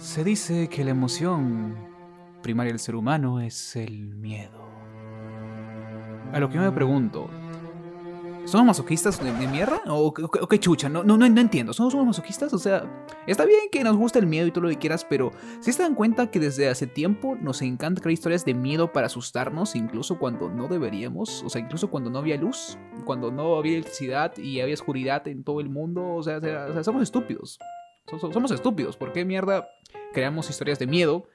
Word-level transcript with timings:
Se 0.00 0.24
dice 0.24 0.68
que 0.68 0.82
la 0.82 0.92
emoción 0.92 1.76
primaria 2.42 2.72
del 2.72 2.80
ser 2.80 2.94
humano 2.94 3.38
es 3.38 3.76
el 3.76 4.06
miedo. 4.16 4.66
A 6.32 6.40
lo 6.40 6.48
que 6.48 6.54
yo 6.54 6.62
me 6.62 6.72
pregunto, 6.72 7.28
¿somos 8.46 8.66
masoquistas 8.68 9.22
de, 9.22 9.30
mierda? 9.46 9.82
¿O, 9.88 10.14
qué- 10.14 10.58
chucha? 10.58 10.88
No, 10.88 11.04
no, 11.04 11.18
no, 11.18 11.26
entiendo. 11.26 11.74
¿Somos, 11.74 11.92
¿Somos 11.92 12.06
masoquistas? 12.06 12.54
O 12.54 12.58
sea, 12.58 13.04
está 13.26 13.44
bien 13.44 13.60
que 13.70 13.84
nos 13.84 13.94
gusta 13.98 14.18
el 14.18 14.26
miedo 14.26 14.46
y 14.46 14.52
todo 14.52 14.64
lo 14.64 14.70
que 14.70 14.78
quieras, 14.78 15.04
pero 15.04 15.32
¿sí 15.60 15.70
se 15.70 15.82
dan 15.82 15.94
cuenta 15.94 16.30
que 16.30 16.40
desde 16.40 16.70
hace 16.70 16.86
tiempo 16.86 17.36
nos 17.38 17.60
encanta 17.60 18.00
crear 18.00 18.14
historias 18.14 18.46
de 18.46 18.54
miedo 18.54 18.90
para 18.92 19.06
asustarnos, 19.06 19.76
incluso 19.76 20.18
cuando 20.18 20.48
no 20.48 20.66
deberíamos? 20.68 21.42
O 21.44 21.50
sea, 21.50 21.60
incluso 21.60 21.90
cuando 21.90 22.08
no 22.08 22.20
había 22.20 22.38
luz, 22.38 22.78
cuando 23.04 23.30
no 23.30 23.54
había 23.56 23.74
electricidad 23.74 24.34
y 24.38 24.60
había 24.60 24.74
oscuridad 24.74 25.28
en 25.28 25.44
todo 25.44 25.60
el 25.60 25.68
mundo. 25.68 26.14
O 26.14 26.22
sea, 26.22 26.38
o 26.38 26.40
sea, 26.72 26.82
somos 26.84 27.02
estúpidos. 27.02 27.58
So- 28.10 28.18
so- 28.18 28.32
Somos 28.32 28.50
estúpidos. 28.50 28.96
¿Por 28.96 29.12
qué 29.12 29.24
mierda 29.24 29.68
creamos 30.12 30.50
historias 30.50 30.78
de 30.78 30.86
miedo 30.86 31.26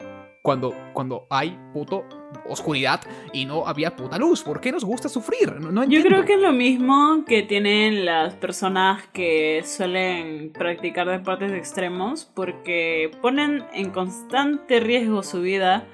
cuando, 0.43 0.73
cuando 0.93 1.25
hay 1.29 1.57
puto 1.73 2.05
oscuridad 2.47 3.01
y 3.33 3.45
no 3.45 3.65
había 3.67 3.95
puta 3.95 4.17
luz? 4.17 4.43
¿Por 4.43 4.59
qué 4.61 4.71
nos 4.71 4.83
gusta 4.83 5.07
sufrir? 5.09 5.53
No, 5.59 5.71
no 5.71 5.83
Yo 5.85 6.01
creo 6.03 6.25
que 6.25 6.33
es 6.33 6.41
lo 6.41 6.51
mismo 6.51 7.23
que 7.25 7.43
tienen 7.43 8.05
las 8.05 8.35
personas 8.35 9.07
que 9.13 9.63
suelen 9.65 10.51
practicar 10.51 11.07
deportes 11.07 11.51
extremos 11.53 12.25
porque 12.35 13.09
ponen 13.21 13.63
en 13.73 13.91
constante 13.91 14.79
riesgo 14.79 15.23
su 15.23 15.41
vida, 15.41 15.87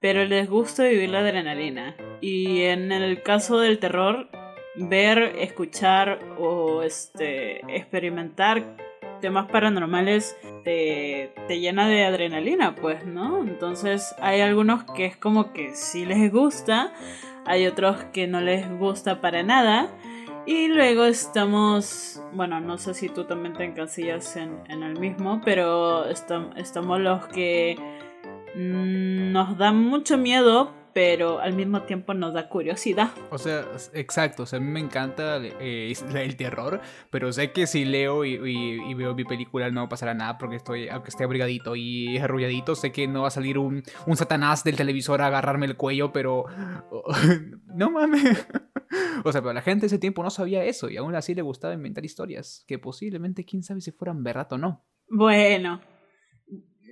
pero 0.00 0.24
les 0.24 0.48
gusta 0.48 0.84
vivir 0.84 1.10
la 1.10 1.18
adrenalina. 1.20 1.96
Y 2.20 2.62
en 2.62 2.92
el 2.92 3.22
caso 3.22 3.58
del 3.58 3.78
terror, 3.78 4.28
ver, 4.76 5.34
escuchar 5.38 6.20
o 6.38 6.82
este 6.82 7.60
experimentar 7.76 8.76
temas 9.22 9.50
paranormales 9.50 10.36
te, 10.64 11.32
te 11.48 11.58
llena 11.60 11.88
de 11.88 12.04
adrenalina, 12.04 12.74
pues, 12.74 13.06
¿no? 13.06 13.38
Entonces 13.42 14.14
hay 14.20 14.42
algunos 14.42 14.84
que 14.84 15.06
es 15.06 15.16
como 15.16 15.54
que 15.54 15.74
sí 15.74 16.04
les 16.04 16.30
gusta, 16.30 16.92
hay 17.46 17.66
otros 17.66 17.96
que 18.12 18.26
no 18.26 18.42
les 18.42 18.68
gusta 18.78 19.22
para 19.22 19.42
nada. 19.42 19.88
Y 20.44 20.66
luego 20.66 21.04
estamos, 21.04 22.20
bueno, 22.32 22.58
no 22.60 22.76
sé 22.76 22.94
si 22.94 23.08
tú 23.08 23.24
también 23.24 23.54
te 23.54 23.64
encasillas 23.64 24.36
en, 24.36 24.58
en 24.68 24.82
el 24.82 24.98
mismo, 24.98 25.40
pero 25.44 26.04
estam- 26.10 26.50
estamos 26.56 27.00
los 27.00 27.26
que 27.28 27.76
mm, 28.56 29.32
nos 29.32 29.56
dan 29.56 29.76
mucho 29.78 30.18
miedo, 30.18 30.72
pero 30.94 31.40
al 31.40 31.54
mismo 31.54 31.82
tiempo 31.82 32.14
nos 32.14 32.34
da 32.34 32.48
curiosidad. 32.48 33.10
O 33.30 33.38
sea, 33.38 33.64
exacto, 33.94 34.42
o 34.42 34.46
sea, 34.46 34.58
a 34.58 34.60
mí 34.62 34.68
me 34.68 34.80
encanta 34.80 35.38
eh, 35.42 35.92
el 36.14 36.36
terror, 36.36 36.80
pero 37.10 37.32
sé 37.32 37.52
que 37.52 37.66
si 37.66 37.84
leo 37.84 38.24
y, 38.24 38.34
y- 38.34 38.90
y 38.90 38.94
veo 38.94 39.14
mi 39.14 39.24
película 39.24 39.70
no 39.70 39.88
pasará 39.88 40.14
nada 40.14 40.38
porque 40.38 40.56
estoy, 40.56 40.88
aunque 40.88 41.08
esté 41.10 41.24
abrigadito 41.24 41.76
y 41.76 42.18
arrulladito, 42.18 42.74
sé 42.74 42.92
que 42.92 43.06
no 43.08 43.22
va 43.22 43.28
a 43.28 43.30
salir 43.32 43.58
un, 43.58 43.82
un 44.06 44.16
satanás 44.16 44.64
del 44.64 44.76
televisor 44.76 45.22
a 45.22 45.26
agarrarme 45.28 45.66
el 45.66 45.76
cuello, 45.76 46.12
pero... 46.12 46.44
no 47.74 47.90
mames. 47.90 48.46
O 49.24 49.32
sea, 49.32 49.40
pero 49.40 49.54
la 49.54 49.62
gente 49.62 49.82
de 49.82 49.86
ese 49.86 49.98
tiempo 49.98 50.22
no 50.22 50.28
sabía 50.28 50.64
eso 50.64 50.90
y 50.90 50.98
aún 50.98 51.14
así 51.14 51.34
le 51.34 51.40
gustaba 51.40 51.72
inventar 51.72 52.04
historias 52.04 52.64
que 52.66 52.78
posiblemente, 52.78 53.44
quién 53.46 53.62
sabe 53.62 53.80
si 53.80 53.90
fueran 53.90 54.22
verdad 54.22 54.52
o 54.52 54.58
no. 54.58 54.84
Bueno, 55.08 55.80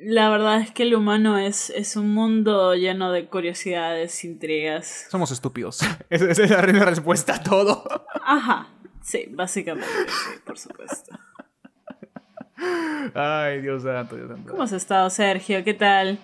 la 0.03 0.31
verdad 0.31 0.61
es 0.61 0.71
que 0.71 0.85
el 0.85 0.95
humano 0.95 1.39
es, 1.39 1.71
es 1.71 1.97
un 1.97 2.15
mundo 2.15 2.75
lleno 2.75 3.13
de 3.13 3.27
curiosidades, 3.27 4.25
intrigas. 4.25 5.07
Somos 5.11 5.31
estúpidos. 5.31 5.81
Esa 6.11 6.31
es 6.31 6.51
la 6.51 6.63
respuesta 6.63 7.37
a 7.37 7.43
todo. 7.43 7.85
Ajá, 8.25 8.69
sí, 9.03 9.27
básicamente, 9.31 9.89
sí, 10.07 10.41
por 10.45 10.59
supuesto. 10.59 11.19
Ay, 13.15 13.61
Dios 13.61 13.83
santo, 13.83 14.17
Dios 14.17 14.29
santo. 14.29 14.51
¿Cómo 14.51 14.63
has 14.63 14.73
estado, 14.73 15.09
Sergio? 15.11 15.65
¿Qué 15.65 15.75
tal? 15.75 16.19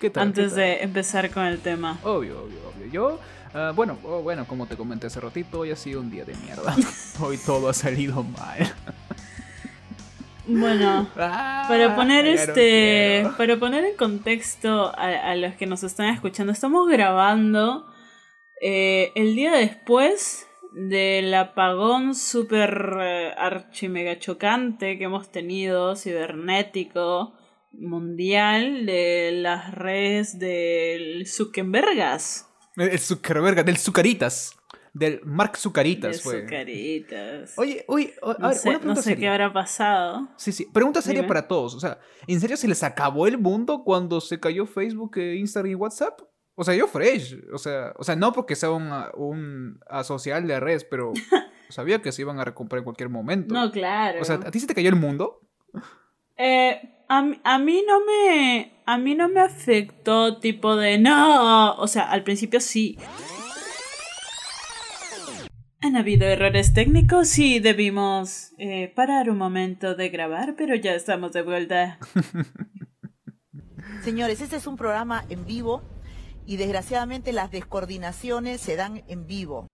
¿Qué 0.00 0.10
tal? 0.10 0.28
Antes 0.28 0.52
¿Qué 0.52 0.56
tal? 0.56 0.58
de 0.58 0.82
empezar 0.82 1.30
con 1.30 1.44
el 1.44 1.60
tema. 1.60 1.98
Obvio, 2.02 2.42
obvio, 2.42 2.58
obvio. 2.68 2.86
Yo, 2.90 3.20
ah, 3.54 3.72
bueno, 3.74 3.98
oh, 4.04 4.22
bueno, 4.22 4.46
como 4.46 4.66
te 4.66 4.76
comenté 4.76 5.06
hace 5.06 5.20
ratito, 5.20 5.60
hoy 5.60 5.70
ha 5.70 5.76
sido 5.76 6.00
un 6.00 6.10
día 6.10 6.24
de 6.24 6.34
mierda. 6.36 6.74
hoy 7.20 7.38
todo 7.38 7.68
ha 7.68 7.74
salido 7.74 8.22
mal. 8.22 8.74
Bueno, 10.46 11.08
Ah, 11.16 11.64
para 11.68 11.96
poner 11.96 12.26
este, 12.26 13.20
quiero. 13.22 13.36
para 13.36 13.56
poner 13.58 13.84
en 13.84 13.96
contexto 13.96 14.92
a, 14.96 15.30
a 15.30 15.36
los 15.36 15.54
que 15.54 15.66
nos 15.66 15.82
están 15.84 16.08
escuchando, 16.12 16.52
estamos 16.52 16.88
grabando 16.88 17.86
eh, 18.60 19.10
el 19.14 19.34
día 19.34 19.52
después 19.52 20.46
del 20.72 21.32
apagón 21.34 22.14
súper 22.14 22.96
eh, 23.00 23.32
archi 23.38 23.88
mega 23.88 24.18
chocante 24.18 24.98
que 24.98 25.04
hemos 25.04 25.30
tenido 25.30 25.96
cibernético 25.96 27.32
mundial 27.72 28.84
de 28.86 29.30
las 29.32 29.72
redes 29.72 30.38
del 30.38 31.26
Zuckerbergas. 31.26 32.48
El 32.76 32.98
Zuckerberg, 32.98 33.64
del 33.64 33.76
Zucaritas. 33.78 34.56
Del 34.94 35.20
Mark 35.24 35.56
Zucaritas 35.56 36.22
fue. 36.22 36.42
Sucaritas. 36.42 37.58
Oye, 37.58 37.84
oye, 37.88 38.14
a 38.22 38.36
no 38.38 38.48
ver, 38.48 38.56
sé, 38.56 38.68
una 38.68 38.78
no 38.78 38.80
pregunta 38.80 39.02
sé 39.02 39.16
qué 39.16 39.28
habrá 39.28 39.52
pasado. 39.52 40.28
Sí, 40.36 40.52
sí. 40.52 40.68
Pregunta 40.72 41.02
seria 41.02 41.22
Dime. 41.22 41.28
para 41.28 41.48
todos. 41.48 41.74
O 41.74 41.80
sea, 41.80 41.98
¿en 42.28 42.40
serio 42.40 42.56
se 42.56 42.68
les 42.68 42.80
acabó 42.84 43.26
el 43.26 43.36
mundo 43.36 43.82
cuando 43.82 44.20
se 44.20 44.38
cayó 44.38 44.66
Facebook, 44.66 45.18
eh, 45.18 45.34
Instagram 45.34 45.72
y 45.72 45.74
WhatsApp? 45.74 46.20
O 46.54 46.62
sea, 46.62 46.76
yo 46.76 46.86
fresh. 46.86 47.36
O 47.52 47.58
sea, 47.58 47.92
o 47.96 48.04
sea 48.04 48.14
no 48.14 48.32
porque 48.32 48.54
sea 48.54 48.70
un, 48.70 48.88
un 49.16 49.80
asocial 49.88 50.46
de 50.46 50.60
redes, 50.60 50.84
pero 50.84 51.12
sabía 51.70 52.00
que 52.00 52.12
se 52.12 52.22
iban 52.22 52.38
a 52.38 52.44
recomprar 52.44 52.78
en 52.78 52.84
cualquier 52.84 53.08
momento. 53.08 53.52
No, 53.52 53.72
claro. 53.72 54.22
O 54.22 54.24
sea, 54.24 54.36
¿a 54.36 54.50
ti 54.52 54.60
se 54.60 54.68
te 54.68 54.76
cayó 54.76 54.90
el 54.90 54.96
mundo? 54.96 55.40
Eh, 56.36 57.04
a, 57.08 57.32
a 57.42 57.58
mí 57.58 57.82
no 57.84 57.98
me. 58.04 58.80
A 58.86 58.96
mí 58.98 59.16
no 59.16 59.28
me 59.28 59.40
afectó, 59.40 60.38
tipo 60.38 60.76
de. 60.76 60.98
No. 60.98 61.74
O 61.78 61.88
sea, 61.88 62.04
al 62.10 62.22
principio 62.22 62.60
sí. 62.60 62.96
Han 65.84 65.96
habido 65.96 66.26
errores 66.26 66.72
técnicos 66.72 67.38
y 67.38 67.58
debimos 67.60 68.54
eh, 68.56 68.90
parar 68.96 69.28
un 69.28 69.36
momento 69.36 69.94
de 69.94 70.08
grabar, 70.08 70.54
pero 70.56 70.74
ya 70.74 70.94
estamos 70.94 71.32
de 71.32 71.42
vuelta. 71.42 71.98
Señores, 74.02 74.40
este 74.40 74.56
es 74.56 74.66
un 74.66 74.78
programa 74.78 75.26
en 75.28 75.44
vivo 75.44 75.82
y 76.46 76.56
desgraciadamente 76.56 77.34
las 77.34 77.50
descoordinaciones 77.50 78.62
se 78.62 78.76
dan 78.76 79.02
en 79.08 79.26
vivo. 79.26 79.66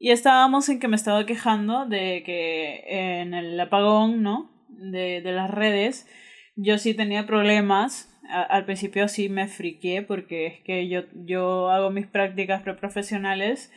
Y 0.00 0.10
estábamos 0.10 0.68
en 0.68 0.80
que 0.80 0.88
me 0.88 0.96
estaba 0.96 1.24
quejando 1.24 1.86
de 1.86 2.24
que 2.26 3.20
en 3.20 3.32
el 3.32 3.58
apagón, 3.60 4.24
¿no? 4.24 4.50
De, 4.68 5.20
de 5.22 5.30
las 5.32 5.48
redes, 5.52 6.08
yo 6.56 6.78
sí 6.78 6.94
tenía 6.94 7.26
problemas. 7.26 8.10
A- 8.28 8.42
al 8.42 8.64
principio 8.64 9.06
sí 9.06 9.28
me 9.28 9.46
friqué 9.46 10.02
porque 10.02 10.46
es 10.46 10.60
que 10.64 10.88
yo, 10.88 11.02
yo 11.14 11.70
hago 11.70 11.90
mis 11.90 12.08
prácticas 12.08 12.62
preprofesionales 12.62 13.70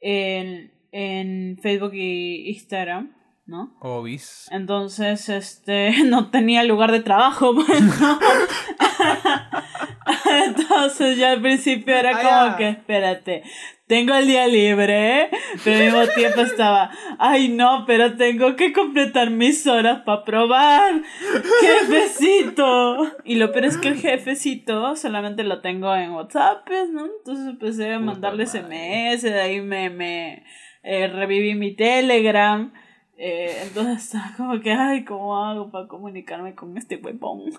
en, 0.00 0.72
en 0.92 1.58
Facebook 1.62 1.94
y 1.94 2.48
Instagram, 2.50 3.12
¿no? 3.46 3.76
Obis. 3.80 4.48
Entonces, 4.50 5.28
este, 5.28 5.92
no 6.04 6.30
tenía 6.30 6.64
lugar 6.64 6.92
de 6.92 7.00
trabajo, 7.00 7.54
pues, 7.66 7.82
¿no? 7.82 8.18
Entonces 10.44 11.16
ya 11.16 11.32
al 11.32 11.40
principio 11.40 11.94
era 11.94 12.10
Ah, 12.14 12.44
como 12.46 12.56
que, 12.56 12.68
espérate, 12.68 13.42
tengo 13.90 14.14
el 14.14 14.28
día 14.28 14.46
libre, 14.46 15.22
¿eh? 15.22 15.30
pero 15.64 15.76
al 15.76 15.84
mismo 15.84 16.14
tiempo 16.14 16.40
estaba, 16.42 16.92
ay 17.18 17.48
no, 17.48 17.84
pero 17.88 18.16
tengo 18.16 18.54
que 18.54 18.72
completar 18.72 19.30
mis 19.30 19.66
horas 19.66 20.02
para 20.06 20.24
probar, 20.24 21.02
jefecito. 21.60 23.10
Y 23.24 23.34
lo 23.34 23.50
peor 23.50 23.64
es 23.64 23.78
que 23.78 23.88
el 23.88 23.96
jefecito 23.96 24.94
solamente 24.94 25.42
lo 25.42 25.60
tengo 25.60 25.92
en 25.96 26.12
WhatsApp, 26.12 26.64
pues, 26.66 26.88
¿no? 26.90 27.04
Entonces 27.04 27.46
empecé 27.46 27.92
a 27.92 27.98
mandarle. 27.98 28.46
SMS, 28.46 29.22
de 29.22 29.40
ahí 29.40 29.60
me, 29.60 29.90
me 29.90 30.44
eh, 30.82 31.08
reviví 31.08 31.54
mi 31.54 31.74
Telegram. 31.74 32.72
Eh, 33.16 33.64
entonces 33.64 34.04
estaba 34.04 34.32
como 34.36 34.60
que, 34.60 34.72
ay, 34.72 35.04
¿cómo 35.04 35.36
hago 35.44 35.70
para 35.70 35.86
comunicarme 35.88 36.54
con 36.54 36.76
este 36.78 36.96
huevón? 36.96 37.50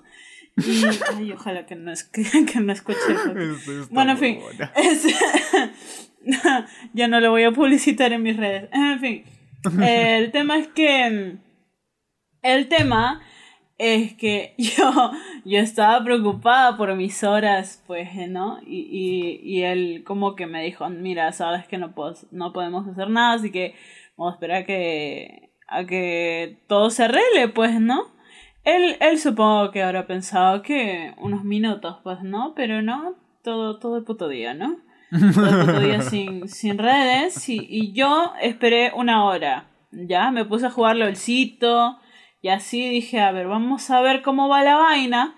Y, 0.57 0.83
ay, 1.15 1.31
ojalá 1.31 1.65
que 1.65 1.75
no, 1.75 1.91
es, 1.91 2.03
que, 2.03 2.23
que 2.51 2.59
no 2.59 2.73
escuche. 2.73 2.99
Eso 3.09 3.31
está 3.31 3.93
Bueno, 3.93 4.11
en 4.13 4.17
fin. 4.17 4.39
Es- 4.75 6.11
ya 6.93 7.07
no 7.07 7.19
lo 7.19 7.31
voy 7.31 7.43
a 7.43 7.51
publicitar 7.51 8.13
en 8.13 8.21
mis 8.21 8.37
redes. 8.37 8.69
En 8.73 8.99
fin. 8.99 9.23
El 9.81 10.31
tema 10.31 10.57
es 10.57 10.67
que. 10.67 11.37
El 12.43 12.67
tema 12.67 13.21
es 13.81 14.13
que 14.13 14.53
yo, 14.57 15.11
yo 15.43 15.59
estaba 15.59 16.03
preocupada 16.03 16.77
por 16.77 16.95
mis 16.95 17.23
horas, 17.23 17.83
pues, 17.87 18.09
¿no? 18.29 18.59
Y, 18.65 18.87
y, 18.91 19.41
y 19.43 19.63
él 19.63 20.03
como 20.05 20.35
que 20.35 20.45
me 20.45 20.63
dijo, 20.63 20.87
mira, 20.89 21.31
sabes 21.31 21.67
que 21.67 21.77
no, 21.77 21.93
puedo, 21.93 22.13
no 22.29 22.53
podemos 22.53 22.87
hacer 22.87 23.09
nada, 23.09 23.33
así 23.33 23.51
que 23.51 23.73
vamos 24.15 24.33
a 24.33 24.35
esperar 24.35 24.61
a 24.61 24.65
que, 24.65 25.49
a 25.67 25.85
que 25.85 26.59
todo 26.67 26.91
se 26.91 27.05
arregle, 27.05 27.47
pues, 27.53 27.81
¿no? 27.81 28.03
Él, 28.63 28.97
él 28.99 29.17
supongo 29.17 29.71
que 29.71 29.81
habrá 29.81 30.05
pensado 30.05 30.61
que 30.61 31.15
unos 31.17 31.43
minutos, 31.43 31.97
pues, 32.03 32.21
¿no? 32.21 32.53
Pero 32.55 32.83
no, 32.83 33.15
todo, 33.43 33.79
todo 33.79 33.97
el 33.97 34.03
puto 34.03 34.27
día, 34.27 34.53
¿no? 34.53 34.77
Todo 35.09 35.47
el 35.47 35.65
puto 35.65 35.79
día 35.79 36.01
sin, 36.03 36.47
sin 36.47 36.77
redes 36.77 37.49
y, 37.49 37.65
y 37.67 37.93
yo 37.93 38.33
esperé 38.39 38.91
una 38.95 39.25
hora, 39.25 39.71
¿ya? 39.91 40.29
Me 40.29 40.45
puse 40.45 40.67
a 40.67 40.71
jugar 40.71 40.97
LOLcito 40.97 41.97
y 42.41 42.49
así 42.49 42.89
dije, 42.89 43.19
a 43.19 43.31
ver, 43.31 43.47
vamos 43.47 43.89
a 43.89 44.01
ver 44.01 44.21
cómo 44.21 44.49
va 44.49 44.63
la 44.63 44.75
vaina. 44.75 45.35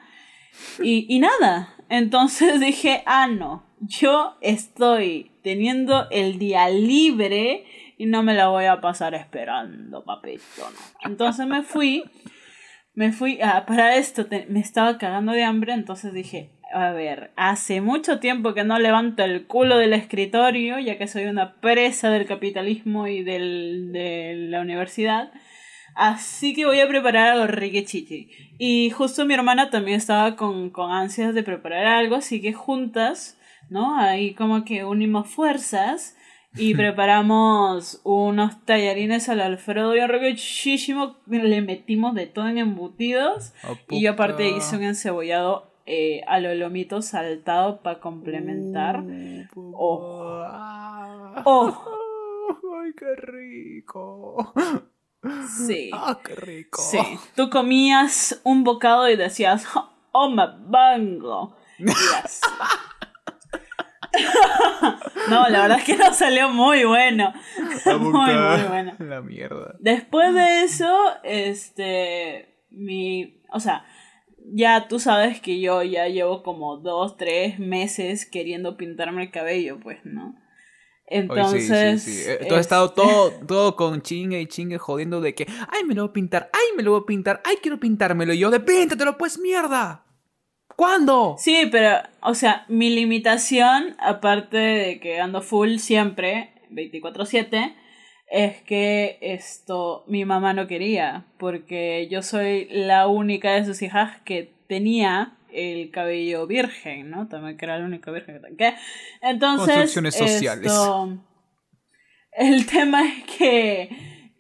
Y, 0.81 1.05
y 1.13 1.19
nada. 1.19 1.73
Entonces 1.89 2.59
dije, 2.59 3.03
ah, 3.05 3.27
no, 3.27 3.65
yo 3.79 4.38
estoy 4.41 5.31
teniendo 5.44 6.07
el 6.09 6.39
día 6.39 6.69
libre 6.69 7.65
y 7.97 8.05
no 8.05 8.23
me 8.23 8.33
la 8.33 8.47
voy 8.47 8.65
a 8.65 8.81
pasar 8.81 9.13
esperando, 9.13 10.03
papito. 10.03 10.41
Entonces 11.03 11.45
me 11.45 11.63
fui, 11.63 12.03
me 12.94 13.11
fui, 13.11 13.39
ah, 13.41 13.65
para 13.67 13.97
esto 13.97 14.25
me 14.47 14.59
estaba 14.59 14.97
cagando 14.97 15.33
de 15.33 15.44
hambre, 15.44 15.73
entonces 15.73 16.13
dije, 16.13 16.51
a 16.73 16.91
ver, 16.91 17.31
hace 17.35 17.81
mucho 17.81 18.19
tiempo 18.19 18.53
que 18.53 18.63
no 18.63 18.79
levanto 18.79 19.23
el 19.23 19.45
culo 19.45 19.77
del 19.77 19.94
escritorio, 19.94 20.79
ya 20.79 20.97
que 20.97 21.07
soy 21.07 21.25
una 21.25 21.55
presa 21.61 22.09
del 22.09 22.25
capitalismo 22.25 23.07
y 23.07 23.23
del, 23.23 23.91
de 23.91 24.35
la 24.50 24.61
universidad. 24.61 25.31
Así 25.95 26.53
que 26.53 26.65
voy 26.65 26.79
a 26.79 26.87
preparar 26.87 27.29
algo 27.29 27.47
riquichichi. 27.47 28.29
Y 28.57 28.89
justo 28.91 29.25
mi 29.25 29.33
hermana 29.33 29.69
también 29.69 29.97
estaba 29.97 30.35
con, 30.35 30.69
con 30.69 30.91
ansias 30.91 31.33
de 31.33 31.43
preparar 31.43 31.85
algo, 31.85 32.15
así 32.15 32.41
que 32.41 32.53
juntas, 32.53 33.37
¿no? 33.69 33.97
Ahí 33.97 34.33
como 34.33 34.65
que 34.65 34.85
unimos 34.85 35.29
fuerzas 35.29 36.15
y 36.55 36.75
preparamos 36.75 38.01
unos 38.03 38.63
tallarines 38.65 39.29
al 39.29 39.41
Alfredo 39.41 39.91
bien 39.91 40.09
riquichísimo. 40.09 41.17
Le 41.27 41.61
metimos 41.61 42.15
de 42.15 42.27
todo 42.27 42.47
en 42.47 42.57
embutidos. 42.57 43.53
Oh, 43.67 43.77
Y 43.89 44.03
yo 44.03 44.11
aparte 44.11 44.49
hice 44.49 44.77
un 44.77 44.83
encebollado 44.83 45.71
eh, 45.85 46.21
a 46.27 46.39
lo 46.39 46.53
lomito 46.55 47.01
saltado 47.01 47.81
para 47.81 47.99
complementar. 47.99 49.03
Oh. 49.55 50.45
Oh, 51.45 51.73
¡Ay, 52.83 52.93
qué 52.97 53.15
rico! 53.15 54.53
Sí. 55.67 55.89
¡Ah, 55.93 56.19
qué 56.23 56.35
rico! 56.35 56.81
Sí, 56.81 56.99
tú 57.35 57.49
comías 57.49 58.39
un 58.43 58.63
bocado 58.63 59.09
y 59.09 59.15
decías, 59.15 59.65
oh, 60.11 60.29
me 60.29 60.43
vengo. 60.67 61.55
No, 65.29 65.49
la 65.49 65.63
verdad 65.63 65.79
es 65.79 65.85
que 65.85 65.95
no 65.95 66.13
salió 66.13 66.49
muy 66.49 66.83
bueno. 66.83 67.33
Muy, 67.85 68.11
muy 68.11 68.61
bueno. 68.67 68.93
La 68.99 69.21
mierda. 69.21 69.75
Después 69.79 70.33
de 70.35 70.63
eso, 70.63 70.95
este, 71.23 72.59
mi, 72.69 73.41
o 73.51 73.59
sea, 73.59 73.85
ya 74.51 74.87
tú 74.87 74.99
sabes 74.99 75.39
que 75.39 75.59
yo 75.59 75.81
ya 75.83 76.07
llevo 76.07 76.43
como 76.43 76.77
dos, 76.77 77.17
tres 77.17 77.57
meses 77.57 78.25
queriendo 78.25 78.77
pintarme 78.77 79.23
el 79.23 79.31
cabello, 79.31 79.79
pues, 79.79 79.99
¿no? 80.03 80.35
Entonces... 81.07 82.03
sí, 82.03 82.11
sí, 82.11 82.23
sí. 82.23 82.29
Eh, 82.29 82.45
Tú 82.47 82.55
has 82.55 82.61
estado 82.61 82.89
todo, 82.94 83.31
todo 83.47 83.75
con 83.75 84.01
chingue 84.01 84.41
y 84.41 84.47
chingue 84.47 84.77
jodiendo 84.77 85.21
de 85.21 85.35
que, 85.35 85.45
ay, 85.69 85.83
me 85.85 85.94
lo 85.94 86.03
voy 86.03 86.09
a 86.09 86.13
pintar, 86.13 86.50
ay, 86.53 86.75
me 86.75 86.83
lo 86.83 86.91
voy 86.91 87.01
a 87.01 87.05
pintar, 87.05 87.41
ay, 87.45 87.57
quiero 87.61 87.79
pintármelo. 87.79 88.33
Y 88.33 88.39
yo, 88.39 88.50
de 88.50 88.59
píntatelo, 88.59 89.17
pues, 89.17 89.39
mierda. 89.39 90.03
¿Cuándo? 90.75 91.35
Sí, 91.38 91.67
pero, 91.71 91.97
o 92.21 92.33
sea, 92.33 92.65
mi 92.67 92.89
limitación, 92.89 93.95
aparte 94.00 94.57
de 94.57 95.00
que 95.00 95.19
ando 95.19 95.41
full 95.41 95.77
siempre, 95.77 96.53
24/7, 96.71 97.75
es 98.31 98.61
que 98.63 99.19
esto 99.21 100.03
mi 100.07 100.25
mamá 100.25 100.53
no 100.53 100.65
quería, 100.65 101.25
porque 101.38 102.07
yo 102.09 102.23
soy 102.23 102.67
la 102.71 103.07
única 103.07 103.51
de 103.51 103.65
sus 103.65 103.81
hijas 103.83 104.19
que 104.25 104.55
tenía 104.67 105.38
el 105.53 105.91
cabello 105.91 106.47
virgen, 106.47 107.09
¿no? 107.09 107.27
También 107.27 107.57
que 107.57 107.65
era 107.65 107.77
la 107.77 107.85
única 107.85 108.11
virgen 108.11 108.35
que 108.35 108.41
tenía. 108.41 108.77
Entonces, 109.21 109.67
Construcciones 109.67 110.15
sociales. 110.15 110.71
esto, 110.71 111.23
el 112.31 112.65
tema 112.65 113.03
es 113.07 113.23
que 113.38 113.89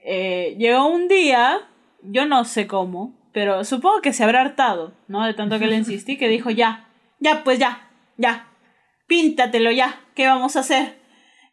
eh, 0.03 0.55
llegó 0.57 0.87
un 0.87 1.07
día, 1.07 1.59
yo 2.01 2.25
no 2.25 2.43
sé 2.45 2.67
cómo, 2.67 3.29
pero 3.33 3.63
supongo 3.63 4.01
que 4.01 4.13
se 4.13 4.23
habrá 4.23 4.41
hartado, 4.41 4.93
¿no? 5.07 5.25
De 5.25 5.33
tanto 5.33 5.59
que 5.59 5.67
le 5.67 5.75
insistí, 5.77 6.17
que 6.17 6.27
dijo, 6.27 6.49
ya, 6.49 6.89
ya, 7.19 7.43
pues 7.43 7.59
ya, 7.59 7.89
ya, 8.17 8.47
píntatelo 9.07 9.71
ya, 9.71 10.01
¿qué 10.15 10.27
vamos 10.27 10.55
a 10.55 10.61
hacer? 10.61 10.99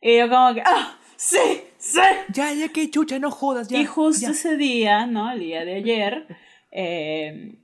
Y 0.00 0.18
yo 0.18 0.28
como 0.28 0.54
que, 0.54 0.62
ah, 0.64 0.98
sí, 1.16 1.38
sí. 1.78 2.00
Ya, 2.32 2.52
ya 2.52 2.68
que 2.68 2.90
chucha, 2.90 3.18
no 3.18 3.30
jodas, 3.30 3.68
ya. 3.68 3.78
y 3.78 3.84
justo 3.84 4.26
ya. 4.26 4.30
ese 4.30 4.56
día, 4.56 5.06
¿no? 5.06 5.30
El 5.30 5.40
día 5.40 5.64
de 5.64 5.74
ayer, 5.76 6.26
eh, 6.70 7.58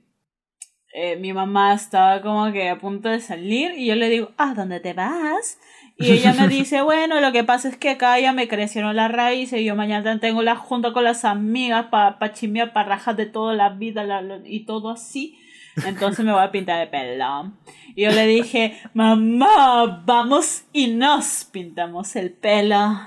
eh, 0.93 1.15
mi 1.17 1.33
mamá 1.33 1.73
estaba 1.73 2.21
como 2.21 2.51
que 2.51 2.69
a 2.69 2.77
punto 2.79 3.09
de 3.09 3.19
salir 3.19 3.71
y 3.77 3.85
yo 3.87 3.95
le 3.95 4.09
digo, 4.09 4.31
ah, 4.37 4.53
¿dónde 4.55 4.79
te 4.79 4.93
vas? 4.93 5.59
Y 5.97 6.11
ella 6.11 6.33
me 6.33 6.47
dice, 6.49 6.81
bueno, 6.81 7.19
lo 7.21 7.31
que 7.31 7.43
pasa 7.43 7.69
es 7.69 7.77
que 7.77 7.91
acá 7.91 8.19
ya 8.19 8.33
me 8.33 8.47
crecieron 8.47 8.95
las 8.95 9.11
raíces 9.11 9.59
y 9.61 9.65
yo 9.65 9.75
mañana 9.75 10.19
tengo 10.19 10.41
la 10.43 10.55
junta 10.55 10.93
con 10.93 11.03
las 11.03 11.25
amigas 11.25 11.87
para 11.91 12.19
pa 12.19 12.31
chimbear, 12.33 12.73
para 12.73 12.89
rajar 12.89 13.15
de 13.15 13.25
toda 13.25 13.53
la 13.53 13.69
vida 13.69 14.03
la- 14.03 14.39
y 14.45 14.65
todo 14.65 14.89
así. 14.91 15.37
Entonces 15.85 16.25
me 16.25 16.31
voy 16.31 16.41
a 16.41 16.51
pintar 16.51 16.79
de 16.79 16.87
pelo. 16.87 17.51
Y 17.95 18.03
yo 18.03 18.11
le 18.11 18.25
dije, 18.25 18.79
mamá, 18.95 20.03
vamos 20.05 20.63
y 20.73 20.87
nos 20.87 21.45
pintamos 21.51 22.15
el 22.15 22.31
pelo. 22.31 22.99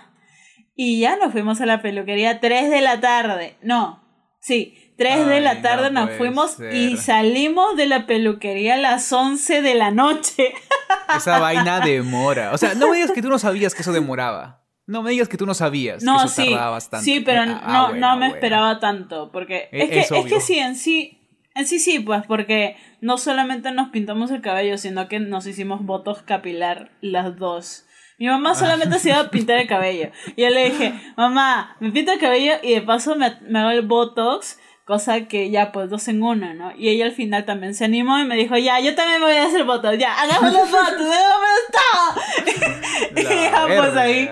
Y 0.76 1.00
ya 1.00 1.16
nos 1.16 1.32
fuimos 1.32 1.60
a 1.60 1.66
la 1.66 1.82
peluquería 1.82 2.40
3 2.40 2.70
de 2.70 2.80
la 2.80 3.00
tarde. 3.00 3.56
No, 3.62 4.02
sí, 4.40 4.74
3 5.00 5.26
de 5.26 5.35
Ay, 5.37 5.41
la 5.43 5.55
no 5.55 5.62
tarde 5.62 5.91
nos 5.91 6.05
puede 6.05 6.19
fuimos 6.19 6.56
y 6.73 6.91
ser. 6.91 6.97
salimos 6.99 7.75
de 7.76 7.87
la 7.87 8.05
peluquería 8.05 8.75
a 8.75 8.76
las 8.76 9.11
11 9.11 9.62
de 9.62 9.75
la 9.75 9.91
noche. 9.91 10.52
Esa 11.17 11.38
vaina 11.41 11.81
demora. 11.81 12.52
O 12.52 12.58
sea, 12.58 12.75
no 12.75 12.91
me 12.91 12.97
digas 12.97 13.11
que 13.12 13.23
tú 13.23 13.31
no 13.31 13.38
sabías 13.38 13.75
que 13.75 13.81
eso 13.81 13.93
demoraba. 13.93 14.62
No 14.87 15.02
me 15.02 15.12
digas 15.12 15.26
que 15.29 15.38
tú 15.38 15.47
no 15.47 15.55
sabías 15.55 16.02
No, 16.02 16.19
que 16.19 16.26
eso 16.26 16.43
sí, 16.43 16.50
tardaba 16.50 16.70
bastante. 16.73 17.05
sí, 17.05 17.20
pero 17.20 17.41
Ah, 17.43 17.47
no, 17.47 17.61
ah, 17.62 17.67
no 17.67 17.88
bueno, 17.88 18.11
me 18.11 18.17
bueno. 18.19 18.35
esperaba 18.35 18.79
tanto, 18.79 19.31
porque 19.32 19.69
Eh, 19.73 19.85
es, 19.85 19.88
que, 19.91 20.00
es 20.00 20.11
es 20.12 20.25
que 20.26 20.41
sí, 20.43 20.58
en 20.58 20.76
sí, 20.76 21.19
en 21.55 21.67
sí 21.67 21.79
sí, 21.79 21.99
pues, 22.00 22.23
porque 22.26 22.76
no 23.00 23.17
solamente 23.17 23.73
nos 23.73 23.88
pintamos 23.88 24.31
el 24.31 24.43
cabello, 24.43 24.76
sino 24.76 25.08
que 25.08 25.19
nos 25.19 25.47
hicimos 25.47 25.82
votos 25.82 26.20
capilar 26.23 26.91
las 27.00 27.37
dos. 27.38 27.87
Mi 28.19 28.26
mamá 28.26 28.55
solamente 28.55 28.99
se 28.99 29.08
iba 29.08 29.19
a 29.20 29.31
pintar 29.31 29.56
el 29.58 29.67
cabello. 29.67 30.11
Y 30.37 30.43
yo 30.43 30.50
le 30.50 30.70
dije, 30.70 30.93
mamá, 31.17 31.75
me 31.81 31.91
pinto 31.91 32.12
el 32.12 32.19
cabello 32.19 32.52
y 32.62 32.75
de 32.75 32.82
paso 32.82 33.17
me, 33.17 33.35
me 33.49 33.61
hago 33.61 33.70
el 33.70 33.81
botox, 33.87 34.58
cosa 34.90 35.28
que 35.28 35.50
ya, 35.50 35.70
pues, 35.70 35.88
dos 35.88 36.08
en 36.08 36.20
uno, 36.20 36.52
¿no? 36.52 36.72
Y 36.76 36.88
ella 36.88 37.04
al 37.04 37.12
final 37.12 37.44
también 37.44 37.76
se 37.76 37.84
animó 37.84 38.19
y 38.19 38.25
me 38.25 38.34
dijo, 38.34 38.56
ya, 38.56 38.81
yo 38.81 38.92
también 38.96 39.20
voy 39.20 39.37
a 39.37 39.44
hacer 39.44 39.62
botox, 39.62 39.96
ya, 39.96 40.20
hagamos 40.20 40.52
los 40.52 40.69
botox, 40.69 41.00
hagamos 41.00 41.60
todo. 41.78 43.16
y 43.16 43.22
ya, 43.22 43.66
pues, 43.69 43.96
ahí 43.96 44.28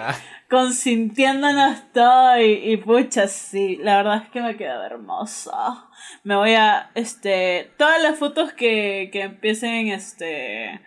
consintiéndonos 0.50 1.92
todo 1.92 2.40
y, 2.40 2.72
y 2.72 2.76
pucha, 2.78 3.28
sí, 3.28 3.76
la 3.76 3.98
verdad 3.98 4.22
es 4.24 4.30
que 4.30 4.40
me 4.40 4.56
queda 4.56 4.84
hermosa. 4.84 5.88
Me 6.24 6.34
voy 6.34 6.54
a, 6.54 6.90
este, 6.96 7.70
todas 7.78 8.02
las 8.02 8.18
fotos 8.18 8.52
que, 8.52 9.10
que 9.12 9.22
empiecen, 9.22 9.88
este, 9.88 10.80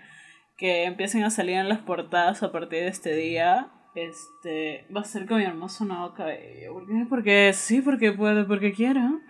que 0.58 0.84
empiecen 0.84 1.24
a 1.24 1.30
salir 1.30 1.56
en 1.56 1.70
las 1.70 1.80
portadas 1.80 2.44
a 2.44 2.52
partir 2.52 2.82
de 2.82 2.88
este 2.90 3.16
día, 3.16 3.72
este, 3.96 4.86
va 4.94 5.00
a 5.00 5.06
ser 5.06 5.26
con 5.28 5.38
mi 5.38 5.46
hermoso 5.46 5.86
nuevo 5.86 6.14
cabello. 6.14 6.74
¿Por 6.74 6.88
qué? 6.88 7.06
Porque 7.10 7.52
sí, 7.54 7.82
porque 7.82 8.12
puedo, 8.12 8.46
porque 8.48 8.74
quiero. 8.74 9.22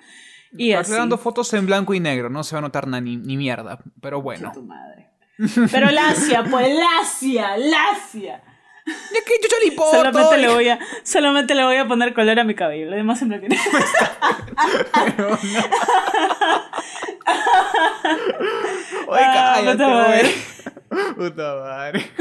Y 0.57 0.73
así. 0.73 0.91
Dando 0.91 1.17
fotos 1.17 1.53
en 1.53 1.65
blanco 1.65 1.93
y 1.93 1.99
negro, 1.99 2.29
no 2.29 2.43
se 2.43 2.55
va 2.55 2.59
a 2.59 2.61
notar 2.61 2.87
na- 2.87 2.99
ni, 3.01 3.15
ni 3.17 3.37
mierda. 3.37 3.79
Pero 4.01 4.21
bueno. 4.21 4.51
Tu 4.53 4.61
madre. 4.63 5.09
Pero 5.71 5.89
Lacia, 5.91 6.43
pues 6.43 6.67
Lacia, 6.75 7.57
Lacia. 7.57 8.43
¿Ya 8.85 9.19
qué 9.25 9.33
chucha 9.41 9.55
le 9.61 9.67
importa? 9.67 9.97
Solamente 10.11 10.37
le 10.39 10.47
voy 10.53 10.67
a, 10.69 10.79
solamente 11.03 11.53
le 11.55 11.63
voy 11.63 11.75
a 11.77 11.87
poner 11.87 12.13
color 12.15 12.39
a 12.39 12.43
mi 12.43 12.55
cabello, 12.55 12.89
lo 12.89 12.95
demás 12.95 13.21
y 13.21 13.25
negro. 13.25 13.47
Pero. 15.17 15.37
Oye, 19.07 19.21
Ah, 19.23 19.53
cállate, 19.55 19.71
puta 19.77 19.87
madre. 19.87 20.21
güey. 20.89 21.13
Puta 21.15 21.55
madre. 21.55 22.11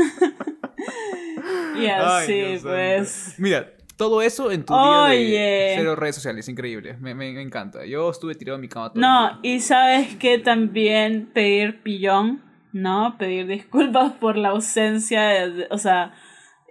Y 1.77 1.87
así, 1.87 2.59
pues. 2.63 3.35
Mira, 3.39 3.71
todo 4.01 4.23
eso 4.23 4.51
en 4.51 4.65
tu 4.65 4.73
día 4.73 5.03
Oye. 5.05 5.39
de 5.39 5.73
cero 5.77 5.95
redes 5.95 6.15
sociales, 6.15 6.49
increíble. 6.49 6.97
Me, 7.01 7.15
me- 7.15 7.33
me 7.33 7.43
encanta. 7.43 7.85
Yo 7.85 8.11
estuve 8.11 8.35
tirado 8.35 8.55
en 8.57 8.63
mi 8.63 8.69
cama 8.69 8.89
todo 8.89 8.97
el 8.97 9.03
No, 9.03 9.39
día. 9.43 9.55
y 9.57 9.61
sabes 9.61 10.17
que 10.17 10.39
también 10.39 11.31
pedir 11.35 11.83
pillón, 11.83 12.43
¿no? 12.73 13.17
Pedir 13.19 13.47
disculpas 13.47 14.13
por 14.13 14.37
la 14.39 14.49
ausencia, 14.49 15.21
de- 15.49 15.67
o 15.71 15.77
sea, 15.77 16.15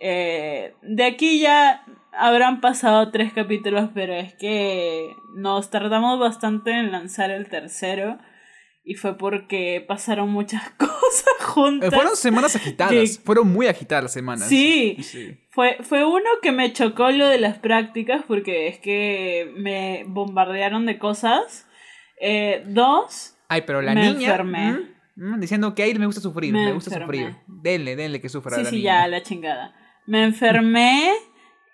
eh, 0.01 0.73
de 0.81 1.03
aquí 1.03 1.39
ya 1.39 1.83
habrán 2.13 2.61
pasado 2.61 3.11
tres 3.11 3.31
capítulos, 3.33 3.91
pero 3.93 4.13
es 4.13 4.33
que 4.33 5.13
nos 5.35 5.69
tardamos 5.69 6.19
bastante 6.19 6.71
en 6.71 6.91
lanzar 6.91 7.29
el 7.29 7.47
tercero 7.47 8.17
y 8.83 8.95
fue 8.95 9.17
porque 9.19 9.85
pasaron 9.87 10.29
muchas 10.31 10.63
cosas 10.77 10.89
Eh, 11.39 11.43
juntas. 11.43 11.93
Fueron 11.93 12.15
semanas 12.15 12.55
agitadas. 12.55 13.19
Fueron 13.23 13.47
muy 13.51 13.67
agitadas 13.67 14.03
las 14.05 14.13
semanas. 14.13 14.47
Sí. 14.47 14.97
Sí. 15.01 15.37
Fue, 15.59 15.75
fue 15.81 16.05
uno 16.05 16.29
que 16.41 16.53
me 16.53 16.71
chocó 16.71 17.11
lo 17.11 17.27
de 17.27 17.37
las 17.37 17.57
prácticas 17.57 18.23
porque 18.25 18.69
es 18.69 18.79
que 18.79 19.51
me 19.57 20.05
bombardearon 20.07 20.85
de 20.85 20.97
cosas. 20.97 21.67
Eh, 22.21 22.63
dos, 22.67 23.35
Ay, 23.49 23.63
pero 23.67 23.81
la 23.81 23.93
Me 23.93 24.03
niña. 24.03 24.27
enfermé. 24.29 24.71
mm, 25.17 25.33
mm, 25.35 25.39
diciendo 25.41 25.75
que 25.75 25.83
a 25.83 25.87
él 25.87 25.99
me 25.99 26.05
gusta 26.05 26.21
sufrir. 26.21 26.53
Me, 26.53 26.63
Me 26.67 26.71
gusta 26.71 26.91
enfermé. 26.95 27.17
sufrir. 27.17 27.35
Denle, 27.47 27.97
denle 27.97 28.21
que 28.21 28.29
sufra 28.29 28.55
sí, 28.55 28.63
la 28.63 28.69
sí, 28.69 28.75
niña. 28.77 29.01
ya, 29.01 29.07
la 29.09 29.21
chingada. 29.21 29.75
Me 30.05 30.23
enfermé 30.23 31.11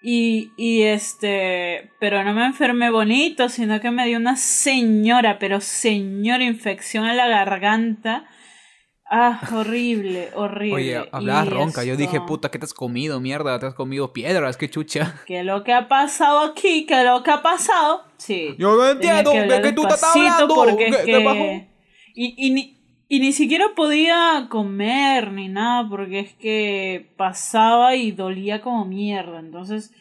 y, 0.01 0.51
y 0.58 0.82
este, 0.82 1.92
pero 2.00 2.24
no 2.24 2.34
me 2.34 2.44
enfermé 2.44 2.89
bonito, 2.89 3.50
sino 3.50 3.80
que 3.82 3.92
me 3.92 4.08
dio 4.08 4.18
una 4.18 4.36
señora, 4.36 5.38
pero 5.38 5.62
señora 5.62 6.44
infección 6.44 7.06
a 7.06 7.13
la 7.13 7.27
garganta. 7.27 8.25
Ah, 9.07 9.39
horrible, 9.53 10.29
horrible. 10.33 10.75
Oye, 10.75 11.09
hablabas 11.12 11.47
ronca. 11.50 11.83
Yo 11.83 11.95
dije, 11.95 12.21
puta, 12.21 12.50
¿qué 12.50 12.57
te 12.57 12.65
has 12.65 12.74
comido, 12.74 13.19
mierda? 13.19 13.59
¿Te 13.59 13.67
has 13.67 13.75
comido 13.75 14.12
piedras? 14.13 14.57
¿Qué 14.57 14.69
chucha? 14.69 15.21
¿Qué 15.27 15.41
es 15.41 15.45
lo 15.45 15.63
que 15.63 15.74
ha 15.74 15.88
pasado 15.88 16.39
aquí? 16.39 16.85
¿Qué 16.88 17.00
es 17.01 17.05
lo 17.05 17.21
que 17.21 17.31
ha 17.31 17.41
pasado? 17.43 18.03
Sí. 18.17 18.55
Yo 18.57 18.75
no 18.75 18.89
entiendo 18.89 19.31
que 19.31 19.38
de 19.38 19.43
hablar 19.43 19.62
qué 19.62 19.71
tú 19.74 19.83
estás 19.83 20.03
hablando. 20.15 20.55
porque 20.55 20.85
¿Qué, 20.85 20.89
es 20.89 20.97
qué 20.97 21.12
que- 21.12 21.67
y, 22.15 22.50
ni, 22.51 22.77
y 23.07 23.19
ni 23.19 23.31
siquiera 23.33 23.65
podía 23.75 24.47
comer 24.50 25.31
ni 25.33 25.50
nada 25.50 25.88
porque 25.88 26.19
es 26.21 26.33
que 26.33 27.12
pasaba 27.17 27.95
y 27.95 28.12
dolía 28.12 28.62
como 28.62 28.85
mierda. 28.85 29.39
Entonces, 29.39 29.93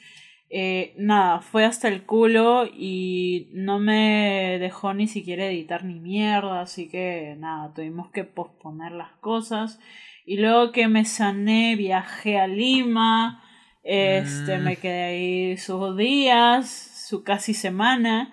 eh, 0.50 0.94
nada, 0.98 1.40
fue 1.40 1.64
hasta 1.64 1.88
el 1.88 2.04
culo 2.04 2.66
y 2.66 3.48
no 3.52 3.78
me 3.80 4.58
dejó 4.60 4.94
ni 4.94 5.06
siquiera 5.08 5.46
editar 5.46 5.84
ni 5.84 5.98
mierda. 6.00 6.60
Así 6.60 6.88
que 6.88 7.34
nada, 7.38 7.72
tuvimos 7.74 8.10
que 8.10 8.24
posponer 8.24 8.92
las 8.92 9.12
cosas. 9.20 9.80
Y 10.26 10.38
luego 10.38 10.72
que 10.72 10.88
me 10.88 11.04
sané, 11.04 11.76
viajé 11.76 12.38
a 12.38 12.46
Lima. 12.46 13.42
Este, 13.82 14.58
Mm. 14.58 14.62
me 14.62 14.76
quedé 14.76 15.02
ahí 15.04 15.56
sus 15.58 15.96
días, 15.96 16.70
su 17.08 17.22
casi 17.24 17.54
semana. 17.54 18.32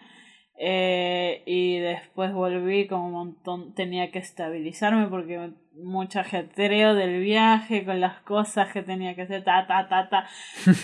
eh, 0.64 1.42
y 1.48 1.80
después 1.80 2.32
volví 2.34 2.86
con 2.88 3.00
un 3.02 3.12
montón. 3.14 3.74
Tenía 3.74 4.12
que 4.12 4.20
estabilizarme 4.20 5.08
porque 5.08 5.50
mucho 5.74 6.20
ajetreo 6.20 6.94
del 6.96 7.20
viaje 7.22 7.86
con 7.86 8.00
las 8.00 8.20
cosas 8.22 8.72
que 8.74 8.82
tenía 8.84 9.16
que 9.16 9.24
hacer, 9.24 9.44
ta, 9.44 9.66
ta, 9.68 9.88
ta, 9.88 10.10
ta. 10.10 10.28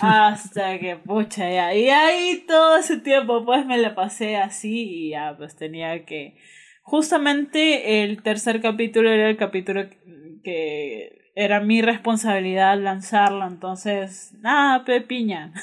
Hasta 0.00 0.78
que, 0.78 0.96
pucha, 0.96 1.50
ya. 1.50 1.74
Y 1.74 1.88
ahí 1.90 2.44
todo 2.46 2.78
ese 2.78 2.98
tiempo, 2.98 3.44
pues 3.44 3.64
me 3.66 3.78
la 3.78 3.94
pasé 3.94 4.36
así 4.36 5.06
y 5.06 5.10
ya, 5.10 5.34
pues 5.36 5.56
tenía 5.56 6.04
que. 6.04 6.36
Justamente 6.82 8.02
el 8.02 8.22
tercer 8.22 8.60
capítulo 8.62 9.10
era 9.10 9.28
el 9.28 9.36
capítulo 9.36 9.88
que 10.42 11.30
era 11.34 11.60
mi 11.60 11.82
responsabilidad 11.82 12.78
lanzarlo, 12.80 13.46
entonces, 13.46 14.32
nada, 14.40 14.84
pe 14.84 15.00
piña. 15.00 15.52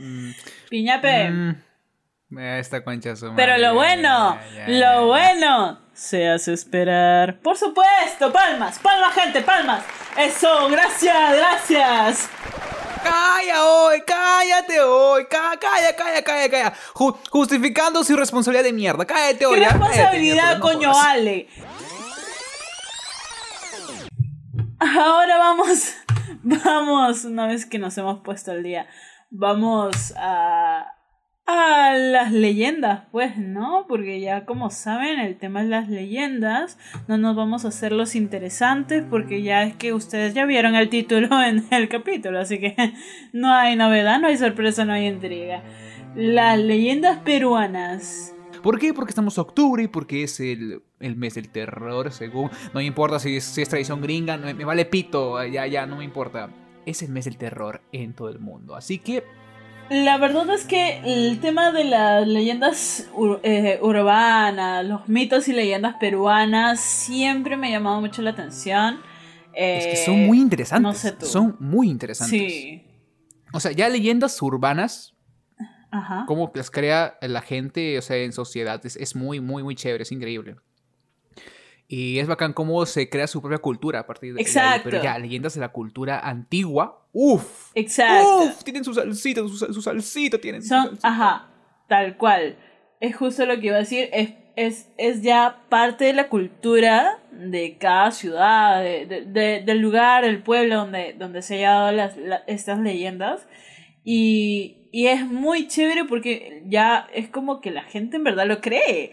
Mm, 0.00 0.30
Piña 0.70 1.00
pe. 1.00 1.28
mm, 1.28 2.38
Esta 2.38 2.84
concha 2.84 3.16
su 3.16 3.34
Pero 3.34 3.58
lo 3.58 3.74
bueno, 3.74 4.36
ya, 4.36 4.48
ya, 4.54 4.66
ya, 4.68 4.68
lo 4.68 5.00
ya. 5.00 5.00
bueno, 5.00 5.78
se 5.98 6.28
hace 6.28 6.52
esperar. 6.52 7.40
Por 7.40 7.56
supuesto, 7.56 8.32
palmas, 8.32 8.78
palmas, 8.78 9.12
gente, 9.14 9.40
palmas. 9.42 9.82
Eso, 10.16 10.68
gracias, 10.68 11.36
gracias. 11.36 12.28
Calla 13.02 13.64
hoy, 13.64 14.02
cállate 14.06 14.80
hoy, 14.80 15.26
ca- 15.26 15.58
calla, 15.60 15.96
calla, 15.96 16.22
calla, 16.22 16.48
calla. 16.50 16.72
Ju- 16.94 17.16
justificando 17.30 18.04
su 18.04 18.16
responsabilidad 18.16 18.64
de 18.64 18.72
mierda, 18.72 19.04
cállate 19.04 19.44
hoy. 19.46 19.54
¿Qué 19.56 19.60
ya, 19.62 19.68
responsabilidad, 19.70 20.60
coño. 20.60 20.92
Ale? 20.96 21.48
Ahora 24.78 25.38
vamos, 25.38 25.94
vamos, 26.64 27.24
una 27.24 27.46
vez 27.48 27.66
que 27.66 27.78
nos 27.78 27.98
hemos 27.98 28.20
puesto 28.20 28.52
al 28.52 28.62
día, 28.62 28.86
vamos 29.30 30.14
a, 30.16 30.86
a 31.50 31.94
las 31.96 32.30
leyendas, 32.30 33.04
pues, 33.10 33.38
¿no? 33.38 33.86
Porque 33.88 34.20
ya 34.20 34.44
como 34.44 34.68
saben, 34.68 35.18
el 35.18 35.38
tema 35.38 35.62
es 35.62 35.68
las 35.68 35.88
leyendas, 35.88 36.78
no 37.08 37.16
nos 37.16 37.34
vamos 37.36 37.64
a 37.64 37.68
hacer 37.68 37.92
los 37.92 38.14
interesantes 38.14 39.02
porque 39.08 39.40
ya 39.40 39.62
es 39.62 39.74
que 39.74 39.94
ustedes 39.94 40.34
ya 40.34 40.44
vieron 40.44 40.74
el 40.74 40.90
título 40.90 41.42
en 41.42 41.64
el 41.70 41.88
capítulo, 41.88 42.38
así 42.38 42.58
que 42.60 42.76
no 43.32 43.50
hay 43.50 43.76
novedad, 43.76 44.20
no 44.20 44.26
hay 44.26 44.36
sorpresa, 44.36 44.84
no 44.84 44.92
hay 44.92 45.06
intriga. 45.06 45.62
Las 46.14 46.58
leyendas 46.58 47.18
peruanas. 47.20 48.34
¿Por 48.62 48.78
qué? 48.78 48.92
Porque 48.92 49.12
estamos 49.12 49.38
en 49.38 49.42
octubre 49.42 49.82
y 49.82 49.88
porque 49.88 50.24
es 50.24 50.40
el, 50.40 50.82
el 51.00 51.16
mes 51.16 51.36
del 51.36 51.48
terror, 51.48 52.12
según. 52.12 52.50
No 52.74 52.80
me 52.80 52.84
importa 52.84 53.18
si 53.18 53.36
es, 53.36 53.44
si 53.44 53.62
es 53.62 53.70
tradición 53.70 54.02
gringa, 54.02 54.36
no, 54.36 54.52
me 54.52 54.64
vale 54.66 54.84
pito, 54.84 55.42
ya, 55.46 55.66
ya, 55.66 55.86
no 55.86 55.96
me 55.96 56.04
importa. 56.04 56.50
Es 56.84 57.02
el 57.02 57.08
mes 57.08 57.24
del 57.24 57.38
terror 57.38 57.80
en 57.92 58.12
todo 58.12 58.28
el 58.28 58.38
mundo. 58.38 58.74
Así 58.74 58.98
que 58.98 59.24
La 59.90 60.18
verdad 60.18 60.48
es 60.50 60.64
que 60.64 61.00
el 61.04 61.40
tema 61.40 61.72
de 61.72 61.84
las 61.84 62.26
leyendas 62.28 63.08
ur- 63.14 63.40
eh, 63.42 63.78
urbanas, 63.80 64.84
los 64.84 65.08
mitos 65.08 65.48
y 65.48 65.52
leyendas 65.54 65.96
peruanas 65.98 66.80
siempre 66.80 67.56
me 67.56 67.68
ha 67.68 67.70
llamado 67.70 68.00
mucho 68.00 68.20
la 68.22 68.30
atención. 68.30 69.00
es 69.54 69.86
que 69.86 69.92
Eh, 69.94 70.04
son 70.04 70.26
muy 70.26 70.38
interesantes. 70.40 70.82
no 70.82 70.94
sé 70.94 71.12
tú. 71.12 71.26
Son 71.26 71.56
muy 71.58 71.88
interesantes. 71.88 72.38
Sí. 72.52 72.82
O 73.52 73.58
sea, 73.60 73.72
ya 73.72 73.88
leyendas 73.88 74.40
urbanas, 74.42 75.14
Ajá. 75.90 76.24
cómo 76.28 76.52
las 76.54 76.70
crea 76.70 77.16
la 77.22 77.40
gente, 77.40 77.98
o 77.98 78.02
sea, 78.02 78.18
en 78.18 78.32
sociedad, 78.32 78.84
es, 78.84 78.94
es 78.96 79.16
muy, 79.16 79.40
muy, 79.40 79.62
muy 79.62 79.74
chévere, 79.74 80.02
es 80.02 80.12
increíble. 80.12 80.56
Y 81.90 82.18
es 82.18 82.26
bacán 82.28 82.52
cómo 82.52 82.84
se 82.84 83.08
crea 83.08 83.26
su 83.26 83.40
propia 83.40 83.58
cultura 83.58 84.00
a 84.00 84.06
partir 84.06 84.30
de 84.30 84.34
de 84.34 84.40
ahí. 84.40 84.46
Exacto. 84.46 84.90
Pero 84.90 85.02
ya, 85.02 85.18
leyendas 85.18 85.54
de 85.54 85.60
la 85.60 85.70
cultura 85.70 86.20
antigua, 86.20 87.06
uff. 87.12 87.70
Exacto. 87.74 88.42
Uf, 88.44 88.62
tienen 88.62 88.84
su 88.84 88.92
salsita, 88.92 89.40
su, 89.42 89.56
su 89.56 89.80
salsita 89.80 90.38
tienen. 90.38 90.60
su 90.62 90.68
Son, 90.68 90.84
salsita. 90.84 91.08
ajá, 91.08 91.48
tal 91.88 92.16
cual. 92.18 92.56
Es 93.00 93.16
justo 93.16 93.46
lo 93.46 93.58
que 93.58 93.68
iba 93.68 93.76
a 93.76 93.80
decir. 93.80 94.10
Es, 94.12 94.34
es, 94.56 94.90
es 94.98 95.22
ya 95.22 95.62
parte 95.70 96.04
de 96.04 96.12
la 96.12 96.28
cultura 96.28 97.20
de 97.32 97.78
cada 97.78 98.10
ciudad, 98.10 98.82
de, 98.82 99.06
de- 99.06 99.22
de- 99.24 99.62
del 99.64 99.78
lugar, 99.78 100.24
del 100.24 100.42
pueblo 100.42 100.76
donde, 100.76 101.14
donde 101.18 101.40
se 101.40 101.54
hayan 101.54 101.72
dado 101.74 101.92
las, 101.92 102.16
la- 102.18 102.42
estas 102.48 102.80
leyendas. 102.80 103.46
Y, 104.04 104.88
y 104.92 105.06
es 105.06 105.24
muy 105.26 105.68
chévere 105.68 106.04
porque 106.04 106.62
ya 106.66 107.08
es 107.14 107.28
como 107.28 107.60
que 107.60 107.70
la 107.70 107.82
gente 107.84 108.16
en 108.18 108.24
verdad 108.24 108.46
lo 108.46 108.60
cree. 108.60 109.12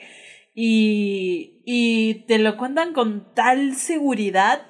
Y, 0.55 1.61
y 1.65 2.23
te 2.27 2.39
lo 2.39 2.55
cuentan 2.57 2.93
con 2.93 3.33
tal 3.33 3.75
seguridad 3.75 4.61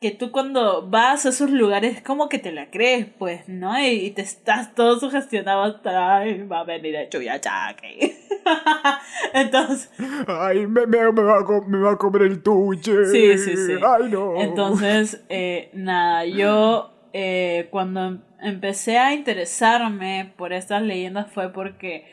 que 0.00 0.10
tú 0.10 0.30
cuando 0.30 0.88
vas 0.88 1.24
a 1.26 1.28
esos 1.30 1.50
lugares 1.50 2.02
como 2.02 2.28
que 2.28 2.38
te 2.38 2.52
la 2.52 2.70
crees, 2.70 3.06
pues, 3.18 3.48
¿no? 3.48 3.78
Y, 3.78 3.86
y 4.06 4.10
te 4.10 4.22
estás 4.22 4.74
todo 4.74 4.98
sugestionado 4.98 5.62
hasta, 5.62 6.18
ay, 6.18 6.42
va 6.42 6.60
a 6.60 6.64
venir 6.64 6.94
el 6.96 7.08
Chuyachaque. 7.08 8.16
Entonces, 9.32 9.90
Ay, 10.26 10.66
me, 10.66 10.86
me- 10.86 11.12
me 11.12 11.22
va 11.22 11.40
a, 11.40 11.44
co- 11.44 11.64
me 11.66 11.78
va 11.78 11.92
a 11.92 11.96
comer 11.96 12.22
el 12.22 12.42
tuche. 12.42 13.04
Sí, 13.06 13.38
sí, 13.38 13.56
sí. 13.56 13.72
Ay, 13.86 14.10
no. 14.10 14.40
entonces, 14.40 15.24
eh, 15.28 15.70
nada, 15.72 16.24
yo 16.26 16.92
eh, 17.12 17.68
cuando 17.70 18.06
em- 18.06 18.20
empecé 18.40 18.98
a 18.98 19.14
interesarme 19.14 20.32
por 20.36 20.52
estas 20.52 20.82
leyendas 20.82 21.30
fue 21.32 21.52
porque 21.52 22.06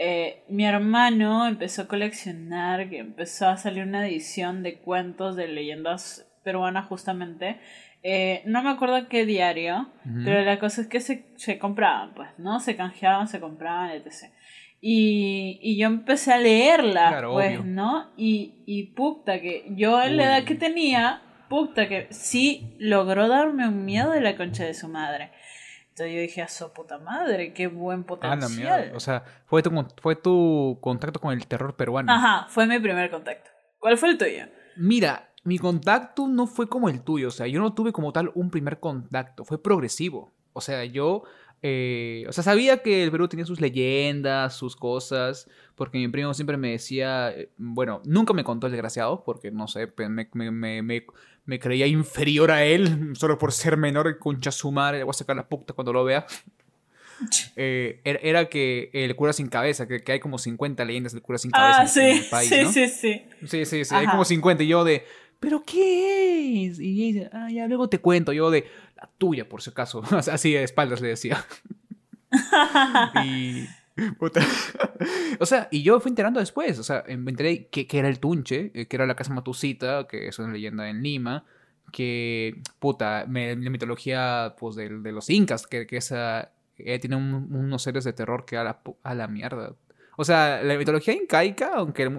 eh, 0.00 0.44
mi 0.48 0.64
hermano 0.64 1.48
empezó 1.48 1.82
a 1.82 1.88
coleccionar, 1.88 2.88
que 2.88 2.98
empezó 2.98 3.48
a 3.48 3.56
salir 3.56 3.82
una 3.82 4.06
edición 4.06 4.62
de 4.62 4.78
cuentos 4.78 5.34
de 5.34 5.48
leyendas 5.48 6.24
peruanas 6.44 6.86
justamente. 6.86 7.58
Eh, 8.04 8.42
no 8.46 8.62
me 8.62 8.70
acuerdo 8.70 9.08
qué 9.08 9.26
diario, 9.26 9.88
pero 10.24 10.42
la 10.42 10.60
cosa 10.60 10.82
es 10.82 10.86
que 10.86 11.00
se, 11.00 11.26
se 11.34 11.58
compraban, 11.58 12.14
pues, 12.14 12.28
¿no? 12.38 12.60
Se 12.60 12.76
canjeaban, 12.76 13.26
se 13.26 13.40
compraban, 13.40 13.90
etc. 13.90 14.32
Y, 14.80 15.58
y 15.60 15.76
yo 15.76 15.88
empecé 15.88 16.32
a 16.32 16.38
leerla, 16.38 17.08
Claro, 17.08 17.32
pues, 17.32 17.58
obvio. 17.58 17.64
¿no? 17.64 18.12
Y, 18.16 18.62
y 18.66 18.84
puta, 18.94 19.40
que 19.40 19.64
yo 19.70 20.00
en 20.00 20.16
la 20.16 20.24
edad 20.26 20.44
que 20.44 20.54
tenía, 20.54 21.22
puta, 21.48 21.88
que 21.88 22.06
sí 22.10 22.76
logró 22.78 23.26
darme 23.26 23.66
un 23.66 23.84
miedo 23.84 24.12
de 24.12 24.20
la 24.20 24.36
concha 24.36 24.64
de 24.64 24.74
su 24.74 24.86
madre. 24.86 25.32
Entonces 25.98 26.14
yo 26.14 26.20
dije, 26.22 26.42
a 26.42 26.48
su 26.48 26.72
puta 26.72 26.98
madre, 26.98 27.52
qué 27.52 27.66
buen 27.66 28.00
Ah, 28.00 28.06
potencial. 28.06 28.50
mierda. 28.82 28.96
O 28.96 29.00
sea, 29.00 29.24
fue 29.46 29.62
tu, 29.62 29.70
fue 30.00 30.14
tu 30.14 30.78
contacto 30.80 31.18
con 31.20 31.32
el 31.32 31.46
terror 31.46 31.74
peruano. 31.74 32.12
Ajá, 32.12 32.46
fue 32.48 32.66
mi 32.66 32.78
primer 32.78 33.10
contacto. 33.10 33.50
¿Cuál 33.80 33.98
fue 33.98 34.10
el 34.10 34.18
tuyo? 34.18 34.44
Mira, 34.76 35.30
mi 35.42 35.58
contacto 35.58 36.28
no 36.28 36.46
fue 36.46 36.68
como 36.68 36.88
el 36.88 37.02
tuyo. 37.02 37.28
O 37.28 37.32
sea, 37.32 37.46
yo 37.48 37.60
no 37.60 37.74
tuve 37.74 37.90
como 37.92 38.12
tal 38.12 38.30
un 38.34 38.50
primer 38.50 38.78
contacto. 38.78 39.44
Fue 39.44 39.60
progresivo. 39.60 40.32
O 40.52 40.60
sea, 40.60 40.84
yo. 40.84 41.24
eh, 41.62 42.24
o 42.28 42.32
sea, 42.32 42.44
sabía 42.44 42.82
que 42.82 43.02
el 43.02 43.10
Perú 43.10 43.26
tenía 43.26 43.44
sus 43.44 43.60
leyendas, 43.60 44.54
sus 44.54 44.76
cosas. 44.76 45.48
Porque 45.74 45.98
mi 45.98 46.06
primo 46.06 46.32
siempre 46.34 46.56
me 46.56 46.70
decía. 46.70 47.30
eh, 47.30 47.50
Bueno, 47.56 48.02
nunca 48.04 48.32
me 48.34 48.44
contó 48.44 48.66
el 48.68 48.72
desgraciado. 48.72 49.24
Porque 49.24 49.50
no 49.50 49.66
sé, 49.66 49.92
me, 50.08 50.28
me, 50.32 50.82
me, 50.82 51.06
me- 51.48 51.58
creía 51.58 51.86
inferior 51.86 52.50
a 52.52 52.64
él. 52.64 53.12
Solo 53.14 53.38
por 53.38 53.52
ser 53.52 53.76
menor, 53.76 54.18
concha 54.18 54.52
su 54.52 54.70
madre. 54.70 54.98
Le 54.98 55.04
voy 55.04 55.10
a 55.10 55.14
sacar 55.14 55.34
la 55.34 55.48
puta 55.48 55.72
cuando 55.74 55.92
lo 55.92 56.04
vea. 56.04 56.24
Eh, 57.56 58.00
era, 58.04 58.20
era 58.22 58.48
que 58.48 58.90
el 58.92 59.16
cura 59.16 59.32
sin 59.32 59.48
cabeza, 59.48 59.88
que, 59.88 60.04
que 60.04 60.12
hay 60.12 60.20
como 60.20 60.38
50 60.38 60.84
leyendas 60.84 61.12
del 61.14 61.20
cura 61.20 61.36
sin 61.36 61.50
cabeza 61.50 61.80
Ah, 61.80 61.82
en- 61.82 61.88
sí, 61.88 62.00
en 62.00 62.16
el 62.18 62.24
país, 62.26 62.48
sí, 62.48 62.62
¿no? 62.62 62.72
sí, 62.72 62.88
sí. 62.88 63.22
Sí, 63.44 63.64
sí, 63.66 63.84
sí, 63.84 63.92
hay 63.92 64.06
como 64.06 64.24
50 64.24 64.62
y 64.62 64.68
yo 64.68 64.84
de, 64.84 65.04
¿pero 65.40 65.64
qué 65.66 66.66
es? 66.66 66.78
Y 66.78 66.92
ella 67.08 67.18
dice, 67.24 67.30
ah, 67.32 67.48
ya 67.50 67.66
luego 67.66 67.88
te 67.88 67.98
cuento, 67.98 68.32
yo 68.32 68.52
de, 68.52 68.68
la 68.94 69.10
tuya 69.18 69.48
por 69.48 69.62
si 69.62 69.70
acaso, 69.70 70.00
así 70.30 70.52
de 70.52 70.62
espaldas 70.62 71.00
le 71.00 71.08
decía. 71.08 71.44
y... 73.14 73.66
o 75.40 75.46
sea, 75.46 75.68
y 75.70 75.82
yo 75.82 76.00
fui 76.00 76.10
enterando 76.10 76.40
después, 76.40 76.78
o 76.78 76.82
sea, 76.84 77.04
me 77.06 77.30
enteré 77.30 77.66
que, 77.68 77.86
era 77.90 78.08
el 78.08 78.18
Tunche, 78.20 78.70
eh, 78.74 78.86
que 78.86 78.96
era 78.96 79.06
la 79.06 79.14
casa 79.16 79.32
Matucita, 79.34 80.06
que 80.06 80.28
es 80.28 80.38
una 80.38 80.52
leyenda 80.52 80.88
en 80.88 81.02
Lima, 81.02 81.44
que, 81.92 82.60
puta, 82.78 83.24
la 83.26 83.56
mitología, 83.70 84.54
pues, 84.58 84.76
de, 84.76 84.88
de 84.98 85.12
los 85.12 85.30
incas, 85.30 85.66
que, 85.66 85.86
que 85.86 85.96
esa, 85.96 86.52
ella 86.76 87.00
tiene 87.00 87.16
un- 87.16 87.48
unos 87.54 87.82
seres 87.82 88.04
de 88.04 88.12
terror 88.12 88.44
que 88.44 88.56
a 88.56 88.64
la, 88.64 88.80
a 89.02 89.14
la 89.14 89.26
mierda. 89.28 89.74
O 90.20 90.24
sea, 90.24 90.62
la 90.64 90.76
mitología 90.76 91.14
incaica, 91.14 91.74
aunque 91.76 92.10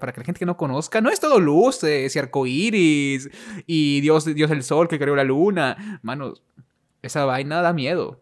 para 0.00 0.12
que 0.12 0.20
la 0.20 0.24
gente 0.24 0.38
que 0.38 0.46
no 0.46 0.56
conozca, 0.56 1.00
no 1.02 1.10
es 1.10 1.20
todo 1.20 1.38
luz, 1.38 1.84
eh, 1.84 2.08
y 2.12 2.18
arcoíris 2.18 3.28
y 3.66 4.00
Dios, 4.00 4.24
Dios 4.34 4.48
del 4.48 4.62
sol 4.62 4.88
que 4.88 4.98
creó 4.98 5.14
la 5.14 5.24
luna. 5.24 6.00
Mano, 6.02 6.32
esa 7.02 7.26
vaina 7.26 7.60
da 7.60 7.74
miedo. 7.74 8.20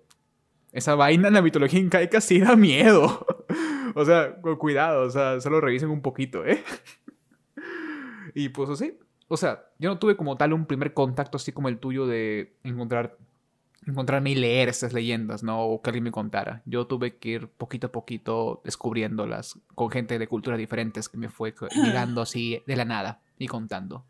Esa 0.76 0.94
vaina 0.94 1.28
en 1.28 1.34
la 1.34 1.40
mitología 1.40 1.80
incaica 1.80 2.20
sí 2.20 2.38
da 2.38 2.54
miedo. 2.54 3.26
o 3.94 4.04
sea, 4.04 4.38
con 4.42 4.56
cuidado, 4.56 5.06
o 5.06 5.10
sea, 5.10 5.40
solo 5.40 5.58
revisen 5.58 5.88
un 5.88 6.02
poquito, 6.02 6.44
¿eh? 6.44 6.62
y 8.34 8.50
pues 8.50 8.68
así. 8.68 8.98
O 9.26 9.38
sea, 9.38 9.64
yo 9.78 9.88
no 9.88 9.98
tuve 9.98 10.18
como 10.18 10.36
tal 10.36 10.52
un 10.52 10.66
primer 10.66 10.92
contacto 10.92 11.38
así 11.38 11.50
como 11.50 11.70
el 11.70 11.78
tuyo 11.78 12.06
de 12.06 12.58
encontrar 12.62 13.16
encontrarme 13.86 14.32
y 14.32 14.34
leer 14.34 14.68
estas 14.68 14.92
leyendas, 14.92 15.42
¿no? 15.42 15.62
O 15.62 15.80
que 15.80 15.88
alguien 15.88 16.04
me 16.04 16.12
contara. 16.12 16.60
Yo 16.66 16.86
tuve 16.86 17.16
que 17.16 17.28
ir 17.30 17.48
poquito 17.48 17.86
a 17.86 17.92
poquito 17.92 18.60
descubriéndolas 18.62 19.58
con 19.74 19.90
gente 19.90 20.18
de 20.18 20.28
culturas 20.28 20.58
diferentes 20.58 21.08
que 21.08 21.16
me 21.16 21.30
fue 21.30 21.54
llegando 21.74 22.20
así 22.20 22.62
de 22.66 22.76
la 22.76 22.84
nada 22.84 23.22
y 23.38 23.46
contando. 23.46 24.04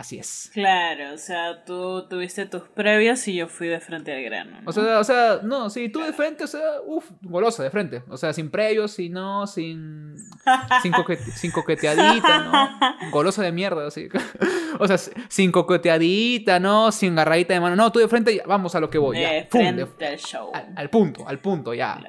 Así 0.00 0.18
es. 0.18 0.50
Claro, 0.54 1.12
o 1.12 1.18
sea, 1.18 1.62
tú 1.62 2.08
tuviste 2.08 2.46
tus 2.46 2.62
previas 2.62 3.28
y 3.28 3.34
yo 3.34 3.48
fui 3.48 3.68
de 3.68 3.80
frente 3.80 4.14
al 4.14 4.22
grano. 4.22 4.56
O, 4.64 4.72
sea, 4.72 4.98
o 4.98 5.04
sea, 5.04 5.40
no, 5.42 5.68
sí, 5.68 5.90
tú 5.90 6.00
de 6.00 6.14
frente, 6.14 6.44
o 6.44 6.46
sea, 6.46 6.80
uff, 6.86 7.10
golosa 7.20 7.62
de 7.62 7.70
frente. 7.70 8.02
O 8.08 8.16
sea, 8.16 8.32
sin 8.32 8.50
previos, 8.50 8.98
y 8.98 9.10
no, 9.10 9.46
sin, 9.46 10.16
sin, 10.82 11.52
coqueteadita, 11.52 12.38
¿no? 12.38 13.10
Golosa 13.10 13.42
de 13.42 13.52
mierda, 13.52 13.88
así. 13.88 14.08
o 14.78 14.88
sea, 14.88 14.96
sin 15.28 15.52
coqueteadita, 15.52 16.58
¿no? 16.60 16.92
Sin 16.92 17.12
agarradita 17.18 17.52
de 17.52 17.60
mano. 17.60 17.76
No, 17.76 17.92
tú 17.92 17.98
de 17.98 18.08
frente, 18.08 18.42
vamos 18.46 18.74
a 18.74 18.80
lo 18.80 18.88
que 18.88 18.96
voy. 18.96 19.18
De 19.18 19.48
frente 19.50 20.06
al 20.06 20.16
show. 20.16 20.50
Al, 20.76 20.88
punto, 20.88 21.28
al 21.28 21.40
punto, 21.40 21.74
ya. 21.74 22.00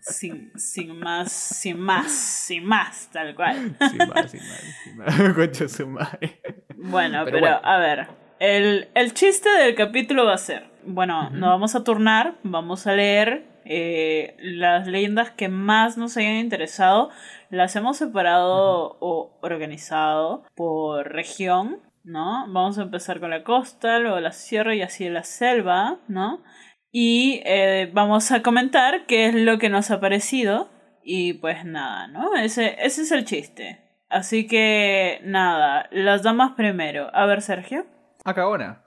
sin, 0.00 0.58
sin 0.58 0.98
más, 0.98 1.30
sin 1.30 1.78
más, 1.78 2.10
sin 2.10 2.64
más, 2.64 3.10
tal 3.12 3.34
cual. 3.34 3.76
sin 3.90 4.08
más, 4.08 4.30
sin 4.30 4.40
más, 4.40 4.60
sin 4.84 4.96
más. 4.96 5.34
Concha 5.34 5.68
su 5.68 5.86
madre. 5.86 6.29
Bueno, 6.76 7.24
pero, 7.24 7.60
a 7.62 7.78
ver. 7.78 8.08
El, 8.40 9.12
chiste 9.12 9.50
del 9.50 9.74
capítulo 9.74 10.24
va 10.24 10.34
a 10.34 10.38
ser. 10.38 10.64
Bueno, 10.86 11.28
nos 11.28 11.50
vamos 11.50 11.74
a 11.74 11.84
turnar, 11.84 12.36
vamos 12.42 12.86
a 12.86 12.94
leer 12.94 13.44
eh, 13.66 14.34
las 14.40 14.86
leyendas 14.86 15.30
que 15.30 15.50
más 15.50 15.98
nos 15.98 16.16
hayan 16.16 16.36
interesado. 16.36 17.10
Las 17.50 17.76
hemos 17.76 17.98
separado 17.98 18.96
o 18.98 19.38
organizado 19.42 20.44
por 20.56 21.12
región, 21.12 21.80
¿no? 22.02 22.46
Vamos 22.48 22.78
a 22.78 22.82
empezar 22.82 23.20
con 23.20 23.28
la 23.28 23.44
costa, 23.44 23.98
luego 23.98 24.18
la 24.20 24.32
sierra 24.32 24.74
y 24.74 24.80
así 24.80 25.06
la 25.10 25.24
selva, 25.24 25.98
¿no? 26.08 26.42
Y 26.90 27.42
eh, 27.44 27.90
vamos 27.92 28.32
a 28.32 28.42
comentar 28.42 29.04
qué 29.06 29.26
es 29.26 29.34
lo 29.34 29.58
que 29.58 29.68
nos 29.68 29.90
ha 29.90 30.00
parecido. 30.00 30.70
Y 31.04 31.34
pues 31.34 31.64
nada, 31.66 32.06
¿no? 32.08 32.36
Ese, 32.36 32.76
ese 32.80 33.02
es 33.02 33.12
el 33.12 33.26
chiste. 33.26 33.89
Así 34.10 34.48
que 34.48 35.20
nada, 35.24 35.88
las 35.92 36.24
damas 36.24 36.52
primero. 36.56 37.14
A 37.14 37.26
ver, 37.26 37.42
Sergio. 37.42 37.86
Acabona. 38.24 38.82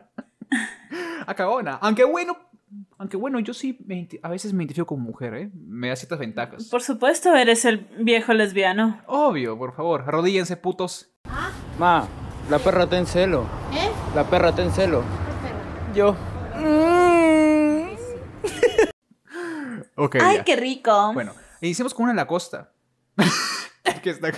Acabona. 1.26 1.78
Aunque 1.80 2.04
bueno, 2.04 2.36
aunque 2.98 3.16
bueno, 3.16 3.40
yo 3.40 3.54
sí 3.54 3.78
a 4.22 4.28
veces 4.28 4.52
me 4.52 4.62
identifico 4.64 4.86
como 4.86 5.04
mujer, 5.04 5.34
¿eh? 5.34 5.50
Me 5.54 5.88
da 5.88 5.96
ciertas 5.96 6.18
ventajas. 6.18 6.68
Por 6.68 6.82
supuesto, 6.82 7.34
eres 7.34 7.64
el 7.64 7.78
viejo 7.98 8.34
lesbiano. 8.34 9.00
Obvio, 9.06 9.56
por 9.56 9.74
favor. 9.74 10.04
Arrodíllense, 10.06 10.58
putos. 10.58 11.10
¿Ah? 11.24 11.50
Ma, 11.78 12.06
la 12.50 12.58
perra 12.58 12.84
está 12.84 12.98
en 12.98 13.06
celo. 13.06 13.46
¿Eh? 13.72 13.88
La 14.14 14.24
perra 14.24 14.50
está 14.50 14.62
en 14.62 14.70
celo. 14.70 15.02
Yo. 15.94 16.10
ok. 19.96 20.16
Ay, 20.20 20.42
qué 20.44 20.56
rico. 20.56 21.14
Bueno, 21.14 21.32
iniciamos 21.62 21.94
con 21.94 22.02
una 22.04 22.12
en 22.12 22.16
la 22.16 22.26
costa. 22.26 22.70
que 24.04 24.10
está 24.10 24.30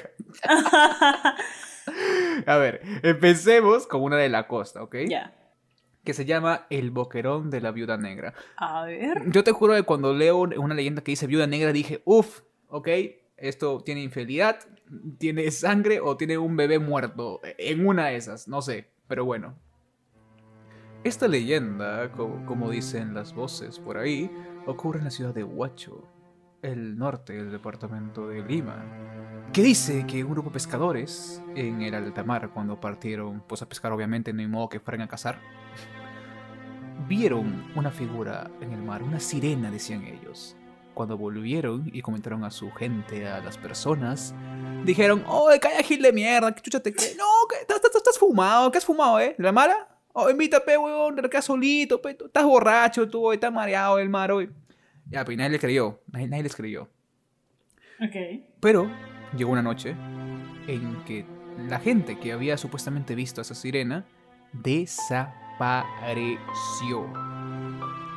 A 2.46 2.56
ver, 2.56 2.80
empecemos 3.02 3.86
con 3.86 4.02
una 4.02 4.16
de 4.16 4.28
la 4.28 4.46
costa, 4.46 4.82
¿ok? 4.82 4.96
Ya. 5.08 5.34
Que 6.04 6.14
se 6.14 6.24
llama 6.24 6.66
El 6.70 6.92
Boquerón 6.92 7.50
de 7.50 7.60
la 7.60 7.72
Viuda 7.72 7.96
Negra. 7.96 8.32
A 8.56 8.84
ver. 8.84 9.24
Yo 9.30 9.42
te 9.42 9.50
juro 9.50 9.74
que 9.74 9.82
cuando 9.82 10.14
leo 10.14 10.38
una 10.38 10.74
leyenda 10.74 11.02
que 11.02 11.12
dice 11.12 11.26
Viuda 11.26 11.48
Negra 11.48 11.72
dije, 11.72 12.00
uff, 12.04 12.42
ok, 12.68 12.88
esto 13.36 13.82
tiene 13.82 14.02
infidelidad, 14.02 14.60
tiene 15.18 15.50
sangre 15.50 15.98
o 16.00 16.16
tiene 16.16 16.38
un 16.38 16.56
bebé 16.56 16.78
muerto. 16.78 17.40
En 17.58 17.86
una 17.86 18.06
de 18.06 18.16
esas, 18.16 18.46
no 18.46 18.62
sé, 18.62 18.88
pero 19.08 19.24
bueno. 19.24 19.58
Esta 21.02 21.26
leyenda, 21.26 22.12
como 22.12 22.70
dicen 22.70 23.14
las 23.14 23.34
voces 23.34 23.80
por 23.80 23.98
ahí, 23.98 24.30
ocurre 24.66 24.98
en 24.98 25.04
la 25.04 25.10
ciudad 25.10 25.34
de 25.34 25.44
Huacho, 25.44 26.04
el 26.62 26.96
norte 26.96 27.34
del 27.34 27.50
departamento 27.50 28.28
de 28.28 28.42
Lima, 28.42 28.84
que 29.52 29.62
dice 29.62 30.06
que 30.06 30.24
un 30.24 30.32
grupo 30.32 30.50
de 30.50 30.54
pescadores 30.54 31.42
en 31.54 31.82
el 31.82 31.94
alta 31.94 32.24
mar, 32.24 32.50
cuando 32.52 32.80
partieron 32.80 33.42
pues 33.46 33.62
a 33.62 33.68
pescar 33.68 33.92
obviamente, 33.92 34.32
no 34.32 34.40
hay 34.40 34.48
modo 34.48 34.68
que 34.68 34.80
fueran 34.80 35.02
a 35.02 35.08
cazar, 35.08 35.38
vieron 37.08 37.70
una 37.74 37.90
figura 37.90 38.50
en 38.60 38.72
el 38.72 38.82
mar, 38.82 39.02
una 39.02 39.20
sirena 39.20 39.70
decían 39.70 40.04
ellos. 40.04 40.56
Cuando 40.94 41.18
volvieron 41.18 41.90
y 41.92 42.00
comentaron 42.00 42.42
a 42.44 42.50
su 42.50 42.70
gente, 42.72 43.28
a 43.28 43.40
las 43.40 43.58
personas, 43.58 44.34
dijeron, 44.84 45.22
oh, 45.26 45.50
calla 45.60 45.82
gil 45.82 46.00
de 46.00 46.10
mierda, 46.10 46.54
que 46.54 46.62
chucha 46.62 46.80
te 46.80 46.90
No, 46.90 47.26
que 47.50 47.56
estás, 47.60 48.18
fumado, 48.18 48.70
¿qué 48.72 48.78
has 48.78 48.84
fumado, 48.84 49.20
eh? 49.20 49.34
¿La 49.36 49.52
mala? 49.52 49.88
Oh, 50.14 50.30
invítame, 50.30 50.78
weón, 50.78 51.16
te 51.16 51.42
solito, 51.42 52.00
pe, 52.00 52.16
estás 52.18 52.44
borracho, 52.44 53.06
tú, 53.06 53.30
estás 53.30 53.52
mareado 53.52 53.98
el 53.98 54.08
mar, 54.08 54.32
hoy. 54.32 54.50
Ya, 55.08 55.24
pues 55.24 55.36
nadie 55.36 55.50
le 55.50 55.58
creyó. 55.58 56.00
Nadie, 56.12 56.42
les 56.42 56.56
creyó. 56.56 56.88
Ok. 58.00 58.16
Pero 58.60 58.90
llegó 59.36 59.52
una 59.52 59.62
noche 59.62 59.94
en 60.66 61.04
que 61.04 61.24
la 61.68 61.78
gente 61.78 62.18
que 62.18 62.32
había 62.32 62.56
supuestamente 62.56 63.14
visto 63.14 63.40
a 63.40 63.42
esa 63.42 63.54
sirena 63.54 64.06
desapareció. 64.52 67.06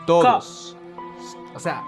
Todos. 0.06 0.78
O 1.54 1.60
sea, 1.60 1.84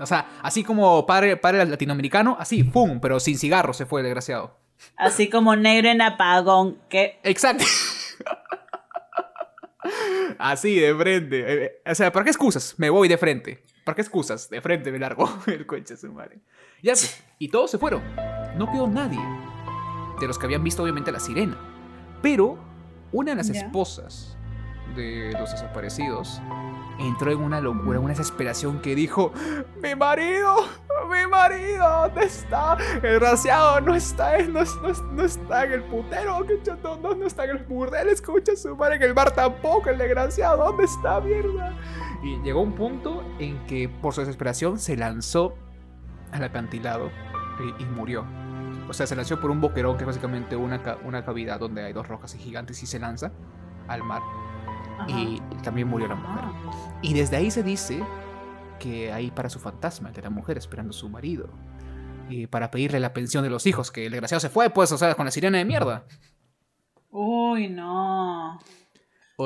o 0.00 0.06
sea, 0.06 0.26
así 0.42 0.64
como 0.64 1.06
padre, 1.06 1.36
padre 1.36 1.64
latinoamericano, 1.66 2.36
así, 2.38 2.64
¡pum! 2.64 3.00
Pero 3.00 3.20
sin 3.20 3.38
cigarro 3.38 3.74
se 3.74 3.86
fue 3.86 4.00
el 4.00 4.04
desgraciado. 4.04 4.56
Así 4.96 5.28
como 5.28 5.56
negro 5.56 5.88
en 5.88 6.00
apagón, 6.00 6.78
¿qué? 6.88 7.20
Exacto. 7.22 7.64
así, 10.38 10.76
de 10.76 10.94
frente. 10.94 11.40
Eh, 11.40 11.64
eh, 11.64 11.90
o 11.90 11.94
sea, 11.94 12.10
¿para 12.10 12.24
qué 12.24 12.30
excusas? 12.30 12.74
Me 12.78 12.88
voy 12.88 13.08
de 13.08 13.18
frente. 13.18 13.62
¿Para 13.84 13.96
qué 13.96 14.02
excusas? 14.02 14.48
De 14.50 14.60
frente 14.60 14.92
me 14.92 14.98
largo 14.98 15.28
el 15.46 15.66
coche 15.66 15.96
su 15.96 16.12
madre. 16.12 16.40
Ya, 16.82 16.92
pues, 16.92 17.22
y 17.38 17.48
todos 17.48 17.70
se 17.70 17.78
fueron. 17.78 18.02
No 18.56 18.70
quedó 18.70 18.86
nadie. 18.86 19.20
De 20.20 20.26
los 20.26 20.38
que 20.38 20.46
habían 20.46 20.62
visto, 20.62 20.82
obviamente, 20.82 21.10
la 21.12 21.20
sirena. 21.20 21.56
Pero 22.22 22.58
una 23.12 23.32
de 23.32 23.36
las 23.36 23.48
esposas 23.48 24.36
de 24.94 25.32
los 25.38 25.50
desaparecidos 25.50 26.40
entró 26.98 27.30
en 27.30 27.38
una 27.38 27.60
locura, 27.60 27.98
una 27.98 28.10
desesperación 28.10 28.80
que 28.80 28.94
dijo: 28.94 29.32
¡Mi 29.82 29.94
marido! 29.94 30.68
¡Mi 31.10 31.26
marido! 31.26 31.88
¿Dónde 32.02 32.24
está? 32.24 32.76
El 33.02 33.20
no 33.20 33.94
está, 33.94 34.38
no, 34.42 34.62
no, 35.12 35.24
está 35.24 35.64
en 35.64 35.72
el 35.72 35.82
putero, 35.84 36.44
no, 36.82 36.96
no, 36.96 37.14
no 37.14 37.26
está 37.26 37.44
en 37.44 37.50
el 37.50 37.58
burdel, 37.58 38.08
escucha 38.08 38.54
su 38.54 38.76
madre, 38.76 38.96
en 38.96 39.02
el 39.02 39.14
bar 39.14 39.30
tampoco, 39.30 39.88
el 39.90 39.98
desgraciado, 39.98 40.64
¿dónde 40.64 40.84
está, 40.84 41.20
mierda? 41.20 41.74
Y 42.22 42.36
llegó 42.42 42.60
un 42.60 42.74
punto 42.74 43.22
en 43.38 43.64
que 43.66 43.88
por 43.88 44.14
su 44.14 44.20
desesperación 44.20 44.78
se 44.78 44.96
lanzó 44.96 45.54
al 46.32 46.44
acantilado 46.44 47.10
y, 47.78 47.84
murió. 47.84 48.24
O 48.88 48.92
sea, 48.92 49.06
se 49.06 49.16
lanzó 49.16 49.40
por 49.40 49.50
un 49.50 49.60
boquerón 49.60 49.96
que 49.96 50.04
es 50.04 50.06
básicamente 50.06 50.56
una, 50.56 50.98
una 51.04 51.24
cavidad 51.24 51.60
donde 51.60 51.84
hay 51.84 51.92
dos 51.92 52.08
rocas 52.08 52.34
y 52.34 52.38
gigantes 52.38 52.82
y 52.82 52.86
se 52.86 52.98
lanza 52.98 53.32
al 53.88 54.02
mar. 54.02 54.22
Y 55.08 55.40
también 55.62 55.88
murió 55.88 56.08
la 56.08 56.14
mujer. 56.14 56.44
Ah. 56.44 56.98
Y 57.02 57.14
desde 57.14 57.36
ahí 57.36 57.50
se 57.50 57.62
dice 57.62 58.02
que 58.78 59.12
ahí 59.12 59.30
para 59.30 59.48
su 59.48 59.58
fantasma, 59.58 60.10
de 60.10 60.22
la 60.22 60.30
mujer 60.30 60.58
esperando 60.58 60.90
a 60.90 60.94
su 60.94 61.08
marido. 61.08 61.48
Y 62.28 62.46
para 62.46 62.70
pedirle 62.70 63.00
la 63.00 63.12
pensión 63.12 63.42
de 63.42 63.50
los 63.50 63.66
hijos, 63.66 63.90
que 63.90 64.06
el 64.06 64.12
desgraciado 64.12 64.40
se 64.40 64.48
fue, 64.48 64.70
pues, 64.70 64.92
o 64.92 64.98
sea, 64.98 65.14
con 65.14 65.24
la 65.24 65.30
sirena 65.30 65.58
de 65.58 65.64
mierda. 65.64 66.04
Uy, 67.10 67.68
no. 67.68 68.58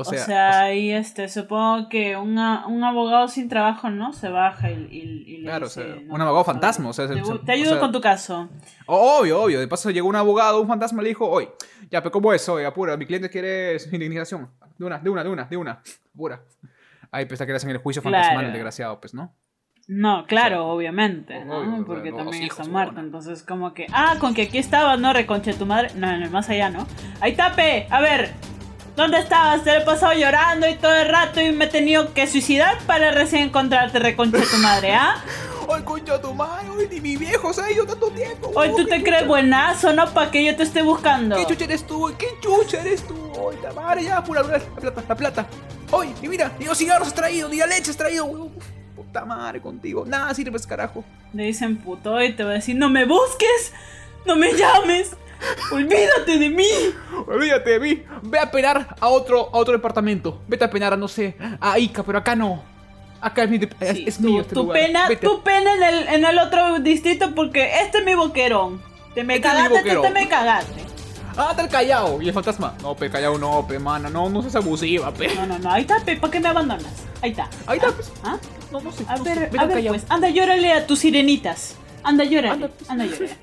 O 0.01 0.05
sea, 0.05 0.63
ahí 0.63 0.91
este, 0.91 1.29
supongo 1.29 1.89
que 1.89 2.17
un 2.17 2.39
abogado 2.39 3.29
sin 3.29 3.49
trabajo, 3.49 3.91
¿no? 3.91 4.13
Se 4.13 4.29
baja 4.29 4.71
y, 4.71 4.89
y, 4.91 5.43
Claro, 5.43 5.67
o 5.67 5.69
sea, 5.69 5.85
un 6.09 6.21
abogado 6.21 6.45
fantasma. 6.45 6.89
O 6.89 6.93
sea, 6.93 7.07
te, 7.09 7.53
ayudo 7.53 7.79
con 7.79 7.93
tu 7.93 8.01
caso. 8.01 8.49
Obvio, 8.87 9.43
obvio. 9.43 9.61
De 9.61 9.69
paso 9.69 9.91
llegó 9.91 10.09
un 10.09 10.17
abogado, 10.17 10.61
un 10.61 10.69
fantasma, 10.69 11.03
le 11.03 11.09
dijo, 11.09 11.29
oye, 11.29 11.51
ya, 11.91 12.03
pero 12.03 12.13
¿cómo 12.13 12.33
es? 12.33 12.49
Oye, 12.49 12.67
apura, 12.67 12.97
mi 12.97 13.07
cliente 13.07 13.31
quiere 13.31 13.77
indemnización. 13.93 14.51
De 14.79 14.85
una, 14.85 14.99
de 14.99 15.11
una, 15.11 15.23
de 15.23 15.31
una, 15.31 15.45
de 15.45 15.57
una. 15.57 15.83
Apura. 16.15 16.43
Ahí 17.11 17.27
pues 17.27 17.39
que 17.39 17.47
le 17.47 17.55
hacen 17.55 17.71
el 17.71 17.79
juicio 17.79 18.03
fantasmal, 18.03 18.47
el 18.47 18.53
desgraciado, 18.53 19.01
pues, 19.01 19.15
¿no? 19.15 19.33
No, 19.87 20.25
claro, 20.27 20.67
obviamente, 20.69 21.45
¿no? 21.45 21.85
Porque 21.87 22.11
también 22.11 22.45
está 22.45 22.65
muerto, 22.65 23.01
entonces 23.01 23.43
como 23.43 23.75
que, 23.75 23.87
ah, 23.93 24.17
con 24.19 24.33
que 24.33 24.43
aquí 24.43 24.59
estabas, 24.59 24.99
¿no? 24.99 25.13
Reconche 25.13 25.53
tu 25.53 25.67
madre, 25.67 25.91
no, 25.95 26.17
no, 26.17 26.31
más 26.31 26.49
allá, 26.49 26.71
¿no? 26.71 26.87
Ahí 27.21 27.37
tape, 27.37 27.87
a 27.91 28.01
ver, 28.01 28.33
¿Dónde 28.97 29.19
estabas? 29.19 29.65
Te 29.65 29.77
he 29.77 29.81
pasado 29.81 30.13
llorando 30.13 30.69
y 30.69 30.77
todo 30.77 30.95
el 30.95 31.09
rato 31.09 31.41
y 31.41 31.51
me 31.51 31.65
he 31.65 31.69
tenido 31.69 32.15
que 32.15 32.29
suicidar 32.29 32.79
para 32.87 33.11
recién 33.11 33.43
encontrarte, 33.43 33.99
reconcha 33.99 34.39
tu 34.39 34.57
madre, 34.59 34.95
¿ah? 34.95 35.17
¡Ay, 35.73 35.83
concha 35.83 36.21
tu 36.21 36.33
madre! 36.33 36.69
¡Ay, 36.79 36.89
ni 36.91 37.01
mi 37.01 37.17
viejo 37.17 37.53
se 37.53 37.63
ha 37.63 37.73
ido 37.73 37.87
tanto 37.87 38.11
tiempo! 38.11 38.53
Hoy 38.55 38.69
tú 38.77 38.85
¿qué 38.85 38.99
te 38.99 39.03
crees 39.03 39.27
buenazo, 39.27 39.93
¿no? 39.93 40.09
Para 40.13 40.31
que 40.31 40.45
yo 40.45 40.55
te 40.55 40.63
esté 40.63 40.83
buscando. 40.83 41.37
¿Qué 41.37 41.47
chucha 41.47 41.65
eres 41.65 41.85
tú? 41.87 42.13
¿Qué 42.17 42.27
chucha 42.41 42.83
eres 42.83 43.03
tú? 43.03 43.33
¡Ay, 43.51 43.59
la 43.63 43.73
madre! 43.73 44.05
Ya, 44.05 44.23
pura 44.23 44.43
la 44.43 44.59
plata, 44.59 45.03
la 45.09 45.15
plata. 45.17 45.47
¡Ay, 45.93 46.15
y 46.23 46.29
mira! 46.29 46.53
Ni 46.59 46.67
los 46.67 46.79
cigarros 46.79 47.09
has 47.09 47.15
traído, 47.15 47.49
ni 47.49 47.57
la 47.57 47.67
leche 47.67 47.91
has 47.91 47.97
traído, 47.97 48.27
weón. 48.27 48.53
Puta 48.95 49.25
madre 49.25 49.61
contigo. 49.61 50.05
Nada 50.07 50.33
sirves, 50.35 50.67
carajo. 50.67 51.03
Le 51.33 51.45
dicen 51.45 51.79
puto 51.79 52.23
y 52.23 52.33
te 52.33 52.45
va 52.45 52.51
a 52.51 52.55
decir, 52.55 52.77
no 52.77 52.91
me 52.91 53.07
busques, 53.07 53.73
no 54.27 54.37
me 54.37 54.53
llames, 54.53 55.17
olvídate 55.73 56.39
de 56.39 56.51
mí. 56.51 56.67
Olvídate 57.27 57.71
de 57.71 57.81
mí. 57.81 58.03
Ve 58.23 58.39
a 58.39 58.51
penar 58.51 58.97
a 59.01 59.09
otro, 59.09 59.51
a 59.53 59.59
otro 59.59 59.73
departamento. 59.73 60.43
Vete 60.49 60.65
a 60.65 60.71
penar 60.71 60.93
a, 60.93 60.97
no 60.97 61.09
sé, 61.09 61.37
a 61.61 61.79
Ica, 61.79 62.03
pero 62.03 62.19
acá 62.19 62.35
no. 62.37 62.63
Acá 63.21 63.45
es, 63.45 63.51
mi, 63.51 63.57
es, 63.81 63.97
Sí, 63.97 64.05
es 64.07 64.17
tu, 64.19 64.23
mío 64.23 64.41
este 64.43 64.55
tu 64.55 64.63
lugar. 64.65 64.79
pena, 64.81 65.09
Vete. 65.09 65.27
tu 65.27 65.43
pena 65.43 65.75
en 65.75 65.83
el, 65.83 66.09
en 66.09 66.25
el 66.27 66.39
otro 66.39 66.79
distrito 66.81 67.35
porque 67.35 67.71
este 67.83 67.99
es 67.99 68.05
mi 68.05 68.15
boquerón. 68.15 68.83
Te 69.15 69.25
me 69.25 69.37
Este 69.37 69.49
cagaste, 69.49 69.83
te 69.83 70.11
me 70.11 70.29
cagaste. 70.29 70.85
Ah, 71.37 71.49
está 71.51 71.63
el 71.63 71.69
Callao. 71.69 72.21
Y 72.21 72.29
el 72.29 72.35
fantasma. 72.35 72.75
No, 72.83 72.95
pe, 72.95 73.11
Callao 73.11 73.39
no, 73.39 73.67
pe, 73.67 73.79
mana. 73.79 74.11
No, 74.11 74.29
no 74.29 74.43
seas 74.43 74.57
abusiva, 74.57 75.11
pe. 75.13 75.35
No, 75.35 75.47
no, 75.47 75.59
no, 75.59 75.71
ahí 75.71 75.83
está, 75.83 75.99
pe, 76.05 76.17
¿para 76.17 76.31
qué 76.31 76.39
me 76.41 76.49
abandonas? 76.49 77.07
Ahí 77.23 77.31
está. 77.31 77.49
Ahí 77.67 77.79
está, 77.79 77.91
pues. 77.93 78.13
¿Ah? 78.23 78.37
No, 78.71 78.81
no 78.81 78.93
sé. 78.93 79.05
A 79.09 79.17
no 79.17 79.25
ver, 79.25 79.51
sé. 79.51 79.59
A 79.59 79.65
ver, 79.65 79.77
Callao. 79.77 79.95
pues, 79.95 80.05
anda, 80.11 80.29
llórale 80.29 80.73
a 80.73 80.87
tus 80.87 80.99
sirenitas. 80.99 81.77
Anda, 82.03 82.25
llórale, 82.25 82.51
Anda, 82.53 82.69
pues. 82.69 82.91
anda, 82.91 83.05
llórale. 83.07 83.37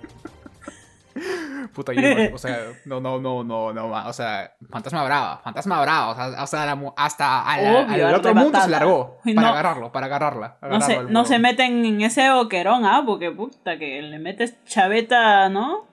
Puta, 1.73 1.93
yo, 1.93 2.01
o 2.33 2.37
sea, 2.37 2.57
no, 2.85 2.99
no, 2.99 3.19
no, 3.19 3.43
no, 3.43 3.71
no, 3.73 3.85
o 4.07 4.13
sea, 4.13 4.53
fantasma 4.69 5.03
brava, 5.03 5.41
fantasma 5.43 5.81
brava, 5.81 6.09
o 6.09 6.15
sea, 6.15 6.25
hasta, 6.41 6.65
la 6.65 6.75
mu- 6.75 6.93
hasta 6.97 7.41
a 7.43 7.61
la- 7.61 7.79
Obvio, 7.79 8.07
al 8.07 8.15
otro 8.15 8.35
mundo 8.35 8.59
se 8.61 8.69
largó 8.69 9.17
para 9.35 9.41
no. 9.41 9.47
agarrarlo, 9.47 9.91
para 9.91 10.05
agarrarla. 10.07 10.57
No 10.61 10.81
se, 10.81 11.03
no 11.03 11.23
meten 11.39 11.85
en 11.85 12.01
ese 12.01 12.29
boquerón, 12.31 12.85
¿ah? 12.85 13.03
Porque 13.05 13.31
puta, 13.31 13.77
que 13.77 14.01
le 14.01 14.19
metes 14.19 14.55
chaveta, 14.65 15.47
¿no? 15.49 15.85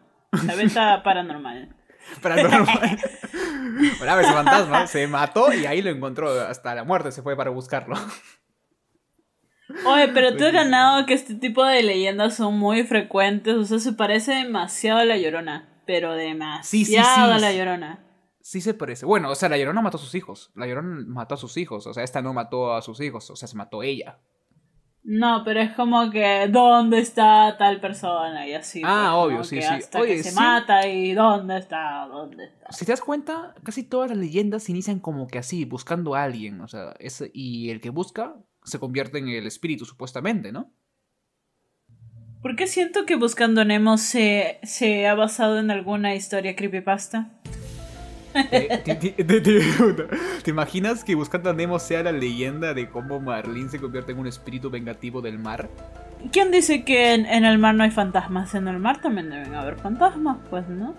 Chaveta 0.47 1.03
paranormal. 1.05 1.75
Para 2.23 2.43
normal. 2.43 2.99
Bueno, 3.99 4.13
a 4.13 4.17
ver, 4.17 4.25
ese 4.25 4.33
fantasma 4.35 4.87
se 4.87 5.07
mató 5.07 5.53
y 5.53 5.67
ahí 5.67 5.83
lo 5.83 5.91
encontró 5.91 6.31
hasta 6.41 6.75
la 6.75 6.85
muerte, 6.85 7.13
se 7.13 7.23
fue 7.23 7.37
para 7.37 7.51
buscarlo. 7.51 7.97
Oye, 9.87 10.09
pero 10.09 10.37
tú 10.37 10.45
has 10.45 10.53
ganado 10.53 11.05
que 11.07 11.15
este 11.15 11.35
tipo 11.35 11.65
de 11.65 11.83
leyendas 11.83 12.35
son 12.35 12.59
muy 12.59 12.85
frecuentes, 12.85 13.55
o 13.55 13.65
sea, 13.65 13.79
se 13.79 13.93
parece 13.93 14.33
demasiado 14.35 15.01
a 15.01 15.05
la 15.05 15.19
llorona, 15.19 15.69
pero 15.87 16.15
demasiado 16.15 16.65
Sí, 16.65 16.85
sí, 16.85 16.93
sí. 16.93 16.99
a 16.99 17.39
la 17.39 17.53
llorona. 17.53 18.05
Sí 18.41 18.63
se 18.63 18.73
parece. 18.73 19.05
Bueno, 19.05 19.31
o 19.31 19.35
sea, 19.35 19.51
la 19.51 19.59
Llorona 19.59 19.83
mató 19.83 19.99
a 19.99 20.01
sus 20.01 20.15
hijos. 20.15 20.51
La 20.55 20.67
Llorona 20.67 21.05
mató 21.07 21.35
a 21.35 21.37
sus 21.37 21.59
hijos. 21.59 21.87
O 21.87 21.93
sea, 21.93 22.03
esta 22.03 22.23
no 22.23 22.33
mató 22.33 22.73
a 22.73 22.81
sus 22.81 22.99
hijos. 23.03 23.29
O 23.29 23.37
sea, 23.37 23.47
se 23.47 23.55
mató 23.59 23.83
ella. 23.83 24.21
No, 25.05 25.43
pero 25.45 25.61
es 25.61 25.73
como 25.73 26.11
que, 26.11 26.49
¿dónde 26.49 26.99
está 27.01 27.57
tal 27.59 27.79
persona? 27.79 28.47
Y 28.47 28.55
así. 28.55 28.81
Ah, 28.87 29.11
pues, 29.13 29.27
obvio, 29.27 29.45
sí, 29.45 29.57
Que 29.57 29.63
sí. 29.63 29.69
Hasta 29.69 30.01
Oye, 30.01 30.17
que 30.17 30.23
se 30.23 30.31
sí. 30.31 30.37
mata 30.37 30.87
y 30.87 31.13
¿dónde 31.13 31.59
está? 31.59 32.07
¿Dónde 32.11 32.45
está? 32.47 32.73
Si 32.73 32.87
te 32.87 32.93
das 32.93 33.03
cuenta, 33.03 33.55
casi 33.65 33.83
todas 33.83 34.09
las 34.09 34.19
leyendas 34.19 34.67
inician 34.71 34.99
como 34.99 35.27
que 35.29 35.37
así, 35.39 35.67
buscando 35.67 36.15
a 36.15 36.23
alguien. 36.23 36.63
O 36.63 36.69
sea, 36.69 36.95
es, 37.01 37.23
y 37.35 37.69
el 37.69 37.83
que 37.83 37.91
busca 37.91 38.35
se 38.69 38.79
convierte 38.79 39.19
en 39.19 39.29
el 39.29 39.47
espíritu, 39.47 39.85
supuestamente, 39.85 40.53
¿no? 40.53 40.71
¿Por 42.43 42.55
qué 42.55 42.67
siento 42.69 43.05
que 43.05 43.17
Buscando 43.17 43.65
Nemo 43.65 43.99
se, 43.99 44.61
se 44.63 45.07
ha 45.09 45.15
basado 45.15 45.59
en 45.59 45.71
alguna 45.73 46.15
historia 46.15 46.55
creepypasta? 46.55 47.31
Eh, 48.35 48.81
te, 48.85 48.95
te- 48.95 49.11
te- 49.25 49.25
te 49.25 49.41
pregunto, 49.41 50.05
¿te 50.45 50.51
imaginas 50.51 51.03
que 51.03 51.15
Buscando 51.17 51.51
a 51.51 51.53
Nemo 51.55 51.79
sea 51.81 52.03
la 52.05 52.13
leyenda 52.13 52.75
de 52.75 52.89
cómo 52.89 53.19
Marlene 53.19 53.69
se 53.71 53.81
convierte 53.81 54.13
en 54.13 54.19
un 54.19 54.29
espíritu 54.29 54.71
vengativo 54.71 55.21
del 55.21 55.39
mar? 55.39 55.69
¿Quién 56.31 56.51
dice 56.53 56.85
que 56.85 57.15
en, 57.15 57.27
en 57.27 57.45
el 57.45 57.59
mar 57.59 57.75
no 57.75 57.83
hay 57.85 57.91
fantasmas? 57.91 58.55
En 58.55 58.69
el 58.69 58.79
mar 58.79 59.01
también 59.01 59.31
deben 59.31 59.55
haber 59.55 59.77
fantasmas, 59.77 60.37
pues, 60.51 60.69
¿no? 60.69 60.95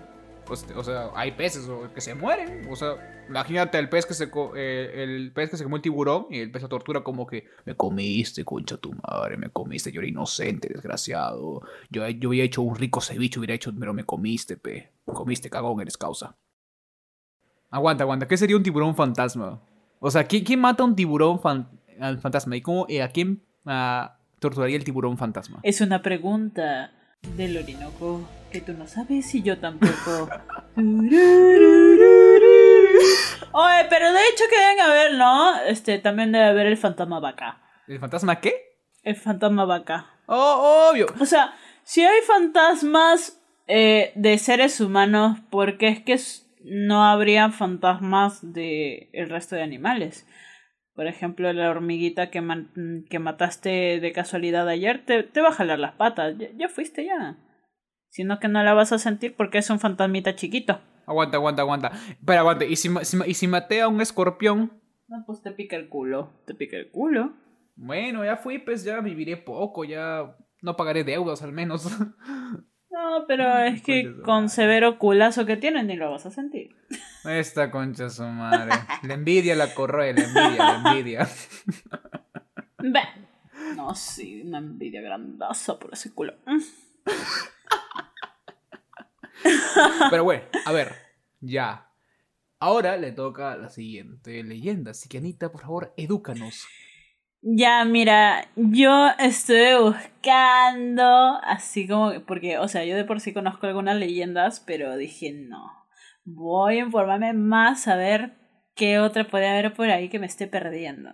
Pues, 0.50 0.66
o 0.74 0.82
sea, 0.82 1.12
hay 1.14 1.30
peces 1.30 1.70
que 1.94 2.00
se 2.00 2.12
mueren. 2.12 2.66
O 2.68 2.74
sea, 2.74 2.96
imagínate 3.28 3.78
el 3.78 3.88
pez 3.88 4.04
que 4.04 4.14
se 4.14 4.28
eh, 4.56 4.92
el 4.96 5.30
pez 5.32 5.48
que 5.48 5.56
se 5.56 5.62
comió 5.62 5.76
el 5.76 5.82
tiburón 5.82 6.26
y 6.28 6.40
el 6.40 6.50
pez 6.50 6.62
lo 6.62 6.68
tortura 6.68 7.04
como 7.04 7.24
que 7.24 7.44
me 7.64 7.76
comiste, 7.76 8.44
concha 8.44 8.76
tu 8.76 8.90
madre, 8.90 9.36
me 9.36 9.50
comiste, 9.50 9.92
yo 9.92 10.00
era 10.00 10.08
inocente, 10.08 10.66
desgraciado. 10.68 11.62
Yo, 11.88 12.08
yo 12.08 12.30
había 12.30 12.42
hecho 12.42 12.62
un 12.62 12.74
rico 12.74 13.00
ceviche, 13.00 13.38
hubiera 13.38 13.54
hecho, 13.54 13.72
pero 13.78 13.94
me 13.94 14.02
comiste, 14.02 14.56
pe. 14.56 14.90
Me 15.06 15.14
comiste, 15.14 15.48
cagón, 15.50 15.80
eres 15.82 15.96
causa. 15.96 16.36
Aguanta, 17.70 18.02
aguanta, 18.02 18.26
¿qué 18.26 18.36
sería 18.36 18.56
un 18.56 18.64
tiburón 18.64 18.96
fantasma? 18.96 19.62
O 20.00 20.10
sea, 20.10 20.24
¿quién, 20.24 20.58
mata 20.58 20.82
un 20.82 20.96
tiburón 20.96 21.38
fantasma? 21.38 22.56
¿Y 22.56 22.60
cómo, 22.60 22.86
eh, 22.88 23.02
a 23.02 23.12
quién 23.12 23.44
torturaría 24.40 24.76
el 24.76 24.82
tiburón 24.82 25.16
fantasma? 25.16 25.60
Es 25.62 25.80
una 25.80 26.02
pregunta 26.02 26.90
del 27.22 27.56
Orinoco 27.58 28.28
que 28.50 28.60
tú 28.60 28.72
no 28.72 28.86
sabes 28.86 29.34
y 29.34 29.42
yo 29.42 29.58
tampoco. 29.58 30.28
Oye, 33.52 33.86
pero 33.88 34.12
de 34.12 34.20
hecho 34.32 34.44
que 34.50 34.58
deben 34.58 34.80
haber, 34.80 35.14
¿no? 35.14 35.60
Este, 35.62 35.98
también 35.98 36.32
debe 36.32 36.46
haber 36.46 36.66
el 36.66 36.76
fantasma 36.76 37.20
vaca. 37.20 37.60
¿El 37.86 37.98
fantasma 37.98 38.40
qué? 38.40 38.54
El 39.02 39.16
fantasma 39.16 39.64
vaca. 39.64 40.06
Oh, 40.26 40.90
obvio. 40.90 41.06
O 41.20 41.26
sea, 41.26 41.54
si 41.82 42.02
hay 42.04 42.20
fantasmas 42.22 43.40
eh, 43.66 44.12
de 44.14 44.38
seres 44.38 44.80
humanos, 44.80 45.38
¿por 45.50 45.78
qué 45.78 45.88
es 45.88 46.00
que 46.00 46.18
no 46.62 47.04
habría 47.04 47.50
fantasmas 47.50 48.52
de 48.52 49.08
el 49.12 49.28
resto 49.28 49.56
de 49.56 49.62
animales? 49.62 50.26
Por 51.00 51.06
ejemplo, 51.06 51.50
la 51.54 51.70
hormiguita 51.70 52.28
que, 52.28 52.42
man- 52.42 53.06
que 53.08 53.18
mataste 53.18 54.00
de 54.00 54.12
casualidad 54.12 54.68
ayer 54.68 55.02
te, 55.06 55.22
te 55.22 55.40
va 55.40 55.48
a 55.48 55.52
jalar 55.52 55.78
las 55.78 55.94
patas. 55.94 56.36
Ya, 56.36 56.48
ya 56.54 56.68
fuiste 56.68 57.06
ya. 57.06 57.38
Sino 58.10 58.38
que 58.38 58.48
no 58.48 58.62
la 58.62 58.74
vas 58.74 58.92
a 58.92 58.98
sentir 58.98 59.34
porque 59.34 59.56
es 59.56 59.70
un 59.70 59.80
fantasmita 59.80 60.36
chiquito. 60.36 60.78
Aguanta, 61.06 61.38
aguanta, 61.38 61.62
aguanta. 61.62 61.92
Pero 62.22 62.40
aguanta, 62.40 62.66
¿y 62.66 62.76
si, 62.76 62.90
si 63.04 63.16
y 63.26 63.32
si 63.32 63.48
maté 63.48 63.80
a 63.80 63.88
un 63.88 64.02
escorpión? 64.02 64.78
No, 65.08 65.24
pues 65.26 65.40
te 65.40 65.52
pica 65.52 65.74
el 65.74 65.88
culo. 65.88 66.34
Te 66.46 66.54
pica 66.54 66.76
el 66.76 66.90
culo. 66.90 67.32
Bueno, 67.76 68.22
ya 68.22 68.36
fui, 68.36 68.58
pues 68.58 68.84
ya 68.84 69.00
viviré 69.00 69.38
poco, 69.38 69.84
ya 69.84 70.36
no 70.60 70.76
pagaré 70.76 71.02
deudas 71.02 71.40
al 71.42 71.52
menos. 71.52 71.88
No, 72.90 73.24
pero 73.26 73.56
es 73.64 73.80
que 73.80 74.04
su 74.04 74.20
con 74.20 74.50
severo 74.50 74.98
culazo 74.98 75.46
que 75.46 75.56
tienes 75.56 75.86
ni 75.86 75.96
lo 75.96 76.10
vas 76.10 76.26
a 76.26 76.30
sentir. 76.30 76.76
Esta 77.24 77.70
concha 77.70 78.08
su 78.10 78.24
madre. 78.24 78.72
La 79.02 79.14
envidia 79.14 79.54
la 79.54 79.74
corroe, 79.74 80.12
la 80.12 80.22
envidia, 80.22 80.56
la 80.56 80.74
envidia. 80.76 81.28
No, 83.76 83.94
sí, 83.94 84.42
una 84.44 84.58
envidia 84.58 85.00
grandaza 85.00 85.78
por 85.78 85.92
ese 85.92 86.12
culo. 86.12 86.34
Pero 90.10 90.24
bueno, 90.24 90.44
a 90.64 90.72
ver, 90.72 90.94
ya. 91.40 91.90
Ahora 92.58 92.96
le 92.96 93.12
toca 93.12 93.56
la 93.56 93.70
siguiente 93.70 94.42
leyenda. 94.42 94.90
Así 94.90 95.08
que 95.08 95.18
Anita, 95.18 95.50
por 95.50 95.62
favor, 95.62 95.94
edúcanos. 95.96 96.66
Ya, 97.42 97.86
mira, 97.86 98.50
yo 98.54 99.08
estuve 99.18 99.80
buscando, 99.80 101.38
así 101.42 101.88
como, 101.88 102.12
porque, 102.26 102.58
o 102.58 102.68
sea, 102.68 102.84
yo 102.84 102.96
de 102.96 103.04
por 103.06 103.20
sí 103.20 103.32
conozco 103.32 103.66
algunas 103.66 103.96
leyendas, 103.96 104.60
pero 104.60 104.94
dije, 104.98 105.32
no, 105.32 105.79
voy 106.34 106.76
a 106.76 106.84
informarme 106.84 107.32
más 107.32 107.88
a 107.88 107.96
ver 107.96 108.40
qué 108.74 108.98
otra 108.98 109.28
puede 109.28 109.48
haber 109.48 109.74
por 109.74 109.90
ahí 109.90 110.08
que 110.08 110.18
me 110.18 110.26
esté 110.26 110.46
perdiendo. 110.46 111.12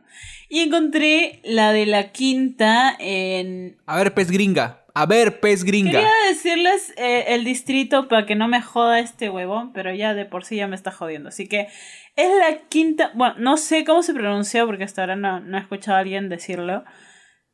Y 0.49 0.61
encontré 0.61 1.41
la 1.45 1.73
de 1.73 1.87
la 1.87 2.13
quinta 2.13 2.95
en... 2.99 3.79
A 3.87 3.97
ver, 3.97 4.15
pez 4.15 4.31
gringa. 4.31 4.85
A 4.95 5.05
ver, 5.05 5.41
pez 5.41 5.65
gringa. 5.65 5.91
Quería 5.91 6.13
decirles 6.29 6.95
eh, 6.97 7.35
el 7.35 7.45
distrito 7.45 8.09
para 8.09 8.25
que 8.25 8.37
no 8.37 8.49
me 8.49 8.63
joda 8.63 9.01
este 9.01 9.29
huevón, 9.31 9.73
pero 9.73 9.93
ya 9.93 10.15
de 10.15 10.25
por 10.25 10.45
sí 10.45 10.57
ya 10.57 10.69
me 10.69 10.77
está 10.77 10.91
jodiendo. 10.91 11.29
Así 11.29 11.49
que 11.49 11.69
es 12.15 12.31
la 12.39 12.69
quinta, 12.69 13.11
bueno, 13.15 13.35
no 13.39 13.57
sé 13.57 13.85
cómo 13.85 14.03
se 14.03 14.15
pronuncia 14.15 14.65
porque 14.65 14.85
hasta 14.85 15.03
ahora 15.03 15.17
no, 15.17 15.41
no 15.41 15.59
he 15.59 15.61
escuchado 15.61 15.97
a 15.97 16.01
alguien 16.01 16.29
decirlo, 16.29 16.85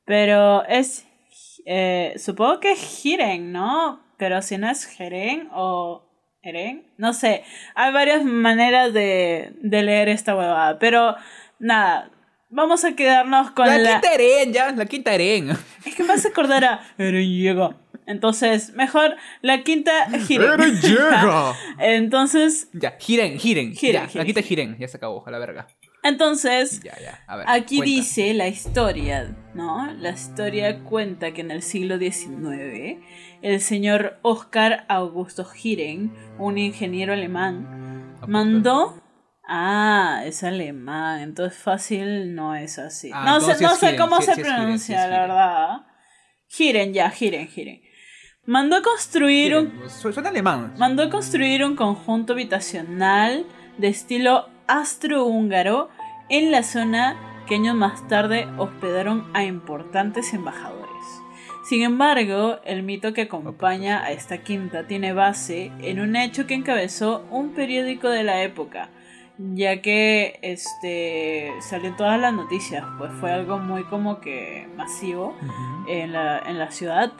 pero 0.05 0.65
es, 0.67 1.07
eh, 1.65 2.15
supongo 2.17 2.61
que 2.61 2.73
es 2.73 2.79
Jiren, 2.81 3.51
¿no? 3.51 4.05
Pero 4.19 4.41
si 4.43 4.59
no 4.59 4.71
es 4.71 4.85
Jeren 4.85 5.49
o 5.53 6.12
Eren, 6.43 6.85
no 6.99 7.15
sé, 7.15 7.45
hay 7.75 7.93
varias 7.93 8.25
maneras 8.25 8.93
de, 8.93 9.53
de 9.61 9.83
leer 9.83 10.09
esta 10.09 10.35
huevada, 10.37 10.79
pero 10.81 11.15
nada, 11.61 12.11
vamos 12.51 12.85
a 12.85 12.97
quedarnos 12.97 13.53
con 13.53 13.67
La, 13.69 13.79
la... 13.79 13.91
quinta 14.01 14.15
Eren, 14.15 14.53
ya, 14.53 14.73
la 14.73 14.87
quinta 14.87 15.15
Eren. 15.15 15.51
Es 15.87 15.95
que 15.95 16.03
me 16.03 16.13
hace 16.15 16.29
acordar 16.29 16.65
a 16.65 16.81
Eren 16.99 17.29
llega. 17.29 17.77
Entonces, 18.07 18.73
mejor 18.75 19.17
la 19.43 19.63
quinta 19.63 19.93
Jiren. 20.27 20.51
Eren 20.61 20.75
llega. 20.83 21.55
Entonces, 21.79 22.69
Ya, 22.73 22.97
giren, 22.99 23.39
giren. 23.39 23.73
Giren, 23.77 24.03
ya, 24.03 24.09
giren, 24.09 24.19
la 24.19 24.25
quinta 24.25 24.43
giren. 24.43 24.77
Ya 24.79 24.89
se 24.89 24.97
acabó, 24.97 25.23
a 25.25 25.31
la 25.31 25.39
verga. 25.39 25.69
entonces, 26.03 26.83
Ya, 26.83 26.99
ya. 27.01 27.21
A 27.29 27.37
ver. 27.37 27.47
aquí 27.49 27.77
cuenta. 27.77 27.95
dice 27.95 28.35
la 28.35 28.49
historia, 28.49 29.33
¿no? 29.55 29.93
La 29.95 30.11
historia 30.11 30.81
cuenta 30.85 31.33
que 31.33 31.41
en 31.43 31.51
el 31.51 31.63
siglo 31.63 31.99
XIX, 31.99 32.99
el 33.43 33.61
señor 33.61 34.19
Oscar 34.23 34.85
Augusto 34.89 35.45
Giren, 35.45 36.13
un 36.39 36.59
ingeniero 36.59 37.13
alemán, 37.13 38.15
Apunta. 38.17 38.27
mandó. 38.27 39.03
Ah, 39.47 40.23
es 40.25 40.45
alemán, 40.45 41.21
entonces 41.21 41.59
fácil 41.59 42.35
no 42.35 42.55
es 42.55 42.79
así. 42.79 43.11
Ah, 43.13 43.25
no 43.27 43.41
sé, 43.41 43.61
no 43.63 43.71
sé 43.75 43.87
Giren, 43.91 44.01
cómo 44.01 44.21
se 44.23 44.35
Giren, 44.35 44.55
pronuncia, 44.55 44.97
la 44.97 45.03
Giren. 45.05 45.21
verdad. 45.21 45.69
Hiren, 46.59 46.95
ya, 46.95 47.13
Hiren, 47.19 47.49
Hiren. 47.55 47.83
Mandó 48.45 48.77
a 48.77 48.83
construir 48.83 49.55
un... 49.57 49.73
Suena 49.89 50.29
alemán. 50.31 50.75
Mandó 50.79 51.03
a 51.05 51.11
construir 51.11 51.65
un 51.65 51.77
conjunto 51.77 52.33
habitacional 52.33 53.47
de 53.79 53.89
estilo 53.89 54.49
astrohúngaro 54.67 55.91
en 56.29 56.51
la 56.51 56.63
zona 56.63 57.17
que 57.47 57.57
años 57.57 57.77
más 57.77 58.07
tarde 58.09 58.49
hospedaron 58.59 59.27
a 59.35 59.45
importantes 59.45 60.33
embajadores. 60.35 60.93
Sin 61.65 61.83
embargo, 61.83 62.59
el 62.65 62.83
mito 62.83 63.13
que 63.13 63.23
acompaña 63.23 64.03
a 64.03 64.11
esta 64.11 64.39
quinta 64.39 64.87
tiene 64.87 65.13
base 65.13 65.71
en 65.81 66.01
un 66.01 66.17
hecho 66.17 66.47
que 66.47 66.55
encabezó 66.55 67.25
un 67.31 67.51
periódico 67.55 68.09
de 68.09 68.25
la 68.25 68.43
época, 68.43 68.91
ya 69.39 69.81
que 69.81 70.39
este 70.43 71.53
salió 71.61 71.89
en 71.89 71.97
todas 71.97 72.21
las 72.21 72.35
noticias, 72.35 72.85
pues 72.99 73.13
fue 73.21 73.31
algo 73.31 73.59
muy 73.59 73.85
como 73.85 74.21
que 74.21 74.69
masivo 74.77 75.37
en, 75.87 76.13
la, 76.13 76.41
en 76.41 76.59
la 76.59 76.71
ciudad. 76.73 77.13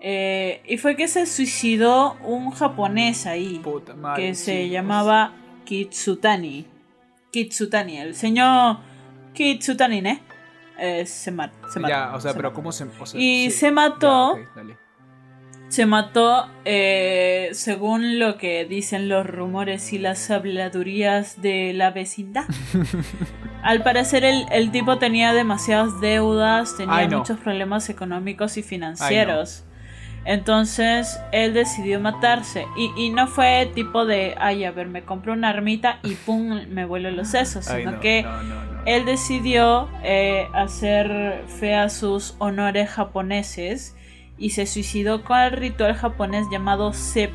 Eh, 0.00 0.62
y 0.64 0.78
fue 0.78 0.94
que 0.94 1.08
se 1.08 1.26
suicidó 1.26 2.16
un 2.24 2.52
japonés 2.52 3.26
ahí, 3.26 3.60
que 4.14 4.36
se 4.36 4.68
llamaba 4.68 5.32
Kitsutani. 5.64 6.66
Kitsutani, 7.32 7.98
el 7.98 8.14
señor 8.14 8.78
Kitsutani, 9.38 10.02
se, 11.06 11.30
mató. 11.30 11.56
Ya, 11.88 12.12
o 12.12 12.20
sea, 12.20 12.34
pero 12.34 12.52
¿cómo 12.52 12.72
se.? 12.72 12.88
y 13.14 13.52
se 13.52 13.70
mató. 13.70 14.36
se 15.68 15.86
mató, 15.86 16.48
eh, 16.64 17.50
según 17.52 18.18
lo 18.18 18.36
que 18.36 18.64
dicen 18.64 19.08
los 19.08 19.24
rumores 19.24 19.92
y 19.92 19.98
las 19.98 20.28
habladurías 20.32 21.40
de 21.40 21.72
la 21.72 21.92
vecindad. 21.92 22.46
Al 23.62 23.84
parecer, 23.84 24.24
el, 24.24 24.70
tipo 24.72 24.98
tenía 24.98 25.32
demasiadas 25.32 26.00
deudas, 26.00 26.76
tenía 26.76 27.06
muchos 27.08 27.38
problemas 27.38 27.88
económicos 27.90 28.56
y 28.56 28.64
financieros. 28.64 29.62
Entonces 30.28 31.18
él 31.32 31.54
decidió 31.54 32.00
matarse. 32.00 32.66
Y, 32.76 33.08
no 33.08 33.26
fue 33.28 33.70
tipo 33.74 34.04
de, 34.04 34.34
ay, 34.38 34.62
a 34.64 34.70
ver, 34.70 34.86
me 34.86 35.02
compro 35.02 35.32
una 35.32 35.48
armita 35.48 36.00
y 36.02 36.14
pum, 36.26 36.66
me 36.68 36.84
vuelo 36.84 37.10
los 37.10 37.28
sesos. 37.28 37.64
Sino 37.64 37.98
que 37.98 38.26
él 38.84 39.06
decidió 39.06 39.88
eh, 40.02 40.46
hacer 40.52 41.44
fe 41.46 41.74
a 41.74 41.88
sus 41.88 42.36
honores 42.38 42.90
japoneses 42.90 43.96
y 44.36 44.50
se 44.50 44.66
suicidó 44.66 45.24
con 45.24 45.38
el 45.38 45.52
ritual 45.52 45.94
japonés 45.94 46.46
llamado 46.52 46.92
sep 46.92 47.32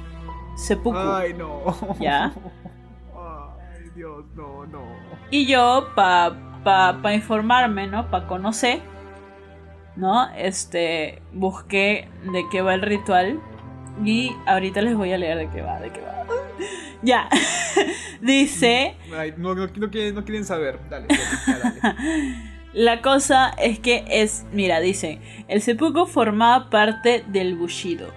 seppuku. 0.56 0.96
Ay, 0.96 1.34
no. 1.34 1.64
¿Ya? 2.00 2.26
Ay, 3.16 3.90
Dios, 3.96 4.24
no, 4.36 4.68
no. 4.68 4.84
Y 5.32 5.48
yo, 5.48 5.88
para 5.96 6.36
pa, 6.64 7.00
pa 7.02 7.14
informarme, 7.16 7.88
¿no? 7.88 8.12
Para 8.12 8.28
conocer 8.28 8.93
¿no? 9.96 10.30
Este, 10.36 11.22
busqué 11.34 12.08
de 12.32 12.44
qué 12.52 12.62
va 12.62 12.74
el 12.74 12.82
ritual 12.82 13.40
y 14.04 14.32
ahorita 14.46 14.82
les 14.82 14.96
voy 14.96 15.12
a 15.12 15.18
leer 15.18 15.38
de 15.38 15.50
qué 15.50 15.62
va, 15.62 15.80
de 15.80 15.92
qué 15.92 16.02
va. 16.02 16.26
ya, 17.02 17.30
dice... 18.22 18.96
no, 19.38 19.56
quieren, 20.26 20.46
saber, 20.46 20.80
dale, 20.90 21.08
La 22.74 23.02
cosa 23.02 23.50
es 23.62 23.78
que 23.78 24.04
es, 24.10 24.46
mira, 24.52 24.80
dice, 24.80 25.20
el 25.48 25.62
seppuku 25.62 26.08
formaba 26.08 26.72
parte 26.72 27.24
del 27.28 27.56
Bushido, 27.56 28.08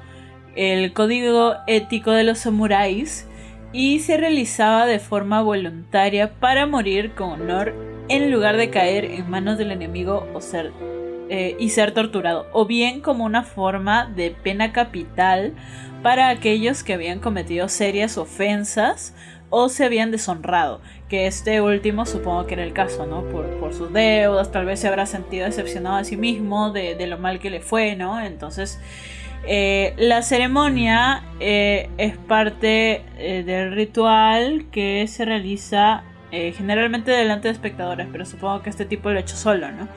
el 0.55 0.95
código 0.95 1.57
ético 1.67 2.13
de 2.13 2.25
los 2.25 2.39
samuráis, 2.39 3.29
y 3.75 3.99
se 3.99 4.17
realizaba 4.17 4.87
de 4.87 4.99
forma 4.99 5.43
voluntaria 5.43 6.33
para 6.41 6.65
morir 6.67 7.13
con 7.13 7.43
honor 7.43 7.75
en 8.09 8.31
lugar 8.31 8.57
de 8.57 8.71
caer 8.71 9.05
en 9.05 9.29
manos 9.29 9.59
del 9.59 9.73
enemigo 9.73 10.27
o 10.33 10.41
ser 10.41 10.73
eh, 11.29 11.57
y 11.59 11.71
ser 11.71 11.93
torturado, 11.93 12.47
o 12.53 12.67
bien 12.67 13.01
como 13.01 13.25
una 13.25 13.43
forma 13.43 14.07
de 14.07 14.31
pena 14.31 14.73
capital 14.73 15.55
para 16.01 16.29
aquellos 16.29 16.85
que 16.85 16.95
habían 16.95 17.19
cometido 17.19 17.69
serias 17.69 18.17
ofensas 18.17 19.13
o 19.51 19.69
se 19.69 19.85
habían 19.85 20.13
deshonrado, 20.13 20.81
que 21.09 21.27
este 21.27 21.61
último 21.61 22.07
supongo 22.07 22.47
que 22.47 22.55
era 22.55 22.63
el 22.63 22.73
caso, 22.73 23.07
¿no? 23.07 23.25
Por, 23.25 23.75
sus 23.75 23.93
deudas, 23.93 24.53
tal 24.53 24.67
vez 24.67 24.79
se 24.79 24.87
habrá 24.87 25.05
sentido 25.05 25.47
decepcionado 25.47 25.97
a 25.97 26.05
sí 26.05 26.17
mismo 26.17 26.71
de, 26.71 27.05
lo 27.09 27.19
mal 27.19 27.41
que 27.41 27.51
le 27.51 27.61
fue, 27.61 27.97
¿no? 27.97 28.21
Entonces, 28.21 28.79
eh, 29.49 29.95
la 29.97 30.23
ceremonia 30.23 31.25
eh, 31.41 31.91
es 31.99 32.17
parte 32.17 33.03
del 33.19 33.73
ritual 33.73 34.67
que 34.71 35.09
se 35.09 35.25
realiza 35.25 36.05
generalmente 36.31 37.11
delante 37.11 37.49
de 37.49 37.55
espectadores, 37.55 38.07
pero 38.13 38.27
supongo 38.27 38.63
que 38.63 38.71
este 38.71 38.85
tipo 38.85 39.11
lo 39.11 39.17
ha 39.17 39.23
hecho 39.23 39.37
solo, 39.37 39.73
¿no? 39.73 39.89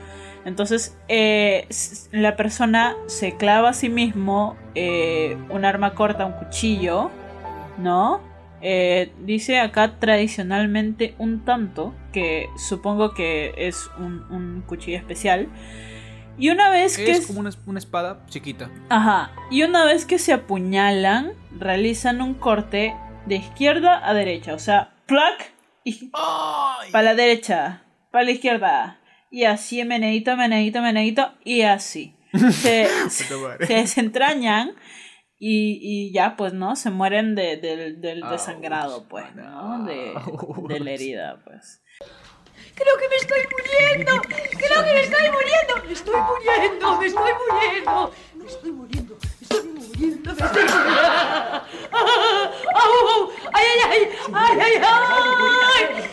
Entonces, 0.50 0.98
eh, 1.08 1.68
la 2.12 2.36
persona 2.36 2.96
se 3.06 3.38
clava 3.38 3.70
a 3.70 3.74
sí 3.74 3.88
mismo 3.88 4.58
eh, 4.74 5.38
un 5.50 5.64
arma 5.64 5.94
corta, 5.94 6.26
un 6.26 6.34
cuchillo, 6.34 7.12
¿no? 7.78 8.20
Eh, 8.62 9.14
dice 9.20 9.60
acá 9.60 10.00
tradicionalmente 10.00 11.14
un 11.20 11.46
tanto, 11.46 11.94
que 12.12 12.50
supongo 12.58 13.14
que 13.14 13.54
es 13.58 13.92
un, 14.00 14.64
cuchillo 14.66 14.98
especial. 14.98 15.50
Y 16.40 16.50
una 16.50 16.72
vez 16.72 16.98
que... 16.98 17.12
Es 17.12 17.28
como 17.28 17.42
una, 17.42 17.80
espada 17.80 18.26
chiquita. 18.28 18.72
Ajá. 18.90 19.32
Y 19.52 19.62
una 19.62 19.86
vez 19.86 20.06
que 20.06 20.18
se 20.18 20.34
apuñalan, 20.34 21.34
realizan 21.60 22.24
un 22.24 22.34
corte 22.34 22.96
de 23.28 23.36
izquierda 23.36 24.02
a 24.04 24.16
derecha. 24.16 24.56
O 24.56 24.60
sea, 24.60 24.96
plac 25.06 25.54
y... 25.84 26.10
Para 26.92 27.04
la 27.04 27.14
derecha, 27.14 27.84
para 28.10 28.24
la 28.24 28.32
izquierda 28.32 28.99
y 29.30 29.44
así 29.44 29.84
menedito, 29.84 30.36
menedito, 30.36 30.82
menedito 30.82 31.34
y 31.44 31.62
así. 31.62 32.16
Se, 32.52 32.88
desentrañan 33.68 34.76
y, 35.42 36.12
ya, 36.12 36.36
pues, 36.36 36.54
¿no? 36.54 36.76
Se 36.76 36.90
mueren 36.90 37.34
de, 37.34 37.58
del 37.58 38.22
desangrado, 38.30 39.08
pues, 39.08 39.34
¿no? 39.36 39.86
De, 39.86 40.14
de 40.68 40.80
la 40.80 40.92
herida, 40.92 41.42
pues. 41.46 41.82
Creo 42.76 42.98
que 42.98 43.10
me 43.10 43.16
estoy 43.16 43.40
muriendo. 43.52 44.22
Creo 44.22 44.86
que 44.86 44.94
me 44.94 45.02
estoy 45.02 45.32
muriendo. 45.32 45.84
Me 45.86 45.94
estoy 45.94 46.16
muriendo. 46.22 47.00
Me 47.00 47.08
estoy 47.08 47.34
muriendo. 47.34 48.12
Me 48.36 48.46
estoy 48.46 48.46
muriendo. 48.46 48.46
Me 48.46 48.46
estoy 48.46 48.72
muriendo. 48.72 49.18
Me 49.22 49.42
estoy 49.42 49.64
muriendo. 49.64 50.32
¡Ay, 53.54 53.66
ay, 53.68 53.80
ay! 53.90 54.02
¡Ay, 54.34 54.60
ay, 54.62 54.74
ay! 54.82 56.10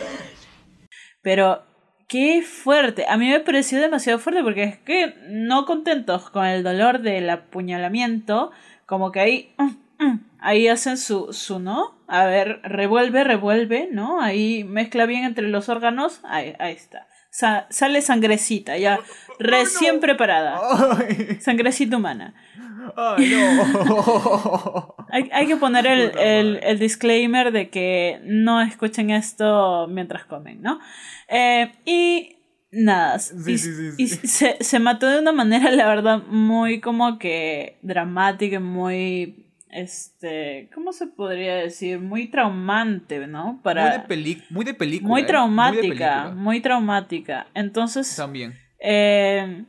Pero 1.21 1.66
Qué 2.07 2.41
fuerte. 2.41 3.05
A 3.07 3.17
mí 3.17 3.29
me 3.29 3.41
pareció 3.41 3.81
demasiado 3.81 4.17
fuerte 4.17 4.41
porque 4.41 4.63
es 4.63 4.77
que 4.77 5.13
no 5.27 5.65
contentos 5.65 6.29
con 6.29 6.45
el 6.45 6.63
dolor 6.63 7.01
del 7.01 7.29
apuñalamiento, 7.29 8.51
como 8.85 9.11
que 9.11 9.19
ahí, 9.19 9.53
mm, 9.57 10.05
mm, 10.05 10.25
ahí 10.39 10.69
hacen 10.69 10.97
su, 10.97 11.33
su, 11.33 11.59
¿no? 11.59 11.99
A 12.07 12.25
ver, 12.25 12.61
revuelve, 12.63 13.25
revuelve, 13.25 13.89
¿no? 13.91 14.21
Ahí 14.21 14.63
mezcla 14.63 15.05
bien 15.05 15.25
entre 15.25 15.49
los 15.49 15.67
órganos. 15.67 16.21
Ahí, 16.23 16.55
ahí 16.59 16.73
está. 16.73 17.07
sale 17.29 18.01
sangrecita, 18.01 18.77
ya 18.77 18.99
recién 19.37 19.99
preparada. 19.99 20.61
Sangrecita 21.41 21.97
humana. 21.97 22.33
Ay, 22.95 23.29
no. 23.29 24.95
hay, 25.11 25.29
hay, 25.31 25.47
que 25.47 25.57
poner 25.57 25.87
el, 25.87 26.17
el, 26.17 26.59
el 26.63 26.79
disclaimer 26.79 27.51
de 27.51 27.69
que 27.69 28.19
no 28.23 28.61
escuchen 28.61 29.09
esto 29.09 29.87
mientras 29.87 30.25
comen, 30.25 30.61
¿no? 30.61 30.79
Eh, 31.27 31.71
y 31.85 32.37
nada, 32.71 33.17
y, 33.47 33.57
se, 34.07 34.57
se, 34.59 34.79
mató 34.79 35.07
de 35.07 35.19
una 35.19 35.31
manera, 35.31 35.71
la 35.71 35.87
verdad, 35.87 36.23
muy 36.27 36.79
como 36.79 37.17
que 37.17 37.79
dramática, 37.81 38.59
muy 38.59 39.47
este, 39.69 40.69
¿cómo 40.73 40.93
se 40.93 41.07
podría 41.07 41.55
decir? 41.55 41.99
Muy 41.99 42.27
traumante, 42.29 43.27
¿no? 43.27 43.59
Para, 43.63 44.05
muy, 44.07 44.23
de 44.23 44.43
muy 44.49 44.65
de 44.65 44.73
película. 44.73 45.09
Muy 45.09 45.25
traumática, 45.25 46.29
muy, 46.29 46.61
traumática. 46.61 47.47
Entonces... 47.53 48.15
También. 48.15 48.55
Eh, 48.79 49.65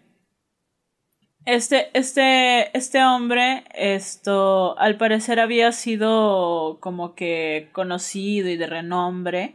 este, 1.55 1.89
este, 1.95 2.77
este 2.77 3.03
hombre, 3.03 3.65
esto, 3.75 4.79
al 4.79 4.97
parecer 4.97 5.41
había 5.41 5.73
sido 5.73 6.79
como 6.81 7.15
que 7.15 7.69
conocido 7.73 8.49
y 8.49 8.57
de 8.57 8.67
renombre 8.67 9.55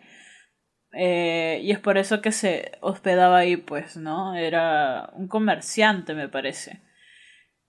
eh, 0.94 1.60
y 1.64 1.72
es 1.72 1.80
por 1.80 1.98
eso 1.98 2.22
que 2.22 2.32
se 2.32 2.72
hospedaba 2.82 3.38
ahí, 3.40 3.58
pues, 3.58 3.98
¿no? 3.98 4.36
Era 4.36 5.10
un 5.14 5.28
comerciante, 5.28 6.14
me 6.14 6.30
parece. 6.30 6.82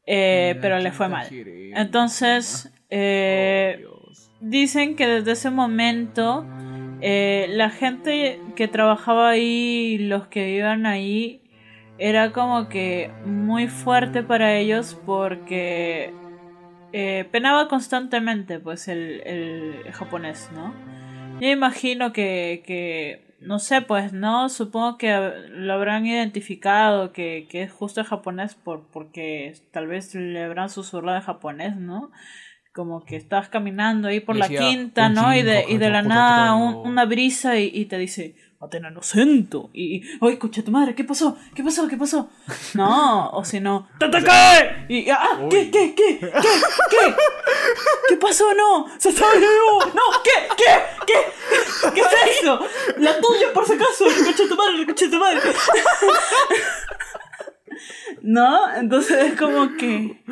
Eh, 0.06 0.58
pero 0.60 0.78
le 0.78 0.92
fue 0.92 1.08
mal. 1.08 1.26
Entonces, 1.30 2.72
eh, 2.90 3.84
oh, 3.88 4.10
dicen 4.40 4.96
que 4.96 5.06
desde 5.06 5.32
ese 5.32 5.50
momento 5.50 6.46
la 7.00 7.70
gente 7.70 8.40
que 8.56 8.68
trabajaba 8.68 9.30
ahí, 9.30 9.98
los 9.98 10.28
que 10.28 10.44
vivían 10.44 10.86
ahí, 10.86 11.43
era 11.98 12.32
como 12.32 12.68
que 12.68 13.10
muy 13.24 13.68
fuerte 13.68 14.22
para 14.22 14.54
ellos 14.56 14.96
porque 15.06 16.12
penaba 17.32 17.68
constantemente, 17.68 18.58
pues, 18.60 18.88
el, 18.88 19.22
el 19.26 19.92
japonés, 19.92 20.48
¿no? 20.54 20.74
Yo 21.40 21.48
imagino 21.48 22.12
que, 22.12 23.34
no 23.40 23.58
sé, 23.58 23.82
pues, 23.82 24.12
¿no? 24.12 24.48
Supongo 24.48 24.96
que 24.98 25.12
lo 25.50 25.72
habrán 25.72 26.06
identificado, 26.06 27.12
que, 27.12 27.46
que 27.50 27.62
es 27.64 27.72
justo 27.72 28.00
el 28.00 28.06
japonés 28.06 28.54
por, 28.54 28.86
porque 28.92 29.52
tal 29.72 29.88
vez 29.88 30.14
le 30.14 30.44
habrán 30.44 30.68
susurrado 30.70 31.16
en 31.18 31.24
japonés, 31.24 31.76
¿no? 31.76 32.10
Como 32.72 33.04
que 33.04 33.16
estás 33.16 33.48
caminando 33.48 34.08
ahí 34.08 34.20
por 34.20 34.36
la 34.36 34.46
quinta, 34.48 35.06
"Un 35.08 35.14
¿no? 35.14 35.34
Y 35.34 35.42
de, 35.42 35.64
y 35.68 35.78
de 35.78 35.90
la 35.90 36.02
nada 36.02 36.54
un- 36.54 36.74
una 36.86 37.04
brisa 37.04 37.58
y, 37.58 37.70
y 37.72 37.84
te 37.86 37.98
dice, 37.98 38.34
Atena 38.64 38.90
no 38.90 39.02
sento. 39.02 39.70
Y, 39.72 40.02
escucha 40.30 40.62
tu 40.62 40.70
madre, 40.70 40.94
¿qué 40.94 41.04
pasó? 41.04 41.36
¿Qué 41.54 41.62
pasó? 41.62 41.88
¿Qué 41.88 41.96
pasó? 41.96 42.30
No, 42.74 43.30
o 43.30 43.44
si 43.44 43.60
no, 43.60 43.88
¡Tatakae! 43.98 44.86
Y, 44.88 45.08
ah, 45.10 45.46
¿qué, 45.50 45.70
qué, 45.70 45.94
qué, 45.94 46.18
qué, 46.18 46.30
qué? 46.30 47.14
¿Qué 48.08 48.16
pasó? 48.16 48.52
No, 48.54 48.86
se 48.98 49.10
está 49.10 49.32
vivo. 49.34 49.84
No, 49.94 50.22
¿qué, 50.22 50.48
qué, 50.56 50.64
qué? 51.06 51.92
¿Qué 51.94 52.00
es 52.00 52.40
eso? 52.40 52.58
La 52.98 53.18
tuya, 53.20 53.52
por 53.52 53.66
si 53.66 53.74
acaso. 53.74 54.06
Escucha 54.06 54.48
tu 54.48 54.56
madre, 54.56 54.80
escucha 54.80 55.10
tu 55.10 55.18
madre. 55.18 55.40
¿No? 58.22 58.74
Entonces 58.74 59.32
es 59.32 59.38
como 59.38 59.76
que 59.76 60.22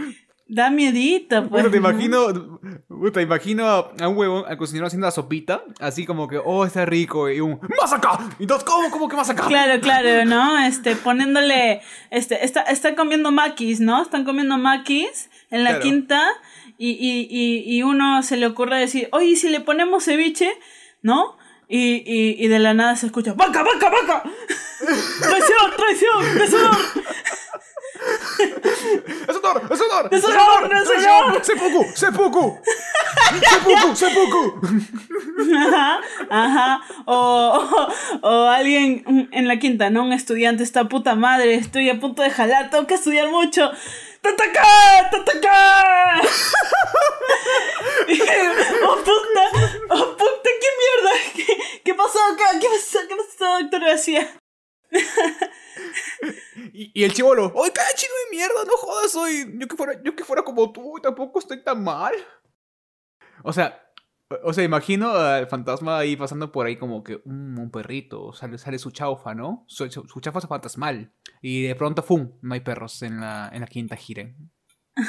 da 0.55 0.69
miedita, 0.71 1.49
pues. 1.49 1.65
Puta, 1.65 1.73
te 1.75 1.81
¿no? 1.81 1.89
imagino, 1.89 2.61
puta, 2.89 3.13
te 3.21 3.23
imagino 3.23 3.67
a 3.67 3.91
a 4.01 4.09
un 4.09 4.17
huevón, 4.19 4.45
al 4.47 4.57
cocinero 4.59 4.87
haciendo 4.87 5.07
la 5.07 5.11
sopita, 5.11 5.63
así 5.81 6.05
como 6.05 6.29
que, 6.29 6.39
oh, 6.45 6.65
está 6.67 6.85
rico, 6.85 7.31
y 7.31 7.41
un, 7.41 7.59
¡más 7.81 7.93
acá! 7.93 8.19
Y 8.39 8.43
entonces, 8.43 8.69
¿cómo, 8.69 8.91
cómo 8.91 9.09
que 9.09 9.17
más 9.17 9.31
acá? 9.31 9.47
Claro, 9.47 9.81
claro, 9.81 10.25
¿no? 10.27 10.59
Este, 10.59 10.95
poniéndole, 10.97 11.81
este, 12.11 12.45
está, 12.45 12.61
está 12.63 12.95
comiendo 12.95 13.33
maquis, 13.33 13.81
¿no? 13.81 14.03
Están 14.03 14.25
comiendo 14.25 14.59
maquis 14.59 15.31
en 15.51 15.65
la 15.65 15.71
Claro. 15.71 15.83
quinta 15.85 16.23
y, 16.77 16.91
y, 16.91 17.29
y, 17.31 17.77
y 17.77 17.83
uno 17.83 18.23
se 18.23 18.37
le 18.37 18.47
ocurre 18.47 18.79
decir, 18.79 19.09
oye, 19.13 19.27
¿y 19.29 19.37
si 19.37 19.49
le 19.49 19.61
ponemos 19.61 20.05
ceviche, 20.05 20.51
¿no? 21.01 21.37
Y, 21.69 22.03
y, 22.05 22.37
y 22.45 22.49
de 22.49 22.59
la 22.59 22.75
nada 22.75 22.97
se 22.97 23.07
escucha, 23.07 23.33
¡vaca, 23.33 23.63
vaca, 23.63 23.89
vaca! 23.89 24.23
¡Traición, 25.23 25.71
traición, 25.77 26.39
deshonor! 26.39 26.77
¡Es 29.29 29.37
honor! 29.37 29.63
¡Es 29.71 29.81
honor! 29.81 30.09
¡Es 30.11 30.25
honor, 30.25 30.73
es 30.73 30.89
honor! 30.89 31.45
¡Seppuku! 31.45 31.85
¡Seppuku! 31.95 32.61
¡Seppuku! 33.51 33.97
¡Seppuku! 33.97 34.61
Ajá, 35.57 36.01
ajá. 36.31 36.81
O, 37.07 37.69
o, 38.23 38.29
o 38.29 38.49
alguien 38.49 39.29
en 39.33 39.49
la 39.49 39.59
quinta, 39.59 39.91
¿no? 39.91 40.03
Un 40.05 40.13
estudiante 40.13 40.63
está 40.63 40.89
puta 40.89 41.15
madre, 41.15 41.55
estoy 41.55 41.91
a 41.91 42.01
punto 42.01 42.23
de 42.23 42.31
jalar, 42.31 42.71
tengo 42.71 42.87
que 42.87 42.95
estudiar 42.95 43.29
mucho. 43.29 43.71
¡Tataka! 44.21 44.63
¡Tataka! 45.11 46.21
¡Oh 48.85 48.97
puta! 48.97 49.51
¡Oh 49.91 50.17
puta! 50.17 50.51
¿Qué 50.61 50.69
mierda? 50.79 51.13
¿Qué, 51.35 51.47
qué 51.85 51.95
pasó 51.95 52.19
acá? 52.33 52.59
¿Qué 52.61 52.69
pasó? 52.69 52.99
¿Qué 53.09 53.17
pasó, 53.17 53.59
doctor 53.61 53.81
García? 53.81 54.42
Y, 56.75 56.91
y 56.95 57.05
el 57.05 57.13
chivolo, 57.13 57.53
¡ay, 57.63 57.71
cada 57.75 57.93
chino 57.95 58.13
de 58.25 58.37
mierda! 58.37 58.65
¡No 58.67 58.77
jodas, 58.77 59.11
soy! 59.11 59.57
Yo 59.59 59.67
que 59.67 59.77
fuera, 59.77 60.01
yo 60.03 60.15
que 60.15 60.25
fuera 60.25 60.43
como 60.43 60.73
tú, 60.73 60.95
tampoco 61.03 61.39
estoy 61.39 61.63
tan 61.63 61.83
mal. 61.83 62.15
O 63.43 63.53
sea, 63.53 63.83
o 64.43 64.53
sea, 64.53 64.65
imagino 64.65 65.11
al 65.11 65.49
fantasma 65.49 65.99
ahí 65.99 66.17
pasando 66.17 66.53
por 66.53 66.67
ahí 66.67 66.77
como 66.77 67.03
que 67.03 67.21
"Mm, 67.25 67.59
un 67.59 67.71
perrito, 67.71 68.33
sale, 68.33 68.59
sale 68.59 68.79
su 68.79 68.91
chaufa, 68.91 69.35
¿no? 69.35 69.65
Su, 69.67 69.91
su, 69.91 70.07
su 70.07 70.21
chaufa 70.21 70.39
es 70.39 70.47
fantasmal. 70.47 71.13
Y 71.41 71.63
de 71.65 71.75
pronto, 71.75 72.03
¡fum! 72.03 72.33
No 72.43 72.55
hay 72.55 72.61
perros 72.61 73.03
en 73.03 73.21
la, 73.21 73.51
en 73.53 73.61
la 73.61 73.67
quinta 73.67 73.97
giren. 73.97 74.51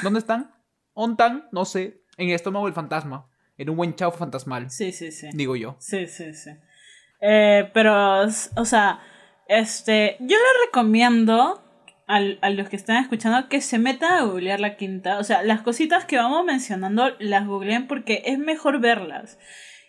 ¿Dónde 0.02 0.18
están? 0.18 0.50
¿Ontan? 0.92 1.48
No 1.52 1.64
sé. 1.64 2.02
En 2.16 2.28
el 2.28 2.34
estómago 2.34 2.66
del 2.66 2.74
fantasma. 2.74 3.30
En 3.56 3.70
un 3.70 3.76
buen 3.76 3.94
chaufa 3.94 4.18
fantasmal. 4.18 4.70
Sí, 4.70 4.92
sí, 4.92 5.12
sí. 5.12 5.28
Digo 5.32 5.56
yo. 5.56 5.76
Sí, 5.78 6.06
sí, 6.06 6.34
sí. 6.34 6.50
Eh, 7.20 7.70
pero, 7.72 8.22
o 8.22 8.64
sea, 8.64 9.00
este, 9.48 10.16
yo 10.20 10.36
le 10.36 10.66
recomiendo 10.66 11.62
al- 12.06 12.38
a, 12.42 12.50
los 12.50 12.68
que 12.68 12.76
están 12.76 13.02
escuchando 13.02 13.48
que 13.48 13.60
se 13.60 13.78
metan 13.78 14.12
a 14.12 14.22
googlear 14.24 14.60
la 14.60 14.76
quinta. 14.76 15.18
O 15.18 15.24
sea, 15.24 15.42
las 15.42 15.62
cositas 15.62 16.04
que 16.04 16.16
vamos 16.16 16.44
mencionando 16.44 17.10
las 17.18 17.46
googleen 17.46 17.86
porque 17.86 18.22
es 18.26 18.38
mejor 18.38 18.80
verlas. 18.80 19.38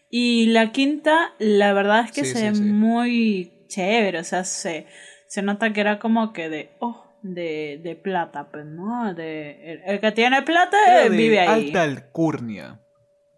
Y 0.09 0.47
la 0.47 0.71
quinta, 0.71 1.33
la 1.39 1.73
verdad 1.73 2.01
es 2.05 2.11
que 2.11 2.23
Sí, 2.25 2.31
se 2.33 2.39
sí, 2.39 2.45
ve 2.45 2.55
sí. 2.55 2.61
muy 2.61 3.65
chévere. 3.67 4.19
O 4.19 4.23
sea, 4.23 4.43
se, 4.43 4.87
se 5.27 5.41
nota 5.41 5.73
que 5.73 5.81
era 5.81 5.99
como 5.99 6.31
que 6.31 6.47
de, 6.49 6.69
oh, 6.79 7.03
de, 7.21 7.81
de 7.83 7.95
plata, 7.95 8.49
pues, 8.51 8.65
¿no? 8.65 9.13
De, 9.13 9.71
el, 9.73 9.81
el 9.85 9.99
que 9.99 10.11
tiene 10.11 10.41
plata 10.43 10.77
eh, 11.05 11.09
vive 11.09 11.39
ahí. 11.41 11.65
Alta 11.67 11.81
alcurnia. 11.83 12.79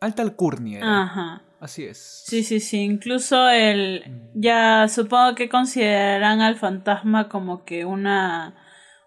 Alta 0.01 0.21
alcurnia. 0.21 0.77
era. 0.79 1.01
Ajá. 1.03 1.43
Así 1.59 1.85
es. 1.85 2.23
Sí, 2.25 2.43
sí, 2.43 2.59
sí. 2.59 2.81
Incluso 2.81 3.49
el. 3.49 4.03
Ya 4.33 4.87
supongo 4.87 5.35
que 5.35 5.49
considerarán 5.49 6.41
al 6.41 6.55
fantasma 6.55 7.29
como 7.29 7.65
que 7.65 7.85
una. 7.85 8.55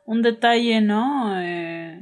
Un 0.05 0.23
detalle, 0.23 0.81
¿no? 0.81 1.41
Eh, 1.41 2.01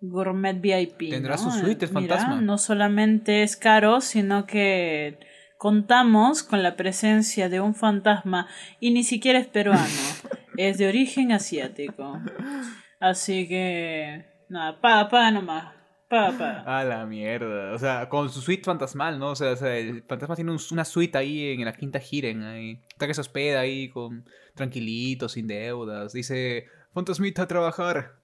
gourmet 0.00 0.60
VIP. 0.60 1.10
Tendrá 1.10 1.36
¿no? 1.36 1.42
su 1.42 1.50
suite, 1.52 1.84
el 1.84 1.92
Mira, 1.92 2.16
fantasma. 2.16 2.40
No 2.40 2.58
solamente 2.58 3.44
es 3.44 3.56
caro, 3.56 4.00
sino 4.00 4.46
que 4.46 5.18
contamos 5.56 6.42
con 6.42 6.62
la 6.62 6.76
presencia 6.76 7.48
de 7.48 7.60
un 7.60 7.74
fantasma 7.74 8.48
y 8.80 8.90
ni 8.90 9.04
siquiera 9.04 9.38
es 9.38 9.46
peruano. 9.46 9.84
es 10.56 10.78
de 10.78 10.88
origen 10.88 11.30
asiático. 11.30 12.20
Así 12.98 13.46
que. 13.46 14.26
Nada, 14.48 14.80
paga, 14.80 15.08
paga 15.08 15.30
nomás. 15.30 15.77
Paga. 16.08 16.62
A 16.66 16.84
la 16.84 17.04
mierda. 17.06 17.72
O 17.74 17.78
sea, 17.78 18.08
con 18.08 18.30
su 18.30 18.40
suite 18.40 18.64
fantasmal, 18.64 19.18
¿no? 19.18 19.28
O 19.30 19.36
sea, 19.36 19.52
o 19.52 19.56
sea, 19.56 19.76
el 19.76 20.02
fantasma 20.04 20.34
tiene 20.36 20.50
un- 20.52 20.60
una 20.72 20.84
suite 20.84 21.18
ahí 21.18 21.52
en 21.52 21.64
la 21.64 21.72
quinta 21.74 21.98
giren. 22.00 22.42
Ahí. 22.44 22.80
Está 22.88 23.06
que 23.06 23.14
se 23.14 23.20
hospeda 23.20 23.60
ahí 23.60 23.90
con 23.90 24.24
tranquilito, 24.54 25.28
sin 25.28 25.46
deudas. 25.46 26.12
Dice, 26.14 26.66
fantasmita 26.94 27.42
a 27.42 27.46
trabajar. 27.48 28.14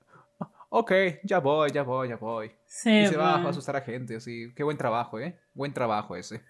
"Ah, 0.40 0.48
Ok, 0.70 0.92
ya 1.24 1.38
voy, 1.38 1.70
ya 1.72 1.82
voy, 1.82 2.08
ya 2.08 2.16
voy. 2.16 2.50
Sí, 2.66 2.90
y 2.90 3.06
se 3.06 3.16
va 3.16 3.34
a 3.36 3.48
asustar 3.48 3.76
a 3.76 3.80
gente, 3.82 4.16
así. 4.16 4.52
Qué 4.56 4.62
buen 4.64 4.76
trabajo, 4.76 5.20
¿eh? 5.20 5.38
Buen 5.54 5.72
trabajo 5.72 6.16
ese. 6.16 6.42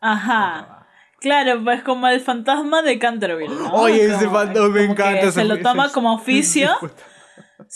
Ajá. 0.00 0.64
trabajo. 0.66 0.84
Claro, 1.20 1.64
pues 1.64 1.82
como 1.82 2.06
el 2.08 2.20
fantasma 2.20 2.82
de 2.82 2.98
Canterville, 2.98 3.54
¿no? 3.54 3.72
Oye, 3.72 4.04
ese 4.04 4.28
fantasma 4.28 4.68
me 4.68 4.84
encanta. 4.84 5.30
Se 5.32 5.44
lo 5.44 5.58
toma 5.62 5.90
como 5.92 6.12
oficio. 6.14 6.68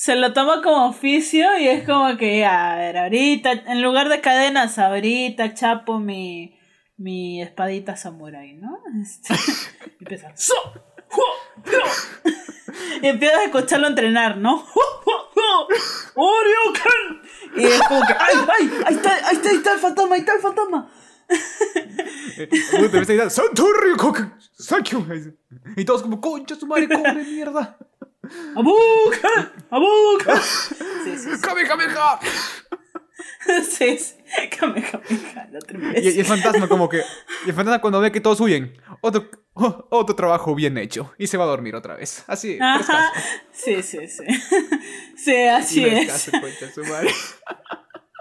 Se 0.00 0.14
lo 0.14 0.32
toma 0.32 0.62
como 0.62 0.86
oficio 0.86 1.58
y 1.58 1.66
es 1.66 1.84
como 1.84 2.16
que, 2.16 2.44
a 2.44 2.76
ver, 2.76 2.96
ahorita, 2.98 3.50
en 3.50 3.82
lugar 3.82 4.08
de 4.08 4.20
cadenas, 4.20 4.78
ahorita 4.78 5.54
chapo 5.54 5.98
mi, 5.98 6.56
mi 6.96 7.42
espadita 7.42 7.96
samurai, 7.96 8.54
¿no? 8.54 8.78
Este, 9.02 9.34
y 9.98 10.04
empieza, 10.04 10.30
"So, 10.36 10.54
hu, 11.10 11.20
hu". 11.68 12.30
y 13.02 13.08
empiezas 13.08 13.38
a 13.38 13.44
escucharlo 13.46 13.88
entrenar, 13.88 14.36
¿no? 14.36 14.64
Orioken. 16.14 17.22
Y 17.56 17.64
es 17.64 17.82
como 17.82 18.00
que, 18.06 18.12
¡ay, 18.12 18.36
ay! 18.56 18.70
Ahí 18.86 18.94
está, 18.94 19.14
ahí 19.26 19.34
está, 19.34 19.48
ahí 19.50 19.56
está 19.56 19.72
el 19.72 19.78
fantasma, 19.80 20.14
ahí 20.14 20.20
está 20.20 20.34
el 20.34 20.40
fantasma. 20.40 20.92
Puta, 21.26 22.78
me 22.78 22.86
está 22.86 22.98
gritando, 23.00 23.30
¡Santurio, 23.30 23.96
coca! 23.96 24.38
¡Thank 24.68 24.90
you! 24.90 25.04
Y 25.76 25.84
todos 25.84 26.02
como, 26.02 26.20
concha 26.20 26.54
su 26.54 26.68
madre, 26.68 26.86
cobre 26.88 27.14
mierda. 27.14 27.76
¡Abuca! 28.56 29.52
¡Abuca! 29.70 30.40
Sí, 31.04 31.16
sí, 31.16 31.30
¡Kamehameha! 31.40 32.18
sí. 32.20 33.62
sí, 33.62 33.98
sí. 33.98 34.14
Kamehameha, 34.58 35.48
la 35.50 35.90
vez. 35.92 36.04
Y, 36.04 36.16
y 36.16 36.20
el 36.20 36.26
fantasma 36.26 36.68
como 36.68 36.88
que... 36.88 37.02
Y 37.46 37.50
el 37.50 37.54
fantasma 37.54 37.80
cuando 37.80 38.00
ve 38.00 38.12
que 38.12 38.20
todos 38.20 38.40
huyen, 38.40 38.74
otro, 39.00 39.28
oh, 39.54 39.86
otro 39.90 40.14
trabajo 40.14 40.54
bien 40.54 40.78
hecho. 40.78 41.14
Y 41.18 41.26
se 41.26 41.36
va 41.36 41.44
a 41.44 41.48
dormir 41.48 41.74
otra 41.74 41.96
vez. 41.96 42.24
Así, 42.26 42.58
Ajá. 42.60 43.12
Sí, 43.52 43.82
sí, 43.82 44.06
sí. 44.08 44.24
Sí, 45.16 45.34
así 45.44 45.84
es. 45.84 46.30
Su 46.72 46.84
madre. 46.84 47.10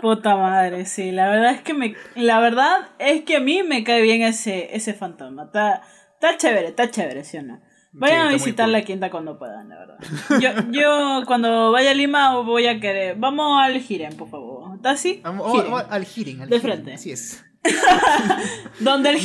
Puta 0.02 0.36
madre, 0.36 0.86
sí. 0.86 1.12
La 1.12 1.30
verdad 1.30 1.52
es 1.52 1.62
que 1.62 1.74
me. 1.74 1.96
La 2.16 2.40
verdad 2.40 2.90
es 3.00 3.24
que 3.24 3.38
a 3.38 3.40
mí 3.40 3.64
me 3.64 3.84
cae 3.84 4.02
bien 4.02 4.24
ese, 4.24 4.76
ese 4.76 4.94
fantasma. 4.94 5.46
Está, 5.46 5.82
está 6.14 6.38
chévere, 6.38 6.68
está 6.70 6.90
chévere, 6.90 7.24
¿sí 7.24 7.38
o 7.38 7.44
no? 7.44 7.62
Vayan 8.00 8.28
a 8.28 8.32
visitar 8.34 8.70
la 8.70 8.82
quinta 8.84 9.10
cuando 9.10 9.38
puedan, 9.38 9.70
la 9.70 9.78
verdad. 9.80 9.98
Yo, 10.40 10.50
yo 10.72 11.22
cuando 11.26 11.72
vaya 11.72 11.92
a 11.92 11.94
Lima 11.94 12.36
voy 12.42 12.68
a 12.68 12.80
querer. 12.80 13.16
Vamos 13.18 13.60
al 13.62 13.80
Giren, 13.80 14.16
por 14.16 14.30
favor. 14.30 14.76
¿Está 14.76 14.92
así? 14.92 15.16
Giren. 15.16 15.38
vamos 15.38 15.86
al 15.90 16.06
hearing, 16.06 16.42
al 16.42 16.50
De 16.50 16.60
frente. 16.60 16.94
Así 16.94 17.12
es. 17.12 17.44
¿Dónde 18.80 19.10
el 19.10 19.18
que- 19.18 19.24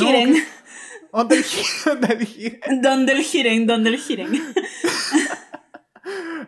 ¿Dónde 1.12 1.34
el 1.36 1.44
hearing? 1.44 2.60
¿Dónde 2.82 3.12
el 3.12 3.22
hearing? 3.24 3.66
¿Dónde 3.66 3.90
el 3.90 3.98
Giren? 3.98 4.32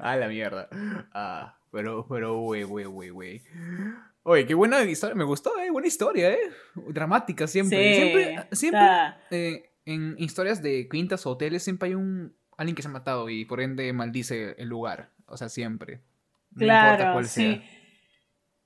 Ah, 0.00 0.16
la 0.18 0.28
mierda. 0.28 0.68
Ah, 1.12 1.58
pero, 1.70 2.06
pero, 2.08 2.38
güey, 2.38 2.62
güey, 2.62 2.86
güey, 2.86 3.10
güey. 3.10 3.42
Oye, 4.22 4.46
qué 4.46 4.54
buena 4.54 4.82
historia, 4.82 5.14
me 5.14 5.24
gustó, 5.24 5.58
eh, 5.60 5.70
buena 5.70 5.86
historia, 5.86 6.32
eh. 6.32 6.38
Dramática 6.88 7.46
siempre. 7.46 7.94
Sí, 7.94 8.00
siempre, 8.00 8.48
siempre 8.52 8.86
eh, 9.30 9.73
en 9.86 10.14
historias 10.18 10.62
de 10.62 10.88
quintas 10.88 11.26
o 11.26 11.30
hoteles 11.30 11.62
siempre 11.62 11.88
hay 11.90 11.94
un 11.94 12.34
alguien 12.56 12.76
que 12.76 12.82
se 12.82 12.88
ha 12.88 12.92
matado 12.92 13.28
y 13.28 13.44
por 13.44 13.60
ende 13.60 13.92
maldice 13.92 14.54
el 14.58 14.68
lugar. 14.68 15.10
O 15.26 15.36
sea, 15.36 15.48
siempre. 15.48 16.02
No 16.52 16.64
importa 16.66 17.12
cuál 17.12 17.26
sí. 17.26 17.54
sea. 17.54 17.62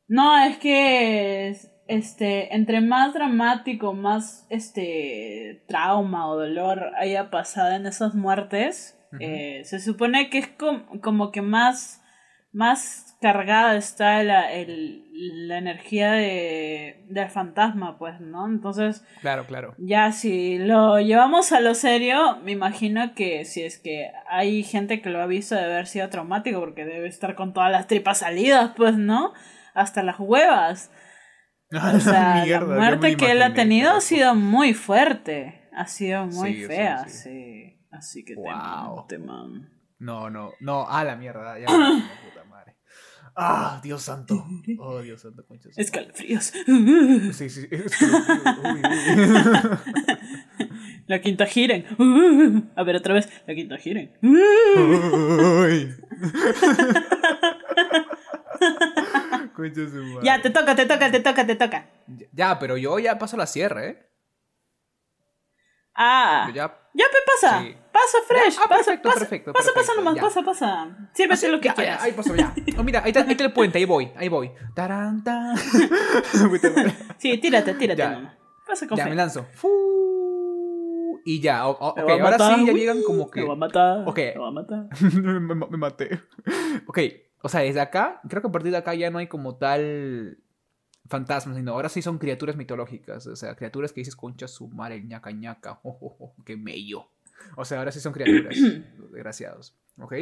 No, 0.08 0.38
es 0.44 0.58
que 0.58 1.56
este, 1.86 2.54
entre 2.54 2.80
más 2.80 3.14
dramático, 3.14 3.94
más 3.94 4.46
este 4.50 5.64
trauma 5.68 6.28
o 6.28 6.36
dolor 6.38 6.92
haya 6.98 7.30
pasado 7.30 7.74
en 7.74 7.86
esas 7.86 8.14
muertes, 8.14 8.98
eh, 9.20 9.62
se 9.64 9.80
supone 9.80 10.28
que 10.28 10.38
es 10.38 10.48
com- 10.48 11.00
como 11.00 11.30
que 11.32 11.40
más, 11.40 12.02
más 12.52 13.07
cargada 13.20 13.76
está 13.76 14.22
la, 14.22 14.52
el- 14.52 15.04
la 15.48 15.58
energía 15.58 16.12
de, 16.12 17.04
del 17.08 17.28
fantasma, 17.28 17.98
pues, 17.98 18.20
¿no? 18.20 18.46
Entonces, 18.46 19.04
Claro, 19.20 19.44
claro. 19.46 19.74
ya 19.78 20.12
si 20.12 20.58
lo 20.58 21.00
llevamos 21.00 21.50
a 21.52 21.58
lo 21.60 21.74
serio, 21.74 22.36
me 22.44 22.52
imagino 22.52 23.14
que 23.14 23.44
si 23.44 23.62
es 23.64 23.78
que 23.78 24.10
hay 24.30 24.62
gente 24.62 25.02
que 25.02 25.10
lo 25.10 25.20
ha 25.20 25.26
visto 25.26 25.54
debe 25.56 25.72
haber 25.72 25.86
sido 25.88 26.08
traumático 26.08 26.60
porque 26.60 26.84
debe 26.84 27.08
estar 27.08 27.34
con 27.34 27.52
todas 27.52 27.72
las 27.72 27.86
tripas 27.88 28.18
salidas, 28.18 28.72
pues, 28.76 28.96
¿no? 28.96 29.32
Hasta 29.74 30.02
las 30.02 30.16
huevas. 30.18 30.90
O 31.70 32.00
sea, 32.00 32.44
Mierda, 32.46 32.66
la 32.66 32.80
muerte 32.80 33.16
que 33.16 33.30
él 33.32 33.42
ha 33.42 33.52
tenido 33.52 33.92
ha 33.92 34.00
sido 34.00 34.34
muy 34.34 34.72
fuerte. 34.72 35.68
Ha 35.72 35.86
sido 35.86 36.24
muy 36.26 36.54
Sí, 36.54 36.64
fea, 36.64 37.04
sí. 37.08 37.18
sí. 37.24 37.80
Así 37.90 38.24
que 38.24 38.34
Wow. 38.36 39.06
te 39.06 39.18
man. 39.18 39.68
No, 39.98 40.30
no, 40.30 40.52
no, 40.60 40.88
a 40.88 41.04
la 41.04 41.16
mierda, 41.16 41.58
ya. 41.58 41.66
puta 41.66 42.44
madre. 42.48 42.57
Ah, 43.40 43.80
Dios 43.82 44.02
santo. 44.02 44.44
Oh, 44.80 45.00
Dios 45.00 45.20
santo, 45.20 45.44
concha. 45.46 45.70
su- 45.72 45.80
Escalofríos. 45.80 46.52
Sí, 47.32 47.48
sí, 47.48 47.68
uy, 47.70 48.82
uy. 48.82 49.78
La 51.06 51.20
quinta 51.20 51.46
giren. 51.46 51.86
A 52.76 52.82
ver, 52.82 52.96
otra 52.96 53.14
vez. 53.14 53.28
La 53.46 53.54
quinta 53.54 53.76
giren. 53.78 54.10
Uy. 54.22 55.94
Ya, 60.22 60.42
te 60.42 60.50
toca, 60.50 60.74
te 60.74 60.86
toca, 60.86 61.10
te 61.10 61.20
toca, 61.20 61.46
te 61.46 61.54
toca. 61.56 61.86
Ya, 62.32 62.58
pero 62.58 62.76
yo 62.76 62.98
ya 62.98 63.18
paso 63.18 63.36
la 63.36 63.46
sierra, 63.46 63.86
¿eh? 63.86 64.08
Ah. 66.00 66.48
Ya. 66.54 66.72
Ya, 66.94 67.04
pe, 67.10 67.18
pasa. 67.26 67.60
Sí. 67.60 67.74
Pasa, 67.92 68.18
fresh. 68.26 68.54
Ya, 68.56 68.62
ah, 68.64 68.68
pasa, 68.68 68.84
perfecto, 68.84 69.08
pasa, 69.08 69.18
perfecto, 69.20 69.52
Pasa, 69.52 69.70
pasa 69.74 69.94
nomás, 69.96 70.14
ya. 70.14 70.22
pasa, 70.22 70.42
pasa. 70.42 70.68
Sírvete 71.12 71.46
Ah, 71.46 71.50
lo 71.50 71.60
que 71.60 71.68
quieras. 71.70 72.02
ahí 72.02 72.12
pasó, 72.12 72.34
ya. 72.36 72.54
Oh, 72.78 72.82
mira, 72.84 73.00
ahí 73.02 73.10
está, 73.10 73.22
ahí 73.22 73.32
está 73.32 73.44
el 73.44 73.52
puente, 73.52 73.78
ahí 73.78 73.84
voy, 73.84 74.12
ahí 74.16 74.28
voy. 74.28 74.50
Tarán, 74.74 75.22
tan. 75.24 75.56
Sí, 77.18 77.38
tírate, 77.38 77.74
tírate 77.74 77.98
Ya. 77.98 78.10
nomás. 78.10 78.34
Pasa 78.66 78.86
con 78.86 78.96
ya 78.98 79.04
fe. 79.04 79.10
me 79.10 79.16
lanzo. 79.16 79.44
Fu- 79.54 81.20
Y 81.24 81.40
ya, 81.40 81.66
o- 81.68 81.72
o- 81.78 81.94
Me 81.96 82.02
ok, 82.04 82.10
ahora 82.10 82.30
matar, 82.30 82.54
sí 82.58 82.66
ya 82.66 82.72
llegan 82.72 83.02
como 83.02 83.30
que. 83.30 83.40
Me 83.40 83.46
va 83.48 83.52
a 83.54 83.56
matar. 83.56 84.02
Ok. 84.08 84.18
Me 84.18 84.38
va 84.38 84.48
a 84.48 84.50
matar. 84.52 84.86
me, 85.12 85.54
me 85.54 85.76
maté. 85.76 86.20
Ok, 86.86 86.98
o 87.42 87.48
sea, 87.48 87.60
desde 87.60 87.80
acá, 87.80 88.20
creo 88.28 88.40
que 88.42 88.48
a 88.48 88.52
partir 88.52 88.70
de 88.70 88.78
acá 88.78 88.94
ya 88.94 89.10
no 89.10 89.18
hay 89.18 89.26
como 89.26 89.56
tal 89.56 90.38
fantasmas, 91.08 91.56
sino 91.56 91.72
ahora 91.72 91.88
sí 91.88 92.02
son 92.02 92.18
criaturas 92.18 92.56
mitológicas. 92.56 93.26
O 93.26 93.36
sea, 93.36 93.54
criaturas 93.56 93.92
que 93.92 94.00
dices 94.00 94.16
concha 94.16 94.48
su 94.48 94.68
madre, 94.68 95.02
ñaca 95.02 95.30
ñaca, 95.30 95.80
oh, 95.82 95.98
oh, 96.00 96.16
oh, 96.20 96.44
qué 96.44 96.56
mello. 96.56 97.08
O 97.56 97.64
sea, 97.64 97.78
ahora 97.78 97.92
sí 97.92 98.00
son 98.00 98.12
criaturas, 98.12 98.56
desgraciados. 99.12 99.74
¿Ok? 99.98 100.14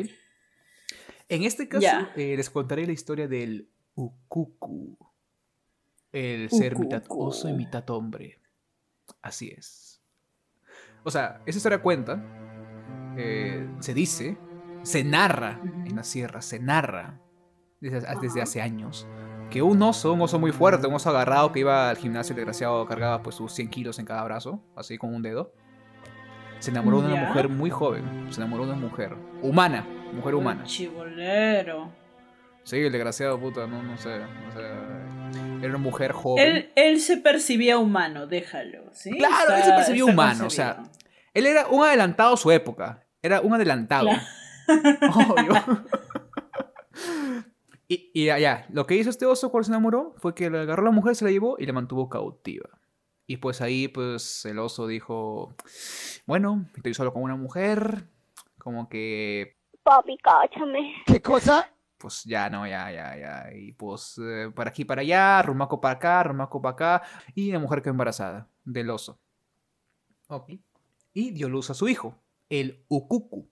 En 1.29 1.43
este 1.43 1.69
caso, 1.69 1.87
eh, 2.17 2.37
les 2.37 2.51
contaré 2.51 2.87
la 2.87 2.93
historia 2.93 3.27
del 3.27 3.69
Ukuku. 3.95 4.97
El 6.13 6.49
ser 6.51 6.79
mitad 6.79 7.03
oso 7.09 7.49
y 7.49 7.53
mitad 7.53 7.89
hombre. 7.91 8.39
Así 9.21 9.49
es. 9.49 10.01
O 11.03 11.11
sea, 11.11 11.43
esa 11.47 11.59
historia 11.59 11.83
cuenta, 11.83 12.23
eh, 13.19 13.69
se 13.81 13.93
dice, 13.93 14.39
se 14.83 15.05
narra 15.05 15.61
en 15.85 15.95
la 15.97 16.05
sierra, 16.05 16.41
se 16.43 16.59
narra 16.59 17.21
desde, 17.81 18.07
desde 18.21 18.43
hace 18.43 18.63
años. 18.63 19.07
Que 19.51 19.63
un 19.63 19.81
oso, 19.83 20.13
un 20.13 20.21
oso 20.21 20.39
muy 20.39 20.53
fuerte, 20.53 20.87
un 20.87 20.95
oso 20.95 21.09
agarrado 21.11 21.53
que 21.53 21.61
iba 21.61 21.89
al 21.89 21.97
gimnasio, 21.97 22.33
el 22.33 22.37
desgraciado 22.37 22.85
cargaba 22.87 23.23
pues 23.23 23.37
sus 23.37 23.53
100 23.53 23.69
kilos 23.71 23.99
en 23.99 24.05
cada 24.05 24.23
brazo, 24.25 24.61
así 24.75 24.99
con 24.99 25.15
un 25.15 25.23
dedo. 25.23 25.53
Se 26.59 26.71
enamoró 26.71 27.01
de 27.01 27.07
una 27.09 27.23
Ya. 27.23 27.29
mujer 27.29 27.49
muy 27.49 27.71
joven, 27.71 28.27
se 28.31 28.41
enamoró 28.41 28.67
de 28.67 28.73
una 28.73 28.81
mujer 28.81 29.15
humana, 29.43 29.87
mujer 30.13 30.35
humana. 30.35 30.63
Un 30.63 30.67
chibolero. 30.67 31.93
Sí, 32.65 32.79
el 32.79 32.91
desgraciado 32.91 33.39
puta, 33.39 33.67
no, 33.69 33.83
no 33.83 33.97
sé, 33.97 34.19
no 34.19 34.53
sé. 34.53 34.61
Era 35.61 35.69
una 35.69 35.79
mujer 35.79 36.13
joven. 36.13 36.45
Él, 36.45 36.73
él 36.75 37.01
se 37.01 37.17
percibía 37.19 37.79
humano, 37.79 38.27
déjalo. 38.27 38.93
¿sí? 38.93 39.17
Claro, 39.17 39.55
él 39.55 39.63
se 39.63 39.73
percibía 39.73 40.05
humano, 40.05 40.47
o 40.47 40.51
sea. 40.51 40.83
Él 41.33 41.47
era 41.47 41.69
un 41.69 41.85
adelantado 41.85 42.35
a 42.35 42.37
su 42.37 42.51
época. 42.51 43.05
Era 43.23 43.41
un 43.41 43.55
adelantado. 43.55 44.09
Obvio. 44.69 45.55
y, 47.89 48.11
y 48.15 48.31
allá, 48.31 48.67
lo 48.71 48.87
que 48.87 48.97
hizo 48.97 49.11
este 49.11 49.27
oso 49.27 49.51
cuando 49.51 49.65
se 49.65 49.73
enamoró 49.73 50.15
fue 50.19 50.35
que 50.35 50.51
le 50.51 50.61
agarró 50.61 50.83
a 50.83 50.87
la 50.87 50.91
mujer, 50.91 51.15
se 51.15 51.25
la 51.25 51.31
llevó 51.31 51.57
y 51.59 51.67
la 51.67 51.73
mantuvo 51.73 52.09
cautiva. 52.09 52.69
Y 53.27 53.39
pues 53.39 53.61
ahí, 53.61 53.89
pues 53.89 54.45
el 54.45 54.59
oso 54.59 54.87
dijo: 54.87 55.55
Bueno, 56.27 56.67
estoy 56.77 56.95
solo 56.95 57.13
con 57.13 57.23
una 57.23 57.37
mujer. 57.37 58.09
Como 58.59 58.89
que, 58.89 59.57
Papi, 59.83 60.19
cáchame. 60.19 60.95
¿Qué 61.07 61.21
cosa? 61.23 61.71
pues 61.99 62.25
ya 62.25 62.51
no, 62.51 62.67
ya, 62.67 62.91
ya, 62.93 63.17
ya. 63.17 63.53
Y 63.55 63.73
pues 63.73 64.19
eh, 64.19 64.51
para 64.55 64.71
aquí, 64.71 64.85
para 64.85 65.01
allá, 65.01 65.43
rumaco 65.43 65.81
para 65.81 65.95
acá, 65.95 66.23
rumaco 66.23 66.61
para 66.61 66.73
acá. 66.73 67.03
Y 67.35 67.51
la 67.51 67.59
mujer 67.59 67.83
quedó 67.83 67.93
embarazada 67.93 68.49
del 68.65 68.91
oso. 68.91 69.19
Ok. 70.29 70.51
Y 71.13 71.31
dio 71.31 71.49
luz 71.49 71.71
a 71.71 71.75
su 71.75 71.89
hijo, 71.89 72.15
el 72.49 72.85
Ukuku. 72.89 73.51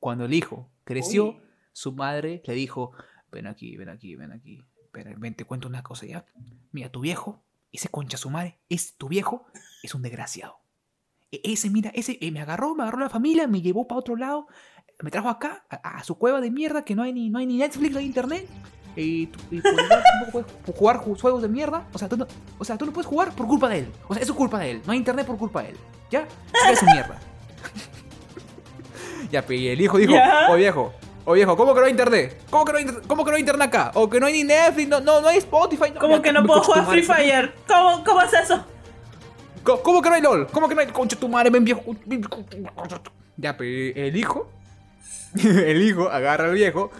Cuando 0.00 0.24
el 0.24 0.34
hijo 0.34 0.70
creció, 0.84 1.28
Uy. 1.28 1.42
su 1.72 1.92
madre 1.92 2.42
le 2.44 2.54
dijo, 2.54 2.92
ven 3.34 3.46
aquí, 3.46 3.76
ven 3.76 3.88
aquí, 3.90 4.16
ven 4.16 4.32
aquí. 4.32 4.62
Ven, 4.92 5.14
ven, 5.18 5.34
te 5.34 5.44
cuento 5.44 5.68
una 5.68 5.82
cosa 5.82 6.06
ya. 6.06 6.24
Mira, 6.72 6.88
tu 6.88 7.00
viejo, 7.00 7.42
ese 7.72 7.88
concha 7.88 8.16
su 8.16 8.30
madre, 8.30 8.58
es 8.68 8.96
tu 8.96 9.08
viejo, 9.08 9.44
es 9.82 9.94
un 9.94 10.02
desgraciado. 10.02 10.58
E- 11.32 11.40
Ese, 11.44 11.68
mira, 11.70 11.90
ese 11.94 12.16
eh, 12.20 12.30
me 12.30 12.40
agarró, 12.40 12.74
me 12.74 12.82
agarró 12.84 13.00
la 13.00 13.10
familia, 13.10 13.46
me 13.48 13.60
llevó 13.60 13.86
para 13.88 13.98
otro 13.98 14.14
lado, 14.16 14.46
me 15.02 15.10
trajo 15.10 15.28
acá, 15.28 15.66
a, 15.68 15.98
a 15.98 16.04
su 16.04 16.16
cueva 16.16 16.40
de 16.40 16.50
mierda, 16.52 16.84
que 16.84 16.94
no 16.94 17.02
hay 17.02 17.12
ni, 17.12 17.28
no 17.28 17.40
hay 17.40 17.46
ni 17.46 17.56
Netflix, 17.58 17.92
no 17.92 17.98
hay 17.98 18.06
internet. 18.06 18.48
Y, 18.96 19.26
tú- 19.26 19.40
y 19.50 19.60
por 19.60 19.72
puedes 20.30 20.46
jugar 20.78 20.98
ju- 20.98 21.20
juegos 21.20 21.42
de 21.42 21.48
mierda. 21.48 21.88
O 21.92 21.98
sea, 21.98 22.08
tú 22.08 22.16
no, 22.16 22.28
o 22.58 22.64
sea, 22.64 22.78
tú 22.78 22.86
no 22.86 22.92
puedes 22.92 23.08
jugar 23.08 23.34
por 23.34 23.48
culpa 23.48 23.68
de 23.68 23.80
él. 23.80 23.92
O 24.06 24.14
sea, 24.14 24.22
es 24.22 24.30
culpa 24.30 24.60
de 24.60 24.70
él. 24.70 24.82
No 24.86 24.92
hay 24.92 24.98
internet 24.98 25.26
por 25.26 25.36
culpa 25.36 25.62
de 25.64 25.70
él. 25.70 25.76
¿Ya? 26.08 26.28
Sigue 26.62 26.76
su 26.76 26.86
mierda. 26.86 27.18
ya, 29.32 29.44
y 29.48 29.66
el 29.68 29.80
hijo 29.80 29.98
dijo, 29.98 30.12
Ya. 30.12 30.46
oh 30.50 30.54
viejo, 30.54 30.92
oh 31.24 31.32
viejo, 31.32 31.56
¿cómo 31.56 31.74
que 31.74 31.80
no 31.80 31.86
hay 31.86 31.90
internet? 31.92 32.40
¿Cómo 32.50 32.64
que 32.64 32.72
no 32.72 32.78
hay, 32.78 32.84
inter- 32.84 33.02
cómo 33.06 33.24
que 33.24 33.30
no 33.30 33.36
hay 33.36 33.40
internet 33.40 33.68
acá? 33.68 33.90
O 33.94 34.08
que 34.08 34.20
no 34.20 34.26
hay 34.26 34.32
ni 34.34 34.44
Netflix, 34.44 34.88
no, 34.88 35.00
no, 35.00 35.20
no 35.20 35.28
hay 35.28 35.38
Spotify. 35.38 35.90
No, 35.94 36.00
¿Cómo 36.00 36.16
ya, 36.16 36.22
que 36.22 36.32
no 36.32 36.44
puedo 36.44 36.62
jugar 36.62 36.86
Free. 36.86 37.02
Fire? 37.02 37.54
¿Cómo, 37.66 38.04
¿Cómo 38.04 38.22
es 38.22 38.32
eso? 38.32 38.64
¿Cómo, 39.62 39.82
cómo 39.82 40.02
que 40.02 40.08
no 40.10 40.14
hay 40.16 40.22
LOL? 40.22 40.46
¿Cómo 40.48 40.68
que 40.68 40.74
no 40.74 40.80
hay 40.82 40.86
concha 40.88 41.16
tu 41.18 41.28
madre, 41.28 41.50
ven 41.50 41.64
viejo? 41.64 41.82
Ya, 43.36 43.56
pe, 43.56 44.08
el 44.08 44.16
hijo. 44.16 44.50
el 45.42 45.82
hijo 45.82 46.08
agarra 46.10 46.44
al 46.44 46.54
viejo. 46.54 46.90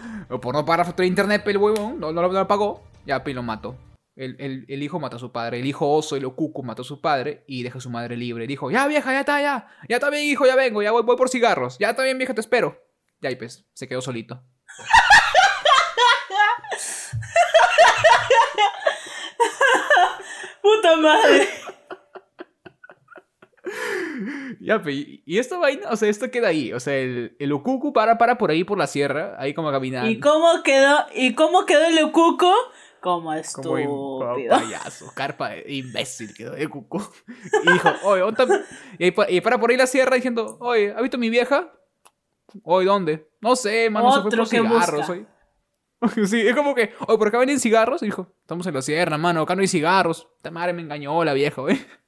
Por 0.41 0.53
no 0.55 0.65
pagar 0.65 0.79
la 0.79 0.85
factura 0.85 1.03
de 1.03 1.09
internet, 1.09 1.43
pe, 1.43 1.51
el 1.51 1.57
huevón. 1.57 1.99
No, 1.99 2.11
no, 2.11 2.21
lo- 2.21 2.27
no 2.31 2.39
lo 2.39 2.47
pagó. 2.47 2.83
Ya, 3.05 3.23
pe, 3.23 3.33
lo 3.33 3.43
mató. 3.43 3.75
El, 4.15 4.35
el- 4.39 4.65
el 4.67 4.81
hijo 4.83 4.99
mató 4.99 5.17
a 5.17 5.19
su 5.19 5.31
padre. 5.31 5.59
El 5.59 5.65
hijo 5.67 5.89
oso, 5.91 6.15
el 6.15 6.25
ocuco, 6.25 6.63
mató 6.63 6.81
a 6.81 6.85
su 6.85 6.99
padre 7.01 7.43
y 7.47 7.63
deja 7.63 7.77
a 7.77 7.81
su 7.81 7.89
madre 7.89 8.17
libre. 8.17 8.47
Dijo, 8.47 8.71
ya 8.71 8.87
vieja, 8.87 9.11
ya 9.11 9.19
está, 9.21 9.41
ya. 9.41 9.67
Ya 9.87 9.97
está 9.97 10.09
bien, 10.09 10.23
hijo, 10.25 10.45
ya 10.45 10.55
vengo. 10.55 10.81
Ya 10.81 10.91
voy, 10.91 11.03
voy 11.03 11.15
por 11.17 11.29
cigarros. 11.29 11.77
Ya 11.79 11.91
está 11.91 12.03
bien, 12.03 12.17
vieja, 12.17 12.33
te 12.33 12.41
espero. 12.41 12.81
Ya, 13.21 13.31
y 13.31 13.35
pues, 13.35 13.65
se 13.73 13.87
quedó 13.87 14.01
solito. 14.01 14.43
Puta 20.61 20.95
madre. 20.97 21.47
Ya, 24.59 24.81
pe, 24.81 25.21
y, 25.25 25.37
esta 25.37 25.57
vaina, 25.57 25.89
o 25.91 25.95
sea, 25.95 26.09
esto 26.09 26.31
queda 26.31 26.47
ahí. 26.47 26.73
O 26.73 26.79
sea, 26.79 26.95
el, 26.95 27.35
el 27.39 27.51
ocuco 27.51 27.93
para, 27.93 28.17
para 28.17 28.37
por 28.37 28.49
ahí 28.51 28.63
por 28.63 28.77
la 28.77 28.87
sierra. 28.87 29.35
Ahí 29.37 29.53
como 29.53 29.71
caminando. 29.71 30.09
¿Y 30.09 30.19
cómo 30.19 30.63
quedó, 30.63 31.05
y 31.13 31.35
cómo 31.35 31.65
quedó 31.65 31.85
el 31.85 32.11
cuco? 32.11 32.51
Como 32.99 33.25
Como 33.25 33.33
estúpido. 33.33 34.35
un 34.35 34.49
payaso, 34.49 35.11
carpa 35.13 35.49
de 35.49 35.63
imbécil 35.67 36.33
quedó 36.33 36.53
de 36.53 36.67
cuco. 36.67 37.11
Y 37.63 37.71
dijo, 37.73 37.89
oye, 38.03 38.21
¿dónde 38.21 38.43
está-" 38.97 39.29
y, 39.29 39.37
y 39.37 39.41
para 39.41 39.59
por 39.59 39.69
ahí 39.69 39.77
la 39.77 39.85
sierra 39.85 40.15
diciendo, 40.15 40.57
oye, 40.59 40.91
¿has 40.91 41.01
visto 41.03 41.17
a 41.17 41.19
mi 41.19 41.29
vieja? 41.29 41.71
Oye, 42.63 42.85
¿dónde? 42.87 43.29
No 43.41 43.55
sé, 43.55 43.89
mano, 43.89 44.11
se 44.13 44.21
fue 44.21 44.31
por 44.31 44.47
cigarros. 44.47 45.09
oye". 45.09 45.25
Sí, 46.27 46.41
es 46.41 46.55
como 46.55 46.75
que, 46.75 46.91
oye, 47.07 47.17
por 47.17 47.27
acá 47.27 47.39
venden 47.39 47.59
cigarros. 47.59 48.01
Y 48.03 48.05
dijo, 48.05 48.35
estamos 48.41 48.67
en 48.67 48.73
la 48.75 48.81
sierra, 48.81 49.17
mano, 49.17 49.41
acá 49.41 49.55
no 49.55 49.61
hay 49.61 49.67
cigarros. 49.67 50.27
Esta 50.37 50.51
madre 50.51 50.73
me 50.73 50.81
engañó 50.81 51.23
la 51.23 51.33
vieja, 51.33 51.61
güey. 51.61 51.77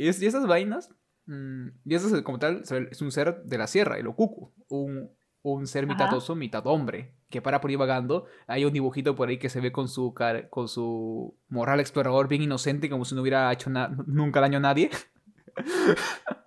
Y, 0.00 0.06
es- 0.08 0.22
y 0.22 0.26
esas 0.26 0.46
vainas, 0.46 0.90
mm, 1.26 1.68
y 1.84 1.94
eso 1.94 2.14
es 2.14 2.22
como 2.22 2.38
tal, 2.38 2.62
es 2.90 3.02
un 3.02 3.10
ser 3.10 3.42
de 3.42 3.58
la 3.58 3.66
sierra, 3.66 3.98
el 3.98 4.06
okuku. 4.06 4.52
Un, 4.68 5.10
un 5.42 5.66
ser 5.66 5.86
mitad 5.88 6.06
Ajá. 6.06 6.16
oso, 6.16 6.36
mitad 6.36 6.64
hombre, 6.68 7.16
que 7.28 7.42
para 7.42 7.60
por 7.60 7.70
ahí 7.70 7.74
vagando. 7.76 8.26
Hay 8.46 8.64
un 8.64 8.72
dibujito 8.72 9.16
por 9.16 9.28
ahí 9.28 9.38
que 9.38 9.48
se 9.48 9.60
ve 9.60 9.72
con 9.72 9.88
su, 9.88 10.14
cara- 10.14 10.48
con 10.50 10.68
su 10.68 11.36
moral 11.48 11.80
explorador 11.80 12.28
bien 12.28 12.42
inocente, 12.42 12.88
como 12.88 13.04
si 13.04 13.14
no 13.16 13.22
hubiera 13.22 13.52
hecho 13.52 13.70
nunca 14.06 14.40
daño 14.40 14.58
a 14.58 14.60
nadie. 14.60 14.90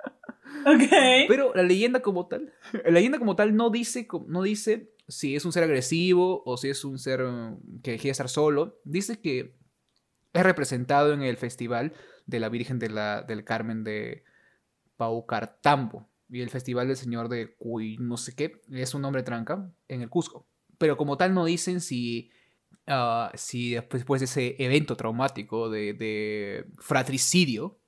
Ok. 0.65 1.27
Pero 1.27 1.53
la 1.53 1.63
leyenda 1.63 2.01
como 2.01 2.27
tal, 2.27 2.53
la 2.85 2.91
leyenda 2.91 3.19
como 3.19 3.35
tal 3.35 3.55
no 3.55 3.69
dice, 3.69 4.07
no 4.27 4.41
dice 4.41 4.93
si 5.07 5.35
es 5.35 5.45
un 5.45 5.51
ser 5.51 5.63
agresivo 5.63 6.43
o 6.45 6.57
si 6.57 6.69
es 6.69 6.85
un 6.85 6.97
ser 6.97 7.23
mm, 7.23 7.81
que 7.81 7.97
quiere 7.97 8.11
estar 8.11 8.29
solo. 8.29 8.79
Dice 8.83 9.19
que 9.19 9.55
es 10.33 10.43
representado 10.43 11.13
en 11.13 11.21
el 11.21 11.37
festival 11.37 11.93
de 12.25 12.39
la 12.39 12.49
Virgen 12.49 12.79
de 12.79 12.89
la, 12.89 13.21
del 13.21 13.43
Carmen 13.43 13.83
de 13.83 14.23
Paucartambo 14.97 16.09
y 16.29 16.41
el 16.41 16.49
Festival 16.49 16.87
del 16.87 16.95
Señor 16.95 17.27
de 17.27 17.55
Cuy, 17.57 17.97
no 17.99 18.15
sé 18.15 18.33
qué, 18.35 18.61
es 18.71 18.93
un 18.93 19.01
nombre 19.01 19.23
tranca, 19.23 19.69
en 19.89 20.01
el 20.01 20.09
Cusco. 20.09 20.47
Pero 20.77 20.95
como 20.95 21.17
tal 21.17 21.33
no 21.33 21.43
dicen 21.43 21.81
si, 21.81 22.31
ah, 22.87 23.31
si 23.35 23.71
después, 23.71 24.01
después 24.01 24.21
de 24.21 24.25
ese 24.25 24.55
evento 24.63 24.95
traumático 24.95 25.69
de, 25.69 25.93
de 25.93 26.65
fratricidio, 26.79 27.80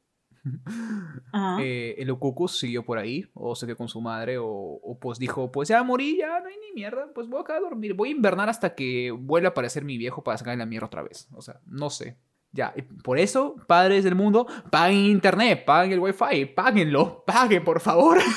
Ajá. 1.32 1.58
eh, 1.62 1.96
el 1.98 2.12
Ukuku 2.12 2.48
siguió 2.48 2.84
por 2.86 2.98
ahí, 2.98 3.26
o 3.34 3.56
se 3.56 3.66
quedó 3.66 3.78
con 3.78 3.88
su 3.88 4.02
madre, 4.02 4.38
o, 4.38 4.48
o 4.48 4.98
pues 5.00 5.20
dijo, 5.20 5.52
pues 5.52 5.70
ya 5.70 5.84
morí, 5.84 6.18
ya 6.18 6.40
no 6.40 6.48
hay 6.48 6.56
ni 6.58 6.74
mierda, 6.74 7.08
pues 7.14 7.28
voy 7.28 7.42
acá 7.42 7.56
a 7.56 7.60
dormir, 7.60 7.94
voy 7.94 8.10
a 8.10 8.12
invernar 8.14 8.50
hasta 8.50 8.76
que 8.76 9.12
vuelva 9.12 9.50
a 9.50 9.52
aparecer 9.52 9.84
mi 9.84 9.98
viejo 9.98 10.24
para 10.24 10.38
sacarle 10.38 10.60
la 10.60 10.66
mierda 10.66 10.88
otra 10.88 11.04
vez. 11.04 11.28
O 11.34 11.42
sea, 11.42 11.60
no 11.66 11.90
sé. 11.90 12.18
Ya, 12.56 12.72
y 12.76 12.84
por 12.84 13.18
eso, 13.18 13.56
padres 13.68 14.04
del 14.04 14.14
mundo, 14.14 14.46
paguen 14.70 15.06
internet, 15.06 15.66
paguen 15.66 15.94
el 15.94 16.00
wifi, 16.00 16.46
páguenlo, 16.46 17.24
paguen, 17.26 17.64
por 17.64 17.80
favor. 17.80 18.20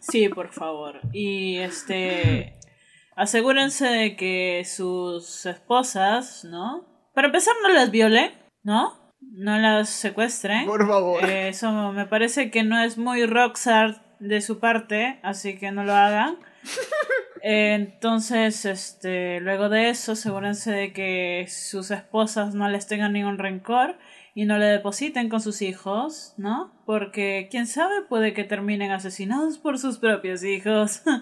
Sí, 0.00 0.28
por 0.28 0.50
favor. 0.52 1.00
Y 1.12 1.58
este. 1.58 2.58
Asegúrense 3.14 3.86
de 3.86 4.16
que 4.16 4.64
sus 4.66 5.46
esposas, 5.46 6.44
¿no? 6.44 6.84
Para 7.14 7.28
empezar, 7.28 7.54
no 7.62 7.68
las 7.68 7.92
violen, 7.92 8.32
¿no? 8.64 8.94
No 9.30 9.58
las 9.58 9.88
secuestren. 9.88 10.66
Por 10.66 10.86
favor. 10.86 11.24
Eh, 11.24 11.48
Eso 11.48 11.92
me 11.92 12.06
parece 12.06 12.50
que 12.50 12.62
no 12.62 12.82
es 12.82 12.98
muy 12.98 13.24
rockstar 13.26 14.02
de 14.18 14.40
su 14.40 14.58
parte, 14.58 15.18
así 15.22 15.58
que 15.58 15.70
no 15.72 15.84
lo 15.84 15.94
hagan. 15.94 16.36
Eh, 17.44 17.74
Entonces, 17.74 18.64
este, 18.66 19.40
luego 19.40 19.68
de 19.68 19.88
eso, 19.90 20.12
asegúrense 20.12 20.70
de 20.70 20.92
que 20.92 21.46
sus 21.48 21.90
esposas 21.90 22.54
no 22.54 22.68
les 22.68 22.86
tengan 22.86 23.14
ningún 23.14 23.36
rencor 23.38 23.98
y 24.32 24.44
no 24.44 24.58
le 24.58 24.66
depositen 24.66 25.28
con 25.28 25.40
sus 25.40 25.60
hijos, 25.60 26.34
¿no? 26.36 26.72
Porque, 26.86 27.48
quién 27.50 27.66
sabe, 27.66 28.02
puede 28.08 28.32
que 28.32 28.44
terminen 28.44 28.92
asesinados 28.92 29.58
por 29.58 29.80
sus 29.80 29.98
propios 29.98 30.44
hijos. 30.44 31.02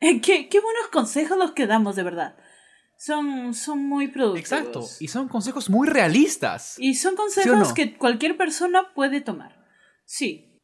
Eh, 0.00 0.20
qué, 0.20 0.48
qué 0.50 0.60
buenos 0.60 0.88
consejos 0.92 1.38
los 1.38 1.52
que 1.52 1.66
damos, 1.68 1.94
de 1.96 2.02
verdad. 2.02 2.34
Son, 3.04 3.52
son 3.52 3.86
muy 3.86 4.08
productivos. 4.08 4.50
Exacto, 4.50 4.86
y 4.98 5.08
son 5.08 5.28
consejos 5.28 5.68
muy 5.68 5.88
realistas. 5.88 6.76
Y 6.78 6.94
son 6.94 7.16
consejos 7.16 7.68
no? 7.68 7.74
que 7.74 7.98
cualquier 7.98 8.36
persona 8.38 8.94
puede 8.94 9.20
tomar. 9.20 9.66
Sí, 10.06 10.54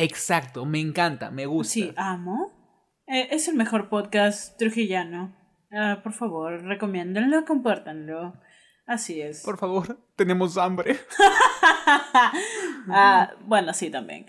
Exacto, 0.00 0.64
me 0.64 0.78
encanta, 0.78 1.32
me 1.32 1.46
gusta. 1.46 1.72
sí, 1.72 1.92
amo. 1.96 2.52
Eh, 3.08 3.30
es 3.32 3.48
el 3.48 3.56
mejor 3.56 3.88
podcast 3.88 4.56
trujillano. 4.56 5.36
Ah, 5.72 5.98
por 6.04 6.12
favor, 6.12 6.62
recomiéndenlo, 6.62 7.44
compártanlo. 7.44 8.34
Así 8.86 9.20
es. 9.20 9.42
Por 9.42 9.58
favor, 9.58 9.98
tenemos 10.16 10.56
hambre. 10.56 10.96
Ah, 12.90 13.34
bueno, 13.44 13.74
sí, 13.74 13.90
también. 13.90 14.24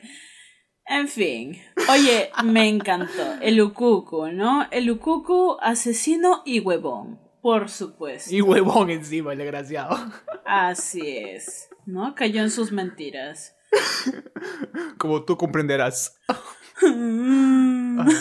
En 0.90 1.08
fin. 1.08 1.62
Oye, 1.88 2.32
me 2.44 2.68
encantó. 2.68 3.36
El 3.42 3.62
Ukuku, 3.62 4.30
¿no? 4.32 4.68
El 4.72 4.90
Ukuku 4.90 5.58
asesino 5.62 6.42
y 6.46 6.62
huevón. 6.62 7.20
Por 7.44 7.70
supuesto. 7.70 8.36
Y 8.36 8.42
huevón 8.42 8.90
encima, 8.90 9.34
el 9.34 9.38
desgraciado. 9.38 9.96
Así 10.46 11.16
es. 11.16 11.70
¿No? 11.86 12.16
Cayó 12.16 12.42
en 12.42 12.50
sus 12.50 12.72
mentiras. 12.72 13.56
Como 14.98 15.24
tú 15.26 15.38
comprenderás. 15.38 16.20
Mm. 16.82 18.00
Ay. 18.00 18.16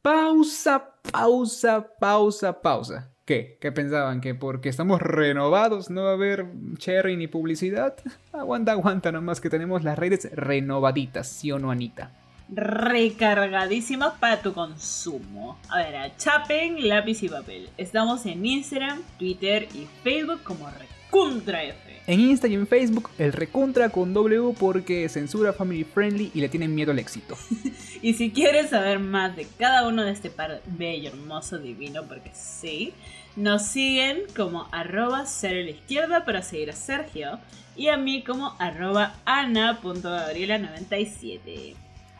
Pausa, 0.00 0.94
pausa, 1.12 1.86
pausa, 2.00 2.62
pausa. 2.62 3.15
¿Qué? 3.26 3.58
¿Qué 3.60 3.72
pensaban? 3.72 4.20
¿Que 4.20 4.36
porque 4.36 4.68
estamos 4.68 5.02
renovados 5.02 5.90
no 5.90 6.04
va 6.04 6.10
a 6.10 6.14
haber 6.14 6.46
cherry 6.78 7.16
ni 7.16 7.26
publicidad? 7.26 7.96
Aguanta, 8.32 8.70
aguanta, 8.72 9.10
nomás 9.10 9.40
que 9.40 9.50
tenemos 9.50 9.82
las 9.82 9.98
redes 9.98 10.30
renovaditas, 10.32 11.26
¿sí 11.26 11.50
o 11.50 11.58
no, 11.58 11.72
Anita? 11.72 12.12
recargadísimas 12.48 14.14
para 14.20 14.40
tu 14.40 14.52
consumo. 14.52 15.58
A 15.68 15.78
ver, 15.78 15.96
a 15.96 16.16
chapen, 16.16 16.88
lápiz 16.88 17.24
y 17.24 17.28
papel. 17.28 17.68
Estamos 17.76 18.24
en 18.26 18.46
Instagram, 18.46 19.02
Twitter 19.18 19.66
y 19.74 19.88
Facebook 20.04 20.44
como 20.44 20.70
RecuntraF. 20.70 21.85
En 22.06 22.20
Insta 22.20 22.46
y 22.46 22.54
en 22.54 22.68
Facebook, 22.68 23.10
el 23.18 23.32
recontra 23.32 23.88
con 23.88 24.14
W 24.14 24.54
porque 24.58 25.08
censura 25.08 25.52
family 25.52 25.82
friendly 25.82 26.30
y 26.34 26.40
le 26.40 26.48
tienen 26.48 26.72
miedo 26.74 26.92
al 26.92 26.98
éxito. 26.98 27.36
Y 28.02 28.12
si 28.14 28.30
quieres 28.30 28.70
saber 28.70 28.98
más 29.00 29.34
de 29.34 29.48
cada 29.58 29.88
uno 29.88 30.04
de 30.04 30.12
este 30.12 30.30
par 30.30 30.62
bello, 30.66 31.08
hermoso, 31.08 31.58
divino, 31.58 32.04
porque 32.06 32.30
sí, 32.34 32.92
nos 33.34 33.66
siguen 33.66 34.20
como 34.36 34.68
arroba 34.70 35.22
a 35.22 35.26
la 35.42 35.70
izquierda 35.70 36.24
para 36.24 36.42
seguir 36.42 36.70
a 36.70 36.74
Sergio 36.74 37.40
y 37.74 37.88
a 37.88 37.96
mí 37.96 38.22
como 38.22 38.54
arroba 38.58 39.16
ana.gabriela97. 39.24 41.74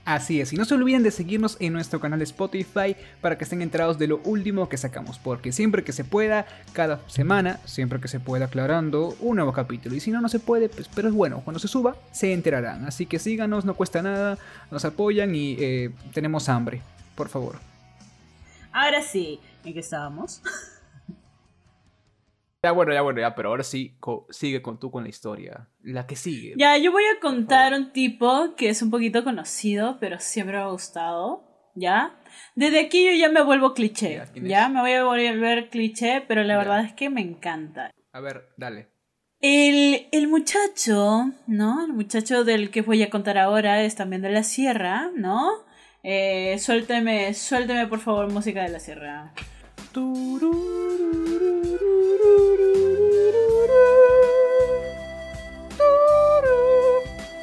Así 0.06 0.40
es, 0.40 0.52
y 0.52 0.56
no 0.56 0.64
se 0.64 0.74
olviden 0.74 1.02
de 1.02 1.10
seguirnos 1.10 1.56
en 1.58 1.72
nuestro 1.72 1.98
canal 1.98 2.20
de 2.20 2.24
Spotify 2.26 2.94
para 3.20 3.36
que 3.36 3.42
estén 3.42 3.60
enterados 3.60 3.98
de 3.98 4.06
lo 4.06 4.18
último 4.18 4.68
que 4.68 4.76
sacamos, 4.76 5.18
porque 5.18 5.50
siempre 5.50 5.82
que 5.82 5.92
se 5.92 6.04
pueda, 6.04 6.46
cada 6.72 7.00
semana, 7.08 7.58
siempre 7.64 7.98
que 7.98 8.06
se 8.06 8.20
pueda 8.20 8.44
aclarando 8.44 9.16
un 9.18 9.34
nuevo 9.34 9.52
capítulo. 9.52 9.96
Y 9.96 10.00
si 10.00 10.12
no, 10.12 10.20
no 10.20 10.28
se 10.28 10.38
puede, 10.38 10.68
pues, 10.68 10.88
pero 10.94 11.08
es 11.08 11.14
bueno, 11.14 11.40
cuando 11.42 11.58
se 11.58 11.66
suba, 11.66 11.96
se 12.12 12.32
enterarán. 12.32 12.84
Así 12.84 13.06
que 13.06 13.18
síganos, 13.18 13.64
no 13.64 13.74
cuesta 13.74 14.00
nada, 14.00 14.38
nos 14.70 14.84
apoyan 14.84 15.34
y 15.34 15.56
eh, 15.58 15.90
tenemos 16.14 16.48
hambre, 16.48 16.82
por 17.16 17.28
favor. 17.28 17.58
Ahora 18.70 19.02
sí, 19.02 19.40
¿en 19.64 19.74
qué 19.74 19.80
estábamos? 19.80 20.40
Ya 22.66 22.72
bueno, 22.72 22.92
ya 22.92 23.02
bueno, 23.02 23.20
ya, 23.20 23.32
pero 23.36 23.50
ahora 23.50 23.62
sí, 23.62 23.96
co- 24.00 24.26
sigue 24.30 24.60
con 24.60 24.80
tú 24.80 24.90
con 24.90 25.04
la 25.04 25.08
historia, 25.08 25.68
la 25.82 26.04
que 26.08 26.16
sigue. 26.16 26.54
Ya, 26.56 26.76
yo 26.78 26.90
voy 26.90 27.04
a 27.04 27.20
contar 27.20 27.72
un 27.74 27.92
tipo 27.92 28.56
que 28.56 28.68
es 28.70 28.82
un 28.82 28.90
poquito 28.90 29.22
conocido, 29.22 29.98
pero 30.00 30.18
siempre 30.18 30.56
me 30.56 30.62
ha 30.64 30.66
gustado, 30.68 31.44
¿ya? 31.76 32.16
Desde 32.56 32.80
aquí 32.80 33.04
yo 33.06 33.12
ya 33.12 33.28
me 33.28 33.40
vuelvo 33.42 33.72
cliché, 33.72 34.20
Ya. 34.42 34.68
Me 34.68 34.80
voy 34.80 34.92
a 34.94 35.04
volver 35.04 35.68
cliché, 35.70 36.24
pero 36.26 36.42
la 36.42 36.54
Ya. 36.54 36.58
verdad 36.58 36.80
es 36.84 36.92
que 36.94 37.08
me 37.08 37.20
encanta. 37.20 37.92
A 38.12 38.18
ver, 38.20 38.48
dale. 38.56 38.88
El, 39.40 40.08
el 40.10 40.26
muchacho, 40.28 41.30
¿no? 41.46 41.84
El 41.84 41.92
muchacho 41.92 42.42
del 42.42 42.70
que 42.70 42.82
voy 42.82 43.02
a 43.04 43.10
contar 43.10 43.38
ahora 43.38 43.82
es 43.84 43.94
también 43.94 44.22
de 44.22 44.30
la 44.30 44.42
sierra, 44.42 45.10
¿no? 45.14 45.50
Eh, 46.02 46.58
suélteme, 46.58 47.32
suélteme 47.34 47.86
por 47.86 48.00
favor 48.00 48.28
música 48.32 48.62
de 48.62 48.70
la 48.70 48.80
sierra. 48.80 49.32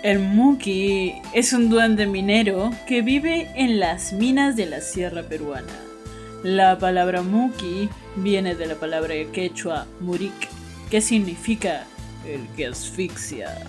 El 0.03 0.19
Muki 0.19 1.15
es 1.33 1.53
un 1.53 1.71
duende 1.71 2.05
minero 2.05 2.69
que 2.87 3.01
vive 3.01 3.49
en 3.55 3.79
las 3.79 4.13
minas 4.13 4.55
de 4.55 4.67
la 4.67 4.81
sierra 4.81 5.23
peruana. 5.23 5.73
La 6.43 6.77
palabra 6.77 7.23
Muki 7.23 7.89
viene 8.17 8.53
de 8.53 8.67
la 8.67 8.75
palabra 8.75 9.15
quechua 9.31 9.87
murik, 9.99 10.47
que 10.91 11.01
significa 11.01 11.87
el 12.23 12.47
que 12.55 12.67
asfixia. 12.67 13.65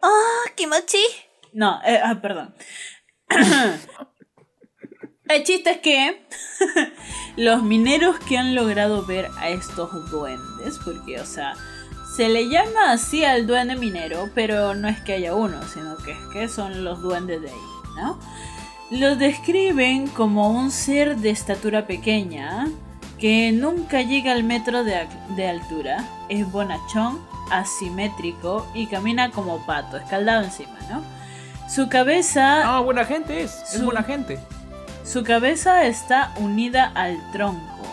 ¡Ah, 0.00 0.50
Kimochi! 0.56 1.04
No, 1.52 1.82
eh, 1.84 2.00
ah, 2.02 2.18
perdón. 2.22 2.54
El 5.28 5.44
chiste 5.44 5.70
es 5.70 5.78
que 5.78 6.22
los 7.36 7.62
mineros 7.62 8.18
que 8.20 8.38
han 8.38 8.54
logrado 8.54 9.04
ver 9.04 9.28
a 9.38 9.48
estos 9.48 10.10
duendes, 10.10 10.78
porque, 10.84 11.20
o 11.20 11.26
sea, 11.26 11.54
se 12.16 12.28
le 12.28 12.48
llama 12.48 12.90
así 12.92 13.24
al 13.24 13.46
duende 13.46 13.76
minero, 13.76 14.30
pero 14.34 14.74
no 14.74 14.88
es 14.88 15.00
que 15.00 15.12
haya 15.14 15.34
uno, 15.34 15.60
sino 15.72 15.96
que 15.98 16.12
es 16.12 16.18
que 16.32 16.48
son 16.48 16.82
los 16.84 17.00
duendes 17.02 17.42
de 17.42 17.48
ahí, 17.50 17.56
¿no? 17.96 18.18
Los 18.90 19.18
describen 19.18 20.06
como 20.08 20.48
un 20.50 20.70
ser 20.70 21.16
de 21.18 21.30
estatura 21.30 21.86
pequeña, 21.86 22.66
que 23.18 23.52
nunca 23.52 24.00
llega 24.00 24.32
al 24.32 24.44
metro 24.44 24.82
de, 24.84 24.96
al- 24.96 25.36
de 25.36 25.46
altura, 25.48 26.04
es 26.30 26.50
bonachón, 26.50 27.20
asimétrico 27.50 28.66
y 28.74 28.86
camina 28.86 29.30
como 29.30 29.64
pato, 29.66 29.96
escaldado 29.98 30.44
encima, 30.44 30.78
¿no? 30.90 31.02
Su 31.68 31.88
cabeza 31.90 32.76
Ah, 32.76 32.80
buena 32.80 33.04
gente 33.04 33.42
es, 33.42 33.52
es 33.74 33.84
buena 33.84 34.02
gente. 34.02 34.38
Su 35.10 35.22
cabeza 35.24 35.86
está 35.86 36.32
unida 36.36 36.92
al 36.94 37.18
tronco, 37.32 37.86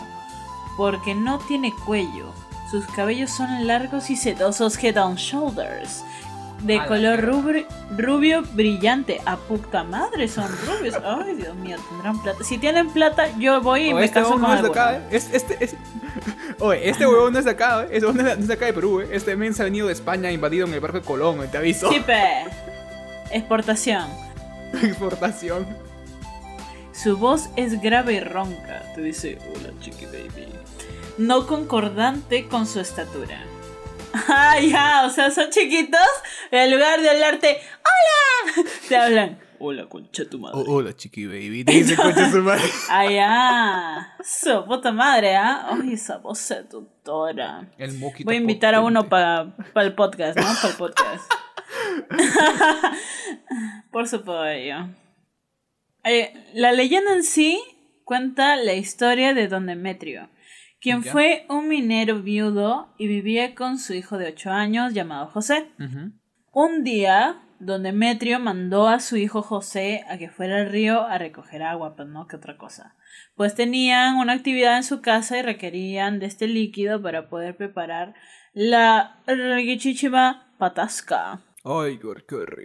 porque 0.76 1.14
no 1.14 1.38
tiene 1.38 1.72
cuello. 1.86 2.32
Sus 2.70 2.84
cabellos 2.86 3.30
son 3.30 3.66
largos 3.66 4.10
y 4.10 4.16
sedosos 4.16 4.76
head 4.82 4.98
and 4.98 5.16
shoulders, 5.16 6.02
de 6.62 6.78
A 6.78 6.86
color 6.86 7.20
rubri- 7.22 7.66
rubio 7.96 8.42
brillante. 8.52 9.20
A 9.24 9.36
puta 9.36 9.84
madre 9.84 10.26
son 10.28 10.48
rubios. 10.66 10.96
Ay, 11.04 11.36
Dios 11.36 11.54
mío, 11.56 11.76
tendrán 11.90 12.20
plata. 12.22 12.42
Si 12.44 12.58
tienen 12.58 12.90
plata, 12.90 13.28
yo 13.38 13.60
voy 13.60 13.88
y 13.88 13.92
Oh, 13.92 13.96
me 13.96 14.04
este 14.04 14.20
caso 14.20 14.32
con 14.32 14.42
no 14.42 14.54
es 14.54 14.62
de 14.62 14.68
acá, 14.68 14.96
¿eh? 14.96 15.02
Es- 15.12 15.30
este, 15.32 15.64
es- 15.64 15.76
Oye, 16.58 16.88
este 16.90 17.06
huevón 17.06 17.32
no 17.34 17.38
es 17.38 17.44
de 17.44 17.50
acá, 17.52 17.84
¿eh? 17.84 17.88
Este 17.92 18.12
no 18.12 18.28
es 18.28 18.48
de 18.48 18.54
acá 18.54 18.66
de 18.66 18.72
Perú, 18.72 19.00
¿eh? 19.00 19.08
Este 19.12 19.36
men 19.36 19.54
se 19.54 19.62
ha 19.62 19.64
venido 19.64 19.86
de 19.86 19.92
España 19.92 20.30
invadido 20.32 20.66
en 20.66 20.74
el 20.74 20.80
barco 20.80 20.98
de 20.98 21.04
Colón, 21.04 21.42
¿eh? 21.44 21.48
te 21.50 21.58
aviso. 21.58 21.88
Sí, 21.90 22.00
pe. 22.00 22.44
Exportación. 23.30 24.06
Exportación. 24.82 25.66
Su 27.02 27.18
voz 27.18 27.50
es 27.56 27.80
grave 27.82 28.14
y 28.14 28.20
ronca. 28.20 28.82
Te 28.94 29.02
dice, 29.02 29.38
hola 29.54 29.70
chiqui 29.80 30.06
baby. 30.06 30.48
no 31.18 31.46
concordante 31.46 32.48
con 32.48 32.66
su 32.66 32.80
estatura. 32.80 33.38
Ah, 34.28 34.58
ya, 34.60 35.04
o 35.06 35.10
sea, 35.10 35.30
son 35.30 35.50
chiquitos, 35.50 36.00
en 36.50 36.70
lugar 36.70 37.02
de 37.02 37.10
hablarte, 37.10 37.60
¡Hola! 37.84 38.64
Te 38.88 38.96
hablan, 38.96 39.38
Hola, 39.58 39.86
concha 39.90 40.24
tu 40.28 40.38
madre. 40.38 40.58
Oh, 40.58 40.76
hola, 40.76 40.94
chiqui 40.96 41.26
baby. 41.26 41.64
Te 41.64 41.72
dice 41.72 41.96
concha 41.96 42.30
su 42.30 42.42
madre. 42.42 42.64
Ah, 42.88 43.10
ya. 43.10 44.16
Su 44.24 44.64
puta 44.64 44.90
madre, 44.92 45.36
¿ah? 45.36 45.68
Ay, 45.70 45.92
esa 45.94 46.16
voz 46.16 46.38
seductora. 46.38 47.68
El 47.76 47.98
moquito 47.98 48.26
Voy 48.26 48.36
a 48.36 48.38
invitar 48.38 48.74
a 48.74 48.80
uno 48.80 49.08
para 49.08 49.54
el 49.74 49.94
podcast, 49.94 50.38
¿no? 50.38 50.44
Para 50.44 50.68
el 50.68 50.76
podcast. 50.76 51.30
Por 53.90 54.08
supuesto. 54.08 55.05
Eh, 56.06 56.32
la 56.54 56.72
leyenda 56.72 57.12
en 57.12 57.24
sí 57.24 57.60
cuenta 58.04 58.54
la 58.56 58.74
historia 58.74 59.34
de 59.34 59.48
Don 59.48 59.66
Demetrio, 59.66 60.30
quien 60.80 61.02
Ya. 61.02 61.10
fue 61.12 61.46
un 61.48 61.68
minero 61.68 62.22
viudo 62.22 62.94
y 62.96 63.08
vivía 63.08 63.54
con 63.54 63.78
su 63.78 63.92
hijo 63.92 64.16
de 64.16 64.28
8 64.28 64.50
años 64.52 64.94
llamado 64.94 65.26
José. 65.26 65.66
Un 66.52 66.84
día, 66.84 67.42
don 67.58 67.82
Demetrio 67.82 68.38
mandó 68.38 68.86
a 68.88 69.00
su 69.00 69.16
hijo 69.16 69.42
José 69.42 70.04
a 70.08 70.16
que 70.16 70.30
fuera 70.30 70.58
al 70.58 70.70
río 70.70 71.02
a 71.02 71.18
recoger 71.18 71.62
agua, 71.64 71.96
pues 71.96 72.08
no 72.08 72.28
que 72.28 72.36
otra 72.36 72.56
cosa. 72.56 72.94
Pues 73.34 73.54
tenían 73.54 74.16
una 74.16 74.34
actividad 74.34 74.76
en 74.76 74.84
su 74.84 75.00
casa 75.02 75.36
y 75.38 75.42
requerían 75.42 76.20
de 76.20 76.26
este 76.26 76.46
líquido 76.46 77.02
para 77.02 77.28
poder 77.28 77.56
preparar 77.56 78.14
la 78.54 79.18
riquichichima 79.26 80.54
patasca. 80.58 81.42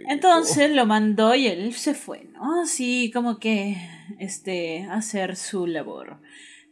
Entonces 0.08 0.70
lo 0.70 0.86
mandó 0.86 1.34
y 1.34 1.48
él 1.48 1.72
se 1.74 1.92
fue, 1.92 2.28
¿no? 2.32 2.62
Así 2.62 3.10
como 3.12 3.40
que, 3.40 3.76
este, 4.20 4.86
hacer 4.90 5.34
su 5.34 5.66
labor. 5.66 6.20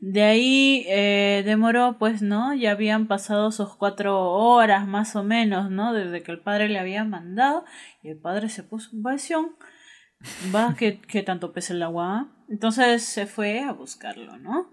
De 0.01 0.23
ahí 0.23 0.85
eh, 0.87 1.43
demoró, 1.45 1.97
pues, 1.99 2.23
¿no? 2.23 2.55
Ya 2.55 2.71
habían 2.71 3.09
pasado 3.09 3.51
sus 3.51 3.75
cuatro 3.75 4.31
horas 4.31 4.87
más 4.87 5.17
o 5.17 5.25
menos, 5.25 5.73
¿no? 5.73 5.93
Desde 5.93 6.23
que 6.23 6.31
el 6.31 6.41
padre 6.41 6.69
le 6.69 6.79
había 6.79 7.05
mandado 7.05 7.65
y 8.03 8.11
el 8.11 8.17
padre 8.17 8.49
se 8.49 8.63
puso 8.63 8.91
en 8.95 9.03
pasión. 9.03 9.57
Va, 10.55 10.75
que, 10.77 11.01
que 11.01 11.23
tanto 11.23 11.53
pesa 11.53 11.73
el 11.73 11.83
agua. 11.83 12.29
Entonces 12.49 13.05
se 13.05 13.27
fue 13.27 13.61
a 13.61 13.73
buscarlo, 13.73 14.37
¿no? 14.39 14.71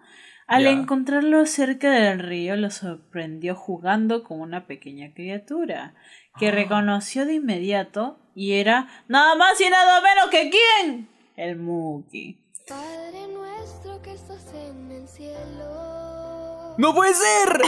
Al 0.48 0.66
encontrarlo 0.66 1.46
cerca 1.46 1.92
del 1.92 2.20
río, 2.20 2.56
lo 2.56 2.72
sorprendió 2.72 3.54
jugando 3.54 4.24
con 4.24 4.40
una 4.40 4.66
pequeña 4.66 5.14
criatura, 5.14 5.94
que 6.40 6.52
reconoció 6.52 7.26
de 7.26 7.34
inmediato 7.34 8.18
y 8.34 8.54
era 8.54 8.88
nada 9.10 9.36
más 9.36 9.60
y 9.60 9.70
nada 9.70 10.02
menos 10.02 10.30
que 10.30 10.50
quién? 10.50 11.10
El 11.36 11.58
Muki. 11.58 12.40
Padre 12.66 13.28
nuestro 13.28 14.02
que 14.02 14.14
estás 14.14 14.54
en 14.54 14.90
el 14.90 15.08
cielo. 15.10 16.76
¡No 16.78 16.96
puede 16.96 17.14
ser! 17.14 17.62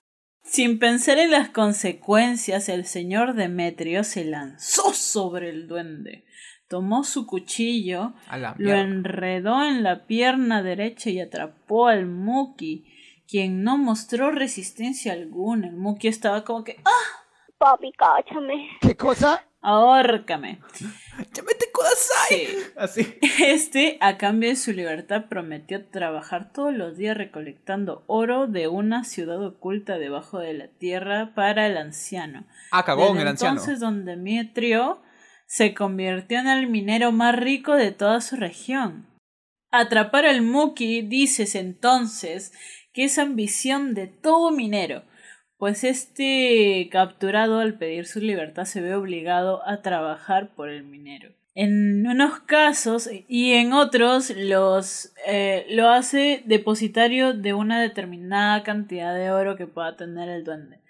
Sin 0.59 0.81
pensar 0.81 1.19
en 1.19 1.31
las 1.31 1.51
consecuencias, 1.51 2.69
el 2.69 2.85
señor 2.85 3.35
Demetrio 3.35 4.03
se 4.03 4.25
lanzó 4.25 4.93
sobre 4.93 5.51
el 5.51 5.69
duende. 5.69 6.25
Tomó 6.67 7.05
su 7.05 7.29
cuchillo, 7.29 8.15
lo 8.57 8.75
enredó 8.75 9.65
en 9.65 9.85
la 9.85 10.09
pierna 10.09 10.65
derecha 10.65 11.11
y 11.11 11.21
atrapó 11.21 11.87
al 11.87 12.07
Muki, 12.07 12.93
quien 13.29 13.63
no 13.63 13.79
mostró 13.79 14.33
resistencia 14.33 15.13
alguna. 15.13 15.69
El 15.69 15.77
Muki 15.77 16.09
estaba 16.09 16.43
como 16.43 16.65
que 16.65 16.81
¡Ah! 16.85 17.28
Papi, 17.59 17.93
cáchame. 17.93 18.69
¿Qué 18.81 18.97
cosa? 18.97 19.45
¡Ahórcame! 19.61 20.61
¡Llámate 21.33 21.73
Kudasai! 21.73 22.47
Sí. 22.47 22.57
Así. 22.77 23.19
Este, 23.45 23.99
a 24.01 24.17
cambio 24.17 24.51
de 24.51 24.57
su 24.57 24.73
libertad, 24.73 25.25
prometió 25.29 25.85
trabajar 25.87 26.53
todos 26.53 26.73
los 26.73 26.97
días 26.97 27.17
recolectando 27.17 28.05
oro 28.07 28.47
de 28.47 28.69
una 28.69 29.03
ciudad 29.03 29.45
oculta 29.45 29.99
debajo 29.99 30.39
de 30.39 30.55
la 30.55 30.69
tierra 30.69 31.33
para 31.35 31.67
el 31.67 31.77
anciano. 31.77 32.47
Ah, 32.71 32.85
cagón 32.85 33.15
Desde 33.15 33.23
el 33.23 33.29
anciano. 33.29 33.59
Entonces, 33.59 33.81
don 33.81 34.05
Demetrio 34.05 35.03
se 35.47 35.75
convirtió 35.75 36.39
en 36.39 36.47
el 36.47 36.69
minero 36.69 37.11
más 37.11 37.35
rico 37.35 37.75
de 37.75 37.91
toda 37.91 38.21
su 38.21 38.37
región. 38.37 39.07
Atrapar 39.73 40.27
al 40.27 40.43
Muki, 40.43 41.03
dices 41.03 41.57
entonces, 41.57 42.53
que 42.93 43.05
es 43.05 43.19
ambición 43.19 43.95
de 43.95 44.07
todo 44.07 44.51
minero, 44.51 45.03
pues 45.59 45.85
este 45.85 46.89
capturado 46.91 47.59
al 47.59 47.75
pedir 47.75 48.07
su 48.07 48.21
libertad 48.21 48.65
se 48.65 48.81
ve 48.81 48.95
obligado 48.95 49.67
a 49.69 49.83
trabajar 49.83 50.55
por 50.55 50.69
el 50.69 50.85
minero. 50.85 51.33
En 51.55 52.07
unos 52.07 52.39
casos 52.41 53.11
y 53.27 53.53
en 53.55 53.73
otros 53.73 54.31
los 54.37 55.13
eh, 55.27 55.67
lo 55.71 55.89
hace 55.89 56.43
depositario 56.47 57.35
de 57.35 57.53
una 57.53 57.83
determinada 57.83 58.63
cantidad 58.63 59.15
de 59.15 59.33
oro 59.33 59.57
que 59.57 59.67
pueda 59.67 59.97
tener 59.97 60.29
el 60.29 60.45
duende 60.45 60.81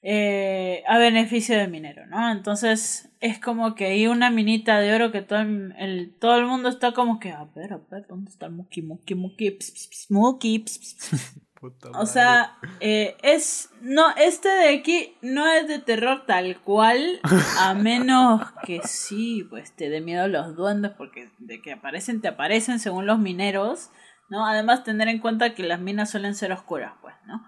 eh, 0.00 0.84
a 0.86 0.98
beneficio 0.98 1.58
del 1.58 1.70
minero, 1.70 2.06
¿no? 2.06 2.30
Entonces 2.30 3.10
es 3.20 3.38
como 3.40 3.74
que 3.74 3.86
hay 3.86 4.06
una 4.06 4.30
minita 4.30 4.78
de 4.78 4.94
oro 4.94 5.10
que 5.10 5.22
todo 5.22 5.40
el, 5.40 6.14
todo 6.20 6.38
el 6.38 6.46
mundo 6.46 6.68
está 6.68 6.92
como 6.92 7.18
que, 7.18 7.30
a 7.32 7.44
ver, 7.54 7.72
a 7.72 7.80
ver, 7.90 8.06
¿dónde 8.08 8.30
está 8.30 8.46
el 8.46 8.52
Muki, 8.52 8.82
Muki, 8.82 9.14
Muki, 9.14 9.50
ps, 9.50 9.72
ps, 9.72 9.88
ps, 9.88 10.10
Muki, 10.10 10.60
ps, 10.60 10.78
ps, 10.78 10.94
ps"? 10.94 11.40
Puta 11.60 11.88
O 11.88 11.92
madre. 11.92 12.06
sea, 12.06 12.58
eh, 12.80 13.16
es, 13.22 13.70
no, 13.80 14.10
este 14.16 14.48
de 14.48 14.68
aquí 14.68 15.16
no 15.22 15.46
es 15.48 15.66
de 15.66 15.80
terror 15.80 16.24
tal 16.26 16.60
cual, 16.60 17.20
a 17.58 17.74
menos 17.74 18.42
que 18.64 18.80
sí, 18.84 19.44
pues 19.50 19.74
te 19.74 19.88
dé 19.88 20.00
miedo 20.00 20.28
los 20.28 20.54
duendes, 20.54 20.92
porque 20.96 21.30
de 21.38 21.60
que 21.60 21.72
aparecen, 21.72 22.20
te 22.20 22.28
aparecen 22.28 22.78
según 22.78 23.06
los 23.06 23.18
mineros, 23.18 23.90
¿no? 24.28 24.46
Además 24.46 24.84
tener 24.84 25.08
en 25.08 25.18
cuenta 25.18 25.54
que 25.54 25.64
las 25.64 25.80
minas 25.80 26.10
suelen 26.10 26.34
ser 26.34 26.52
oscuras, 26.52 26.92
pues, 27.02 27.14
¿no? 27.26 27.44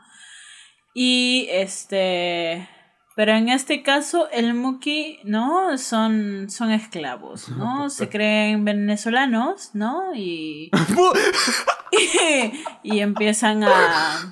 Y 0.94 1.46
este. 1.50 2.68
Pero 3.16 3.32
en 3.32 3.48
este 3.48 3.82
caso, 3.82 4.28
el 4.30 4.54
Muki, 4.54 5.18
¿no? 5.24 5.76
Son, 5.78 6.48
son 6.50 6.70
esclavos, 6.72 7.48
¿no? 7.56 7.90
Se 7.90 8.08
creen 8.08 8.64
venezolanos, 8.64 9.70
¿no? 9.74 10.14
Y. 10.14 10.70
y, 12.82 13.00
empiezan 13.00 13.64
a. 13.64 14.30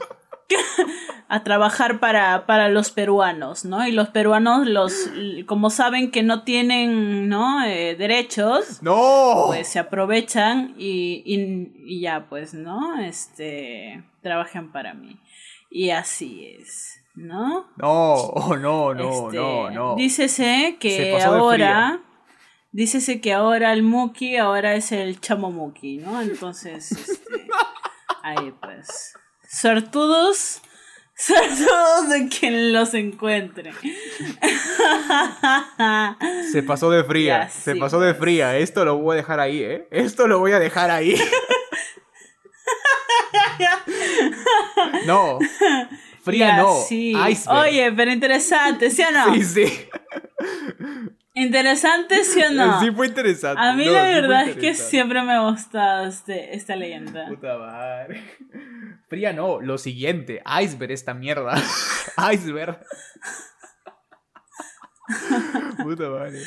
a 1.29 1.45
trabajar 1.45 2.01
para, 2.01 2.47
para 2.47 2.71
los 2.71 2.91
peruanos, 2.91 3.67
¿no? 3.67 3.87
Y 3.87 3.93
los 3.93 4.09
peruanos, 4.09 4.67
los 4.67 5.11
como 5.47 5.69
saben 5.69 6.11
que 6.11 6.23
no 6.23 6.43
tienen, 6.43 7.29
¿no? 7.29 7.63
Eh, 7.65 7.97
derechos, 7.97 8.83
¡No! 8.83 9.45
pues 9.49 9.69
se 9.69 9.79
aprovechan 9.79 10.75
y, 10.79 11.23
y, 11.27 11.73
y 11.85 12.01
ya, 12.01 12.29
pues, 12.31 12.55
¿no? 12.55 12.99
Este, 12.99 14.03
trabajan 14.23 14.73
para 14.73 14.95
mí. 14.95 15.21
Y 15.71 15.91
así 15.91 16.47
es, 16.59 17.03
¿no? 17.15 17.67
No, 17.77 18.15
oh, 18.15 18.57
no, 18.57 18.95
no, 18.95 19.27
Este, 19.27 19.37
no, 19.37 19.71
no. 19.71 19.95
Dícese 19.97 20.71
Se 20.71 20.77
que 20.79 21.21
ahora, 21.21 22.01
dícese 22.73 23.21
que 23.21 23.35
ahora 23.35 23.73
el 23.75 23.83
Muki 23.83 24.37
ahora 24.37 24.75
es 24.75 24.93
el 24.93 25.21
Chamo 25.21 25.51
Muki, 25.51 25.99
¿no? 25.99 26.23
Entonces, 26.23 26.93
este, 26.93 27.38
ahí 28.29 28.53
pues, 28.61 29.13
sortudos, 29.51 30.61
sortudos 31.17 32.09
de 32.11 32.29
quien 32.29 32.73
los 32.73 32.95
encuentre. 32.95 33.73
Se 36.53 36.63
pasó 36.63 36.91
de 36.91 37.05
fría, 37.05 37.45
Ya, 37.45 37.49
se 37.51 37.75
sí, 37.75 37.81
pasó 37.81 38.01
de 38.01 38.13
pues. 38.15 38.21
fría. 38.21 38.57
Esto 38.57 38.85
lo 38.85 38.97
voy 38.99 39.15
a 39.15 39.17
dejar 39.17 39.41
ahí, 39.41 39.63
¿eh? 39.63 39.89
Esto 39.91 40.27
lo 40.29 40.39
voy 40.39 40.53
a 40.53 40.59
dejar 40.59 40.91
ahí. 40.91 41.17
no, 45.07 45.39
fría 46.23 46.49
Ya, 46.49 46.57
no, 46.59 46.75
sí. 46.87 47.13
iceberg. 47.29 47.59
Oye, 47.69 47.93
pero 47.93 48.11
interesante, 48.13 48.91
¿sí 48.91 49.03
o 49.03 49.11
no? 49.11 49.35
Sí, 49.35 49.45
sí. 49.45 49.89
Interesante, 51.41 52.25
¿sí 52.25 52.43
o 52.43 52.51
no? 52.55 52.81
Sí 52.81 52.91
fue 52.91 53.07
interesante. 53.07 53.61
A 53.63 53.73
mí 53.75 53.87
no, 53.87 53.93
la 53.93 54.07
sí 54.09 54.15
verdad 54.15 54.49
es 54.49 54.57
que 54.57 54.75
siempre 54.75 55.23
me 55.23 55.33
ha 55.33 55.41
gustado 55.49 56.07
este, 56.07 56.55
esta 56.57 56.75
leyenda. 56.77 57.27
Puta 57.29 57.57
madre. 57.59 58.23
Fría 59.09 59.33
no, 59.33 59.61
lo 59.61 59.79
siguiente, 59.79 60.43
iceberg 60.63 60.93
esta 60.93 61.15
mierda. 61.15 61.55
iceberg. 62.33 62.81
Puta 65.83 66.09
madre. 66.11 66.43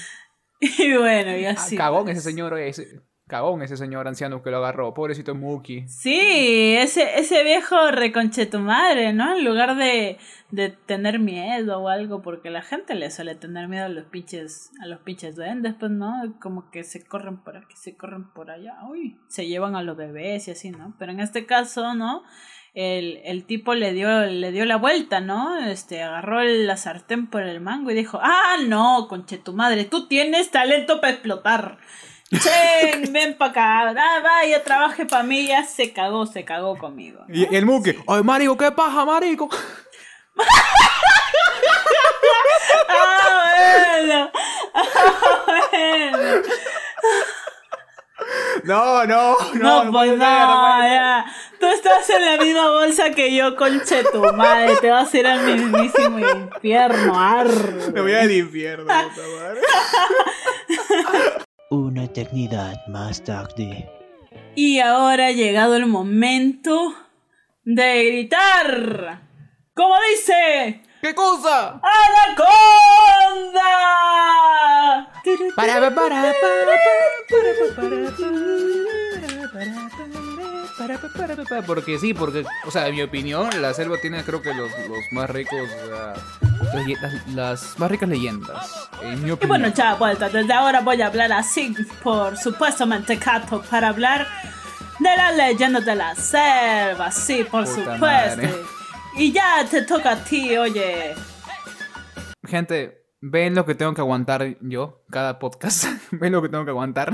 Y 0.59 0.95
bueno, 0.95 1.35
y 1.37 1.45
Ah, 1.45 1.51
así. 1.51 1.75
cagón 1.75 2.03
pues. 2.03 2.17
ese 2.17 2.29
señor, 2.29 2.57
ese, 2.59 3.01
cagón 3.31 3.61
ese 3.61 3.77
señor 3.77 4.09
anciano 4.09 4.43
que 4.43 4.51
lo 4.51 4.57
agarró, 4.57 4.93
pobrecito 4.93 5.33
Muki. 5.33 5.87
Sí, 5.87 6.75
ese, 6.77 7.17
ese 7.17 7.45
viejo 7.45 7.89
reconche 7.89 8.45
tu 8.45 8.59
madre, 8.59 9.13
¿no? 9.13 9.37
En 9.37 9.45
lugar 9.45 9.77
de, 9.77 10.17
de 10.49 10.69
tener 10.69 11.17
miedo 11.17 11.79
o 11.79 11.87
algo, 11.87 12.21
porque 12.21 12.49
la 12.49 12.61
gente 12.61 12.93
le 12.93 13.09
suele 13.09 13.35
tener 13.35 13.69
miedo 13.69 13.85
a 13.85 13.89
los 13.89 14.03
pinches, 14.03 14.71
a 14.81 14.85
los 14.85 14.99
pinches 14.99 15.37
duendes, 15.37 15.75
pues, 15.79 15.91
¿no? 15.91 16.11
Como 16.41 16.69
que 16.71 16.83
se 16.83 17.05
corren 17.05 17.37
por 17.37 17.55
aquí, 17.55 17.73
se 17.77 17.95
corren 17.95 18.29
por 18.33 18.51
allá, 18.51 18.75
uy, 18.89 19.17
se 19.29 19.47
llevan 19.47 19.77
a 19.77 19.81
los 19.81 19.95
bebés 19.95 20.49
y 20.49 20.51
así, 20.51 20.69
¿no? 20.69 20.93
Pero 20.99 21.13
en 21.13 21.21
este 21.21 21.45
caso, 21.45 21.93
¿no? 21.93 22.23
El, 22.73 23.21
el 23.23 23.45
tipo 23.45 23.75
le 23.75 23.93
dio, 23.93 24.25
le 24.25 24.51
dio 24.51 24.65
la 24.65 24.75
vuelta, 24.75 25.21
¿no? 25.21 25.57
Este, 25.57 26.03
agarró 26.03 26.43
la 26.43 26.75
sartén 26.75 27.27
por 27.27 27.43
el 27.43 27.61
mango 27.61 27.91
y 27.91 27.95
dijo, 27.95 28.19
ah, 28.21 28.57
no, 28.67 29.07
conche 29.07 29.37
tu 29.37 29.53
madre, 29.53 29.85
tú 29.85 30.09
tienes 30.09 30.51
talento 30.51 30.99
para 30.99 31.13
explotar. 31.13 31.77
Chen, 32.39 33.11
ven 33.11 33.37
pa' 33.37 33.47
acá. 33.47 33.89
Ah, 33.89 34.19
vaya, 34.23 34.63
trabaje 34.63 35.05
para 35.05 35.23
mí. 35.23 35.47
Ya 35.47 35.63
se 35.65 35.91
cagó, 35.91 36.25
se 36.25 36.45
cagó 36.45 36.77
conmigo. 36.77 37.25
Y, 37.27 37.51
y 37.53 37.55
el 37.57 37.65
Muki, 37.65 37.97
¡ay, 38.07 38.23
marico, 38.23 38.57
qué 38.57 38.71
paja, 38.71 39.05
marico! 39.05 39.49
Ah, 42.93 43.97
bueno. 43.99 44.31
Ah, 44.73 44.83
bueno. 45.71 46.41
No, 48.63 49.05
no, 49.05 49.37
No, 49.55 49.83
no, 49.85 49.91
pues 49.91 50.09
no, 50.11 50.15
no 50.17 50.87
ya. 50.87 51.25
Tú 51.59 51.65
estás 51.67 52.09
en 52.09 52.25
la 52.25 52.37
misma 52.43 52.69
bolsa 52.69 53.11
que 53.11 53.33
yo, 53.33 53.55
conche 53.55 54.03
tu 54.11 54.21
madre. 54.33 54.75
Te 54.77 54.89
vas 54.89 55.13
a 55.13 55.17
ir 55.17 55.27
al 55.27 55.41
mismísimo 55.41 56.19
infierno, 56.19 57.19
arre. 57.19 57.91
Me 57.91 58.01
voy 58.01 58.13
al 58.13 58.31
infierno, 58.31 58.85
puta 58.85 59.21
madre. 59.39 59.61
Una 61.71 62.03
eternidad 62.03 62.85
más 62.87 63.23
tarde. 63.23 63.89
Y 64.55 64.79
ahora 64.79 65.27
ha 65.27 65.31
llegado 65.31 65.77
el 65.77 65.85
momento 65.85 66.93
de 67.63 68.05
gritar. 68.07 69.21
¿Cómo 69.73 69.95
dice? 70.11 70.81
¿Qué 71.01 71.15
cosa? 71.15 71.79
¡Anaconda! 71.81 72.51
Para, 75.55 75.79
para, 75.79 75.95
para, 75.95 76.33
para, 79.53 80.20
Porque 81.65 81.99
sí, 81.99 82.13
porque, 82.13 82.43
o 82.65 82.71
sea, 82.71 82.87
en 82.87 82.95
mi 82.95 83.01
opinión, 83.01 83.49
la 83.61 83.73
selva 83.73 83.97
tiene 84.01 84.23
creo 84.23 84.41
que 84.41 84.53
los, 84.53 84.69
los 84.87 84.99
más 85.11 85.29
ricos, 85.29 85.59
sea, 85.69 86.13
las, 87.01 87.27
las- 87.27 87.79
más 87.79 87.91
ricas 87.91 88.09
leyendas. 88.09 88.89
En 89.01 89.21
mi 89.23 89.29
Y 89.29 89.31
opinión. 89.31 89.59
bueno, 89.59 89.73
chavos, 89.73 89.99
vuelta, 89.99 90.29
desde 90.29 90.53
ahora 90.53 90.81
voy 90.81 91.01
a 91.01 91.07
hablar 91.07 91.31
así, 91.33 91.73
por 92.03 92.37
supuesto, 92.37 92.85
mentecato, 92.85 93.61
para 93.69 93.89
hablar 93.89 94.27
de 94.99 95.15
las 95.17 95.35
leyendas 95.35 95.85
de 95.85 95.95
la 95.95 96.15
selva, 96.15 97.11
sí, 97.11 97.43
por 97.49 97.65
Puta 97.65 97.75
supuesto. 97.75 97.97
madre. 97.99 98.53
Y 99.17 99.31
ya 99.31 99.65
te 99.69 99.81
toca 99.81 100.11
a 100.11 100.23
ti, 100.23 100.55
oye. 100.57 101.13
Gente, 102.47 103.05
ven 103.19 103.55
lo 103.55 103.65
que 103.65 103.75
tengo 103.75 103.93
que 103.93 104.01
aguantar 104.01 104.57
yo 104.61 105.03
cada 105.11 105.37
podcast. 105.39 105.85
ven 106.11 106.31
lo 106.33 106.41
que 106.41 106.49
tengo 106.49 106.63
que 106.65 106.71
aguantar. 106.71 107.13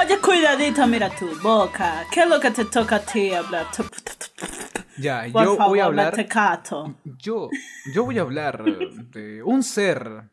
Oye, 0.00 0.18
cuidadito, 0.20 0.86
mira 0.86 1.10
tu 1.10 1.26
boca. 1.42 2.04
¿Qué 2.12 2.22
es 2.22 2.28
lo 2.28 2.38
que 2.38 2.50
te 2.50 2.64
toca 2.66 2.96
a 2.96 3.00
ti 3.00 3.32
hablar? 3.32 3.66
Ya, 4.98 5.24
Por 5.32 5.44
yo 5.44 5.56
favor, 5.56 5.68
voy 5.70 5.80
a 5.80 5.84
hablar. 5.86 6.16
mentecato. 6.16 6.94
Yo, 7.04 7.48
yo 7.92 8.04
voy 8.04 8.18
a 8.18 8.22
hablar 8.22 8.62
de 8.64 9.42
un 9.42 9.62
ser. 9.62 10.30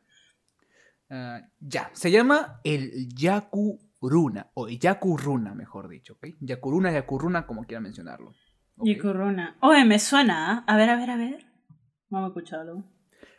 ah, 1.09 1.41
ya, 1.59 1.89
se 1.93 2.11
llama 2.11 2.59
el 2.63 3.09
Yakuruna. 3.15 4.51
O 4.53 4.67
Yakuruna, 4.67 5.55
mejor 5.55 5.87
dicho, 5.89 6.13
¿ok? 6.13 6.27
Yakuruna, 6.41 6.91
Yakuruna, 6.91 7.45
como 7.47 7.63
quieran 7.65 7.83
mencionarlo. 7.83 8.29
¿ok? 8.77 8.85
Y 8.87 8.97
corona. 8.97 9.57
Oye, 9.61 9.83
me 9.85 9.97
suena. 9.99 10.59
¿ah? 10.59 10.63
A 10.67 10.77
ver, 10.77 10.89
a 10.91 10.95
ver, 10.95 11.09
a 11.09 11.17
ver. 11.17 11.45
Vamos 12.09 12.27
a 12.27 12.29
escucharlo. 12.29 12.83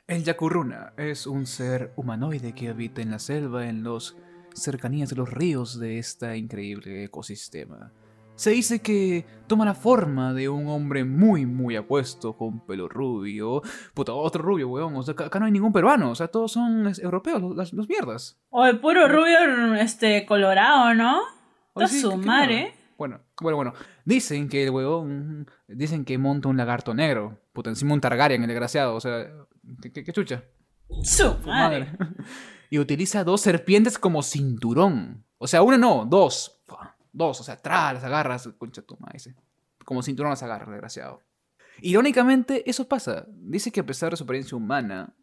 El 0.09 0.23
Yakuruna 0.25 0.93
es 0.97 1.27
un 1.27 1.47
ser 1.47 1.93
humanoide 1.97 2.53
que 2.53 2.69
habita 2.69 3.01
en 3.03 3.11
la 3.11 3.19
selva, 3.19 3.67
en 3.69 3.83
las 3.85 4.17
cercanías 4.57 5.11
de 5.11 5.17
los 5.17 5.31
ríos 5.31 5.79
de 5.79 5.99
este 5.99 6.37
increíble 6.37 7.05
ecosistema. 7.05 7.93
Se 8.35 8.51
dice 8.51 8.81
que 8.81 9.25
toma 9.47 9.65
la 9.65 9.75
forma 9.75 10.35
de 10.35 10.51
un 10.51 10.67
hombre 10.69 11.05
muy, 11.05 11.47
muy 11.47 11.75
apuesto, 11.75 12.37
con 12.37 12.61
pelo 12.67 12.87
rubio. 12.87 13.63
Puta, 13.95 14.13
otro 14.13 14.43
rubio, 14.43 14.69
weón. 14.69 14.95
O 14.97 15.03
sea, 15.03 15.15
acá 15.15 15.39
no 15.41 15.47
hay 15.47 15.53
ningún 15.53 15.73
peruano. 15.73 16.11
O 16.11 16.15
sea, 16.15 16.29
todos 16.29 16.53
son 16.53 16.93
europeos, 17.03 17.41
los, 17.41 17.73
los 17.73 17.89
mierdas. 17.89 18.39
Oye, 18.51 18.75
puro 18.75 19.09
rubio, 19.09 19.75
este, 19.77 20.27
colorado, 20.27 20.93
¿no? 20.95 21.21
Oye, 21.73 21.89
sí, 21.89 22.01
su 22.03 22.15
madre. 22.19 22.75
Bueno, 22.99 23.21
bueno, 23.41 23.57
bueno. 23.57 23.73
Dicen 24.05 24.51
que 24.51 24.65
el 24.65 24.71
huevón. 24.71 25.47
Dicen 25.67 26.05
que 26.05 26.19
monta 26.19 26.49
un 26.51 26.59
lagarto 26.59 26.93
negro. 26.93 27.39
Puta, 27.55 27.71
encima 27.71 27.95
un 27.95 28.03
Targaryen, 28.03 28.43
el 28.43 28.49
desgraciado. 28.49 28.97
O 28.97 29.01
sea, 29.01 29.29
¿qué, 29.81 29.91
qué- 29.93 30.05
qué 30.05 30.13
chucha? 30.13 30.45
Su 31.03 31.39
madre. 31.47 31.89
Y 32.71 32.79
utiliza 32.79 33.25
dos 33.25 33.41
serpientes 33.41 33.99
como 33.99 34.23
cinturón. 34.23 35.25
O 35.39 35.47
sea, 35.47 35.63
una 35.63 35.79
no, 35.79 36.07
dos. 36.07 36.53
Dos, 37.13 37.41
o 37.41 37.45
sea, 37.45 37.57
tra, 37.57 37.95
las 37.95 38.05
agarras, 38.05 38.47
concha 38.59 38.83
tu 38.83 38.99
dice. 39.13 39.35
Como 39.85 40.03
cinturón 40.03 40.31
las 40.31 40.43
agarras, 40.43 40.69
desgraciado. 40.69 41.23
Irónicamente, 41.81 42.69
eso 42.69 42.89
pasa. 42.89 43.27
Dice 43.29 43.71
que 43.71 43.81
a 43.81 43.87
pesar 43.87 44.11
de 44.11 44.17
su 44.17 44.25
apariencia 44.25 44.57
humana, 44.57 45.15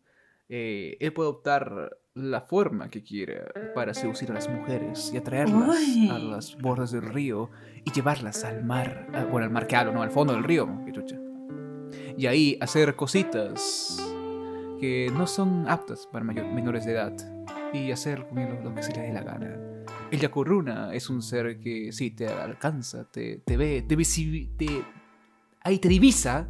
eh, 0.49 0.97
él 0.99 1.13
puede 1.13 1.29
optar 1.29 1.97
la 2.15 2.41
forma 2.41 2.89
que 2.89 3.03
quiera 3.03 3.45
para 3.73 3.93
seducir 3.93 4.29
a 4.31 4.35
las 4.35 4.47
mujeres 4.47 5.11
y 5.13 5.17
atraerlas 5.17 5.79
Uy. 5.79 6.09
a 6.09 6.19
los 6.19 6.57
bordes 6.59 6.91
del 6.91 7.03
río 7.03 7.49
y 7.85 7.91
llevarlas 7.91 8.43
al 8.43 8.63
mar. 8.63 9.07
Bueno, 9.31 9.45
al 9.45 9.51
mar 9.51 9.67
que 9.67 9.75
hablo, 9.75 9.93
no, 9.93 10.01
al 10.01 10.11
fondo 10.11 10.33
del 10.33 10.43
río, 10.43 10.67
que 10.85 10.91
chucha. 10.91 11.19
Y 12.17 12.27
ahí 12.27 12.57
hacer 12.61 12.95
cositas 12.95 13.97
que 14.79 15.11
no 15.13 15.27
son 15.27 15.67
aptas 15.69 16.07
para 16.11 16.25
menores 16.25 16.85
de 16.85 16.91
edad 16.91 17.32
y 17.73 17.91
hacer 17.91 18.27
con 18.27 18.37
él 18.37 18.63
lo, 18.63 18.73
que 18.73 18.83
se 18.83 18.93
le 18.93 19.01
dé 19.01 19.13
la 19.13 19.23
gana. 19.23 19.57
El 20.11 20.19
Yakuruna 20.19 20.93
es 20.93 21.09
un 21.09 21.21
ser 21.21 21.59
que 21.59 21.91
sí 21.91 22.11
te 22.11 22.27
alcanza, 22.27 23.09
te, 23.09 23.39
te 23.39 23.57
ve, 23.57 23.81
te, 23.81 23.97
te, 23.97 24.83
ahí 25.61 25.79
te 25.79 25.89
divisa 25.89 26.49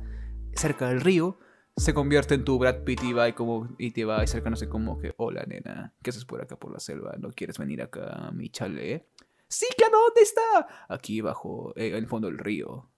cerca 0.54 0.90
del 0.90 1.02
río, 1.02 1.40
se 1.76 1.94
convierte 1.94 2.36
en 2.36 2.44
tu 2.44 2.60
Brad 2.60 2.84
Pitt 2.84 3.04
y 3.04 3.14
va 3.14 3.30
y, 3.30 3.34
como, 3.34 3.70
y 3.80 3.92
te 3.92 4.06
va 4.06 4.22
acercándose 4.22 4.70
como 4.70 5.00
que, 5.00 5.14
hola 5.18 5.44
nena, 5.48 5.94
¿qué 6.04 6.10
haces 6.12 6.26
por 6.26 6.42
acá 6.42 6.58
por 6.58 6.72
la 6.72 6.80
selva? 6.80 7.16
¿No 7.18 7.32
quieres 7.32 7.58
venir 7.58 7.82
acá 7.82 8.28
a 8.28 8.32
mi 8.32 8.50
chalet? 8.50 9.08
Sí, 9.48 9.66
claro, 9.78 9.98
¿dónde 10.08 10.22
está? 10.22 10.68
Aquí 10.90 11.22
bajo, 11.22 11.74
eh, 11.76 11.90
en 11.90 11.96
el 11.96 12.08
fondo 12.08 12.28
del 12.28 12.38
río. 12.38 12.92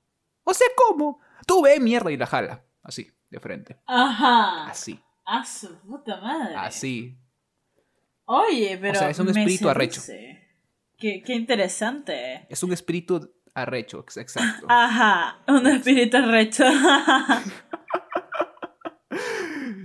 O 0.44 0.54
sea, 0.54 0.68
¿cómo? 0.76 1.20
Tú 1.46 1.62
ve 1.62 1.80
mierda 1.80 2.12
y 2.12 2.18
la 2.18 2.26
jala. 2.28 2.64
Así, 2.82 3.12
de 3.30 3.40
frente. 3.40 3.78
Ajá. 3.86 4.68
Así, 4.68 5.00
A 5.26 5.46
su 5.46 5.76
puta 5.80 6.20
madre. 6.22 6.56
así. 6.56 7.18
Oye, 8.26 8.78
pero. 8.82 8.98
sea, 9.00 9.10
es 9.10 9.20
un 9.20 9.30
espíritu 9.30 9.70
arrecho. 9.70 10.02
Qué, 10.98 11.22
qué 11.24 11.34
interesante. 11.34 12.46
Es 12.50 12.64
un 12.64 12.72
espíritu 12.74 13.34
arrecho, 13.54 14.00
ex- 14.02 14.18
exacto. 14.18 14.66
Ajá, 14.70 15.40
un 15.48 15.66
espíritu 15.68 16.18
arrecho. 16.18 16.64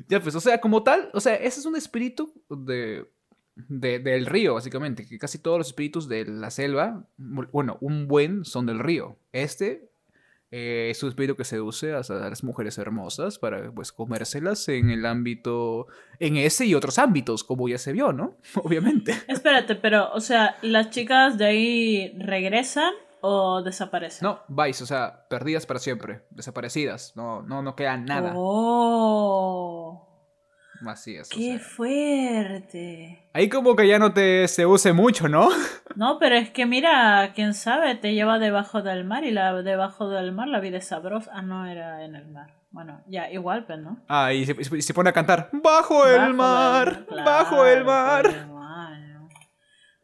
Ya, 0.09 0.21
pues, 0.21 0.35
o 0.35 0.41
sea, 0.41 0.61
como 0.61 0.83
tal, 0.83 1.09
o 1.13 1.21
sea, 1.21 1.37
ese 1.37 1.61
es 1.61 1.67
un 1.67 1.77
espíritu 1.77 2.33
de, 2.49 3.09
de- 3.55 3.99
del 4.01 4.27
río, 4.27 4.55
básicamente. 4.55 5.07
Que 5.07 5.19
casi 5.19 5.39
todos 5.39 5.59
los 5.59 5.69
espíritus 5.69 6.09
de 6.09 6.25
la 6.25 6.51
selva, 6.51 7.07
bu- 7.17 7.49
bueno, 7.53 7.79
un 7.81 8.09
buen 8.09 8.45
son 8.45 8.67
del 8.67 8.81
río. 8.81 9.19
Este 9.33 9.90
eh, 10.51 10.89
es 10.91 11.03
un 11.03 11.11
espíritu 11.11 11.37
que 11.37 11.45
seduce 11.45 11.93
a, 11.93 11.99
a 11.99 12.29
las 12.29 12.43
mujeres 12.43 12.77
hermosas 12.79 13.39
para, 13.39 13.71
pues, 13.71 13.93
comérselas 13.93 14.69
en 14.69 14.91
el 14.91 15.07
ámbito, 15.07 15.87
en 16.19 16.37
ese 16.37 16.67
y 16.67 16.75
otros 16.75 16.99
ámbitos, 16.99 17.45
como 17.45 17.69
ya 17.69 17.79
se 17.79 17.93
vio, 17.93 18.13
¿no? 18.13 18.37
Obviamente. 18.65 19.15
Espérate, 19.29 19.77
pero, 19.77 20.13
o 20.13 20.21
sea, 20.21 20.57
¿las 20.63 20.91
chicas 20.91 21.39
de 21.39 21.47
ahí 21.47 22.15
regresan 22.19 22.93
o 23.21 23.63
desaparecen? 23.63 24.27
No, 24.27 24.41
vais, 24.49 24.81
o 24.83 24.87
sea, 24.87 25.27
perdidas 25.29 25.67
para 25.67 25.79
siempre, 25.79 26.23
desaparecidas, 26.31 27.13
no, 27.15 27.43
no, 27.43 27.63
no 27.63 27.77
queda 27.77 27.97
nada. 27.97 28.33
Oh, 28.35 30.10
O 30.83 30.95
qué 31.31 31.59
sea. 31.59 31.59
fuerte. 31.59 33.29
Ahí 33.35 33.49
como 33.49 33.77
que 33.77 33.87
ya 33.87 33.99
no 33.99 34.13
te 34.13 34.49
se 34.49 34.65
use 34.67 34.93
mucho, 34.93 35.29
¿no? 35.29 35.49
No, 35.97 36.19
pero 36.21 36.37
es 36.37 36.51
que 36.51 36.67
mira, 36.67 37.33
quién 37.35 37.53
sabe, 37.53 37.97
te 37.97 38.15
lleva 38.15 38.39
debajo 38.39 38.81
del 38.81 39.05
mar 39.05 39.25
y 39.25 39.33
la 39.33 39.61
debajo 39.63 40.09
del 40.09 40.31
mar 40.31 40.47
la 40.47 40.61
vida 40.61 40.79
es 40.79 40.87
sabrosa. 40.87 41.33
Ah, 41.35 41.43
no, 41.43 41.67
era 41.67 42.05
en 42.05 42.15
el 42.15 42.29
mar. 42.29 42.55
Bueno, 42.71 43.03
ya, 43.09 43.29
igual, 43.33 43.67
pues, 43.67 43.81
¿no? 43.81 44.03
Ah, 44.09 44.33
y 44.33 44.47
se, 44.47 44.55
y 44.77 44.83
se 44.83 44.95
pone 44.95 45.11
a 45.11 45.13
cantar 45.13 45.51
Bajo 45.53 46.07
el 46.07 46.33
mar, 46.33 47.05
bajo 47.25 47.67
el 47.67 47.83
claro, 47.83 47.85
mar. 47.85 48.23
bajo 48.23 48.39
el 48.39 48.47
mar, 48.53 49.01
¿no? 49.01 49.29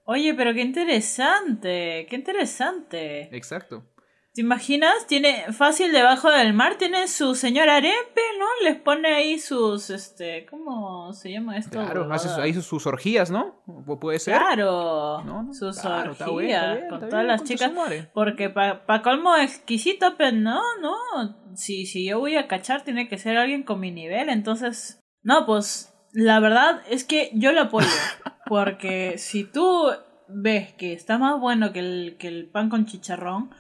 Oye, 0.07 0.35
pero 0.35 0.53
qué 0.55 0.63
interesante, 0.63 2.07
qué 2.11 2.17
interesante. 2.17 3.35
Exacto. 3.37 3.85
¿Te 4.37 4.43
imaginas? 4.43 5.07
Tiene 5.07 5.51
fácil 5.55 5.93
debajo 5.93 6.31
del 6.31 6.53
mar, 6.53 6.77
tiene 6.77 7.09
su 7.09 7.35
señor 7.35 7.71
arepe, 7.71 8.21
¿no? 8.39 8.45
Les 8.65 8.77
pone 8.77 9.09
ahí 9.15 9.39
sus, 9.39 9.89
este, 9.89 10.45
¿cómo 10.51 11.11
se 11.15 11.33
llama 11.33 11.57
esto? 11.57 11.71
Claro, 11.71 12.03
hace 12.13 12.27
huevadas? 12.29 12.45
ahí 12.45 12.53
sus, 12.53 12.67
sus 12.67 12.87
orgías, 12.87 13.31
¿no? 13.31 13.63
Pu- 13.67 13.99
Puede 13.99 14.19
ser. 14.19 14.37
Claro, 14.37 15.23
No, 15.25 15.55
sus 15.55 15.81
claro, 15.81 16.13
está 16.13 16.27
bien, 16.27 16.35
orgías 16.37 16.63
está 16.65 16.75
bien, 16.75 16.89
con 17.01 17.09
todas 17.09 17.25
las 17.25 17.45
chicas. 17.45 17.73
Porque 18.13 18.51
para 18.51 18.85
pa 18.85 19.01
colmo 19.01 19.35
exquisito, 19.37 20.19
pues 20.19 20.35
no, 20.35 20.61
no. 20.83 20.95
Si, 21.55 21.87
si 21.87 22.05
yo 22.07 22.19
voy 22.21 22.37
a 22.37 22.47
cachar, 22.47 22.85
tiene 22.85 23.09
que 23.09 23.17
ser 23.17 23.39
alguien 23.39 23.63
con 23.63 23.81
mi 23.81 23.91
nivel. 23.91 24.29
Entonces, 24.29 25.03
no, 25.23 25.47
pues 25.47 25.95
la 26.13 26.41
verdad 26.41 26.83
es 26.91 27.05
que 27.05 27.31
yo 27.33 27.53
lo 27.53 27.63
apoyo. 27.63 27.89
Porque 28.47 29.17
si 29.17 29.45
tú 29.45 29.87
ves 30.29 30.75
que 30.75 30.93
está 30.93 31.17
más 31.17 31.41
bueno 31.41 31.73
que 31.73 31.79
el, 31.81 32.17
que 32.19 32.29
el 32.29 32.51
pan 32.51 32.69
con 32.69 32.85
chicharrón, 32.85 33.51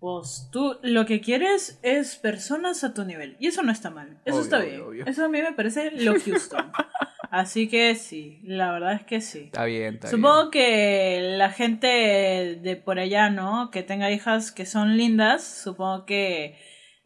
pues 0.00 0.48
tú 0.52 0.78
lo 0.82 1.06
que 1.06 1.20
quieres 1.20 1.78
es 1.82 2.16
personas 2.16 2.84
a 2.84 2.94
tu 2.94 3.04
nivel. 3.04 3.36
Y 3.40 3.48
eso 3.48 3.62
no 3.62 3.72
está 3.72 3.90
mal. 3.90 4.18
Eso 4.24 4.36
Obvio, 4.36 4.44
está 4.44 4.58
bien. 4.60 4.80
obvio. 4.80 5.04
Eso 5.06 5.24
a 5.24 5.28
mí 5.28 5.42
me 5.42 5.52
parece 5.52 5.90
lo 5.90 6.14
Houston. 6.18 6.72
Así 7.30 7.68
que 7.68 7.94
sí, 7.94 8.40
la 8.42 8.72
verdad 8.72 8.94
es 8.94 9.02
que 9.02 9.20
sí. 9.20 9.44
Está 9.46 9.64
bien, 9.64 9.94
está 9.94 10.08
Supongo 10.08 10.50
que 10.50 11.34
la 11.36 11.50
gente 11.50 12.58
de 12.62 12.76
por 12.76 12.98
allá, 12.98 13.28
¿no? 13.28 13.70
Que 13.70 13.82
tenga 13.82 14.10
hijas 14.10 14.50
que 14.50 14.64
son 14.64 14.96
lindas, 14.96 15.44
supongo 15.44 16.06
que 16.06 16.56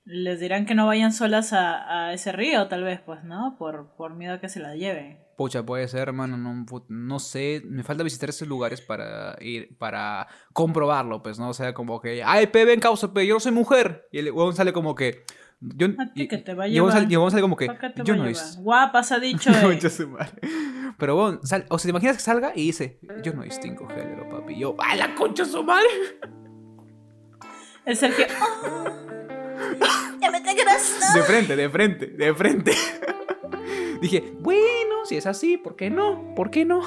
les 0.05 0.41
dirán 0.41 0.67
que 0.67 0.75
no 0.75 0.87
vayan 0.87 1.13
solas 1.13 1.53
a, 1.53 2.07
a 2.09 2.13
ese 2.13 2.33
río, 2.33 2.67
tal 2.69 2.83
vez, 2.85 3.01
pues, 3.01 3.23
¿no? 3.25 3.57
Por, 3.59 3.95
por 3.97 4.15
miedo 4.15 4.35
a 4.35 4.41
que 4.41 4.49
se 4.49 4.61
las 4.61 4.77
lleven. 4.77 5.19
Pucha, 5.37 5.65
puede 5.65 5.89
ser, 5.89 6.03
hermano, 6.09 6.37
no, 6.37 6.65
no 6.89 7.19
sé, 7.19 7.63
me 7.65 7.83
falta 7.83 8.03
visitar 8.05 8.29
esos 8.29 8.47
lugares 8.49 8.81
para 8.81 9.37
ir, 9.41 9.77
para 9.79 10.27
comprobarlo, 10.53 11.23
pues, 11.23 11.39
¿no? 11.39 11.49
O 11.49 11.55
sea, 11.55 11.73
como 11.73 12.01
que, 12.01 12.23
ay, 12.25 12.49
pe, 12.49 12.65
ven, 12.65 12.81
causa, 12.81 13.13
pe, 13.13 13.27
yo 13.27 13.35
no 13.35 13.41
soy 13.41 13.53
mujer. 13.53 14.07
Y 14.13 14.19
el 14.19 14.27
huevón 14.31 14.55
sale 14.55 14.73
como 14.73 14.95
que, 14.95 15.25
yo, 15.61 15.87
A 15.99 16.13
ti 16.13 16.23
y, 16.25 16.29
que 16.29 16.39
te 16.39 16.55
va 16.55 16.65
a 16.65 16.69
y 16.69 16.77
sale, 16.77 17.07
y 17.09 17.41
como 17.41 17.57
que, 17.57 17.67
¿Para 17.67 17.79
qué 17.79 17.91
te 17.91 18.03
yo 18.05 18.17
no 18.17 18.27
es. 18.27 18.59
Guapas 18.61 19.13
ha 19.13 19.19
dicho. 19.21 19.51
eh. 19.51 19.79
Pero 20.99 21.17
bueno, 21.17 21.41
sal- 21.45 21.67
o 21.71 21.79
sea, 21.79 21.85
te 21.89 21.91
imaginas 21.91 22.17
que 22.17 22.23
salga 22.23 22.53
y 22.55 22.67
dice, 22.67 22.99
yo 23.23 23.33
no 23.33 23.43
distingo 23.43 23.89
género, 23.89 24.29
papi. 24.29 24.55
Y 24.55 24.59
yo, 24.61 24.75
¡a 24.79 24.97
la 24.97 25.15
concha 25.15 25.45
su 25.45 25.63
madre! 25.65 25.89
El 27.85 27.97
Sergio. 27.97 28.27
Ya 30.21 30.31
me. 30.31 30.41
De 30.41 31.23
frente, 31.23 31.57
de 31.57 31.69
frente, 31.69 32.07
de 32.07 32.35
frente. 32.35 32.73
Dije, 34.01 34.33
bueno, 34.41 35.05
si 35.05 35.17
es 35.17 35.27
así, 35.27 35.57
¿por 35.57 35.77
qué 35.77 35.91
no? 35.91 36.35
¿Por 36.35 36.51
qué 36.51 36.65
no? 36.65 36.81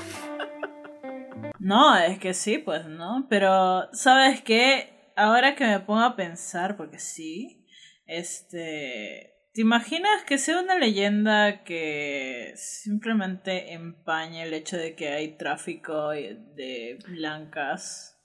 No, 1.60 1.98
es 1.98 2.20
que 2.20 2.34
sí, 2.34 2.58
pues, 2.58 2.86
¿no? 2.86 3.28
Pero, 3.30 3.88
¿sabes 3.94 4.42
qué? 4.42 5.12
Ahora 5.16 5.56
que 5.56 5.66
me 5.66 5.80
pongo 5.80 6.02
a 6.02 6.16
pensar, 6.16 6.76
porque 6.78 7.00
sí, 7.00 7.66
este... 8.06 9.32
¿Te 9.54 9.62
imaginas 9.62 10.24
que 10.26 10.38
sea 10.38 10.60
una 10.60 10.76
leyenda 10.78 11.64
que 11.64 12.52
simplemente 12.58 13.72
empañe 13.72 14.44
el 14.44 14.54
hecho 14.54 14.76
de 14.76 14.96
que 14.96 15.08
hay 15.08 15.38
tráfico 15.38 16.10
de 16.10 17.00
blancas, 17.08 18.20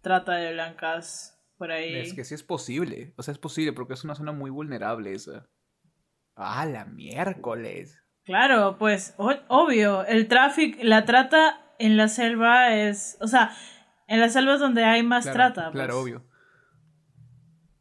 trata 0.00 0.36
de 0.36 0.54
blancas 0.54 1.35
por 1.56 1.70
ahí? 1.72 1.94
Es 1.94 2.14
que 2.14 2.24
sí 2.24 2.34
es 2.34 2.42
posible. 2.42 3.14
O 3.16 3.22
sea, 3.22 3.32
es 3.32 3.38
posible 3.38 3.72
porque 3.72 3.94
es 3.94 4.04
una 4.04 4.14
zona 4.14 4.32
muy 4.32 4.50
vulnerable 4.50 5.12
esa. 5.12 5.48
¡Ah, 6.34 6.66
la 6.66 6.84
miércoles! 6.84 7.98
Claro, 8.24 8.76
pues, 8.78 9.14
obvio, 9.18 10.04
el 10.04 10.26
tráfico, 10.28 10.78
la 10.82 11.04
trata 11.04 11.60
en 11.78 11.96
la 11.96 12.08
selva 12.08 12.74
es, 12.74 13.16
o 13.20 13.28
sea, 13.28 13.56
en 14.08 14.20
las 14.20 14.32
selvas 14.32 14.58
donde 14.60 14.84
hay 14.84 15.02
más 15.02 15.24
Claro, 15.24 15.36
trata. 15.54 15.70
Claro, 15.70 15.92
pues. 15.94 16.02
obvio. 16.02 16.24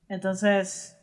Entonces, 0.08 0.98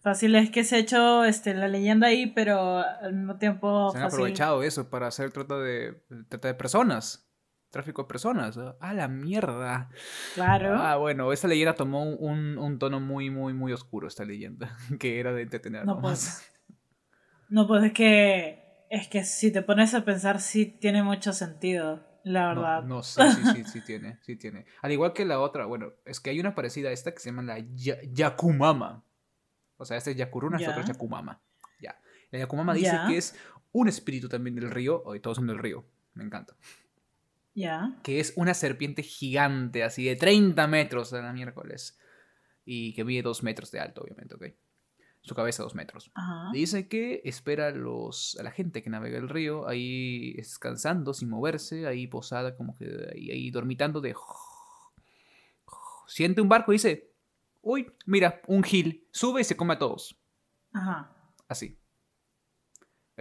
fácil 0.00 0.34
es 0.34 0.50
que 0.50 0.64
se 0.64 0.76
ha 0.76 0.78
hecho 0.78 1.24
este, 1.24 1.54
la 1.54 1.68
leyenda 1.68 2.06
ahí, 2.08 2.26
pero 2.26 2.78
al 2.78 3.12
mismo 3.12 3.36
tiempo 3.36 3.90
Se 3.90 3.98
han 3.98 4.04
fácil- 4.04 4.14
aprovechado 4.20 4.62
eso 4.62 4.88
para 4.88 5.08
hacer 5.08 5.30
trata 5.30 5.58
de, 5.58 6.02
trata 6.28 6.48
de 6.48 6.54
personas. 6.54 7.28
Tráfico 7.72 8.02
de 8.02 8.08
personas. 8.08 8.58
¡Ah, 8.80 8.92
la 8.92 9.08
mierda! 9.08 9.88
Claro. 10.34 10.74
Ah, 10.78 10.96
bueno, 10.96 11.32
esta 11.32 11.48
leyenda 11.48 11.74
tomó 11.74 12.04
un, 12.04 12.58
un 12.58 12.78
tono 12.78 13.00
muy, 13.00 13.30
muy, 13.30 13.54
muy 13.54 13.72
oscuro, 13.72 14.06
esta 14.06 14.24
leyenda. 14.24 14.76
Que 15.00 15.18
era 15.18 15.32
de 15.32 15.42
entretener 15.42 15.84
No, 15.86 15.94
nomás. 15.96 16.46
No, 17.48 17.66
pues 17.66 17.82
es 17.84 17.92
que, 17.92 18.86
es 18.90 19.08
que 19.08 19.24
si 19.24 19.50
te 19.50 19.62
pones 19.62 19.94
a 19.94 20.04
pensar, 20.04 20.40
sí 20.40 20.66
tiene 20.66 21.02
mucho 21.02 21.32
sentido, 21.32 22.06
la 22.24 22.54
No, 22.54 22.60
verdad. 22.60 22.82
No, 22.84 23.02
sí, 23.02 23.22
sí, 23.22 23.42
sí, 23.54 23.64
sí 23.72 23.80
tiene, 23.80 24.18
sí 24.20 24.36
tiene. 24.36 24.66
Al 24.82 24.92
igual 24.92 25.14
que 25.14 25.24
la 25.24 25.40
otra, 25.40 25.64
bueno, 25.64 25.92
es 26.04 26.20
que 26.20 26.28
hay 26.28 26.40
una 26.40 26.54
parecida 26.54 26.90
a 26.90 26.92
esta 26.92 27.12
que 27.12 27.20
se 27.20 27.30
llama 27.30 27.42
la 27.42 27.58
Ya- 27.74 27.98
Yakumama. 28.04 29.02
O 29.78 29.86
sea, 29.86 29.96
esta 29.96 30.10
es 30.10 30.16
Yakuruna, 30.16 30.58
esta 30.58 30.70
otra 30.72 30.82
es 30.82 30.88
Yakumama. 30.88 31.40
Ya. 31.80 31.98
La 32.30 32.38
Yakumama 32.38 32.74
dice 32.74 32.96
que 33.08 33.16
es 33.16 33.34
un 33.72 33.88
espíritu 33.88 34.28
también 34.28 34.54
del 34.56 34.70
río, 34.70 35.02
hoy 35.06 35.20
todos 35.20 35.38
son 35.38 35.46
del 35.46 35.58
río, 35.58 35.86
me 36.12 36.22
encanta. 36.24 36.54
Que 38.02 38.20
es 38.20 38.32
una 38.36 38.54
serpiente 38.54 39.02
gigante, 39.02 39.82
así 39.82 40.04
de 40.04 40.16
30 40.16 40.66
metros 40.66 41.12
la 41.12 41.32
miércoles. 41.32 41.98
Y 42.64 42.94
que 42.94 43.04
mide 43.04 43.22
2 43.22 43.42
metros 43.42 43.70
de 43.70 43.80
alto, 43.80 44.02
obviamente, 44.02 44.34
¿ok? 44.34 44.44
Su 45.22 45.34
cabeza 45.34 45.62
2 45.62 45.74
metros. 45.74 46.10
Ajá. 46.14 46.50
Dice 46.52 46.88
que 46.88 47.20
espera 47.24 47.68
a, 47.68 47.70
los, 47.70 48.36
a 48.40 48.42
la 48.42 48.50
gente 48.50 48.82
que 48.82 48.90
navega 48.90 49.18
el 49.18 49.28
río 49.28 49.68
ahí 49.68 50.34
descansando, 50.34 51.14
sin 51.14 51.28
moverse, 51.28 51.86
ahí 51.86 52.06
posada, 52.06 52.56
como 52.56 52.76
que 52.76 52.86
ahí, 53.14 53.30
ahí 53.30 53.50
dormitando 53.50 54.00
de... 54.00 54.14
Siente 56.06 56.40
un 56.40 56.48
barco 56.48 56.72
y 56.72 56.76
dice, 56.76 57.12
uy, 57.62 57.90
mira, 58.06 58.42
un 58.46 58.62
gil, 58.62 59.06
sube 59.12 59.40
y 59.40 59.44
se 59.44 59.56
come 59.56 59.74
a 59.74 59.78
todos. 59.78 60.18
Ajá. 60.72 61.14
Así. 61.48 61.78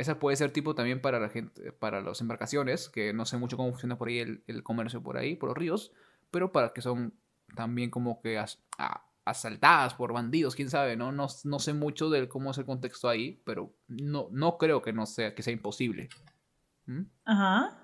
Esa 0.02 0.20
puede 0.20 0.36
ser 0.36 0.52
tipo 0.52 0.74
también 0.76 1.00
para 1.02 1.20
la 1.20 1.30
gente, 1.30 1.72
para 1.74 2.02
las 2.02 2.20
embarcaciones, 2.22 2.90
que 2.90 3.14
no 3.14 3.26
sé 3.26 3.38
mucho 3.38 3.56
cómo 3.56 3.70
funciona 3.70 3.98
por 3.98 4.08
ahí 4.10 4.20
el, 4.20 4.44
el 4.48 4.64
comercio 4.64 5.02
por 5.04 5.18
ahí, 5.18 5.36
por 5.36 5.50
los 5.50 5.58
ríos, 5.58 5.94
pero 6.32 6.52
para 6.52 6.74
que 6.74 6.82
son 6.82 7.14
también 7.56 7.90
como 7.92 8.20
que 8.22 8.38
as- 8.40 8.64
a- 8.78 9.06
asaltadas 9.26 9.94
por 9.94 10.12
bandidos, 10.12 10.56
quién 10.56 10.70
sabe, 10.72 10.96
¿no? 10.98 11.12
¿no? 11.12 11.28
No 11.44 11.60
sé 11.60 11.74
mucho 11.74 12.10
de 12.10 12.28
cómo 12.28 12.50
es 12.52 12.58
el 12.58 12.66
contexto 12.66 13.08
ahí, 13.10 13.42
pero 13.46 13.74
no, 13.88 14.28
no 14.32 14.58
creo 14.58 14.82
que 14.82 14.92
no 14.92 15.06
sea, 15.06 15.36
que 15.36 15.44
sea 15.44 15.54
imposible. 15.54 16.10
¿Mm? 16.88 17.02
Ajá. 17.26 17.78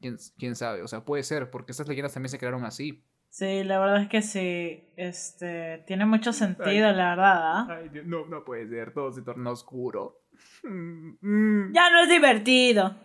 ¿Quién, 0.00 0.16
quién 0.38 0.56
sabe? 0.56 0.80
O 0.82 0.88
sea, 0.88 1.04
puede 1.04 1.22
ser, 1.22 1.50
porque 1.50 1.72
estas 1.72 1.86
leyendas 1.86 2.14
también 2.14 2.30
se 2.30 2.38
crearon 2.38 2.64
así. 2.64 3.04
Sí, 3.28 3.62
la 3.64 3.78
verdad 3.78 4.02
es 4.02 4.08
que 4.08 4.22
sí. 4.22 4.88
Este, 4.96 5.84
tiene 5.86 6.06
mucho 6.06 6.32
sentido, 6.32 6.90
la 6.92 7.10
verdad. 7.10 7.42
¿ah? 7.44 7.66
Ay, 7.70 7.90
Dios, 7.90 8.06
no, 8.06 8.24
no 8.26 8.42
puede 8.44 8.66
ser, 8.68 8.94
todo 8.94 9.12
se 9.12 9.20
torna 9.22 9.50
oscuro. 9.50 10.19
Mm. 10.62 11.72
Ya 11.72 11.90
no 11.90 12.02
es 12.02 12.08
divertido. 12.08 12.96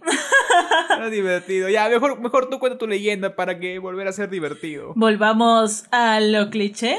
No 0.97 1.05
es 1.05 1.11
divertido. 1.11 1.69
Ya, 1.69 1.89
mejor, 1.89 2.19
mejor 2.19 2.49
tú 2.49 2.59
cuenta 2.59 2.77
tu 2.77 2.87
leyenda 2.87 3.35
para 3.35 3.59
que 3.59 3.79
volver 3.79 4.07
a 4.07 4.13
ser 4.13 4.29
divertido. 4.29 4.93
Volvamos 4.95 5.85
a 5.91 6.19
lo 6.19 6.49
cliché. 6.49 6.97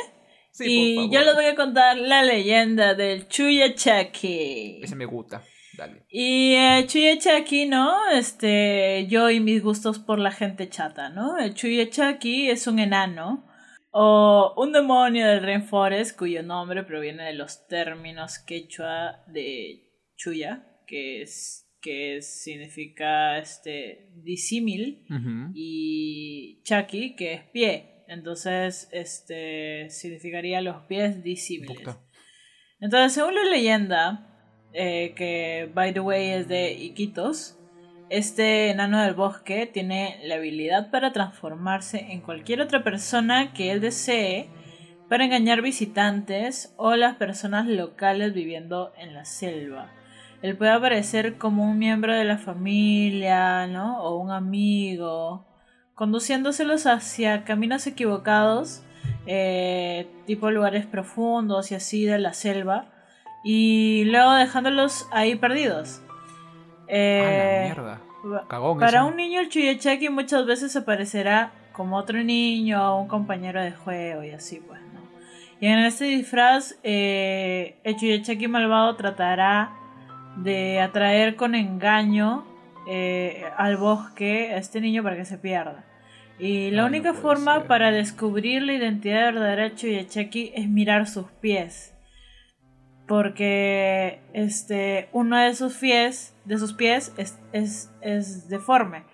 Sí, 0.50 0.64
y 0.66 0.94
por 0.96 1.04
favor. 1.04 1.14
yo 1.14 1.24
les 1.24 1.34
voy 1.34 1.44
a 1.44 1.54
contar 1.54 1.96
la 1.98 2.22
leyenda 2.22 2.94
del 2.94 3.28
Chuyachaki. 3.28 4.80
Ese 4.82 4.96
me 4.96 5.06
gusta. 5.06 5.42
Dale. 5.76 6.04
Y 6.08 6.54
el 6.54 6.86
Chuyachaki, 6.86 7.66
¿no? 7.66 8.10
Este, 8.10 9.06
yo 9.08 9.30
y 9.30 9.40
mis 9.40 9.62
gustos 9.62 9.98
por 9.98 10.18
la 10.18 10.30
gente 10.30 10.68
chata, 10.68 11.10
¿no? 11.10 11.38
El 11.38 11.54
Chuyachaki 11.54 12.50
es 12.50 12.66
un 12.66 12.78
enano 12.78 13.46
o 13.90 14.54
un 14.56 14.72
demonio 14.72 15.26
del 15.26 15.42
Rainforest 15.42 16.18
cuyo 16.18 16.42
nombre 16.42 16.82
proviene 16.82 17.24
de 17.24 17.32
los 17.34 17.66
términos 17.66 18.38
quechua 18.38 19.22
de 19.26 19.85
Chuya, 20.16 20.66
que 20.86 21.22
es 21.22 21.66
que 21.80 22.20
significa 22.20 23.38
este 23.38 24.08
disímil 24.16 25.06
y 25.54 26.60
Chaki, 26.64 27.14
que 27.14 27.34
es 27.34 27.42
pie. 27.44 28.04
Entonces, 28.08 28.88
este 28.90 29.88
significaría 29.90 30.60
los 30.60 30.82
pies 30.86 31.22
disímiles. 31.22 31.78
Puta. 31.78 32.00
Entonces, 32.80 33.12
según 33.12 33.36
la 33.36 33.44
leyenda, 33.44 34.26
eh, 34.72 35.14
que 35.16 35.70
by 35.72 35.92
the 35.92 36.00
way 36.00 36.30
es 36.30 36.48
de 36.48 36.72
Iquitos, 36.72 37.56
este 38.10 38.70
enano 38.70 39.02
del 39.02 39.14
bosque 39.14 39.66
tiene 39.66 40.20
la 40.24 40.36
habilidad 40.36 40.90
para 40.90 41.12
transformarse 41.12 41.98
en 42.10 42.20
cualquier 42.20 42.60
otra 42.60 42.84
persona 42.84 43.52
que 43.52 43.70
él 43.70 43.80
desee 43.80 44.48
para 45.08 45.24
engañar 45.24 45.62
visitantes 45.62 46.74
o 46.76 46.96
las 46.96 47.16
personas 47.16 47.66
locales 47.66 48.34
viviendo 48.34 48.92
en 48.96 49.14
la 49.14 49.24
selva. 49.24 49.92
Él 50.42 50.56
puede 50.56 50.70
aparecer 50.72 51.38
como 51.38 51.68
un 51.70 51.78
miembro 51.78 52.14
de 52.14 52.24
la 52.24 52.38
familia, 52.38 53.66
¿no? 53.66 54.02
O 54.02 54.18
un 54.18 54.30
amigo, 54.30 55.46
conduciéndoselos 55.94 56.86
hacia 56.86 57.44
caminos 57.44 57.86
equivocados, 57.86 58.82
eh, 59.26 60.08
tipo 60.26 60.50
lugares 60.50 60.86
profundos 60.86 61.72
y 61.72 61.74
así 61.74 62.04
de 62.04 62.18
la 62.18 62.32
selva, 62.34 62.86
y 63.44 64.04
luego 64.06 64.32
dejándolos 64.34 65.08
ahí 65.10 65.36
perdidos. 65.36 66.02
Eh, 66.88 67.62
la 67.68 67.74
mierda. 67.74 68.00
pa- 68.22 68.48
Cagón 68.48 68.78
para 68.78 69.04
un 69.04 69.16
niño 69.16 69.40
el 69.40 69.48
Chuyachaki 69.48 70.08
muchas 70.08 70.46
veces 70.46 70.76
aparecerá 70.76 71.50
como 71.72 71.96
otro 71.96 72.22
niño 72.22 72.94
o 72.94 73.00
un 73.00 73.08
compañero 73.08 73.62
de 73.62 73.72
juego 73.72 74.22
y 74.22 74.30
así 74.30 74.60
pues, 74.66 74.80
¿no? 74.92 75.00
Y 75.60 75.66
en 75.66 75.78
este 75.80 76.04
disfraz, 76.04 76.76
eh, 76.82 77.78
el 77.84 77.96
Chuyachaki 77.96 78.46
malvado 78.48 78.94
tratará 78.96 79.70
de 80.36 80.80
atraer 80.80 81.36
con 81.36 81.54
engaño 81.54 82.44
eh, 82.88 83.44
al 83.56 83.76
bosque 83.76 84.52
a 84.52 84.58
este 84.58 84.80
niño 84.80 85.02
para 85.02 85.16
que 85.16 85.24
se 85.24 85.38
pierda. 85.38 85.84
Y 86.38 86.70
la 86.70 86.82
no 86.82 86.88
única 86.88 87.14
forma 87.14 87.58
ser. 87.58 87.66
para 87.66 87.90
descubrir 87.90 88.62
la 88.62 88.74
identidad 88.74 89.32
verdadera 89.32 89.64
de 89.64 89.74
Chuyachaki 89.74 90.52
es 90.54 90.68
mirar 90.68 91.06
sus 91.06 91.26
pies. 91.40 91.94
Porque 93.08 94.20
este 94.32 95.08
uno 95.12 95.38
de 95.38 95.54
sus 95.54 95.74
pies, 95.74 96.36
de 96.44 96.58
sus 96.58 96.74
pies 96.74 97.14
es, 97.16 97.38
es, 97.52 97.90
es 98.00 98.48
deforme. 98.48 99.04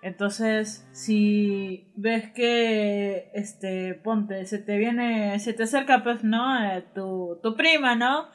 Entonces, 0.00 0.88
si 0.92 1.90
ves 1.96 2.30
que 2.30 3.30
este 3.34 3.94
ponte, 3.94 4.46
se 4.46 4.58
te 4.58 4.78
viene, 4.78 5.38
se 5.40 5.52
te 5.52 5.64
acerca 5.64 6.04
pues, 6.04 6.22
¿no? 6.22 6.64
Eh, 6.64 6.84
tu, 6.94 7.40
tu 7.42 7.56
prima, 7.56 7.96
¿no? 7.96 8.28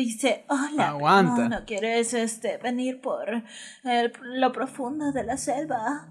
Dice, 0.00 0.44
hola, 0.48 0.88
Aguanta. 0.88 1.34
primo, 1.34 1.48
¿no 1.48 1.64
quieres 1.64 2.14
este, 2.14 2.56
venir 2.58 3.00
por 3.00 3.42
el- 3.84 4.12
lo 4.34 4.52
profundo 4.52 5.12
de 5.12 5.24
la 5.24 5.36
selva? 5.36 6.08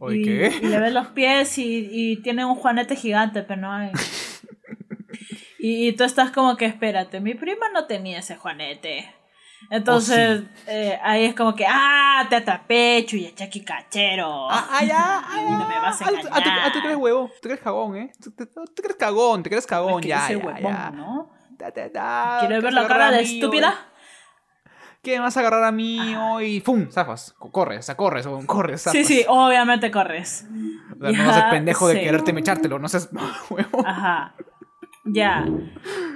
Oye, 0.00 0.16
y, 0.18 0.24
¿qué? 0.24 0.52
y 0.62 0.66
le 0.68 0.78
ves 0.80 0.92
los 0.92 1.08
pies 1.08 1.58
y, 1.58 1.88
y 1.90 2.22
tiene 2.22 2.44
un 2.44 2.54
juanete 2.54 2.94
gigante, 2.96 3.42
pero 3.42 3.60
no 3.62 3.72
hay. 3.72 3.90
y, 5.58 5.88
y 5.88 5.92
tú 5.92 6.04
estás 6.04 6.30
como 6.30 6.56
que, 6.56 6.66
espérate, 6.66 7.20
mi 7.20 7.34
prima 7.34 7.68
no 7.72 7.86
tenía 7.86 8.18
ese 8.20 8.36
juanete. 8.36 9.12
Entonces, 9.70 10.42
eh, 10.68 10.98
ahí 11.02 11.24
es 11.24 11.34
como 11.34 11.54
que, 11.54 11.66
ah, 11.68 12.24
te 12.30 12.36
atrapé, 12.36 13.04
chuyachaki 13.06 13.62
cachero. 13.64 14.48
Ah, 14.48 14.68
ah, 14.70 14.84
ya, 14.84 15.18
ah, 15.24 15.42
Y 15.48 15.50
no 15.52 15.68
me 15.68 15.74
vas 15.80 16.00
a 16.00 16.04
ah, 16.04 16.08
tú- 16.10 16.16
ah, 16.16 16.20
tú- 16.22 16.28
ah, 16.30 16.40
tú 16.42 16.48
engañar. 16.48 16.82
crees 16.82 16.96
huevo, 16.96 17.26
tú 17.42 17.48
crees 17.48 17.60
cagón, 17.60 17.96
¿eh? 17.96 18.12
Tú, 18.22 18.30
tú- 18.30 18.46
tú 18.46 18.82
crees 18.82 18.96
cagón, 18.96 19.42
te 19.42 19.50
crees 19.50 19.66
cagón, 19.66 20.00
ya, 20.02 20.28
ya, 20.30 20.38
huevón, 20.38 20.62
ya. 20.62 20.90
¿no? 20.92 21.30
¿Quieres 21.58 22.62
ver 22.62 22.72
la 22.72 22.86
cara 22.86 23.10
de 23.10 23.22
estúpida? 23.22 23.74
¿Qué 25.02 25.18
vas 25.20 25.36
a 25.36 25.40
agarrar 25.40 25.64
a 25.64 25.72
mí 25.72 26.14
hoy? 26.16 26.60
¡Fum! 26.60 26.90
Zafas. 26.90 27.32
Co- 27.38 27.50
Corres, 27.52 27.78
o 27.78 27.82
sea, 27.82 27.96
corres, 27.96 28.26
o 28.26 28.44
corres, 28.46 28.82
zafas. 28.82 28.92
Sí, 28.98 29.04
sí, 29.04 29.24
obviamente 29.28 29.90
corres. 29.90 30.46
O 30.96 30.98
sea, 31.00 31.12
no 31.12 31.26
vas 31.26 31.36
Ya, 31.36 31.50
pendejo 31.50 31.88
de 31.88 32.00
quererte 32.00 32.32
mechártelo, 32.32 32.78
no 32.78 32.88
seas 32.88 33.08
huevo. 33.50 33.86
Ajá. 33.86 34.34
Ya. 35.04 35.46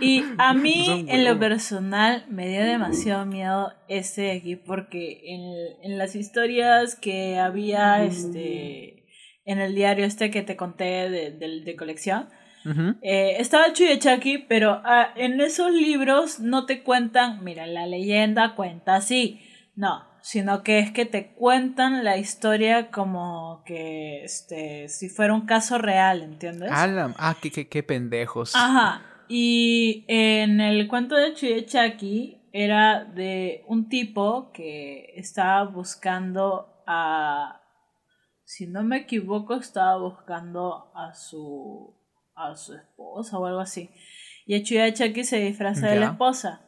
Y 0.00 0.24
a 0.36 0.52
mí, 0.54 1.06
en 1.08 1.24
lo 1.24 1.38
personal, 1.38 2.26
me 2.28 2.48
dio 2.48 2.64
demasiado 2.64 3.24
miedo 3.24 3.72
este 3.88 4.22
de 4.22 4.32
aquí 4.32 4.56
porque 4.56 5.20
en, 5.26 5.92
en 5.92 5.98
las 5.98 6.14
historias 6.16 6.96
que 6.96 7.38
había 7.38 8.02
este 8.04 9.06
en 9.44 9.58
el 9.60 9.74
diario 9.74 10.04
este 10.06 10.30
que 10.30 10.42
te 10.42 10.56
conté 10.56 11.08
de, 11.10 11.30
de- 11.30 11.62
de 11.64 11.76
colección, 11.76 12.28
Ujú. 12.64 12.96
eh, 13.02 13.36
estaba 13.38 13.72
Chuyechaki, 13.72 14.38
pero 14.38 14.80
ah, 14.84 15.08
en 15.16 15.40
esos 15.40 15.70
libros 15.72 16.40
no 16.40 16.66
te 16.66 16.82
cuentan, 16.82 17.42
mira, 17.44 17.66
la 17.66 17.86
leyenda 17.86 18.54
cuenta 18.54 18.96
así. 18.96 19.40
No, 19.74 20.04
sino 20.20 20.62
que 20.62 20.78
es 20.78 20.92
que 20.92 21.04
te 21.06 21.32
cuentan 21.32 22.04
la 22.04 22.16
historia 22.18 22.90
como 22.90 23.62
que 23.66 24.22
este 24.24 24.88
si 24.88 25.08
fuera 25.08 25.34
un 25.34 25.46
caso 25.46 25.78
real, 25.78 26.22
¿entiendes? 26.22 26.70
La- 26.70 27.14
ah, 27.18 27.36
qué, 27.40 27.50
qué, 27.50 27.68
qué 27.68 27.82
pendejos. 27.82 28.54
Ajá. 28.54 29.02
Y 29.28 30.04
en 30.08 30.60
el 30.60 30.86
cuento 30.88 31.14
de 31.16 31.32
Chuyechaki 31.34 32.38
era 32.52 33.04
de 33.04 33.64
un 33.66 33.88
tipo 33.88 34.52
que 34.52 35.12
estaba 35.16 35.64
buscando 35.64 36.82
a. 36.86 37.58
Si 38.44 38.66
no 38.66 38.82
me 38.82 38.98
equivoco, 38.98 39.54
estaba 39.54 39.96
buscando 39.96 40.92
a 40.94 41.14
su. 41.14 41.94
A 42.34 42.54
su 42.56 42.74
esposa 42.74 43.38
o 43.38 43.46
algo 43.46 43.60
así. 43.60 43.90
Y 44.46 44.54
el 44.54 44.64
Chuyechaki 44.64 45.24
se 45.24 45.38
disfraza 45.38 45.88
de 45.88 46.00
la 46.00 46.06
esposa. 46.12 46.62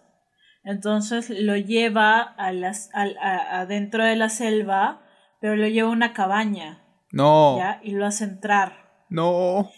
Entonces 0.64 1.28
lo 1.30 1.56
lleva 1.56 2.20
a 2.22 2.52
las, 2.52 2.90
al- 2.94 3.18
a- 3.18 3.60
adentro 3.60 4.04
de 4.04 4.16
la 4.16 4.28
selva, 4.28 5.02
pero 5.40 5.56
lo 5.56 5.68
lleva 5.68 5.88
a 5.88 5.92
una 5.92 6.12
cabaña, 6.14 6.82
No, 7.12 7.58
¿ya? 7.58 7.80
Y 7.82 7.92
lo 7.92 8.06
hace 8.06 8.24
entrar. 8.24 9.04
no. 9.10 9.70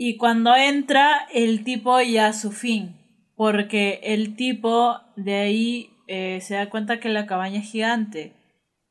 Y 0.00 0.16
cuando 0.16 0.54
entra, 0.54 1.26
el 1.34 1.64
tipo 1.64 2.00
ya 2.00 2.28
a 2.28 2.32
su 2.32 2.52
fin. 2.52 2.94
Porque 3.34 3.98
el 4.04 4.36
tipo 4.36 4.96
de 5.16 5.34
ahí 5.34 5.90
eh, 6.06 6.40
se 6.40 6.54
da 6.54 6.70
cuenta 6.70 7.00
que 7.00 7.08
la 7.08 7.26
cabaña 7.26 7.58
es 7.58 7.68
gigante. 7.70 8.32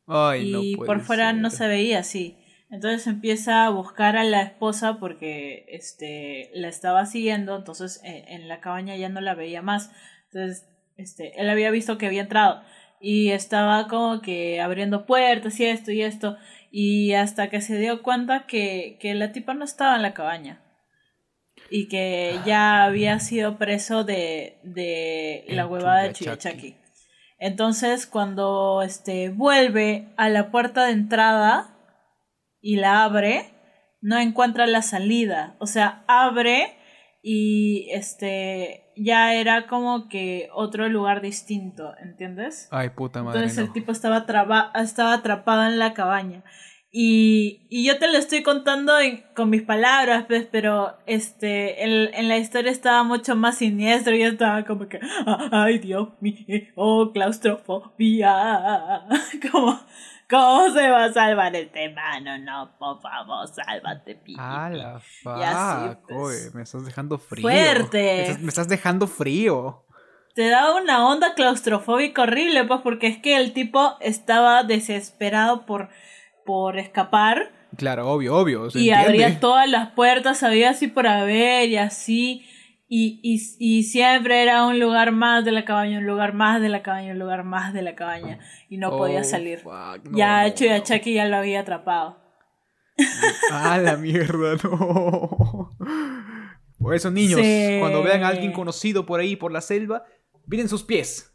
Ay, 0.05 0.51
no 0.51 0.61
y 0.63 0.75
puede 0.75 0.85
por 0.88 0.99
fuera 1.01 1.31
no 1.31 1.49
se 1.49 1.65
veía 1.67 1.99
así. 1.99 2.38
Entonces 2.70 3.07
empieza 3.07 3.65
a 3.65 3.70
buscar 3.70 4.18
a 4.18 4.26
la 4.26 4.41
esposa 4.41 4.97
porque 4.99 5.65
este, 5.70 6.51
la 6.53 6.68
estaba 6.68 7.05
siguiendo. 7.05 7.55
Entonces 7.55 8.01
eh, 8.03 8.26
en 8.28 8.47
la 8.47 8.59
cabaña 8.59 8.95
ya 8.95 9.09
no 9.09 9.22
la 9.22 9.36
veía 9.36 9.61
más. 9.61 9.91
Entonces 10.26 10.68
este, 10.97 11.39
él 11.39 11.49
había 11.49 11.72
visto 11.72 11.97
que 11.97 12.07
había 12.07 12.24
entrado. 12.24 12.61
Y 12.99 13.30
estaba 13.30 13.88
como 13.88 14.22
que 14.22 14.59
abriendo 14.59 15.05
puertas 15.05 15.59
y 15.59 15.65
esto 15.65 15.91
y 15.91 16.01
esto. 16.01 16.38
Y 16.72 17.13
hasta 17.13 17.49
que 17.49 17.61
se 17.61 17.78
dio 17.78 18.03
cuenta 18.03 18.45
que, 18.47 18.97
que 18.99 19.13
la 19.13 19.32
tipa 19.32 19.53
no 19.53 19.63
estaba 19.63 19.95
en 19.95 20.01
la 20.01 20.13
cabaña. 20.13 20.61
Y 21.70 21.88
que 21.88 22.39
ya 22.45 22.84
había 22.84 23.20
sido 23.20 23.57
preso 23.57 24.03
de, 24.03 24.59
de 24.63 25.45
la 25.49 25.68
huevada 25.68 26.03
de. 26.03 26.13
Chuyachaki. 26.13 26.76
Entonces, 27.39 28.07
cuando 28.07 28.82
este 28.82 29.30
vuelve 29.30 30.09
a 30.18 30.30
la 30.30 30.49
puerta 30.49 30.86
de 30.86 30.93
entrada 30.93 31.76
y 32.62 32.78
la 32.78 33.03
abre, 33.03 33.45
no 34.01 34.18
encuentra 34.20 34.68
la 34.68 34.82
salida. 34.82 35.55
O 35.60 35.66
sea, 35.68 36.03
abre 36.08 36.76
y 37.24 37.89
este 37.91 38.84
ya 38.95 39.34
era 39.36 39.68
como 39.68 40.08
que 40.10 40.49
otro 40.53 40.88
lugar 40.89 41.22
distinto, 41.22 41.93
¿entiendes? 42.01 42.68
Ay, 42.72 42.89
puta 42.89 43.22
madre. 43.24 43.39
Entonces 43.39 43.60
el 43.60 43.68
no. 43.68 43.74
tipo 43.74 43.91
estaba, 43.91 44.26
traba- 44.26 44.72
estaba 44.76 45.14
atrapado 45.14 45.66
en 45.68 45.78
la 45.80 45.93
cabaña. 45.93 46.43
Y, 46.89 47.68
y 47.70 47.86
yo 47.86 47.99
te 47.99 48.08
lo 48.12 48.18
estoy 48.18 48.41
contando 48.43 48.97
en- 48.97 49.24
con 49.36 49.49
mis 49.49 49.62
palabras, 49.62 50.24
pues, 50.28 50.47
pero 50.51 50.97
este, 51.05 51.84
en, 51.84 52.12
en 52.14 52.28
la 52.30 52.38
historia 52.38 52.72
estaba 52.72 53.03
mucho 53.03 53.36
más 53.36 53.58
siniestro. 53.58 54.16
Y 54.16 54.20
yo 54.22 54.28
estaba 54.30 54.64
como 54.66 54.88
que, 54.88 54.99
"Ah, 55.28 55.49
ay 55.51 55.80
Dios 55.80 56.10
mío, 56.22 56.36
oh, 56.76 57.12
claustrofobia. 57.14 58.32
como, 59.51 59.80
¿Cómo 60.30 60.69
se 60.73 60.89
va 60.89 61.05
a 61.05 61.13
salvar 61.13 61.55
este 61.55 61.89
mano? 61.93 62.38
No, 62.39 62.75
por 62.78 63.01
favor, 63.01 63.47
sálvate, 63.47 64.15
pi, 64.15 64.34
pi, 64.34 64.36
Ah, 64.38 64.69
pi". 64.71 64.78
la 64.78 65.01
Y 65.39 65.43
así, 65.43 65.88
fuck, 65.95 66.07
pues. 66.09 66.17
oye, 66.17 66.51
me 66.53 66.63
estás 66.63 66.86
dejando 66.86 67.17
frío. 67.17 67.41
Fuerte. 67.43 67.97
Me 68.01 68.21
estás, 68.23 68.39
me 68.41 68.47
estás 68.49 68.67
dejando 68.67 69.07
frío. 69.07 69.84
te 70.36 70.49
da 70.49 70.75
una 70.75 71.07
onda 71.07 71.34
claustrofóbica 71.34 72.23
horrible, 72.23 72.65
pues, 72.65 72.82
porque 72.84 73.07
es 73.07 73.17
que 73.17 73.38
el 73.38 73.53
tipo 73.53 73.95
estaba 74.01 74.63
desesperado 74.63 75.65
por, 75.65 75.89
por 76.45 76.78
escapar 76.78 77.51
Claro, 77.75 78.09
obvio, 78.09 78.36
obvio. 78.38 78.65
y 78.67 78.89
entiende. 78.89 78.95
abría 78.95 79.39
todas 79.39 79.69
las 79.69 79.91
puertas, 79.91 80.43
había 80.43 80.69
así 80.71 80.88
por 80.88 81.07
haber 81.07 81.69
y 81.69 81.78
así. 81.78 82.45
Y, 82.89 83.19
y, 83.21 83.41
y 83.59 83.83
siempre 83.83 84.41
era 84.41 84.65
un 84.65 84.79
lugar 84.79 85.11
más 85.11 85.43
de 85.43 85.51
la 85.51 85.65
cabaña, 85.65 85.97
un 85.99 86.05
lugar 86.07 86.33
más 86.33 86.61
de 86.61 86.69
la 86.69 86.83
cabaña, 86.83 87.11
un 87.11 87.19
lugar 87.19 87.43
más 87.43 87.73
de 87.73 87.81
la 87.81 87.95
cabaña. 87.95 88.39
Y 88.69 88.77
no 88.77 88.91
podía 88.91 89.21
Oh, 89.21 89.23
salir. 89.25 89.59
fuck, 89.59 90.05
no, 90.09 90.17
ya 90.17 90.41
no, 90.41 90.47
hecho 90.47 90.65
y 90.65 90.69
no. 90.69 90.79
Chucky 90.79 91.13
ya 91.13 91.25
lo 91.25 91.35
había 91.38 91.59
atrapado. 91.61 92.17
Ah, 93.51 93.77
la 93.77 93.97
mierda, 93.97 94.55
no. 94.63 95.77
Por 96.79 96.95
eso, 96.95 97.11
niños, 97.11 97.41
Sí. 97.41 97.77
cuando 97.79 98.03
vean 98.03 98.23
a 98.23 98.29
alguien 98.29 98.51
conocido 98.53 99.05
por 99.05 99.19
ahí, 99.19 99.35
por 99.35 99.51
la 99.51 99.61
selva, 99.61 100.05
miren 100.45 100.69
sus 100.69 100.83
pies. 100.83 101.33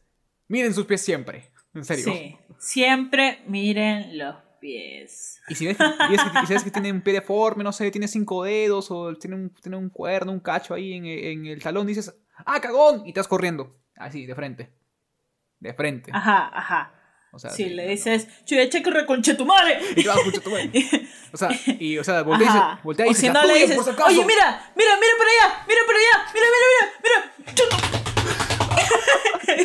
Miren 0.48 0.72
sus 0.74 0.86
pies 0.86 1.02
siempre. 1.02 1.50
En 1.74 1.84
serio. 1.84 2.04
Sí. 2.04 2.36
Siempre 2.58 3.42
miren 3.46 4.16
los 4.18 4.36
pies. 4.62 5.40
Y 5.48 5.54
si 5.56 5.66
ves, 5.66 5.76
que, 5.76 5.84
y 5.84 6.12
ves 6.48 6.62
que- 6.62 6.68
y 6.68 6.72
tiene 6.72 6.92
un 6.92 7.02
pie 7.02 7.12
deforme, 7.14 7.64
no 7.64 7.72
sé, 7.72 7.90
tiene 7.90 8.06
cinco 8.08 8.44
dedos 8.44 8.90
o 8.90 9.12
tiene 9.16 9.34
un, 9.36 9.50
tiene 9.54 9.76
un 9.76 9.90
cuerno, 9.90 10.30
un 10.32 10.40
cacho 10.40 10.72
ahí 10.72 10.94
en, 10.94 11.04
en 11.04 11.46
el 11.46 11.60
talón, 11.62 11.86
dices, 11.86 12.14
¡ah, 12.46 12.60
cagón! 12.60 13.02
Y 13.06 13.12
te 13.12 13.20
vas 13.20 13.28
corriendo. 13.28 13.76
Así, 13.96 14.24
de 14.24 14.34
frente. 14.34 14.72
De 15.58 15.74
frente. 15.74 16.10
Ajá, 16.14 16.50
ajá. 16.54 16.94
O 17.34 17.38
sea, 17.38 17.50
Si 17.50 17.64
sí, 17.64 17.70
le 17.70 17.88
dices, 17.88 18.28
chuyeche 18.44 18.82
que 18.82 18.90
reconche 18.90 19.34
tu 19.34 19.44
madre. 19.46 19.80
Y 19.96 20.02
te 20.02 20.08
vas, 20.08 20.20
"Pucha, 20.20 20.40
tu 20.40 20.50
madre". 20.50 20.70
O 21.32 21.36
sea, 21.36 21.48
y, 21.80 21.96
o 21.98 22.04
sea, 22.04 22.22
voltea 22.22 22.78
voltea 22.84 23.06
y 23.06 23.08
o 23.08 23.12
dice, 23.12 23.20
si 23.22 23.26
"La 23.28 23.32
no 23.40 23.46
le 23.46 23.54
dices, 23.54 23.74
por 23.76 23.84
si 23.84 23.90
acaso". 23.90 24.08
oye, 24.10 24.24
mira, 24.24 24.70
mira, 24.76 24.90
mira 25.00 25.12
por 25.16 25.26
allá, 25.26 25.64
mira 25.66 25.80
por 25.86 25.94
allá, 25.96 26.14
mira, 26.34 26.46
mira, 26.54 26.68
mira, 27.02 27.82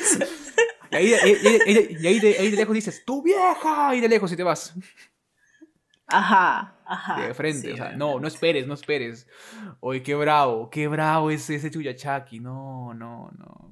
mira. 0.19 0.27
Y 0.91 0.95
ahí, 0.95 1.13
y- 1.25 1.47
y- 1.47 1.71
y- 1.71 1.97
y 2.01 2.07
ahí 2.07 2.19
de, 2.19 2.38
ahí 2.39 2.49
de 2.51 2.57
lejos 2.57 2.73
dices, 2.75 3.03
¡tu 3.05 3.21
vieja! 3.21 3.93
Y 3.95 3.99
de 4.01 4.09
lejos 4.09 4.31
y 4.31 4.35
te 4.38 4.43
vas. 4.43 4.73
Ajá, 6.07 6.75
ajá. 6.85 7.21
De 7.21 7.33
frente. 7.33 7.67
sí, 7.67 7.71
o 7.73 7.75
sea, 7.75 7.91
no, 7.91 8.19
no 8.19 8.27
esperes, 8.27 8.65
no 8.65 8.73
esperes. 8.73 9.27
Oye, 9.81 10.01
qué 10.03 10.15
bravo, 10.15 10.69
qué 10.69 10.88
bravo 10.88 11.29
es 11.31 11.49
ese 11.49 11.69
Chuyachaki. 11.69 12.39
No, 12.39 12.93
no, 12.93 13.29
no. 13.38 13.67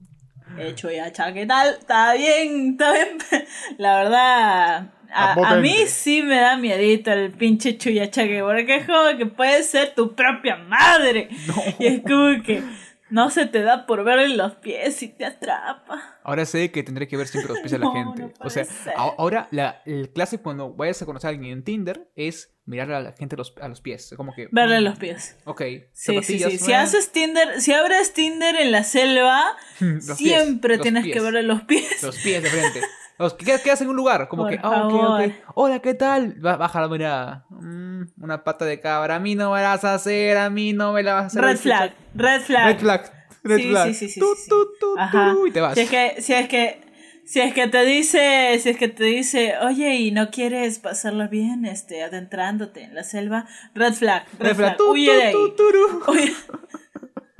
Hecho 0.60 0.92
ya, 0.92 1.12
cha, 1.12 1.34
¿qué 1.34 1.46
tal? 1.46 1.76
Está 1.80 2.14
bien, 2.14 2.72
está 2.72 2.92
bien. 2.94 3.18
La 3.78 3.98
verdad, 4.04 4.94
a, 5.14 5.56
mí 5.58 5.76
sí 5.88 6.22
me 6.22 6.36
da 6.36 6.58
miedito 6.58 7.12
el 7.12 7.32
pinche 7.32 7.78
chuyachaque, 7.78 8.42
porque 8.42 8.76
es 8.78 8.86
como 8.86 9.18
que 9.18 9.26
puede 9.26 9.64
ser 9.64 9.96
tu 9.96 10.14
propia 10.14 10.58
madre. 10.58 11.30
No. 11.48 11.56
Y 11.80 11.88
es 11.88 12.02
como 12.02 12.44
que 12.44 12.62
no 13.16 13.30
se 13.30 13.46
te 13.46 13.62
da 13.62 13.86
por 13.86 14.04
verle 14.04 14.36
los 14.36 14.56
pies 14.56 15.02
y 15.02 15.08
te 15.08 15.24
atrapa. 15.26 16.20
Ahora 16.24 16.46
sé 16.46 16.70
que 16.72 16.84
tendré 16.84 17.08
que 17.08 17.16
ver 17.16 17.28
siempre 17.28 17.54
los 17.54 17.60
pies 17.62 17.72
de 17.72 17.80
la 17.80 17.86
No, 17.94 17.94
gente. 17.94 18.22
no 18.24 18.32
o 18.46 18.50
sea, 18.50 18.66
ser. 18.66 18.94
a- 18.98 19.14
ahora 19.18 19.48
la, 19.52 19.82
el 19.86 20.10
clase 20.12 20.40
cuando 20.42 20.74
vayas 20.74 21.02
a 21.02 21.06
conocer 21.06 21.30
a 21.30 21.32
alguien 21.32 21.52
en 21.54 21.64
Tinder 21.64 22.10
es 22.16 22.52
mirar 22.66 22.92
a 22.92 23.00
la 23.00 23.14
gente 23.14 23.36
a 23.36 23.38
los, 23.38 23.54
a 23.62 23.68
los 23.70 23.80
pies. 23.80 24.14
Como 24.18 24.34
que. 24.36 24.50
Verle 24.52 24.82
mm, 24.82 24.84
los 24.84 25.00
pies. 25.00 25.38
Ok. 25.46 25.62
Sí, 25.94 26.22
sí, 26.24 26.40
sí. 26.40 26.58
Si 26.58 26.74
haces 26.74 27.12
Tinder, 27.14 27.62
si 27.62 27.72
abres 27.72 28.14
Tinder 28.14 28.56
en 28.58 28.72
la 28.74 28.84
selva, 28.84 29.56
pies, 29.80 30.06
siempre 30.18 30.78
tienes 30.78 31.04
pies. 31.06 31.14
que 31.16 31.22
verle 31.22 31.44
los 31.44 31.62
pies. 31.64 32.04
Los 32.04 32.18
pies 32.18 32.44
de 32.44 32.50
frente. 32.50 32.82
Quedas, 33.18 33.62
quedas 33.62 33.82
en 33.82 33.90
un 33.90 33.96
lugar, 33.96 34.28
como 34.28 34.44
Por 34.44 34.52
que, 34.52 34.60
ah, 34.62 34.88
ok, 34.88 34.94
ok. 34.94 35.00
favor. 35.00 35.32
Hola, 35.56 35.80
¿qué 35.80 35.94
tal? 35.94 36.34
Ba- 36.40 36.58
Baja 36.58 36.82
la 36.82 36.88
mirada. 36.90 37.46
Mm, 37.50 38.02
una 38.22 38.44
pata 38.44 38.66
de 38.66 38.80
cabra. 38.82 39.16
A 39.16 39.20
mí 39.20 39.36
no 39.36 39.54
me 39.54 39.62
la 39.62 39.70
vas 39.70 39.86
a 39.86 39.94
hacer, 39.94 40.36
a 40.38 40.50
mí 40.50 40.74
no 40.74 40.92
me 40.92 41.02
la 41.02 41.14
vas 41.14 41.24
a 41.24 41.28
hacer. 41.28 41.42
Red 41.44 41.58
flag, 41.58 41.94
red 42.14 42.42
flag. 42.42 42.66
Red 42.66 42.80
flag. 42.80 43.12
Red 43.44 43.58
Sí, 43.58 43.70
flag. 43.70 43.88
sí, 43.88 43.94
sí, 43.94 44.10
sí, 44.10 44.20
Tu, 44.20 44.26
sí, 44.36 44.50
tu, 44.50 44.98
Ajá. 45.00 45.32
tu, 45.34 45.48
y 45.48 45.52
te 45.52 45.62
vas. 45.62 45.76
Si 45.76 45.82
es 45.82 45.90
que, 45.90 46.16
si 46.22 46.34
es 46.34 46.48
que, 46.50 46.82
si 47.26 47.40
es 47.40 47.54
que 47.54 47.68
te 47.68 47.86
dice, 47.86 48.60
si 48.60 48.70
es 48.70 48.78
que 48.78 48.88
te 48.90 49.04
dice, 49.06 49.54
oye, 49.60 49.96
y 49.96 50.12
no 50.12 50.30
quieres 50.30 50.80
pasarlo 50.80 51.30
bien, 51.30 51.64
este, 51.66 52.04
adentrándote 52.04 52.84
en 52.84 52.96
la 52.96 53.04
selva, 53.04 53.46
red 53.74 53.94
flag, 53.94 54.26
red, 54.40 54.48
Red 54.50 54.56
flag. 54.58 54.76
flag, 54.78 54.90
huye 54.90 55.14
de 55.16 55.24
ahí. 55.24 55.32
tu, 55.32 55.56
turu. 55.56 56.04
Huye. 56.12 56.34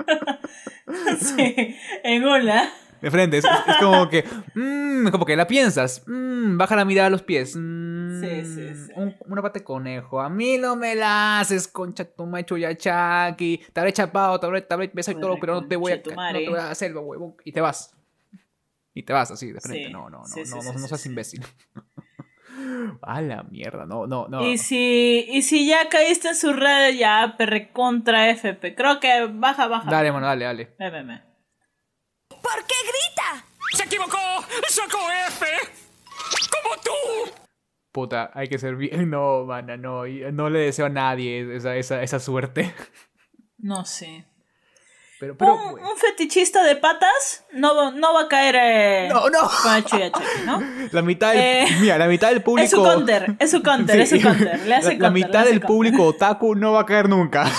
sí, 1.20 1.76
en 2.02 2.24
una. 2.24 2.72
De 3.00 3.10
frente, 3.10 3.38
es, 3.38 3.44
es 3.44 3.76
como 3.78 4.08
que, 4.08 4.24
mm, 4.54 5.08
como 5.10 5.24
que 5.26 5.36
la 5.36 5.46
piensas, 5.46 6.02
mm, 6.06 6.56
baja 6.56 6.76
la 6.76 6.84
mirada 6.84 7.08
a 7.08 7.10
los 7.10 7.22
pies. 7.22 7.54
mm, 7.56 8.20
Sí, 8.20 8.44
sí, 8.44 8.74
sí. 8.86 8.92
un- 8.94 9.16
una 9.26 9.42
pata 9.42 9.58
de 9.58 9.64
conejo, 9.64 10.20
a 10.20 10.28
mí 10.30 10.56
no 10.58 10.76
me 10.76 10.94
la 10.94 11.40
haces, 11.40 11.68
concha 11.68 12.04
tu 12.04 12.24
macho 12.26 12.56
ya 12.56 12.74
chaki, 12.74 13.60
te 13.72 13.80
habré 13.80 13.92
chapado, 13.92 14.40
te 14.40 14.46
habré, 14.46 14.62
te 14.62 14.72
habré 14.74 14.90
besado 14.94 15.18
y 15.18 15.20
todo, 15.20 15.38
pero 15.38 15.54
no 15.54 15.66
te 15.66 15.76
voy 15.76 15.92
a, 15.92 15.96
no 15.96 16.02
te 16.02 16.48
voy 16.48 16.58
a 16.58 17.00
huevón, 17.00 17.34
y 17.44 17.52
te 17.52 17.60
vas. 17.60 17.92
Y 18.94 19.02
te 19.02 19.12
vas 19.12 19.30
así, 19.30 19.52
de 19.52 19.60
frente, 19.60 19.88
Sí, 19.88 19.92
no, 19.92 20.08
no, 20.08 20.20
no, 20.20 20.26
sí, 20.26 20.40
no, 20.46 20.62
no, 20.62 20.88
seas 20.88 21.04
imbécil. 21.04 21.44
a 23.02 23.20
la 23.20 23.42
mierda, 23.42 23.84
no, 23.84 24.06
no, 24.06 24.26
no. 24.28 24.42
Y 24.42 24.56
si, 24.56 25.26
y 25.28 25.42
si 25.42 25.66
ya 25.68 25.88
caíste 25.90 26.28
en 26.28 26.34
su 26.34 26.54
red, 26.54 26.94
ya 26.96 27.34
perre 27.36 27.70
contra 27.72 28.30
FP. 28.30 28.74
Creo 28.74 28.98
que 29.00 29.26
baja, 29.30 29.66
baja. 29.68 29.90
Dale, 29.90 30.12
mano, 30.12 30.26
dale, 30.26 30.44
dale. 30.46 30.74
Ve. 30.78 31.25
¿Por 32.52 32.64
qué 32.66 32.74
grita? 32.84 33.44
¡Se 33.76 33.84
equivocó! 33.84 34.18
¡Sacó 34.68 34.98
F! 35.28 35.46
¡Como 36.50 36.76
tú! 36.82 37.32
Puta, 37.92 38.30
hay 38.34 38.48
que 38.48 38.58
ser 38.58 38.76
bien. 38.76 39.10
No, 39.10 39.44
mana, 39.44 39.76
no. 39.76 40.04
No 40.32 40.50
le 40.50 40.60
deseo 40.60 40.86
a 40.86 40.90
nadie 40.90 41.56
esa, 41.56 41.76
esa, 41.76 42.02
esa 42.02 42.20
suerte. 42.20 42.74
No 43.58 43.84
sé. 43.86 44.26
Pero, 45.18 45.34
pero. 45.38 45.54
un, 45.54 45.96
fetichista 45.96 46.62
de 46.62 46.76
patas 46.76 47.46
no, 47.54 47.74
va- 47.74 47.90
no 47.90 48.12
va 48.12 48.20
a 48.24 48.28
caer 48.28 48.54
eh, 48.58 49.08
No, 49.10 49.30
no. 49.30 49.48
con 49.62 49.74
el 49.74 49.84
Chuya 49.86 50.12
Cheque, 50.12 50.44
¿no? 50.44 50.62
La 50.92 51.00
mitad 51.00 51.32
del, 51.32 51.40
Eh, 51.40 51.66
mira, 51.80 51.96
la 51.96 52.06
mitad 52.06 52.28
del 52.28 52.42
público. 52.42 52.64
Es 52.66 52.70
su 52.70 52.82
counter, 52.82 53.34
es 53.38 53.50
su 53.50 53.62
counter, 53.62 53.98
es 54.00 54.10
su 54.10 54.20
counter. 54.20 54.60
Le 54.66 54.74
hace 54.74 54.88
la, 54.88 54.92
la 54.92 54.98
counter, 54.98 55.00
le 55.00 55.10
mitad 55.10 55.40
hace 55.40 55.50
del 55.52 55.60
counter. 55.60 55.66
público 55.74 56.04
otaku 56.04 56.54
no 56.54 56.72
va 56.72 56.82
a 56.82 56.86
caer 56.86 57.08
nunca. 57.08 57.50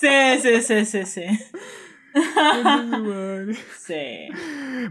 Sí, 0.00 0.40
sí, 0.42 0.60
sí, 0.62 0.84
sí, 0.84 1.06
sí. 1.06 1.24
Sí. 3.78 4.28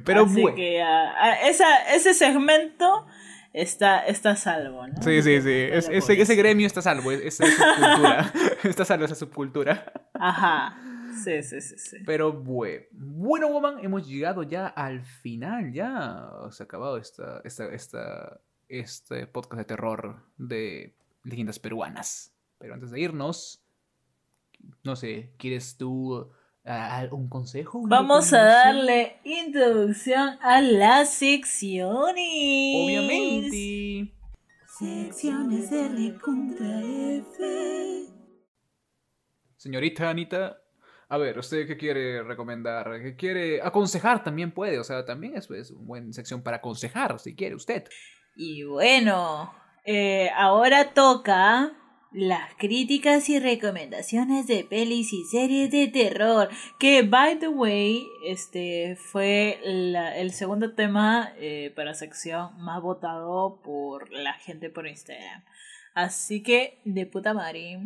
Pero 0.03 0.25
Así 0.25 0.41
bueno. 0.41 0.55
que 0.55 0.81
ah, 0.81 1.13
ah, 1.17 1.33
esa, 1.47 1.93
ese 1.93 2.13
segmento 2.13 3.05
está, 3.53 4.05
está 4.05 4.35
salvo, 4.35 4.87
¿no? 4.87 5.01
Sí, 5.01 5.21
sí, 5.21 5.41
sí. 5.41 5.51
Es- 5.71 5.89
ese, 5.89 6.21
ese 6.21 6.35
gremio 6.35 6.67
está 6.67 6.81
salvo. 6.81 7.11
es- 7.11 7.21
Esa 7.21 7.45
es 7.45 7.55
subcultura. 7.55 8.33
está 8.63 8.85
salvo 8.85 9.05
esa 9.05 9.15
subcultura. 9.15 9.91
Ajá. 10.13 10.77
Sí, 11.23 11.43
sí, 11.43 11.61
sí, 11.61 11.77
sí. 11.77 11.97
Pero 12.05 12.33
bueno. 12.33 12.83
Bueno, 12.91 13.47
woman, 13.49 13.79
hemos 13.83 14.07
llegado 14.07 14.43
ya 14.43 14.67
al 14.67 15.03
final. 15.05 15.71
Ya 15.71 16.27
se 16.51 16.63
ha 16.63 16.65
acabado 16.65 16.97
esta, 16.97 17.41
esta, 17.45 17.65
esta, 17.73 18.39
este 18.67 19.27
podcast 19.27 19.59
de 19.59 19.65
terror 19.65 20.17
de 20.37 20.93
leyendas 21.23 21.59
peruanas. 21.59 22.33
Pero 22.57 22.73
antes 22.73 22.91
de 22.91 22.99
irnos, 22.99 23.62
no 24.84 24.95
sé, 24.95 25.34
¿quieres 25.38 25.78
tú 25.78 26.32
un 27.11 27.30
consejo? 27.30 27.84
Vamos 27.86 28.34
a 28.34 28.43
darle 28.43 29.18
introducción 29.24 30.38
a 30.41 30.61
las 30.61 31.14
secciones. 31.14 32.16
Obviamente. 32.16 34.14
Secciones 34.80 35.72
R 35.72 36.18
contra 36.20 36.82
F. 36.82 38.07
Señorita 39.57 40.09
Anita, 40.09 40.57
a 41.09 41.18
ver, 41.18 41.38
¿usted 41.38 41.68
qué 41.68 41.78
quiere 41.78 42.24
recomendar? 42.24 43.01
¿Qué 43.01 43.16
quiere 43.16 43.61
aconsejar? 43.61 44.24
También 44.24 44.51
puede, 44.51 44.80
o 44.80 44.84
sea, 44.84 45.05
también 45.05 45.38
es, 45.38 45.49
es 45.51 45.72
una 45.72 45.86
buena 45.86 46.14
sección 46.14 46.41
para 46.41 46.57
aconsejar, 46.57 47.20
si 47.20 47.36
quiere 47.36 47.55
usted. 47.55 47.86
Y 48.36 48.64
bueno, 48.64 49.53
eh, 49.86 50.32
ahora 50.36 50.93
toca 50.93 51.72
las 52.14 52.53
críticas 52.57 53.28
y 53.30 53.39
recomendaciones 53.39 54.47
de 54.47 54.64
pelis 54.64 55.14
y 55.14 55.24
series 55.26 55.72
de 55.72 55.88
terror. 55.88 56.49
Que, 56.80 57.01
by 57.03 57.39
the 57.39 57.47
way, 57.47 58.05
este 58.26 58.95
fue 58.95 59.59
la- 59.64 60.16
el 60.18 60.32
segundo 60.32 60.74
tema 60.76 61.34
eh, 61.38 61.72
para 61.76 61.93
sección 61.93 62.51
más 62.59 62.82
votado 62.82 63.59
por 63.64 64.11
la 64.11 64.34
gente 64.34 64.70
por 64.70 64.88
Instagram. 64.88 65.43
Así 65.95 66.41
que, 66.43 66.80
de 66.86 67.05
puta 67.05 67.34
madre. 67.34 67.80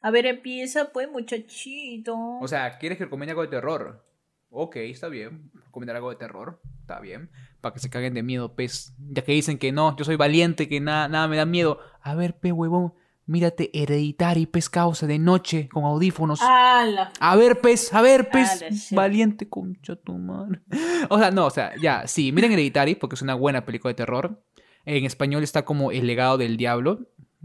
A 0.00 0.10
ver, 0.10 0.26
empieza 0.26 0.92
pues, 0.92 1.08
muchachito. 1.10 2.16
O 2.40 2.48
sea, 2.48 2.78
¿quieres 2.78 2.98
que 2.98 3.04
recomiende 3.04 3.30
algo 3.32 3.42
de 3.42 3.48
terror? 3.48 4.04
Ok, 4.50 4.76
está 4.76 5.08
bien. 5.08 5.50
Recomendar 5.66 5.96
algo 5.96 6.10
de 6.10 6.16
terror, 6.16 6.60
está 6.80 7.00
bien. 7.00 7.30
Para 7.60 7.72
que 7.72 7.80
se 7.80 7.88
caguen 7.88 8.12
de 8.14 8.22
miedo, 8.22 8.54
pez. 8.54 8.94
Ya 9.10 9.22
que 9.22 9.32
dicen 9.32 9.58
que 9.58 9.72
no, 9.72 9.96
yo 9.96 10.04
soy 10.04 10.16
valiente, 10.16 10.68
que 10.68 10.80
nada, 10.80 11.08
nada 11.08 11.28
me 11.28 11.36
da 11.36 11.46
miedo. 11.46 11.78
A 12.02 12.14
ver, 12.14 12.34
pe 12.38 12.52
huevón, 12.52 12.92
mírate 13.26 13.70
Hereditary, 13.72 14.46
pez 14.46 14.68
causa 14.68 15.06
de 15.06 15.18
noche, 15.18 15.68
con 15.72 15.84
audífonos. 15.84 16.40
¡Hala! 16.42 17.12
A 17.20 17.36
ver, 17.36 17.60
pez, 17.60 17.92
a 17.94 18.02
ver, 18.02 18.28
pez. 18.30 18.90
Valiente 18.92 19.48
concha 19.48 19.96
tu 19.96 20.14
madre. 20.18 20.60
O 21.08 21.18
sea, 21.18 21.30
no, 21.30 21.46
o 21.46 21.50
sea, 21.50 21.72
ya, 21.80 22.06
sí, 22.06 22.32
miren 22.32 22.52
Hereditary 22.52 22.94
porque 22.94 23.14
es 23.14 23.22
una 23.22 23.34
buena 23.34 23.64
película 23.64 23.90
de 23.90 23.94
terror. 23.96 24.42
En 24.84 25.04
español 25.04 25.42
está 25.42 25.64
como 25.64 25.92
El 25.92 26.06
legado 26.06 26.38
del 26.38 26.56
diablo. 26.56 27.00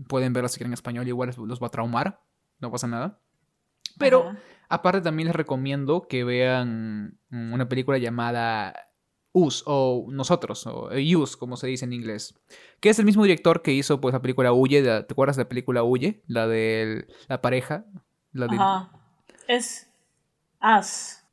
Pueden 0.08 0.34
verla 0.34 0.50
si 0.50 0.58
quieren 0.58 0.72
en 0.72 0.76
español, 0.76 1.08
igual 1.08 1.32
los- 1.38 1.62
va 1.62 1.68
a 1.68 1.72
traumar. 1.72 2.22
No 2.60 2.72
pasa 2.72 2.88
nada. 2.88 3.20
Pero 3.98 4.30
Ajá. 4.30 4.40
aparte 4.70 5.02
también 5.02 5.28
les 5.28 5.36
recomiendo 5.36 6.08
que 6.08 6.24
vean 6.24 7.18
una 7.32 7.68
película 7.70 7.98
llamada 7.98 8.87
Us 9.38 9.64
o 9.66 10.08
Nosotros 10.10 10.66
o 10.68 10.92
eh, 10.92 11.16
Us 11.16 11.38
como 11.38 11.58
se 11.58 11.68
dice 11.68 11.86
en 11.86 11.94
inglés, 11.94 12.34
que 12.80 12.90
es 12.90 13.00
el 13.00 13.06
mismo 13.06 13.24
director 13.24 13.62
que 13.62 13.74
hizo 13.74 14.02
pues 14.02 14.14
la 14.14 14.22
película 14.22 14.52
Huye, 14.52 14.82
¿te 14.82 15.14
acuerdas 15.14 15.36
de 15.38 15.44
la 15.44 15.50
película 15.50 15.84
Huye? 15.84 16.24
La 16.28 16.48
de 16.48 17.08
la 17.28 17.42
pareja, 17.42 17.86
la 18.32 18.48
de 18.48 18.56
Ajá. 18.56 18.92
Es 19.48 19.88
As. 20.60 21.24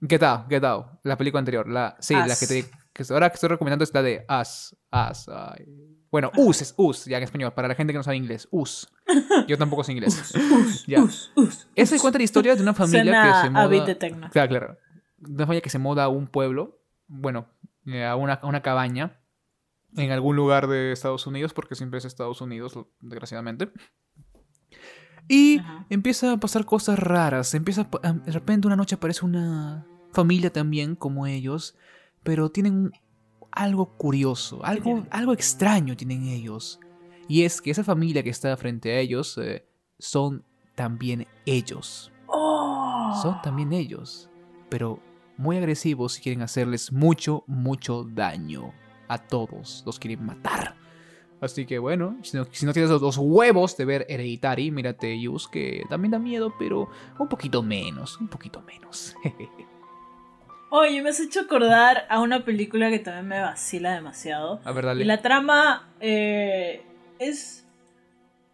Get 0.00 0.22
Out, 0.22 0.48
Get 0.48 0.64
Out, 0.64 0.86
la 1.02 1.16
película 1.16 1.40
anterior, 1.40 1.68
la 1.68 1.96
sí, 1.98 2.14
la 2.14 2.36
que 2.38 2.46
te 2.46 2.64
que 2.92 3.04
ahora 3.10 3.28
que 3.28 3.34
estoy 3.34 3.48
recomendando 3.48 3.82
es 3.82 3.92
la 3.92 4.02
de 4.02 4.24
Us, 4.28 4.76
Us. 4.92 5.28
ay. 5.28 5.66
Bueno, 6.10 6.30
Us 6.36 6.62
es 6.62 6.74
Us, 6.76 7.06
ya 7.06 7.16
en 7.16 7.24
español, 7.24 7.52
para 7.54 7.66
la 7.66 7.74
gente 7.74 7.92
que 7.92 7.96
no 7.98 8.04
sabe 8.04 8.16
inglés, 8.16 8.46
Us. 8.52 8.88
Yo 9.48 9.58
tampoco 9.58 9.82
sé 9.82 9.90
inglés. 9.92 10.32
ya. 10.86 11.04
Eso 11.74 11.96
cuenta 12.00 12.18
la 12.18 12.24
historia 12.24 12.54
de 12.54 12.62
una 12.62 12.72
familia 12.72 13.02
Suena 13.02 13.24
que 13.24 13.40
se 13.40 13.46
a 13.46 13.50
muda. 13.50 13.66
beat 13.66 13.86
de 13.86 13.94
techno. 13.96 14.30
Claro, 14.30 14.78
una 15.28 15.44
familia 15.46 15.60
que 15.60 15.70
se 15.70 15.78
muda 15.78 16.04
a 16.04 16.08
un 16.08 16.28
pueblo, 16.28 16.78
bueno, 17.06 17.46
eh, 17.86 18.04
a 18.04 18.16
una, 18.16 18.34
a 18.34 18.46
una 18.46 18.62
cabaña 18.62 19.20
en 19.96 20.10
algún 20.10 20.36
lugar 20.36 20.66
de 20.66 20.92
Estados 20.92 21.26
Unidos, 21.26 21.52
porque 21.52 21.74
siempre 21.74 21.98
es 21.98 22.04
Estados 22.04 22.40
Unidos, 22.40 22.78
desgraciadamente. 23.00 23.70
Y 25.28 25.58
Ajá. 25.58 25.86
empieza 25.88 26.32
a 26.32 26.36
pasar 26.36 26.64
cosas 26.64 26.98
raras. 26.98 27.54
Empieza 27.54 27.88
a 28.02 28.12
de 28.12 28.32
repente 28.32 28.66
una 28.66 28.76
noche 28.76 28.96
aparece 28.96 29.24
una 29.24 29.86
familia 30.12 30.52
también 30.52 30.96
como 30.96 31.26
ellos, 31.26 31.76
pero 32.22 32.50
tienen 32.50 32.92
algo 33.50 33.96
curioso, 33.96 34.64
algo, 34.64 35.06
algo 35.10 35.32
extraño 35.32 35.96
tienen 35.96 36.24
ellos. 36.24 36.80
Y 37.28 37.44
es 37.44 37.62
que 37.62 37.70
esa 37.70 37.84
familia 37.84 38.22
que 38.22 38.30
está 38.30 38.56
frente 38.56 38.92
a 38.92 38.98
ellos 38.98 39.38
eh, 39.38 39.66
son 39.98 40.44
también 40.74 41.26
ellos. 41.46 42.12
Oh. 42.26 43.18
Son 43.22 43.40
también 43.42 43.72
ellos, 43.72 44.28
pero 44.68 45.00
muy 45.36 45.56
agresivos 45.56 46.18
y 46.18 46.22
quieren 46.22 46.42
hacerles 46.42 46.92
mucho, 46.92 47.44
mucho 47.46 48.04
daño 48.04 48.72
a 49.08 49.18
todos. 49.18 49.82
Los 49.86 49.98
quieren 49.98 50.24
matar. 50.24 50.76
Así 51.40 51.66
que 51.66 51.78
bueno, 51.78 52.16
si 52.22 52.36
no, 52.36 52.46
si 52.50 52.64
no 52.64 52.72
tienes 52.72 52.90
los, 52.90 53.02
los 53.02 53.18
huevos 53.18 53.76
de 53.76 53.84
ver 53.84 54.06
Hereditary, 54.08 54.70
mírate 54.70 55.20
Yus, 55.20 55.46
que 55.48 55.84
también 55.90 56.12
da 56.12 56.18
miedo, 56.18 56.54
pero 56.58 56.88
un 57.18 57.28
poquito 57.28 57.62
menos, 57.62 58.18
un 58.20 58.28
poquito 58.28 58.62
menos. 58.62 59.14
Oye, 60.70 61.02
me 61.02 61.10
has 61.10 61.20
hecho 61.20 61.40
acordar 61.40 62.06
a 62.08 62.20
una 62.20 62.44
película 62.44 62.90
que 62.90 62.98
también 62.98 63.28
me 63.28 63.40
vacila 63.40 63.94
demasiado. 63.94 64.60
a 64.64 64.72
ver, 64.72 64.86
dale. 64.86 65.02
Y 65.02 65.06
la 65.06 65.22
trama 65.22 65.88
eh, 66.00 66.84
es 67.18 67.64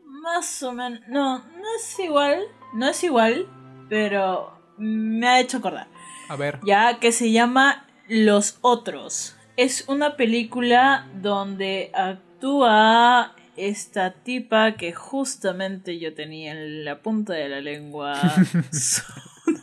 más 0.05 0.63
o 0.63 0.73
menos... 0.73 1.01
No, 1.09 1.39
no 1.39 1.77
es 1.77 1.99
igual, 1.99 2.43
no 2.75 2.89
es 2.89 3.03
igual, 3.05 3.47
pero 3.89 4.53
me 4.77 5.29
ha 5.29 5.41
hecho 5.41 5.59
acordar. 5.59 5.87
A 6.31 6.37
ver. 6.37 6.61
Ya 6.63 7.01
que 7.01 7.11
se 7.11 7.33
llama 7.33 7.89
Los 8.07 8.59
Otros. 8.61 9.35
Es 9.57 9.89
una 9.89 10.17
película 10.17 11.09
donde 11.21 11.91
actúa 11.93 13.35
esta 13.57 14.13
tipa 14.13 14.77
que 14.77 14.93
justamente 14.93 15.99
yo 15.99 16.15
tenía 16.15 16.53
en 16.53 16.85
la 16.85 17.03
punta 17.03 17.33
de 17.33 17.49
la 17.49 17.61
lengua 17.61 18.15
su 18.71 19.03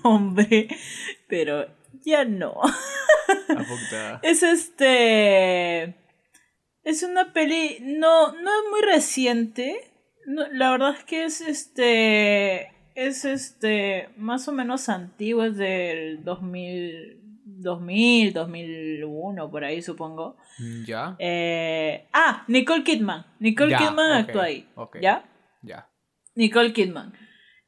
nombre, 0.03 0.67
pero 1.29 1.67
ya 2.03 2.25
no. 2.25 2.59
Es 4.21 4.43
este. 4.43 5.95
Es 6.83 7.01
una 7.01 7.31
peli. 7.31 7.77
No, 7.79 8.33
no 8.33 8.49
es 8.49 8.69
muy 8.71 8.81
reciente. 8.81 9.89
No, 10.25 10.45
la 10.51 10.71
verdad 10.71 10.95
es 10.97 11.05
que 11.05 11.23
es 11.23 11.39
este. 11.39 12.73
Es 12.97 13.25
este 13.25 14.09
más 14.17 14.47
o 14.47 14.51
menos 14.51 14.89
antiguo, 14.89 15.43
es 15.43 15.55
del 15.57 16.23
2000, 16.23 17.21
2000 17.45 18.33
2001, 18.33 19.51
por 19.51 19.63
ahí 19.63 19.81
supongo. 19.81 20.35
Mm, 20.59 20.83
Ya. 20.85 21.15
Eh, 21.19 22.07
ah, 22.11 22.43
Nicole 22.47 22.83
Kidman. 22.83 23.25
Nicole 23.39 23.71
Ya, 23.71 23.77
Kidman 23.77 24.11
ok, 24.23 24.27
actúa 24.29 24.43
ahí. 24.43 24.67
¿Ya? 25.01 25.23
Ya. 25.61 25.89
Nicole 26.35 26.73
Kidman. 26.73 27.13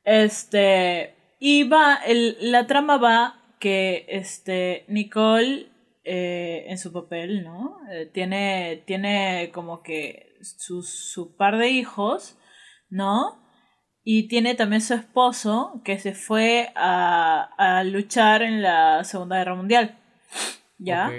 Este. 0.04 1.16
Y 1.40 1.64
va. 1.70 1.96
El, 2.06 2.38
la 2.52 2.66
trama 2.68 2.98
va 2.98 3.56
que 3.60 4.06
este. 4.10 4.86
Nicole. 4.88 5.68
eh, 6.04 6.66
en 6.68 6.78
su 6.80 6.92
papel, 6.92 7.44
¿no? 7.44 7.78
Eh, 7.92 8.08
tiene. 8.12 8.84
Tiene 8.88 9.52
como 9.54 9.84
que. 9.84 10.38
Su, 10.42 10.82
su 10.82 11.36
par 11.36 11.58
de 11.58 11.70
hijos. 11.70 12.38
¿No? 12.90 13.48
Y 14.04 14.28
tiene 14.28 14.56
también 14.56 14.82
su 14.82 14.94
esposo. 14.94 15.82
Que 15.84 16.00
se 16.00 16.14
fue 16.14 16.72
a. 16.76 17.50
a 17.58 17.84
luchar 17.84 18.42
en 18.42 18.62
la 18.62 19.04
Segunda 19.04 19.38
Guerra 19.38 19.56
Mundial. 19.56 19.98
¿Ya? 20.78 21.12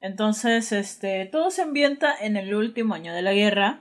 Entonces, 0.00 0.70
este, 0.72 1.26
todo 1.26 1.50
se 1.50 1.62
ambienta 1.62 2.14
en 2.20 2.36
el 2.36 2.54
último 2.54 2.94
año 2.94 3.14
de 3.14 3.22
la 3.22 3.32
guerra 3.32 3.80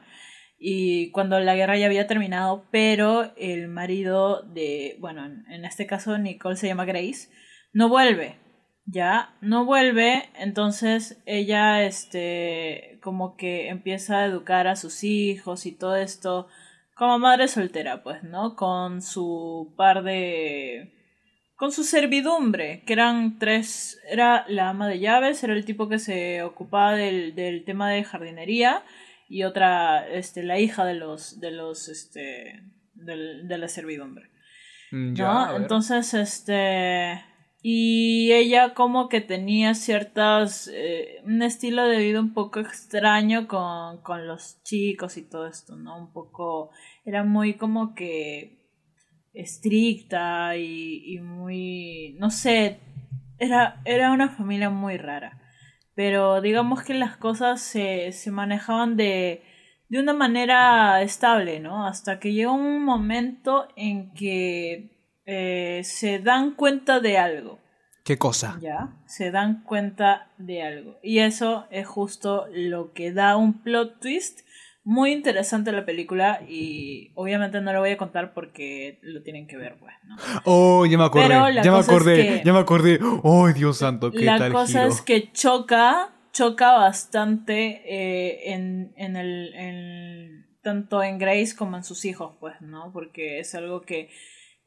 y 0.57 1.11
cuando 1.11 1.37
la 1.41 1.55
guerra 1.55 1.77
ya 1.77 1.87
había 1.87 2.07
terminado, 2.07 2.65
pero 2.71 3.33
el 3.35 3.67
marido 3.67 4.41
de, 4.43 4.95
bueno, 5.01 5.25
en, 5.25 5.43
en 5.51 5.65
este 5.65 5.85
caso 5.85 6.17
Nicole 6.17 6.55
se 6.55 6.67
llama 6.67 6.85
Grace, 6.85 7.27
no 7.73 7.89
vuelve, 7.89 8.37
ya, 8.85 9.35
no 9.41 9.65
vuelve, 9.65 10.29
entonces 10.35 11.21
ella, 11.25 11.83
este, 11.83 12.99
como 13.01 13.35
que 13.35 13.67
empieza 13.67 14.19
a 14.19 14.25
educar 14.25 14.67
a 14.67 14.77
sus 14.77 15.03
hijos 15.03 15.65
y 15.65 15.73
todo 15.73 15.97
esto 15.97 16.47
como 17.03 17.19
madre 17.19 17.47
soltera, 17.47 18.01
pues, 18.03 18.23
¿no? 18.23 18.55
Con 18.55 19.01
su 19.01 19.73
par 19.77 20.03
de 20.03 20.91
con 21.55 21.71
su 21.71 21.83
servidumbre, 21.83 22.83
que 22.85 22.93
eran 22.93 23.37
tres, 23.39 24.01
era 24.09 24.43
la 24.49 24.69
ama 24.69 24.87
de 24.89 24.99
llaves, 24.99 25.43
era 25.43 25.53
el 25.53 25.63
tipo 25.65 25.87
que 25.87 25.99
se 25.99 26.41
ocupaba 26.43 26.93
del, 26.95 27.35
del 27.35 27.63
tema 27.63 27.89
de 27.91 28.03
jardinería 28.03 28.83
y 29.29 29.43
otra, 29.43 30.05
este, 30.09 30.43
la 30.43 30.59
hija 30.59 30.83
de 30.83 30.95
los, 30.95 31.39
de 31.39 31.51
los, 31.51 31.87
este, 31.87 32.63
del- 32.95 33.47
de 33.47 33.57
la 33.57 33.67
servidumbre. 33.69 34.29
Mm. 34.91 35.13
Entonces, 35.57 36.13
este, 36.15 37.23
y 37.65 38.33
ella 38.33 38.73
como 38.73 39.07
que 39.07 39.21
tenía 39.21 39.73
ciertas, 39.73 40.69
eh, 40.73 41.21
un 41.23 41.41
estilo 41.41 41.87
de 41.87 41.97
vida 41.99 42.19
un 42.19 42.33
poco 42.33 42.59
extraño 42.59 43.47
con, 43.47 44.01
con 44.01 44.27
los 44.27 44.61
chicos 44.63 45.15
y 45.15 45.21
todo 45.21 45.47
esto, 45.47 45.77
¿no? 45.77 45.97
Un 45.97 46.11
poco, 46.11 46.71
era 47.05 47.23
muy 47.23 47.53
como 47.53 47.95
que 47.95 48.67
estricta 49.33 50.57
y, 50.57 51.15
y 51.15 51.19
muy, 51.19 52.17
no 52.19 52.31
sé, 52.31 52.81
era, 53.39 53.81
era 53.85 54.11
una 54.11 54.27
familia 54.29 54.69
muy 54.69 54.97
rara. 54.97 55.39
Pero 55.95 56.41
digamos 56.41 56.83
que 56.83 56.95
las 56.95 57.15
cosas 57.15 57.61
se, 57.61 58.11
se 58.11 58.29
manejaban 58.31 58.97
de, 58.97 59.41
de 59.87 59.99
una 59.99 60.13
manera 60.13 61.01
estable, 61.01 61.61
¿no? 61.61 61.85
Hasta 61.87 62.19
que 62.19 62.33
llegó 62.33 62.53
un 62.55 62.83
momento 62.83 63.69
en 63.77 64.13
que 64.13 64.92
eh, 65.25 65.81
se 65.83 66.19
dan 66.19 66.51
cuenta 66.55 66.99
de 66.99 67.17
algo. 67.17 67.59
¿Qué 68.03 68.17
cosa? 68.17 68.57
¿Ya? 68.61 68.89
Se 69.05 69.31
dan 69.31 69.63
cuenta 69.63 70.27
de 70.37 70.61
algo. 70.61 70.99
Y 71.01 71.19
eso 71.19 71.65
es 71.71 71.87
justo 71.87 72.47
lo 72.51 72.91
que 72.93 73.13
da 73.13 73.37
un 73.37 73.61
plot 73.63 74.01
twist 74.01 74.41
muy 74.83 75.13
interesante 75.13 75.69
a 75.69 75.73
la 75.73 75.85
película 75.85 76.41
y 76.45 77.13
obviamente 77.15 77.61
no 77.61 77.71
lo 77.71 77.79
voy 77.79 77.91
a 77.91 77.97
contar 77.97 78.33
porque 78.33 78.99
lo 79.01 79.23
tienen 79.23 79.47
que 79.47 79.55
ver, 79.55 79.77
pues, 79.79 79.93
¿no? 80.03 80.17
Oh, 80.43 80.85
ya 80.85 80.97
me 80.97 81.05
acordé. 81.05 81.29
Ya 81.29 81.71
me 81.71 81.79
es 81.79 81.87
acordé. 81.87 82.15
que- 82.17 82.41
Ya 82.43 82.51
me 82.51 82.59
acordé. 82.59 82.99
Oh, 83.23 83.47
Dios 83.47 83.77
santo, 83.77 84.11
qué 84.11 84.25
La 84.25 84.37
tal 84.37 84.51
cosa 84.51 84.79
giro. 84.81 84.87
es 84.93 85.01
que 85.01 85.31
choca, 85.31 86.09
choca 86.33 86.73
bastante 86.73 87.81
eh, 87.85 88.51
en, 88.53 88.91
en 88.97 89.15
el, 89.15 89.53
en- 89.53 90.45
tanto 90.61 91.01
en 91.01 91.17
Grace 91.17 91.55
como 91.57 91.77
en 91.77 91.85
sus 91.85 92.03
hijos, 92.03 92.33
pues, 92.41 92.59
¿no? 92.59 92.91
Porque 92.91 93.39
es 93.39 93.55
algo 93.55 93.81
que 93.83 94.09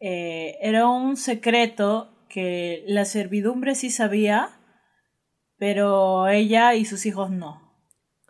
eh, 0.01 0.57
era 0.61 0.89
un 0.89 1.17
secreto 1.17 2.27
que 2.29 2.85
la 2.87 3.05
servidumbre 3.05 3.75
sí 3.75 3.91
sabía, 3.91 4.51
pero 5.59 6.29
ella 6.29 6.75
y 6.75 6.85
sus 6.85 7.07
hijos 7.07 7.31
no. 7.31 7.63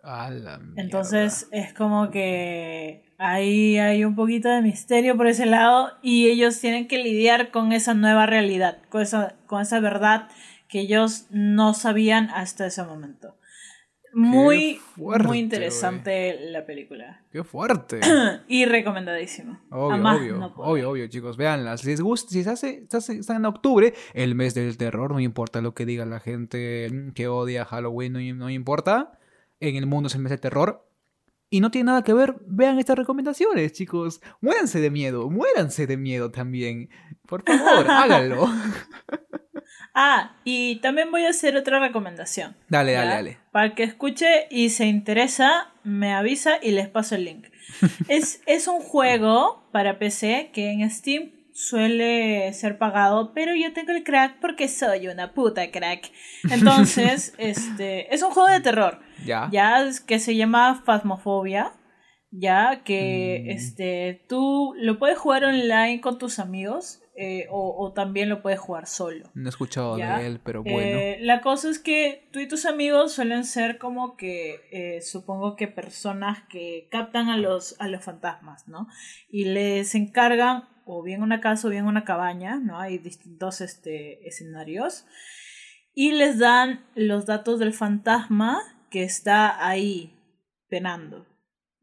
A 0.03 0.31
la 0.31 0.59
mierda. 0.59 0.83
Entonces 0.83 1.49
es 1.51 1.75
como 1.75 2.11
que 2.11 3.15
ahí 3.19 3.79
hay 3.79 4.05
un 4.05 4.15
poquito 4.15 4.49
de 4.49 4.63
misterio 4.63 5.17
por 5.17 5.27
ese 5.27 5.47
lado 5.47 5.91
y 6.03 6.29
ellos 6.29 6.61
tienen 6.61 6.87
que 6.87 6.99
lidiar 6.99 7.51
con 7.51 7.73
esa 7.73 7.95
nueva 7.95 8.27
realidad, 8.27 8.79
con 8.89 9.03
esa, 9.03 9.35
con 9.47 9.63
esa 9.63 9.81
verdad 9.81 10.29
que 10.69 10.81
ellos 10.81 11.27
no 11.31 11.75
sabían 11.75 12.31
hasta 12.31 12.67
ese 12.67 12.85
momento. 12.85 13.37
Muy, 14.19 14.77
fuerte, 14.95 15.29
muy 15.29 15.39
interesante 15.39 16.39
la 16.51 16.65
película. 16.65 17.23
Qué 17.31 17.45
fuerte. 17.45 18.01
Y 18.49 18.65
recomendadísima. 18.65 19.63
Obvio, 19.71 19.93
A 19.95 19.97
más 19.99 20.19
obvio, 20.21 20.37
no 20.39 20.47
obvio, 20.57 20.91
obvio, 20.91 21.07
chicos, 21.09 21.37
véanlas. 21.37 21.83
Si 21.83 21.89
les 21.89 22.01
gusta, 22.01 22.31
si 22.31 22.43
se 22.43 22.51
hace, 22.51 22.87
se 22.89 22.97
hace- 22.97 23.19
está 23.19 23.37
en 23.37 23.45
octubre, 23.45 23.93
el 24.15 24.35
mes 24.35 24.55
del 24.55 24.79
terror, 24.79 25.11
no 25.13 25.21
importa 25.21 25.61
lo 25.61 25.75
que 25.75 25.85
diga 25.85 26.07
la 26.07 26.21
gente 26.21 26.89
mm, 26.91 27.11
que 27.13 27.29
odia 27.29 27.67
Halloween, 27.67 28.13
no, 28.15 28.21
no 28.37 28.49
importa. 28.51 29.19
En 29.61 29.77
el 29.77 29.87
mundo 29.87 30.07
es 30.07 30.15
el 30.15 30.23
mes 30.23 30.31
del 30.31 30.41
terror. 30.41 30.83
Y 31.51 31.61
no 31.61 31.71
tiene 31.71 31.87
nada 31.87 32.03
que 32.03 32.13
ver, 32.15 32.37
vean 32.47 32.79
estas 32.79 32.97
recomendaciones, 32.97 33.73
chicos. 33.73 34.21
Muéranse 34.41 34.81
de 34.81 34.91
miedo, 34.91 35.29
muéranse 35.31 35.87
de 35.87 35.97
miedo 35.97 36.31
también. 36.31 36.89
Por 37.29 37.43
favor, 37.45 37.87
háganlo. 37.91 38.47
Ah, 39.99 40.33
y 40.45 40.77
también 40.77 41.11
voy 41.11 41.25
a 41.25 41.31
hacer 41.31 41.57
otra 41.57 41.81
recomendación. 41.81 42.55
Dale, 42.69 42.93
dale, 42.93 43.11
dale. 43.11 43.39
Para 43.51 43.75
que 43.75 43.83
escuche 43.83 44.47
y 44.51 44.69
se 44.69 44.85
interesa, 44.85 45.73
me 45.85 46.13
avisa 46.13 46.59
y 46.63 46.73
les 46.73 46.87
paso 46.87 47.15
el 47.15 47.25
link. 47.25 47.47
es, 48.09 48.43
es 48.45 48.69
un 48.69 48.83
juego 48.83 49.67
para 49.73 49.99
PC 49.99 50.51
que 50.53 50.71
en 50.71 50.89
Steam 50.91 51.31
suele 51.55 52.53
ser 52.53 52.77
pagado, 52.77 53.33
pero 53.33 53.55
yo 53.55 53.73
tengo 53.73 53.93
el 53.93 54.05
crack 54.05 54.37
porque 54.39 54.69
soy 54.69 55.09
una 55.09 55.33
puta 55.33 55.71
crack. 55.71 56.11
Entonces, 56.51 57.33
este, 57.39 58.15
es 58.15 58.23
un 58.23 58.33
juego 58.33 58.51
de 58.51 58.61
terror. 58.61 59.01
Ya. 59.25 59.49
Ya 59.51 59.83
que 60.07 60.19
se 60.19 60.37
llama 60.37 60.83
Phasmophobia. 60.85 61.73
Ya 62.31 62.83
que 62.85 63.43
Mm. 63.47 63.51
este, 63.51 64.25
tú 64.29 64.75
lo 64.79 64.99
puedes 64.99 65.17
jugar 65.19 65.45
online 65.45 66.01
con 66.01 66.19
tus 66.19 66.39
amigos 66.39 67.01
eh, 67.19 67.47
o, 67.51 67.75
o 67.79 67.93
también 67.95 68.29
lo 68.29 68.43
puedes 68.43 68.59
jugar 68.61 68.87
solo. 68.87 69.31
No 69.35 69.47
he 69.47 69.49
escuchado 69.49 69.97
Ya. 69.97 70.19
de 70.19 70.27
él, 70.27 70.41
pero 70.45 70.63
bueno. 70.63 70.99
Eh, 70.99 71.17
la 71.23 71.41
cosa 71.41 71.71
es 71.71 71.79
que 71.79 72.29
tú 72.33 72.41
y 72.41 72.49
tus 72.49 72.67
amigos 72.67 73.13
suelen 73.13 73.45
ser 73.45 73.79
como 73.79 74.17
que, 74.19 74.57
eh, 74.71 75.01
supongo 75.01 75.57
que 75.57 75.67
personas 75.67 76.43
que 76.51 76.89
captan 76.91 77.31
a 77.31 77.39
los, 77.39 77.75
a 77.81 77.89
los 77.89 78.05
fantasmas, 78.05 78.69
¿no? 78.69 78.87
Y 79.31 79.47
les 79.47 79.95
encargan 79.95 80.65
o 80.85 81.03
bien 81.03 81.23
una 81.23 81.41
casa 81.41 81.69
o 81.69 81.71
bien 81.71 81.87
una 81.87 82.05
cabaña, 82.05 82.57
¿no? 82.57 82.79
Hay 82.79 82.99
distintos 82.99 83.63
este, 83.63 84.27
escenarios. 84.29 85.07
Y 85.95 86.13
les 86.13 86.39
dan 86.39 86.85
los 86.95 87.25
datos 87.25 87.59
del 87.59 87.73
fantasma 87.73 88.59
que 88.91 89.05
está 89.05 89.67
ahí 89.67 90.13
penando. 90.69 91.25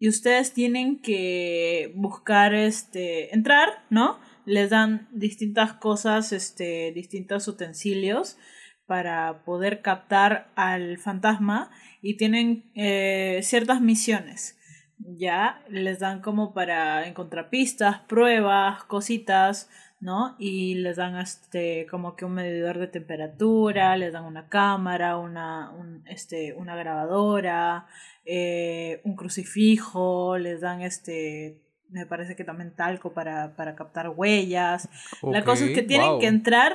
Y 0.03 0.09
ustedes 0.09 0.51
tienen 0.51 0.99
que 0.99 1.93
buscar, 1.95 2.53
este, 2.53 3.33
entrar, 3.33 3.85
¿no? 3.89 4.19
Les 4.43 4.69
dan 4.69 5.07
distintas 5.13 5.71
cosas, 5.71 6.33
este, 6.33 6.91
distintos 6.91 7.47
utensilios 7.47 8.37
para 8.85 9.45
poder 9.45 9.81
captar 9.81 10.51
al 10.55 10.97
fantasma 10.97 11.71
y 12.01 12.17
tienen 12.17 12.69
eh, 12.75 13.39
ciertas 13.43 13.79
misiones. 13.79 14.59
Ya 14.97 15.63
les 15.69 15.99
dan 15.99 16.19
como 16.19 16.53
para 16.53 17.07
encontrar 17.07 17.49
pistas, 17.49 18.01
pruebas, 18.01 18.83
cositas, 18.83 19.69
¿no? 20.03 20.35
Y 20.37 20.75
les 20.75 20.97
dan 20.97 21.15
este 21.17 21.87
como 21.89 22.15
que 22.15 22.25
un 22.25 22.33
medidor 22.33 22.77
de 22.77 22.87
temperatura, 22.87 23.95
les 23.97 24.13
dan 24.13 24.25
una 24.25 24.49
cámara, 24.49 25.17
una, 25.17 25.71
un- 25.71 26.03
este, 26.07 26.53
una 26.53 26.75
grabadora, 26.75 27.87
eh, 28.25 29.01
un 29.05 29.15
crucifijo, 29.15 30.37
les 30.37 30.61
dan 30.61 30.81
este 30.81 31.59
me 31.89 32.05
parece 32.07 32.35
que 32.35 32.43
también 32.43 32.75
talco 32.75 33.13
para, 33.13 33.55
para 33.55 33.75
captar 33.75 34.09
huellas. 34.09 34.89
La 35.21 35.43
cosa 35.43 35.65
es 35.65 35.71
que 35.75 35.83
tienen 35.83 36.09
wow. 36.09 36.19
que 36.19 36.25
entrar 36.25 36.73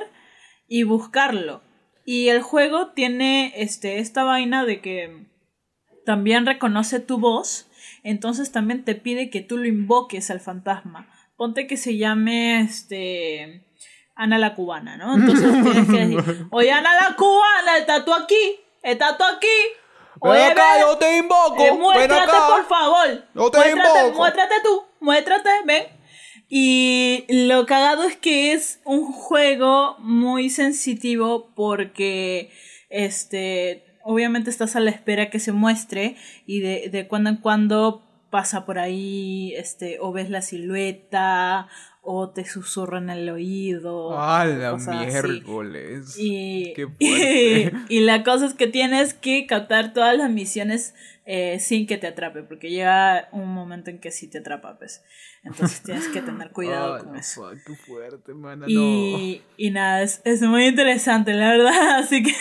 y 0.67 0.83
buscarlo. 0.83 1.61
Y 2.05 2.29
el 2.29 2.41
juego 2.41 2.91
tiene 2.93 3.51
este, 3.57 3.99
esta 3.99 4.23
vaina 4.23 4.63
de 4.65 4.79
que 4.79 5.27
también 6.05 6.45
reconoce 6.45 7.01
tu 7.01 7.19
voz, 7.19 7.69
entonces 8.03 8.51
también 8.53 8.85
te 8.85 8.95
pide 8.95 9.29
que 9.29 9.41
tú 9.41 9.57
lo 9.57 9.65
invoques 9.67 10.31
al 10.31 10.39
fantasma. 10.39 11.09
Ponte 11.39 11.67
que 11.67 11.77
se 11.77 11.95
llame 11.97 12.59
este 12.59 13.63
Ana 14.13 14.37
la 14.37 14.55
cubana, 14.55 14.97
¿no? 14.97 15.15
Entonces 15.15 15.49
tienes 15.63 15.87
que 15.89 16.05
decir, 16.05 16.47
oye 16.51 16.69
Ana 16.69 16.93
la 16.95 17.15
cubana, 17.15 17.77
¿estás 17.77 18.03
tú 18.03 18.13
aquí? 18.13 18.59
¿Estás 18.83 19.17
tú 19.17 19.23
aquí? 19.23 19.47
Ven 20.21 20.31
Oye, 20.33 20.43
acá, 20.43 20.73
ven, 20.73 20.81
yo 20.81 20.97
te 20.97 21.17
invoco. 21.17 21.63
eh, 21.63 21.69
ven 21.71 21.79
muéstrate, 21.79 22.23
acá. 22.23 22.47
por 22.49 22.65
favor. 22.67 23.07
Yo 23.33 23.51
te 23.51 23.57
muéstrate, 23.57 23.99
invoco. 23.99 24.17
muéstrate 24.17 24.55
tú, 24.65 24.83
muéstrate, 24.99 25.49
ven. 25.63 25.83
Y 26.49 27.23
lo 27.29 27.65
cagado 27.65 28.03
es 28.03 28.17
que 28.17 28.51
es 28.51 28.81
un 28.83 29.09
juego 29.13 29.95
muy 29.99 30.49
sensitivo 30.49 31.53
porque 31.55 32.51
este 32.89 33.85
obviamente 34.03 34.49
estás 34.49 34.75
a 34.75 34.81
la 34.81 34.89
espera 34.91 35.29
que 35.29 35.39
se 35.39 35.53
muestre 35.53 36.17
y 36.45 36.59
de, 36.59 36.89
de 36.89 37.07
cuando 37.07 37.29
en 37.29 37.37
cuando 37.37 38.08
pasa 38.29 38.65
por 38.65 38.79
ahí 38.79 39.53
este 39.55 39.97
o 39.99 40.11
ves 40.11 40.29
la 40.29 40.41
silueta 40.41 41.67
o 42.01 42.29
te 42.29 42.45
susurran 42.45 43.09
en 43.09 43.17
el 43.17 43.29
oído. 43.29 44.17
¡Ah, 44.17 44.45
la 44.45 44.75
miércoles! 44.77 46.15
Y, 46.17 46.73
¡Qué 46.73 46.87
y, 46.99 47.69
y 47.97 47.99
la 48.01 48.23
cosa 48.23 48.45
es 48.45 48.53
que 48.53 48.67
tienes 48.67 49.13
que 49.13 49.45
captar 49.45 49.93
todas 49.93 50.17
las 50.17 50.29
misiones 50.29 50.95
eh, 51.31 51.59
sin 51.59 51.85
que 51.85 51.99
te 51.99 52.07
atrape, 52.07 52.41
porque 52.41 52.71
llega 52.71 53.29
un 53.31 53.53
momento 53.53 53.91
en 53.91 53.99
que 53.99 54.09
sí 54.09 54.27
te 54.27 54.39
atrapa, 54.39 54.79
pues. 54.79 55.03
Entonces 55.43 55.83
tienes 55.83 56.07
que 56.07 56.23
tener 56.23 56.49
cuidado 56.53 56.97
con 56.97 57.13
no, 57.13 57.19
eso. 57.19 57.51
¡Qué 57.67 57.75
fuerte, 57.75 58.33
mana! 58.33 58.65
Y, 58.67 59.43
y 59.55 59.69
nada, 59.69 60.01
es, 60.01 60.21
es 60.23 60.41
muy 60.41 60.65
interesante, 60.65 61.35
la 61.35 61.51
verdad. 61.51 61.99
Así 61.99 62.23
que 62.23 62.33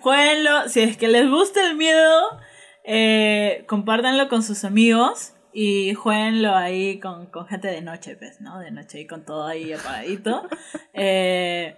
jueguenlo. 0.00 0.68
Si 0.68 0.80
es 0.80 0.96
que 0.96 1.06
les 1.06 1.30
gusta 1.30 1.64
el 1.64 1.76
miedo, 1.76 2.40
eh, 2.84 3.64
compártanlo 3.66 4.28
con 4.28 4.42
sus 4.42 4.64
amigos. 4.64 5.32
Y 5.56 5.94
jueguenlo 5.94 6.56
ahí 6.56 6.98
con, 6.98 7.26
con 7.26 7.46
gente 7.46 7.68
de 7.68 7.80
noche, 7.80 8.16
pues, 8.16 8.40
¿no? 8.40 8.58
De 8.58 8.72
noche 8.72 9.00
y 9.00 9.06
con 9.06 9.24
todo 9.24 9.46
ahí 9.46 9.72
apagadito. 9.72 10.48
Eh, 10.96 11.74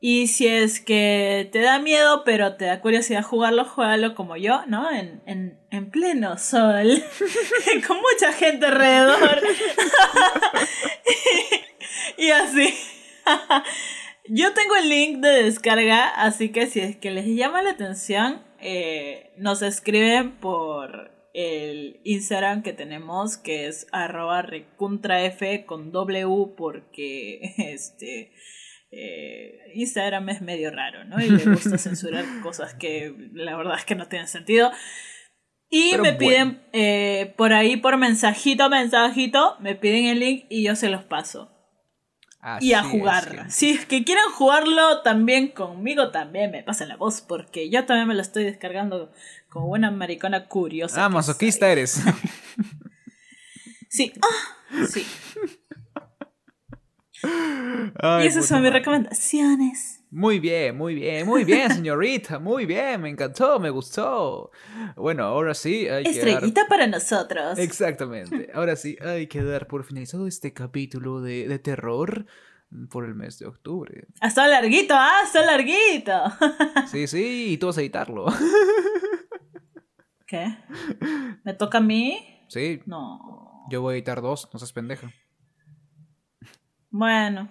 y 0.00 0.28
si 0.28 0.46
es 0.46 0.80
que 0.80 1.48
te 1.50 1.60
da 1.60 1.80
miedo, 1.80 2.22
pero 2.24 2.54
te 2.54 2.66
da 2.66 2.80
curiosidad 2.80 3.24
jugarlo, 3.24 3.64
juégalo 3.64 4.14
como 4.14 4.36
yo, 4.36 4.64
¿no? 4.66 4.88
En, 4.90 5.22
en, 5.26 5.58
en 5.70 5.90
pleno 5.90 6.38
sol, 6.38 7.02
con 7.86 7.96
mucha 7.96 8.32
gente 8.32 8.66
alrededor. 8.66 9.40
y 12.16 12.30
así. 12.30 12.74
Yo 14.28 14.54
tengo 14.54 14.76
el 14.76 14.88
link 14.88 15.18
de 15.18 15.44
descarga, 15.44 16.08
así 16.08 16.50
que 16.50 16.68
si 16.68 16.80
es 16.80 16.96
que 16.96 17.10
les 17.10 17.26
llama 17.26 17.62
la 17.62 17.70
atención, 17.70 18.40
eh, 18.60 19.32
nos 19.36 19.62
escriben 19.62 20.38
por 20.38 21.12
el 21.34 22.00
Instagram 22.04 22.62
que 22.62 22.72
tenemos, 22.72 23.36
que 23.36 23.66
es 23.68 23.86
arroba 23.92 24.42
recuntraf 24.42 25.40
con 25.66 25.92
W, 25.92 26.54
porque 26.56 27.54
este 27.58 28.32
eh, 28.90 29.58
Instagram 29.74 30.28
es 30.30 30.40
medio 30.40 30.70
raro, 30.70 31.04
¿no? 31.04 31.20
Y 31.22 31.28
le 31.28 31.44
gusta 31.44 31.78
censurar 31.78 32.24
cosas 32.42 32.74
que 32.74 33.14
la 33.32 33.56
verdad 33.56 33.76
es 33.78 33.84
que 33.84 33.94
no 33.94 34.08
tienen 34.08 34.28
sentido. 34.28 34.70
Y 35.70 35.90
Pero 35.90 36.02
me 36.02 36.12
bueno. 36.12 36.18
piden 36.18 36.62
eh, 36.72 37.34
por 37.36 37.52
ahí, 37.52 37.76
por 37.76 37.98
mensajito, 37.98 38.70
mensajito, 38.70 39.56
me 39.60 39.74
piden 39.74 40.06
el 40.06 40.20
link 40.20 40.46
y 40.48 40.64
yo 40.64 40.74
se 40.76 40.88
los 40.88 41.04
paso. 41.04 41.57
Y 42.60 42.72
a 42.72 42.80
es, 42.80 42.86
jugar. 42.86 43.46
Si 43.50 43.70
es 43.70 43.86
que 43.86 44.04
quieren 44.04 44.24
jugarlo 44.34 45.02
también 45.02 45.48
conmigo, 45.48 46.10
también 46.10 46.50
me 46.50 46.62
pasan 46.62 46.88
la 46.88 46.96
voz, 46.96 47.20
porque 47.20 47.68
yo 47.70 47.84
también 47.84 48.08
me 48.08 48.14
lo 48.14 48.22
estoy 48.22 48.44
descargando 48.44 49.12
como 49.48 49.66
buena 49.66 49.90
maricona 49.90 50.46
curiosa. 50.46 51.04
Ah, 51.04 51.08
masoquista 51.08 51.68
eres. 51.68 52.00
Sí, 53.90 54.12
ah, 54.20 54.86
sí. 54.86 55.06
Ay, 58.00 58.24
y 58.24 58.26
esas 58.28 58.46
son 58.46 58.62
mis 58.62 58.70
recomendaciones. 58.70 59.97
Muy 60.10 60.38
bien, 60.40 60.74
muy 60.76 60.94
bien, 60.94 61.26
muy 61.26 61.44
bien, 61.44 61.70
señorita, 61.74 62.38
muy 62.38 62.64
bien, 62.64 63.02
me 63.02 63.10
encantó, 63.10 63.60
me 63.60 63.68
gustó. 63.68 64.50
Bueno, 64.96 65.24
ahora 65.24 65.52
sí 65.54 65.86
hay 65.88 66.04
que 66.04 66.18
dar... 66.18 66.28
Estrellita 66.28 66.66
para 66.66 66.86
nosotros. 66.86 67.58
Exactamente, 67.58 68.50
ahora 68.54 68.74
sí 68.76 68.96
hay 69.04 69.26
que 69.26 69.42
dar 69.42 69.66
por 69.66 69.84
finalizado 69.84 70.26
este 70.26 70.54
capítulo 70.54 71.20
de, 71.20 71.46
de 71.46 71.58
terror 71.58 72.24
por 72.90 73.04
el 73.04 73.14
mes 73.14 73.38
de 73.38 73.46
octubre. 73.46 74.06
Hasta 74.20 74.48
larguito, 74.48 74.94
ah, 74.94 75.20
hasta 75.24 75.44
larguito. 75.44 76.12
Sí, 76.90 77.06
sí, 77.06 77.52
y 77.52 77.58
tú 77.58 77.66
vas 77.66 77.76
a 77.76 77.82
editarlo. 77.82 78.26
¿Qué? 80.26 80.56
¿Me 81.44 81.54
toca 81.54 81.78
a 81.78 81.82
mí? 81.82 82.44
Sí, 82.48 82.80
No. 82.86 83.66
yo 83.70 83.82
voy 83.82 83.92
a 83.92 83.96
editar 83.96 84.22
dos, 84.22 84.48
no 84.52 84.58
seas 84.58 84.72
pendeja. 84.72 85.10
Bueno, 86.90 87.48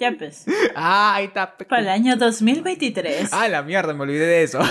ya 0.00 0.12
pues. 0.16 0.46
Ah, 0.74 1.14
ahí 1.14 1.26
está. 1.26 1.56
Para 1.56 1.82
el 1.82 1.88
año 1.88 2.16
2023. 2.16 3.32
Ah, 3.32 3.48
la 3.48 3.62
mierda, 3.62 3.92
me 3.92 4.02
olvidé 4.02 4.26
de 4.26 4.42
eso. 4.42 4.60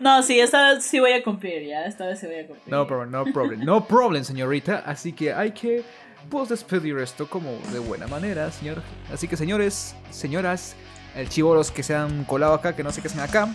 No, 0.00 0.22
sí, 0.22 0.38
esta 0.38 0.74
vez 0.74 0.84
sí 0.84 1.00
voy 1.00 1.12
a 1.12 1.22
cumplir, 1.22 1.64
ya. 1.66 1.86
Esta 1.86 2.06
vez 2.06 2.20
sí 2.20 2.26
voy 2.26 2.40
a 2.40 2.46
cumplir. 2.46 2.68
No 2.68 2.86
problem, 2.86 3.10
no 3.10 3.24
problem, 3.24 3.64
no 3.64 3.86
problem, 3.86 4.24
señorita. 4.24 4.82
Así 4.84 5.12
que 5.12 5.32
hay 5.32 5.52
que 5.52 5.82
pues 6.28 6.48
despedir 6.48 6.98
esto 6.98 7.28
como 7.28 7.52
de 7.72 7.78
buena 7.78 8.06
manera, 8.06 8.50
señor. 8.50 8.82
Así 9.12 9.26
que 9.26 9.36
señores, 9.36 9.96
señoras, 10.10 10.76
el 11.14 11.28
chivoros 11.28 11.70
que 11.70 11.82
se 11.82 11.94
han 11.94 12.24
colado 12.24 12.54
acá, 12.54 12.76
que 12.76 12.82
no 12.82 12.90
sé 12.90 13.00
qué 13.00 13.08
hacen 13.08 13.20
acá. 13.20 13.48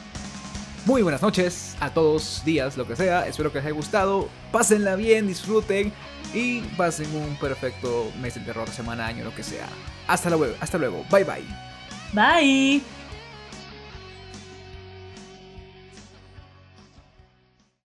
Muy 0.85 1.03
buenas 1.03 1.21
noches 1.21 1.75
a 1.79 1.91
todos, 1.91 2.41
días, 2.43 2.75
lo 2.75 2.87
que 2.87 2.95
sea. 2.95 3.27
Espero 3.27 3.51
que 3.51 3.59
les 3.59 3.65
haya 3.65 3.75
gustado. 3.75 4.27
Pásenla 4.51 4.95
bien, 4.95 5.27
disfruten 5.27 5.93
y 6.33 6.61
pasen 6.75 7.15
un 7.15 7.35
perfecto 7.37 8.11
mes 8.19 8.33
de 8.33 8.41
terror, 8.41 8.67
semana, 8.69 9.05
año, 9.05 9.23
lo 9.23 9.35
que 9.35 9.43
sea. 9.43 9.67
Hasta 10.07 10.29
luego, 10.29 10.55
hasta 10.59 10.79
luego. 10.79 11.05
Bye 11.11 11.23
bye. 11.23 11.45
Bye. 12.13 12.81